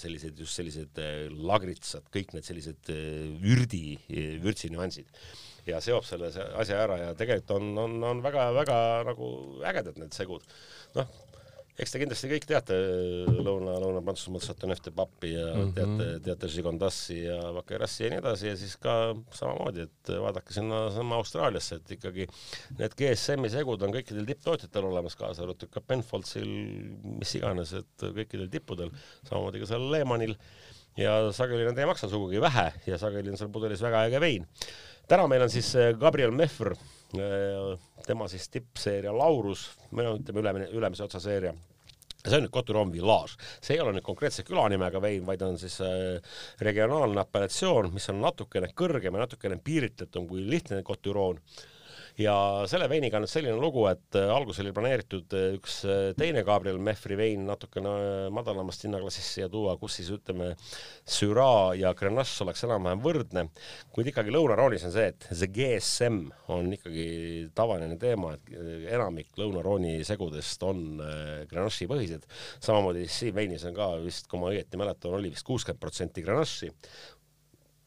sellised, 0.00 0.40
just 0.40 0.56
sellised 0.60 1.02
eh, 1.04 1.26
lagritsad, 1.28 2.08
kõik 2.14 2.32
need 2.32 2.48
sellised 2.48 2.94
vürdi, 3.44 3.98
eh, 4.08 4.38
vürtsi 4.40 4.72
nüansid 4.72 5.12
ja 5.68 5.80
seob 5.84 6.04
selle 6.08 6.30
asja 6.60 6.80
ära 6.84 6.98
ja 7.00 7.12
tegelikult 7.18 7.54
on, 7.56 7.70
on, 7.80 7.96
on 8.04 8.24
väga-väga 8.24 8.78
nagu 9.08 9.28
ägedad 9.64 10.00
need 10.00 10.16
segud. 10.16 10.44
noh, 10.96 11.08
eks 11.74 11.90
te 11.90 12.00
kindlasti 12.00 12.28
kõik 12.30 12.44
teate 12.46 12.76
Lõuna, 13.26 13.74
Lõuna-Prantsusmaalt 13.82 14.46
Chateauneuf 14.46 14.82
de 14.84 14.92
Papi 14.94 15.32
ja 15.32 15.46
mm 15.50 15.62
-hmm. 15.62 15.72
teate, 15.74 16.20
teate 16.28 16.50
Gigondassi 16.54 17.18
ja 17.24 17.38
Vaquerassi 17.56 18.04
ja 18.04 18.10
nii 18.12 18.20
edasi 18.22 18.48
ja 18.48 18.56
siis 18.60 18.76
ka 18.76 19.14
samamoodi, 19.34 19.88
et 19.88 20.12
vaadake 20.26 20.54
sinna 20.54 20.84
sama 20.94 21.18
Austraaliasse, 21.22 21.80
et 21.80 21.96
ikkagi 21.98 22.28
need 22.78 22.94
GSM-i 23.00 23.50
segud 23.50 23.82
on 23.82 23.94
kõikidel 23.96 24.28
tipptootjatel 24.30 24.86
olemas, 24.92 25.18
kaasa 25.18 25.42
arvatud 25.42 25.72
ka 25.74 25.80
Penfoldsil, 25.80 26.46
mis 27.18 27.34
iganes, 27.34 27.74
et 27.80 28.06
kõikidel 28.06 28.48
tippudel, 28.50 28.94
samamoodi 29.26 29.64
ka 29.64 29.72
seal 29.74 29.90
Lehmanil 29.90 30.38
ja 30.96 31.32
sageli 31.34 31.66
nad 31.66 31.78
ei 31.78 31.86
maksa 31.90 32.08
sugugi 32.08 32.40
vähe 32.40 32.70
ja 32.86 32.98
sageli 32.98 33.32
on 33.32 33.38
seal 33.40 33.50
pudelis 33.50 33.82
väga 33.82 34.06
äge 34.08 34.20
vein. 34.22 34.46
Täna 35.08 35.28
meil 35.30 35.46
on 35.46 35.52
siis 35.52 35.72
Gabriel 36.00 36.32
Mehver 36.34 36.74
Äh, 37.18 37.78
tema 38.06 38.26
siis 38.28 38.48
tippseeria 38.50 39.12
Laurus, 39.14 39.68
me 39.94 40.06
ütleme 40.16 40.40
ülemine, 40.42 40.66
ülemise 40.74 41.04
otsa 41.06 41.20
seeria. 41.22 41.54
See 42.24 42.38
on 42.38 42.46
nüüd 42.46 42.52
Coturon 42.54 42.92
Village, 42.92 43.36
see 43.60 43.76
ei 43.76 43.82
ole 43.84 43.92
nüüd 43.94 44.04
konkreetse 44.06 44.46
külanimega 44.48 45.00
vein, 45.04 45.26
vaid 45.28 45.42
on 45.44 45.58
siis 45.60 45.76
äh, 45.84 46.38
regionaalne 46.64 47.20
apellatsioon, 47.20 47.90
mis 47.94 48.08
on 48.12 48.22
natukene 48.24 48.70
kõrgem 48.76 49.14
ja 49.14 49.26
natukene 49.26 49.60
piiritletum 49.60 50.26
kui 50.30 50.46
lihtne 50.48 50.80
Coturon 50.88 51.40
ja 52.20 52.34
selle 52.70 52.86
veiniga 52.90 53.18
on 53.18 53.24
nüüd 53.24 53.32
selline 53.32 53.56
lugu, 53.58 53.84
et 53.90 54.18
äh, 54.18 54.30
alguses 54.30 54.62
oli 54.62 54.72
planeeritud 54.74 55.34
äh, 55.34 55.46
üks 55.56 55.80
äh, 55.88 56.12
teine 56.18 56.44
Gabriel 56.46 56.78
Mehfri 56.78 57.16
vein 57.18 57.42
natukene 57.48 57.94
madalamast 58.34 58.84
hinnaklassist 58.86 59.34
siia 59.34 59.48
tuua, 59.50 59.74
kus 59.80 59.96
siis 59.98 60.12
ütleme, 60.14 60.52
Syrah 61.10 61.72
ja 61.78 61.90
Grenache 61.98 62.44
oleks 62.44 62.62
enam-vähem 62.68 63.02
võrdne, 63.02 63.46
kuid 63.94 64.10
ikkagi 64.12 64.34
Lõuna-Roonis 64.34 64.86
on 64.86 64.94
see, 64.94 65.08
et 65.10 65.26
see 65.32 65.50
GSM 65.54 66.20
on 66.54 66.70
ikkagi 66.76 67.06
tavaline 67.56 67.98
teema, 68.00 68.36
et 68.36 68.52
enamik 68.94 69.34
Lõuna-Rooni 69.40 69.96
segudest 70.06 70.62
on 70.66 70.84
Grenache'i 71.50 71.88
põhised, 71.90 72.28
samamoodi 72.62 73.08
siin 73.10 73.34
veinis 73.34 73.66
on 73.66 73.74
ka 73.74 73.90
vist, 74.04 74.28
kui 74.30 74.38
ma 74.42 74.52
õieti 74.52 74.78
mäletan, 74.78 75.16
oli 75.18 75.32
vist 75.34 75.46
kuuskümmend 75.48 75.82
protsenti 75.82 76.22
Grenache'i, 76.22 76.70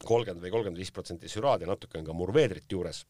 kolmkümmend 0.03 0.43
või 0.43 0.51
kolmkümmend 0.51 0.83
viis 0.83 0.91
protsenti 0.93 1.31
Syrah'd 1.31 1.63
ja 1.63 1.71
natuke 1.71 1.97
on 2.01 2.05
ka 2.05 2.15
Murveedrit 2.17 2.75
juures. 2.75 3.05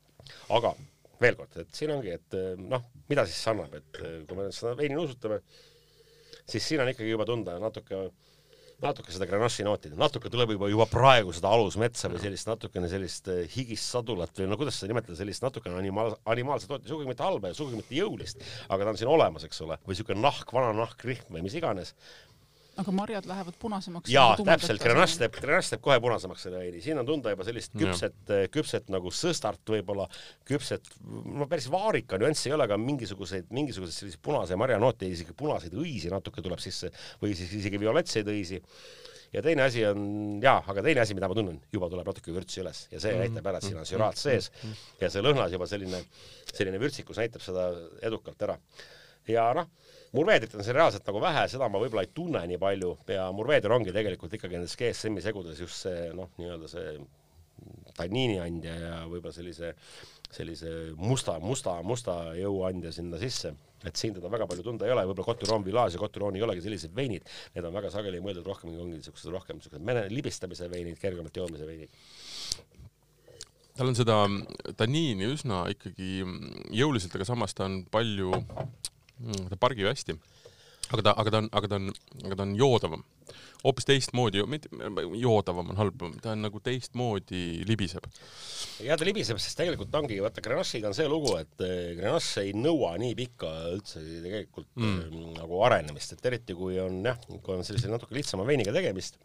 aga 0.53 0.73
veel 1.21 1.37
kord, 1.39 1.57
et 1.63 1.73
siin 1.75 1.93
ongi, 1.95 2.13
et 2.17 2.37
eh, 2.37 2.53
noh, 2.59 2.87
mida 3.09 3.25
siis 3.27 3.41
see 3.41 3.53
annab, 3.53 3.73
et 3.79 3.99
eh, 4.03 4.21
kui 4.27 4.37
me 4.37 4.47
seda 4.53 4.75
veini 4.77 4.97
nuusutame, 4.97 5.41
siis 6.47 6.63
siin 6.63 6.83
on 6.83 6.91
ikkagi 6.91 7.09
juba 7.09 7.25
tunda 7.27 7.57
natuke, 7.61 8.03
natuke 8.83 9.13
seda 9.13 9.25
Grenache'i 9.29 9.65
nooti, 9.65 9.91
natuke 9.97 10.29
tuleb 10.33 10.53
juba, 10.53 10.69
juba 10.69 10.85
praegu 10.91 11.33
seda 11.33 11.49
alusmetsa 11.55 12.11
või 12.13 12.21
sellist 12.21 12.49
natukene 12.51 12.89
sellist 12.91 13.31
eh, 13.33 13.43
higist 13.55 13.89
sadulat 13.95 14.37
või 14.37 14.51
no 14.51 14.59
kuidas 14.61 14.77
seda 14.77 14.93
nimetada, 14.93 15.17
sellist 15.17 15.45
natukene 15.45 15.79
animaal, 15.79 16.13
animaalset 16.29 16.73
nooti, 16.73 16.91
sugugi 16.91 17.09
mitte 17.09 17.25
halba 17.25 17.51
ja 17.51 17.57
sugugi 17.57 17.81
mitte 17.81 17.97
jõulist, 17.97 18.45
aga 18.69 18.85
ta 18.85 18.93
on 18.93 19.01
siin 19.01 19.11
olemas, 19.11 19.47
eks 19.47 19.65
ole, 19.65 19.79
või 19.85 19.97
niisugune 19.97 20.21
nahk, 20.21 20.53
vana 20.53 20.75
nahkrihm 20.77 21.33
või 21.33 21.47
mis 21.47 21.57
iganes 21.57 21.95
aga 22.77 22.93
marjad 22.93 23.25
lähevad 23.29 23.57
punasemaks. 23.59 24.11
jaa, 24.11 24.35
täpselt, 24.37 24.81
Grenache 24.83 25.17
teeb, 25.21 25.33
Grenache 25.41 25.73
teeb 25.73 25.83
kohe 25.85 25.97
punasemaks 26.03 26.45
selle 26.45 26.61
veini, 26.61 26.81
siin 26.83 27.01
on 27.01 27.07
tunda 27.07 27.33
juba 27.33 27.47
sellist 27.47 27.73
küpset, 27.77 28.33
küpset 28.53 28.91
nagu 28.93 29.11
sõstart 29.13 29.73
võib-olla, 29.73 30.05
küpset, 30.47 30.91
no 31.07 31.49
päris 31.49 31.69
vaarika 31.73 32.19
nüanssi 32.21 32.51
ei 32.51 32.57
ole, 32.57 32.67
aga 32.67 32.77
mingisuguseid, 32.81 33.49
mingisuguseid 33.57 33.97
selliseid 34.03 34.23
punase 34.23 34.59
marjanoote, 34.59 35.09
isegi 35.09 35.35
punaseid 35.37 35.75
õisi 35.77 36.13
natuke 36.13 36.43
tuleb 36.45 36.61
sisse 36.63 36.91
või 37.21 37.33
siis 37.37 37.53
isegi 37.61 37.81
violettseid 37.81 38.29
õisi 38.33 38.61
ja 39.33 39.41
teine 39.43 39.65
asi 39.65 39.83
on, 39.87 40.05
jaa, 40.43 40.59
aga 40.71 40.83
teine 40.85 41.03
asi, 41.03 41.17
mida 41.17 41.29
ma 41.29 41.35
tunnen, 41.37 41.57
juba 41.73 41.89
tuleb 41.91 42.07
natuke 42.07 42.35
vürtsi 42.35 42.61
üles 42.63 42.85
ja 42.91 43.01
see 43.01 43.11
mm 43.11 43.17
-hmm. 43.17 43.25
näitab 43.25 43.49
ära, 43.51 43.57
et 43.57 43.67
siin 43.67 43.81
on 43.81 43.89
süraat 43.89 44.21
sees 44.21 44.51
ja 45.01 45.09
see 45.09 45.25
lõhnas 45.25 45.51
juba 45.51 45.67
selline, 45.67 46.03
selline 46.53 46.79
vürtsikus 46.79 47.19
näitab 47.19 47.41
seda 47.41 47.71
edukalt 48.01 48.41
ära. 48.47 48.59
ja 49.27 49.49
noh 49.57 49.67
Murveedrit 50.17 50.55
on 50.57 50.65
siin 50.65 50.77
reaalselt 50.77 51.05
nagu 51.07 51.21
vähe, 51.21 51.45
seda 51.51 51.69
ma 51.69 51.81
võib-olla 51.81 52.03
ei 52.07 52.11
tunne 52.15 52.41
nii 52.49 52.59
palju 52.61 52.91
ja 53.13 53.27
Murveeder 53.35 53.73
ongi 53.75 53.93
tegelikult 53.95 54.33
ikkagi 54.37 54.57
nendes 54.57 54.75
GSM-i 54.79 55.23
segudes 55.23 55.61
just 55.61 55.85
see 55.85 56.09
noh, 56.17 56.31
nii-öelda 56.41 56.69
see 56.71 56.97
tanniini 57.97 58.37
andja 58.41 58.75
ja 58.77 58.97
võib-olla 59.09 59.33
sellise, 59.35 59.73
sellise 60.33 60.73
musta, 60.97 61.37
musta, 61.43 61.77
musta 61.85 62.17
jõuandja 62.37 62.93
sinna 62.95 63.21
sisse. 63.21 63.53
et 63.85 63.95
siin 63.95 64.15
teda 64.15 64.29
väga 64.33 64.47
palju 64.49 64.63
tunda 64.65 64.87
ei 64.87 64.91
ole, 64.91 65.03
võib-olla 65.05 65.27
Coturon 65.27 65.65
Village 65.65 65.95
ja 65.95 66.01
Coturon 66.01 66.35
ei 66.35 66.41
olegi 66.41 66.63
sellised 66.65 66.95
veinid, 66.97 67.27
need 67.53 67.65
on 67.67 67.75
väga 67.77 67.91
sageli 67.93 68.19
mõeldud 68.25 68.47
rohkem, 68.49 68.73
ongi 68.73 68.97
niisugused 68.97 69.29
rohkem 69.31 69.59
niisugused 69.59 69.85
mene-, 69.85 70.07
libistamise 70.09 70.69
veinid, 70.71 70.97
kergemalt 71.01 71.37
joomise 71.37 71.69
veinid 71.69 71.93
tal 73.77 73.91
on 73.91 73.97
seda 73.97 74.15
tanniini 74.77 75.27
üsna 75.29 75.67
ikkagi 75.69 76.23
jõuliselt, 76.73 77.13
aga 77.13 77.27
samas 77.29 77.53
ta 77.53 77.67
on 77.67 77.83
palju. 77.93 78.31
Ta 79.49 79.59
pargib 79.59 79.89
hästi. 79.89 80.17
aga 80.87 81.03
ta, 81.03 81.13
aga 81.19 81.31
ta 81.33 81.43
on, 81.43 81.49
aga 81.51 81.67
ta 81.67 81.79
on, 81.81 81.93
aga 82.23 82.35
ta 82.35 82.45
on 82.45 82.55
joodavam. 82.55 83.05
hoopis 83.63 83.87
teistmoodi, 83.89 84.43
mitte 84.47 84.69
joodavam 85.19 85.73
on 85.73 85.79
halb, 85.81 86.03
ta 86.23 86.31
on 86.35 86.45
nagu 86.45 86.61
teistmoodi 86.63 87.63
libiseb. 87.67 88.05
ja 88.85 88.97
ta 88.97 89.07
libiseb, 89.07 89.41
sest 89.41 89.59
tegelikult 89.59 89.95
ongi, 89.99 90.19
vaata 90.23 90.43
Grenache'iga 90.45 90.91
on 90.91 90.97
see 90.97 91.09
lugu, 91.11 91.33
et 91.41 91.65
eh, 91.65 91.95
Grenache 91.99 92.45
ei 92.45 92.53
nõua 92.55 92.93
nii 93.01 93.15
pikka 93.17 93.53
üldse 93.73 94.03
tegelikult 94.25 94.69
mm. 94.77 94.99
äh, 95.01 95.31
nagu 95.41 95.63
arenemist, 95.67 96.15
et 96.15 96.29
eriti 96.31 96.55
kui 96.57 96.79
on 96.83 97.01
jah, 97.05 97.19
kui 97.41 97.57
on 97.57 97.67
sellise 97.67 97.91
natuke 97.91 98.15
lihtsama 98.15 98.47
veiniga 98.47 98.75
tegemist 98.75 99.19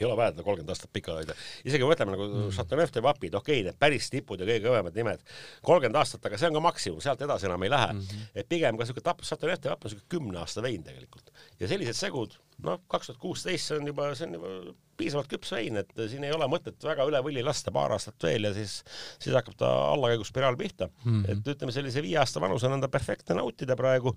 ei 0.00 0.06
ole 0.06 0.16
vaja 0.16 0.32
teda 0.34 0.44
kolmkümmend 0.46 0.72
aastat 0.74 0.92
pikali 0.92 1.22
hoida. 1.22 1.36
isegi 1.64 1.82
kui 1.82 1.90
võtame 1.92 2.14
nagu 2.14 2.26
mm. 2.28 2.48
Chateauneuf 2.56 2.92
de 2.94 3.02
Vapid, 3.02 3.36
okei 3.38 3.60
okay,, 3.60 3.66
need 3.68 3.78
päris 3.80 4.10
tipud 4.12 4.40
ja 4.40 4.48
kõige 4.48 4.64
kõvemad 4.68 4.98
nimed, 4.98 5.22
kolmkümmend 5.66 6.00
aastat, 6.00 6.24
aga 6.28 6.40
see 6.40 6.50
on 6.50 6.58
ka 6.58 6.64
maksimum, 6.68 7.02
sealt 7.04 7.22
edasi 7.26 7.48
enam 7.48 7.66
ei 7.66 7.72
lähe 7.72 7.92
mm. 7.92 8.00
-hmm. 8.00 8.32
et 8.42 8.48
pigem 8.48 8.80
ka 8.80 8.88
siuke 8.88 9.04
tap-, 9.04 9.22
Chateauneuf 9.24 9.62
de 9.62 9.72
Vap 9.72 9.84
on 9.84 9.94
siuke 9.94 10.04
kümne 10.16 10.42
aasta 10.42 10.62
vein 10.62 10.82
tegelikult. 10.84 11.30
ja 11.60 11.68
sellised 11.68 11.96
segud, 11.98 12.36
noh, 12.64 12.82
kaks 12.88 13.10
tuhat 13.10 13.20
kuusteist, 13.20 13.70
see 13.70 13.78
on 13.80 13.86
juba, 13.92 14.10
see 14.14 14.28
on 14.28 14.36
juba 14.38 14.52
piisavalt 14.96 15.28
küps 15.28 15.52
vein, 15.52 15.76
et 15.76 15.92
siin 16.10 16.24
ei 16.24 16.32
ole 16.32 16.48
mõtet 16.48 16.84
väga 16.84 17.04
üle 17.08 17.20
võlli 17.24 17.44
lasta 17.44 17.72
paar 17.72 17.92
aastat 17.96 18.28
veel 18.28 18.48
ja 18.48 18.52
siis, 18.56 18.78
siis 19.20 19.36
hakkab 19.36 19.56
ta 19.60 19.70
allakäiguspiraal 19.92 20.56
pihta 20.56 20.88
mm. 20.88 21.22
-hmm. 21.22 21.30
et 21.32 21.54
ütleme, 21.54 21.72
sellise 21.72 22.02
viie 22.02 22.18
aasta 22.20 22.40
vanusena 22.40 22.78
on 22.78 22.84
ta 22.84 22.88
perfektne 22.92 23.36
nautida 23.40 23.76
praegu 23.76 24.16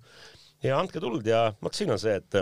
ja 0.63 0.79
andke 0.79 0.99
tuld 0.99 1.27
ja 1.27 1.53
vot 1.63 1.73
siin 1.73 1.91
on 1.91 1.99
see, 1.99 2.15
et 2.15 2.41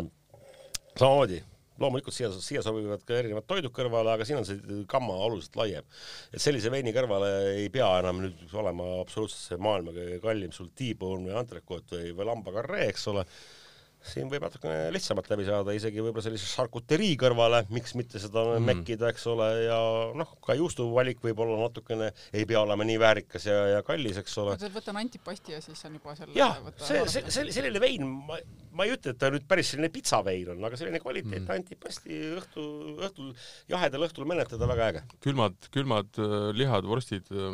samamoodi 0.97 1.43
loomulikult 1.82 2.15
siia, 2.15 2.30
siia 2.41 2.63
sobivad 2.65 3.03
ka 3.07 3.17
erinevad 3.19 3.47
toidud 3.49 3.73
kõrvale, 3.75 4.13
aga 4.13 4.25
siin 4.28 4.39
on 4.39 4.47
see 4.47 4.82
gamma 4.89 5.15
oluliselt 5.28 5.57
laiem. 5.59 5.86
et 6.34 6.41
sellise 6.43 6.71
veini 6.73 6.93
kõrvale 6.95 7.32
ei 7.53 7.69
pea 7.73 7.89
enam 8.01 8.21
nüüd 8.23 8.57
olema 8.57 8.89
absoluutselt 9.01 9.43
see 9.43 9.61
maailma 9.61 9.93
kõige 9.95 10.19
kallim 10.23 10.53
sul 10.55 10.71
T-bone 10.75 11.30
või 11.30 11.38
antrekoot 11.41 11.95
või, 11.95 12.11
või 12.17 12.30
lambakarree, 12.32 12.89
eks 12.91 13.07
ole, 13.13 13.25
siin 14.06 14.30
võib 14.32 14.43
natukene 14.45 14.89
lihtsamalt 14.93 15.30
läbi 15.32 15.45
saada, 15.48 15.74
isegi 15.76 16.02
võib-olla 16.04 16.24
sellise 16.26 16.48
šarkuterii 16.52 17.16
kõrvale, 17.20 17.64
miks 17.74 17.95
mitte 18.00 18.22
seda 18.22 18.43
mm. 18.54 18.68
mekkida, 18.70 19.12
eks 19.12 19.26
ole, 19.32 19.48
ja 19.66 19.80
noh, 20.18 20.34
ka 20.43 20.56
juustuvalik 20.58 21.22
võib 21.24 21.41
olla 21.43 21.58
natukene, 21.64 22.12
ei 22.36 22.45
pea 22.50 22.62
olema 22.62 22.88
nii 22.88 23.00
väärikas 23.02 23.48
ja, 23.49 23.57
ja 23.76 23.82
kallis, 23.88 24.19
eks 24.22 24.38
ole. 24.44 24.57
võtan 24.76 25.02
antipasti 25.02 25.56
ja 25.56 25.64
siis 25.64 25.82
on 25.90 25.98
juba 25.99 26.15
selle 26.19 26.38
jah, 26.38 26.61
see, 26.82 27.02
see, 27.11 27.26
see, 27.34 27.49
selline 27.57 27.82
vein, 27.84 28.06
ma, 28.30 28.40
ma 28.78 28.88
ei 28.88 28.95
ütle, 28.95 29.15
et 29.15 29.22
ta 29.22 29.32
nüüd 29.34 29.48
päris 29.49 29.74
selline 29.74 29.91
pitsavein 29.94 30.53
on, 30.56 30.64
aga 30.69 30.80
selline 30.80 31.02
kvaliteetne 31.03 31.48
mm. 31.48 31.57
antipasti 31.57 32.22
õhtu, 32.38 32.68
õhtul, 33.10 33.34
jahedal 33.74 34.07
õhtul 34.07 34.30
menetleda 34.30 34.69
väga 34.69 34.94
äge. 34.94 35.03
külmad, 35.26 35.60
külmad 35.74 36.22
äh, 36.22 36.38
lihad, 36.57 36.88
vorstid, 36.88 37.28
ja, 37.34 37.52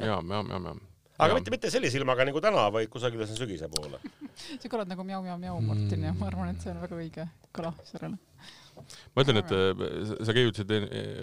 ja, 0.00 0.18
ja, 0.18 0.42
ja, 0.42 0.64
ja 0.72 0.76
aga 1.18 1.30
ja. 1.30 1.38
mitte, 1.38 1.52
mitte 1.54 1.70
sellise 1.70 2.00
ilmaga 2.00 2.26
nagu 2.26 2.42
täna, 2.42 2.66
vaid 2.74 2.90
kusagile 2.92 3.26
siin 3.28 3.38
sügise 3.38 3.70
poole 3.72 4.00
sa 4.60 4.70
kõlad 4.70 4.90
nagu 4.90 5.06
mjau-mjau-mjau, 5.06 5.62
Martin, 5.64 6.06
ja 6.08 6.12
ma 6.18 6.28
arvan, 6.30 6.52
et 6.54 6.62
see 6.64 6.72
on 6.74 6.82
väga 6.82 6.98
õige 6.98 7.26
kõla 7.54 7.72
sellele. 7.86 8.18
ma 9.14 9.22
ütlen, 9.22 9.40
et 9.40 9.54
äh, 9.54 9.84
sa 10.26 10.34
keevutasid 10.34 10.74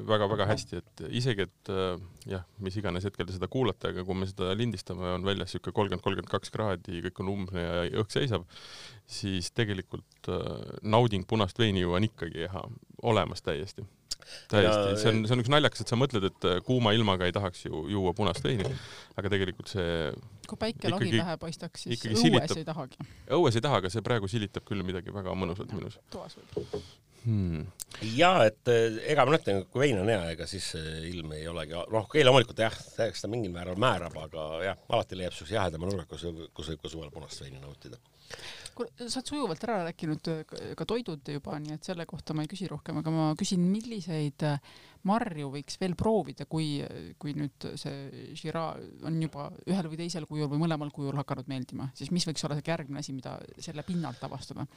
väga-väga 0.07 0.47
hästi, 0.53 0.81
et 0.81 1.05
isegi, 1.21 1.47
et 1.49 1.71
äh, 1.73 1.93
jah, 2.31 2.45
mis 2.63 2.77
iganes 2.79 3.07
hetkel 3.07 3.27
te 3.27 3.35
seda 3.35 3.51
kuulate, 3.51 3.91
aga 3.91 4.05
kui 4.07 4.17
me 4.17 4.29
seda 4.29 4.53
lindistame, 4.57 5.15
on 5.17 5.27
väljas 5.27 5.55
siuke 5.55 5.75
kolmkümmend, 5.75 6.05
kolmkümmend 6.05 6.31
kaks 6.31 6.55
kraadi, 6.55 7.03
kõik 7.09 7.23
on 7.23 7.33
umbne 7.35 7.65
ja 7.65 8.03
õhk 8.03 8.15
seisab, 8.15 8.47
siis 9.19 9.51
tegelikult 9.55 10.31
äh, 10.31 10.77
nauding 10.83 11.27
punast 11.27 11.59
veini 11.59 11.83
ju 11.83 11.97
on 11.99 12.07
ikkagi 12.07 12.47
jah, 12.47 12.61
olemas 13.03 13.43
täiesti 13.43 13.83
täiesti, 14.51 14.95
see 15.01 15.11
on, 15.11 15.21
see 15.27 15.35
on 15.35 15.43
üks 15.43 15.51
naljakas, 15.51 15.83
et 15.83 15.91
sa 15.91 15.99
mõtled, 15.99 16.27
et 16.31 16.47
äh, 16.49 16.59
kuuma 16.65 16.93
ilmaga 16.97 17.27
ei 17.27 17.35
tahaks 17.35 17.65
ju 17.65 17.85
juua 17.91 18.13
punast 18.17 18.43
veini, 18.45 18.67
aga 19.19 19.33
tegelikult 19.33 19.71
see 19.71 19.91
kui 20.49 20.59
päike 20.61 20.91
lagi 20.91 21.13
pähe 21.15 21.37
paistaks, 21.41 21.85
siis 21.87 22.07
õues 22.09 22.23
silitab, 22.25 22.57
ei 22.59 22.67
tahagi. 22.67 23.11
õues 23.37 23.59
ei 23.59 23.65
taha, 23.67 23.81
aga 23.83 23.93
see 23.93 24.03
praegu 24.05 24.29
silitab 24.31 24.65
küll 24.67 24.83
midagi 24.87 25.13
väga 25.13 25.35
mõnusat 25.37 25.71
minus. 25.77 25.99
toas 26.15 26.37
võib. 26.39 26.81
Hmm.. 27.21 27.67
ja 28.17 28.31
et 28.47 28.69
äh, 28.73 28.95
ega 29.13 29.27
ma 29.29 29.37
ütlen, 29.37 29.61
kui 29.69 29.83
vein 29.83 29.99
on 30.01 30.09
hea, 30.09 30.23
ega 30.33 30.47
siis 30.49 30.71
ilm 31.05 31.35
ei 31.37 31.45
olegi, 31.51 31.77
noh, 31.77 32.07
okei, 32.07 32.23
loomulikult 32.25 32.63
jah, 32.63 32.77
eks 33.05 33.21
ta 33.21 33.29
mingil 33.29 33.53
määral 33.53 33.77
määrab, 33.81 34.17
aga 34.23 34.47
jah, 34.65 34.81
alati 34.89 35.19
leiab 35.19 35.35
siukse 35.37 35.53
jahedama 35.53 35.85
nurga, 35.85 36.07
kus, 36.09 36.25
kus 36.57 36.71
võib 36.73 36.81
ka 36.81 36.93
suvel 36.95 37.13
punast 37.13 37.43
veini 37.43 37.61
nautida 37.61 38.01
sa 38.31 39.19
oled 39.19 39.27
sujuvalt 39.27 39.65
ära 39.67 39.81
rääkinud 39.87 40.29
äh, 40.31 40.55
ka 40.77 40.87
toidud 40.89 41.27
juba, 41.35 41.57
nii 41.61 41.75
et 41.75 41.87
selle 41.87 42.05
kohta 42.09 42.35
ma 42.37 42.45
ei 42.45 42.51
küsi 42.51 42.69
rohkem, 42.71 43.01
aga 43.01 43.13
ma 43.13 43.27
küsin, 43.39 43.63
milliseid 43.71 44.45
äh, 44.47 44.73
marju 45.07 45.51
võiks 45.55 45.79
veel 45.81 45.95
proovida, 45.99 46.45
kui, 46.49 46.81
kui 47.21 47.33
nüüd 47.37 47.69
see 47.79 48.33
Shiraz 48.37 49.05
on 49.07 49.17
juba 49.21 49.49
ühel 49.65 49.89
või 49.91 50.01
teisel 50.03 50.27
kujul 50.29 50.51
või 50.51 50.61
mõlemal 50.65 50.93
kujul 50.93 51.17
hakanud 51.17 51.49
meeldima, 51.51 51.89
siis 51.97 52.13
mis 52.13 52.27
võiks 52.29 52.45
olla 52.45 52.59
see 52.59 52.69
järgmine 52.69 53.01
asi, 53.01 53.15
mida 53.17 53.37
selle 53.59 53.85
pinnalt 53.87 54.21
avastada? 54.27 54.67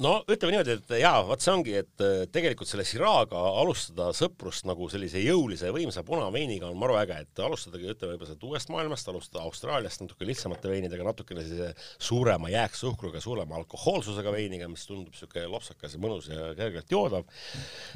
No 0.00 0.12
ütleme 0.30 0.54
niimoodi, 0.54 0.76
et 0.78 0.92
jaa, 1.02 1.20
vot 1.26 1.42
see 1.42 1.52
ongi, 1.52 1.74
et 1.82 2.02
äh, 2.04 2.22
tegelikult 2.32 2.68
selle 2.70 2.84
Siraga 2.86 3.40
alustada 3.60 4.08
sõprust 4.16 4.64
nagu 4.68 4.86
sellise 4.92 5.20
jõulise 5.20 5.72
võimsa 5.74 6.04
punaveiniga 6.06 6.70
on 6.70 6.78
maru 6.80 6.96
äge, 7.00 7.18
et 7.26 7.42
alustadagi, 7.44 7.90
ütleme 7.92 8.14
võib-olla 8.14 8.30
sealt 8.30 8.46
uuest 8.48 8.72
maailmast, 8.72 9.10
alustada 9.12 9.42
Austraaliast 9.44 10.04
natuke 10.04 10.26
lihtsamate 10.28 10.70
veinidega, 10.70 11.04
natukene 11.06 11.44
sellise 11.44 11.72
suurema 12.00 12.52
jääksuhkruga, 12.52 13.20
suurema 13.24 13.58
alkohoolsusega 13.60 14.32
veiniga, 14.32 14.70
mis 14.72 14.86
tundub 14.88 15.12
niisugune 15.12 15.44
lopsakas 15.52 15.96
ja 15.96 16.02
mõnus 16.02 16.30
ja 16.32 16.52
kergelt 16.58 16.92
joodav. 16.92 17.28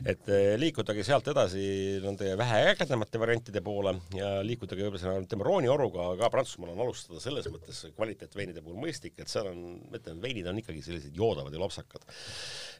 et 0.04 0.28
äh, 0.28 0.52
liikudagi 0.60 1.04
sealt 1.06 1.28
edasi 1.32 1.64
nende 2.04 2.34
vähe 2.38 2.62
ägedamate 2.74 3.20
variantide 3.22 3.64
poole 3.64 3.96
ja 4.16 4.36
liikudagi 4.44 4.84
võib-olla 4.84 5.02
selle 5.02 5.30
Temroni 5.30 5.72
oruga 5.72 6.10
ka 6.20 6.30
Prantsusmaal 6.34 6.74
on 6.74 6.84
alustada 6.84 7.22
selles 7.22 7.48
mõttes 7.52 7.86
kvaliteetveinide 7.96 8.62
puhul 8.64 8.78
mõistlik, 8.84 9.16
et 9.20 9.32
seal 9.32 9.48
on, 9.50 9.62
ma 9.90 10.00
ütlen, 10.00 10.20
veinid 10.22 10.46
on 10.50 10.60
ikkagi 10.60 10.84
sellised 10.84 11.16
joodavad 11.16 11.54
ja 11.54 11.60
lopsakad 11.62 11.85
viisakad. 11.86 12.02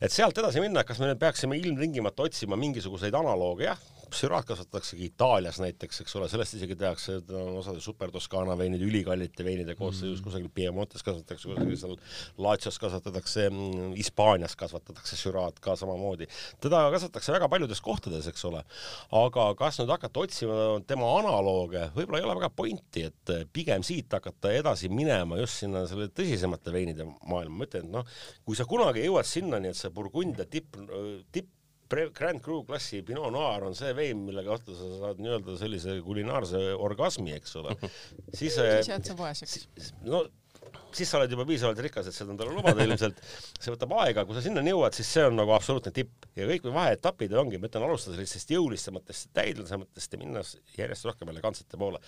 et 0.00 0.12
sealt 0.12 0.38
edasi 0.38 0.60
minna, 0.60 0.84
kas 0.84 0.98
me 1.00 1.10
nüüd 1.10 1.20
peaksime 1.20 1.56
ilmtingimata 1.56 2.26
otsima 2.26 2.56
mingisuguseid 2.56 3.14
analooge, 3.14 3.64
jah, 3.64 3.78
Syrah 4.14 4.44
kasvatataksegi 4.46 5.08
Itaalias 5.10 5.58
näiteks, 5.58 6.00
eks 6.04 6.14
ole, 6.16 6.28
sellest 6.30 6.54
isegi 6.54 6.76
tehakse 6.78 7.16
osade 7.58 7.80
super 7.82 8.12
Toskaana 8.14 8.54
veinid, 8.58 8.82
ülikallite 8.86 9.44
veinide 9.44 9.74
koosseisus 9.74 10.20
mm. 10.20 10.24
kusagil 10.24 10.50
Piemontes 10.54 11.02
kasvatatakse, 11.02 11.48
kusagil 11.50 11.78
seal 11.80 11.96
Latsios 12.38 12.78
kasvatatakse, 12.78 13.48
mm, 13.50 13.96
Hispaanias 13.98 14.54
kasvatatakse 14.56 15.18
Syrah'd 15.18 15.58
ka 15.60 15.74
samamoodi. 15.76 16.28
teda 16.62 16.84
kasvatatakse 16.94 17.34
väga 17.34 17.48
paljudes 17.50 17.82
kohtades, 17.82 18.28
eks 18.30 18.44
ole. 18.46 18.62
aga 19.10 19.48
kas 19.58 19.80
nüüd 19.82 19.90
hakata 19.90 20.22
otsima 20.22 20.60
tema 20.86 21.10
analooge, 21.18 21.88
võib-olla 21.98 22.22
ei 22.22 22.28
ole 22.28 22.38
väga 22.38 22.52
pointi, 22.54 23.08
et 23.10 23.34
pigem 23.52 23.82
siit 23.86 24.12
hakata 24.12 24.54
edasi 24.54 24.88
minema 24.88 25.40
just 25.42 25.64
sinna 25.64 25.82
selle 25.90 26.08
tõsisemate 26.14 26.72
veinide 26.72 27.08
maailma, 27.26 27.58
ma 27.58 27.68
ütlen, 27.68 27.90
et 27.90 27.98
noh, 27.98 28.16
kui 28.46 28.56
sa 28.56 28.68
kunagi 28.70 28.95
jõuad 29.04 29.28
sinnani, 29.28 29.72
et 29.72 29.78
see 29.78 29.92
Burgundia 29.94 30.46
tipp, 30.50 30.78
tipp 31.32 31.52
Grand 31.88 32.42
Cru 32.42 32.64
klassi 32.66 33.02
Pinot 33.06 33.30
Noir 33.30 33.62
on 33.68 33.76
see 33.78 33.92
vein, 33.94 34.24
mille 34.26 34.42
kohta 34.46 34.74
sa 34.74 34.88
saad 35.00 35.20
nii-öelda 35.22 35.54
sellise 35.60 36.00
kulinaarse 36.02 36.62
orgasmi, 36.74 37.36
eks 37.36 37.54
ole. 37.60 37.76
siis 38.38 38.56
siis 38.58 38.90
jääd 38.90 39.06
sa 39.06 39.14
vaeseks. 39.18 39.68
no 40.06 40.24
siis 40.96 41.10
sa 41.10 41.18
oled 41.18 41.32
juba 41.32 41.44
piisavalt 41.48 41.80
rikas, 41.84 42.08
et 42.08 42.16
seda 42.16 42.32
endale 42.32 42.54
lubada 42.54 42.84
ilmselt. 42.84 43.20
see 43.60 43.72
võtab 43.74 43.94
aega, 44.02 44.24
kui 44.26 44.36
sa 44.36 44.42
sinnani 44.44 44.72
jõuad, 44.72 44.96
siis 44.96 45.10
see 45.16 45.24
on 45.28 45.38
nagu 45.38 45.54
absoluutne 45.56 45.92
tipp 45.96 46.28
ja 46.38 46.48
kõik 46.48 46.68
vaheetapid 46.74 47.34
ongi, 47.40 47.60
ma 47.60 47.70
ütlen, 47.70 47.86
alustada 47.86 48.16
sellistest 48.18 48.52
jõulisematest, 48.54 49.30
täidlasematest 49.36 50.16
ja 50.16 50.20
minna 50.20 50.44
järjest 50.76 51.08
rohkem 51.08 51.32
elegantsete 51.32 51.80
poole. 51.80 52.02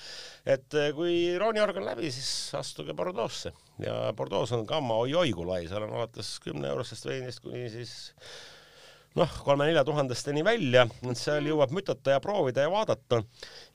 et 0.44 0.78
eh, 0.78 0.90
kui 0.97 1.16
rooniorg 1.40 1.80
on 1.80 1.89
läbi, 1.90 2.12
siis 2.14 2.30
astuge 2.59 2.97
Bordeaux'sse 2.98 3.55
ja 3.85 4.12
Bordeaux 4.16 4.52
on 4.56 4.66
gamma 4.68 5.01
oi-oi 5.05 5.32
kui 5.36 5.48
lai, 5.48 5.64
seal 5.70 5.89
on 5.89 5.98
alates 5.98 6.36
kümne 6.44 6.70
eurosest 6.72 7.09
veinist 7.09 7.44
kuni 7.44 7.68
siis 7.72 7.98
noh, 9.18 9.39
kolme-nelja 9.44 9.85
tuhandesteni 9.86 10.44
välja, 10.47 10.85
seal 11.18 11.48
jõuab 11.48 11.72
mütata 11.74 12.16
ja 12.16 12.22
proovida 12.22 12.64
ja 12.64 12.72
vaadata. 12.72 13.22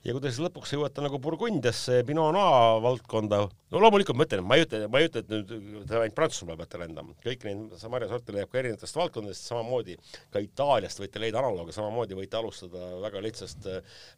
Ja 0.04 0.12
kui 0.12 0.20
te 0.20 0.30
siis 0.30 0.42
lõpuks 0.44 0.74
jõuate 0.74 1.02
nagu 1.04 1.18
Burgundiasse, 1.22 2.02
Pinot 2.06 2.34
Noir 2.36 2.82
valdkonda, 2.84 3.38
no 3.72 3.80
loomulikult 3.80 4.18
ma 4.18 4.26
ütlen, 4.26 4.44
ma 4.44 4.58
ei 4.58 4.66
ütle, 4.66 4.82
ma 4.92 5.00
ei 5.00 5.08
ütle, 5.08 5.22
et 5.24 5.30
nüüd 5.32 5.94
ainult 5.96 6.16
Prantsusmaal 6.18 6.58
peate 6.60 6.80
lendama, 6.82 7.14
kõik 7.24 7.46
neid 7.48 7.86
marjasorte 7.92 8.34
leiab 8.36 8.52
ka 8.52 8.60
erinevatest 8.60 8.98
valdkondadest, 9.00 9.48
samamoodi 9.48 9.96
ka 10.34 10.42
Itaaliast 10.44 11.00
võite 11.00 11.22
leida 11.22 11.40
analooge, 11.40 11.72
samamoodi 11.76 12.18
võite 12.18 12.38
alustada 12.38 12.90
väga 13.04 13.22
lihtsast, 13.24 13.68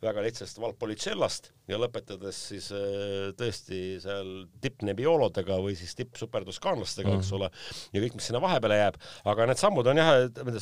väga 0.02 0.26
lihtsast 0.26 0.60
Valpolicellast 0.62 1.52
ja 1.70 1.78
lõpetades 1.82 2.42
siis 2.50 2.68
äh, 2.74 3.30
tõesti 3.38 3.80
seal 4.02 4.32
tippnebiolodega 4.62 5.60
või 5.62 5.78
siis 5.78 5.94
tippsupertoskaanlastega 6.02 7.12
mm., 7.12 7.22
eks 7.22 7.32
ole, 7.38 7.50
ja 7.94 8.02
kõik, 8.02 8.18
mis 8.18 8.30
sinna 8.30 8.42
vahepeale 8.42 8.80
jääb, 8.82 9.00
aga 9.30 9.48
need 9.50 9.62
sammud 9.62 9.90
on 9.90 10.02
jah, 10.02 10.12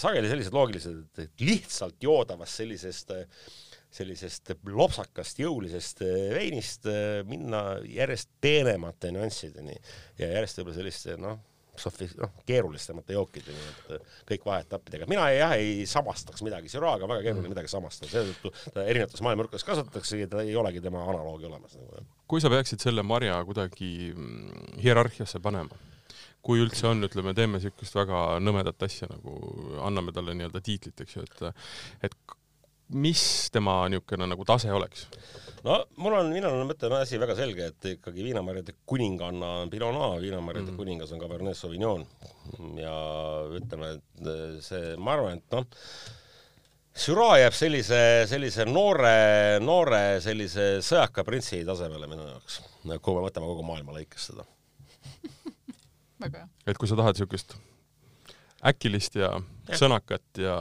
sageli 0.01 0.29
sellised 0.29 0.57
loogilised, 0.57 1.05
et 1.25 1.45
lihtsalt 1.49 1.97
joodavast 2.05 2.61
sellisest 2.61 3.13
sellisest 3.95 4.55
lopsakast 4.67 5.39
jõulisest 5.39 6.03
veinist 6.35 6.89
minna 7.31 7.65
järjest 7.87 8.33
peenemate 8.43 9.13
nüanssideni 9.15 9.77
ja 10.19 10.33
järjest 10.37 10.61
võib-olla 10.61 10.79
selliste 10.81 11.19
noh 11.21 11.43
sofi-, 11.77 12.11
noh, 12.21 12.33
keerulisemate 12.47 13.17
jookideni, 13.17 13.65
et 13.71 13.95
äh, 13.97 14.19
kõik 14.31 14.45
vaheetappidega. 14.49 15.09
mina 15.11 15.27
jah, 15.35 15.55
ei 15.59 15.87
samastaks 15.89 16.45
midagi, 16.47 16.71
Syrah'ga 16.73 17.07
on 17.07 17.13
väga 17.15 17.25
keeruline 17.27 17.49
mm. 17.49 17.55
midagi 17.57 17.73
samastada, 17.73 18.11
seetõttu 18.13 18.53
ta 18.75 18.85
erinevates 18.85 19.25
maailmanurkades 19.25 19.67
kasvatataksegi, 19.67 20.29
ta 20.31 20.45
ei 20.45 20.55
olegi 20.59 20.83
tema 20.85 21.05
analoogi 21.09 21.49
olemas 21.51 21.77
nagu. 21.79 22.05
kui 22.31 22.45
sa 22.45 22.53
peaksid 22.53 22.85
selle 22.85 23.05
marja 23.07 23.41
kuidagi 23.49 23.91
mm, 24.13 24.79
hierarhiasse 24.85 25.43
panema, 25.45 25.83
kui 26.45 26.63
üldse 26.63 26.89
on, 26.91 27.05
ütleme, 27.09 27.35
teeme 27.37 27.59
niisugust 27.59 27.99
väga 27.99 28.25
nõmedat 28.45 28.87
asja 28.87 29.11
nagu, 29.11 29.37
anname 29.85 30.15
talle 30.15 30.37
nii-öelda 30.39 30.63
tiitlit, 30.65 31.05
eks 31.05 31.19
ju, 31.19 31.27
et 31.27 32.11
et 32.11 32.41
mis 32.89 33.51
tema 33.53 33.83
niisugune 33.89 34.29
nagu 34.29 34.45
tase 34.49 34.73
oleks? 34.73 35.07
no 35.65 35.79
mul 35.97 36.19
on, 36.19 36.33
minul 36.33 36.59
on, 36.61 36.73
ütlen, 36.75 36.97
asi 36.99 37.21
väga 37.21 37.37
selge, 37.39 37.71
et 37.73 37.89
ikkagi 37.95 38.27
viinamarjade 38.27 38.77
kuninganna 38.87 39.55
on 39.63 39.73
Pinot 39.73 39.95
Noir, 39.97 40.21
viinamarjade 40.23 40.73
mm. 40.73 40.81
kuningas 40.81 41.15
on 41.15 41.23
Cabernet 41.23 41.57
Sauvignon 41.59 42.05
ja 42.81 42.97
ütleme, 43.57 43.95
et 43.97 44.29
see, 44.65 44.93
ma 45.01 45.17
arvan, 45.17 45.41
et 45.41 45.57
noh, 45.57 45.67
Syrah 46.95 47.41
jääb 47.41 47.55
sellise, 47.59 47.97
sellise 48.31 48.69
noore, 48.69 49.59
noore 49.59 50.21
sellise 50.23 50.77
sõjaka 50.87 51.25
printsi 51.27 51.65
tasemele 51.67 52.07
minu 52.07 52.29
jaoks, 52.29 52.61
kui 52.85 53.17
me 53.17 53.25
võtame 53.25 53.49
kogu 53.51 53.65
maailma 53.67 53.97
lõikes 53.97 54.29
seda 54.31 54.47
väga 56.25 56.45
hea. 56.45 56.49
et 56.71 56.79
kui 56.79 56.91
sa 56.91 56.99
tahad 56.99 57.17
niisugust 57.17 57.57
äkilist 58.65 59.19
ja, 59.19 59.33
ja 59.69 59.79
sõnakat 59.81 60.41
ja 60.41 60.59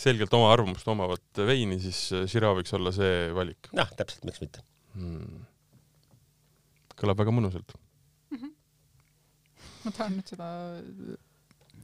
selgelt 0.00 0.34
oma 0.36 0.52
arvamust 0.52 0.88
omavat 0.90 1.42
veini, 1.46 1.78
siis 1.82 2.06
Shiraz 2.30 2.58
võiks 2.60 2.74
olla 2.76 2.92
see 2.94 3.28
valik. 3.36 3.70
jah, 3.72 3.90
täpselt, 3.98 4.24
miks 4.28 4.42
mitte 4.42 4.64
hmm.. 4.94 5.44
kõlab 7.00 7.22
väga 7.22 7.34
mõnusalt 7.34 7.76
mm. 7.76 8.40
-hmm. 8.40 8.52
ma 9.84 9.94
tahan 9.94 10.18
nüüd 10.18 10.34
seda 10.34 10.50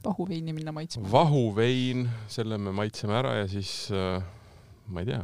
vahuveini 0.03 0.53
minna 0.53 0.73
maitsma. 0.75 1.07
vahuvein, 1.11 2.07
selle 2.31 2.57
me 2.57 2.73
maitseme 2.75 3.17
ära 3.17 3.35
ja 3.41 3.47
siis 3.51 3.89
äh, 3.93 4.23
ma 4.91 5.03
ei 5.03 5.11
tea, 5.11 5.23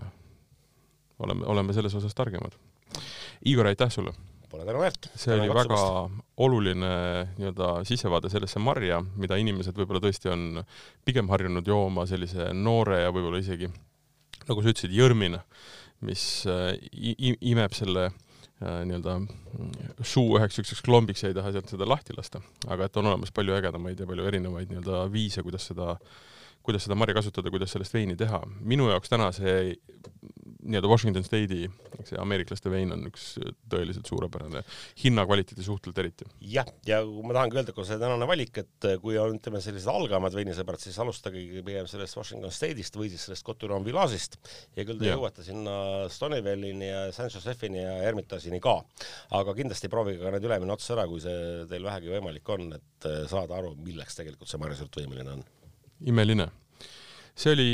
oleme, 1.19 1.45
oleme 1.45 1.75
selles 1.75 1.95
osas 1.97 2.15
targemad. 2.15 2.55
Igor, 3.45 3.67
aitäh 3.67 3.91
sulle! 3.91 4.13
Pole 4.47 4.63
tänu 4.63 4.79
väärt. 4.79 5.09
see 5.19 5.35
oli 5.35 5.49
väga 5.51 5.77
oluline 6.43 6.91
nii-öelda 7.35 7.71
sissevaade 7.87 8.29
sellesse 8.31 8.61
marja, 8.63 9.01
mida 9.19 9.35
inimesed 9.35 9.75
võib-olla 9.75 9.99
tõesti 10.05 10.31
on 10.31 10.63
pigem 11.05 11.27
harjunud 11.33 11.67
jooma 11.67 12.05
sellise 12.07 12.53
noore 12.55 13.01
ja 13.01 13.11
võib-olla 13.11 13.41
isegi 13.43 13.67
nagu 14.47 14.63
sa 14.63 14.71
ütlesid, 14.71 14.95
jõrmina, 14.95 15.41
mis 16.07 16.23
äh, 16.47 16.77
imeb 17.51 17.75
selle 17.75 18.07
äh, 18.07 18.81
nii-öelda 18.87 19.17
suu 20.05 20.37
üheks 20.37 20.59
niisuguseks 20.59 20.85
klombiks 20.85 21.25
ja 21.25 21.31
ei 21.31 21.37
taha 21.37 21.53
sealt 21.55 21.73
seda 21.73 21.87
lahti 21.89 22.15
lasta. 22.17 22.41
aga 22.67 22.87
et 22.87 22.97
on 23.01 23.11
olemas 23.11 23.33
palju 23.35 23.57
ägedamaid 23.57 23.99
ja 23.99 24.09
palju 24.09 24.27
erinevaid 24.29 24.71
nii-öelda 24.71 25.03
viise, 25.13 25.43
kuidas 25.45 25.67
seda 25.71 25.97
kuidas 26.67 26.87
seda 26.87 26.97
marja 26.99 27.15
kasutada, 27.17 27.51
kuidas 27.53 27.71
sellest 27.73 27.95
veini 27.95 28.17
teha. 28.19 28.41
minu 28.59 28.89
jaoks 28.91 29.11
täna 29.11 29.31
see 29.35 29.77
nii-öelda 30.67 30.89
Washington 30.89 31.23
State'i, 31.23 31.67
see 32.05 32.17
ameeriklaste 32.19 32.71
vein 32.71 32.91
on 32.91 33.05
üks 33.07 33.27
tõeliselt 33.71 34.09
suurepärane, 34.09 34.63
hinnakvaliteedi 35.03 35.63
suhtelt 35.63 35.97
eriti. 36.01 36.27
jah, 36.43 36.67
ja 36.87 36.99
ma 37.05 37.35
tahangi 37.37 37.59
öelda, 37.59 37.75
kui 37.75 37.87
see 37.87 37.99
tänane 38.01 38.27
valik, 38.29 38.59
et 38.63 38.87
kui 39.03 39.15
on, 39.21 39.37
ütleme, 39.39 39.61
sellised 39.63 39.91
algamad 39.91 40.35
veinisõbrad, 40.35 40.81
siis 40.83 40.97
alustage 41.03 41.43
pigem 41.67 41.87
sellest 41.89 42.19
Washington 42.19 42.53
State'ist 42.53 42.99
või 42.99 43.11
siis 43.13 43.27
sellest 43.29 43.47
Coturon 43.47 43.85
Village'ist 43.87 44.39
ja 44.75 44.85
küll 44.87 44.99
te 44.99 45.09
ja. 45.09 45.15
jõuate 45.15 45.45
sinna 45.47 45.77
Stonewallini 46.11 46.91
ja 46.91 47.05
San 47.15 47.31
Josephini 47.31 47.83
ja 47.83 47.99
Hermitage'ini 48.03 48.59
ka. 48.63 48.79
aga 49.39 49.55
kindlasti 49.55 49.91
proovige 49.93 50.23
ka 50.23 50.35
need 50.35 50.49
ülemine 50.49 50.75
ots 50.75 50.91
ära, 50.95 51.07
kui 51.07 51.23
see 51.23 51.67
teil 51.71 51.87
vähegi 51.87 52.11
võimalik 52.11 52.55
on, 52.57 52.73
et 52.75 53.11
saada 53.31 53.61
aru, 53.61 53.75
milleks 53.87 54.19
tegelikult 54.19 54.51
see 54.51 54.59
marjasõrt 54.61 54.99
võimeline 54.99 55.37
on. 55.37 55.47
Imeline. 56.05 56.49
see 57.37 57.53
oli 57.53 57.69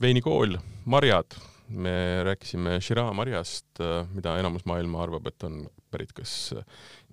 veinikool, 0.00 0.56
marjad 0.84 1.36
me 1.68 2.22
rääkisime 2.24 2.80
Shiraz 2.80 3.14
marjast, 3.16 3.80
mida 4.14 4.36
enamus 4.38 4.64
maailma 4.68 5.02
arvab, 5.02 5.26
et 5.26 5.46
on 5.46 5.64
pärit 5.90 6.12
kas 6.16 6.54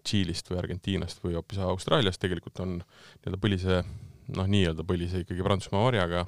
Tšiilist 0.03 0.49
või 0.51 0.59
Argentiinast 0.59 1.23
või 1.23 1.37
hoopis 1.37 1.61
Austraaliast, 1.63 2.21
tegelikult 2.21 2.59
on 2.59 2.77
nii-öelda 2.79 3.39
põlise, 3.41 3.81
noh, 4.35 4.49
nii-öelda 4.51 4.85
põlise 4.87 5.23
ikkagi 5.23 5.45
Prantsusmaa 5.45 5.85
marjaga. 5.87 6.25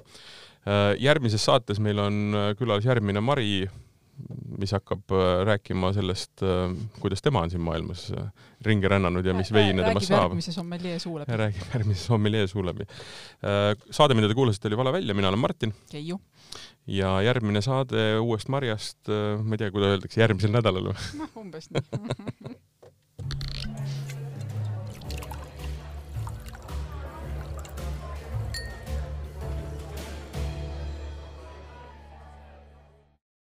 Järgmises 1.00 1.44
saates 1.46 1.82
meil 1.84 2.00
on 2.02 2.38
külas 2.58 2.88
järgmine 2.88 3.22
Mari, 3.22 3.66
mis 4.60 4.72
hakkab 4.72 5.12
rääkima 5.46 5.92
sellest, 5.94 6.44
kuidas 7.00 7.22
tema 7.22 7.42
on 7.44 7.52
siin 7.52 7.64
maailmas 7.66 8.08
ringi 8.66 8.88
rännanud 8.88 9.26
ja 9.28 9.34
mis 9.36 9.52
veine 9.54 9.84
temast 9.84 10.08
saab. 10.08 10.30
järgmise 10.32 10.54
sommeljee 10.56 11.00
suu 11.04 11.18
läbi. 11.20 11.40
räägib 11.44 11.74
järgmise 11.74 12.06
sommeljee 12.06 12.48
suu 12.48 12.64
läbi. 12.66 12.88
saade, 13.92 14.16
mida 14.16 14.32
te 14.32 14.38
kuulasite, 14.38 14.72
oli 14.72 14.80
Vala 14.80 14.96
välja, 14.96 15.14
mina 15.18 15.28
olen 15.34 15.44
Martin. 15.44 15.76
Keiu 15.92 16.20
ja 16.88 17.18
järgmine 17.26 17.62
saade 17.66 18.06
uuest 18.22 18.50
marjast, 18.54 19.00
äh, 19.10 19.42
ma 19.42 19.58
ei 19.58 19.64
tea, 19.64 19.72
kuidas 19.74 19.96
öeldakse, 19.96 20.22
järgmisel 20.22 20.54
nädalal 20.54 20.92
või? 20.92 21.10
noh, 21.22 21.36
umbes 21.42 21.70
nii 21.74 22.56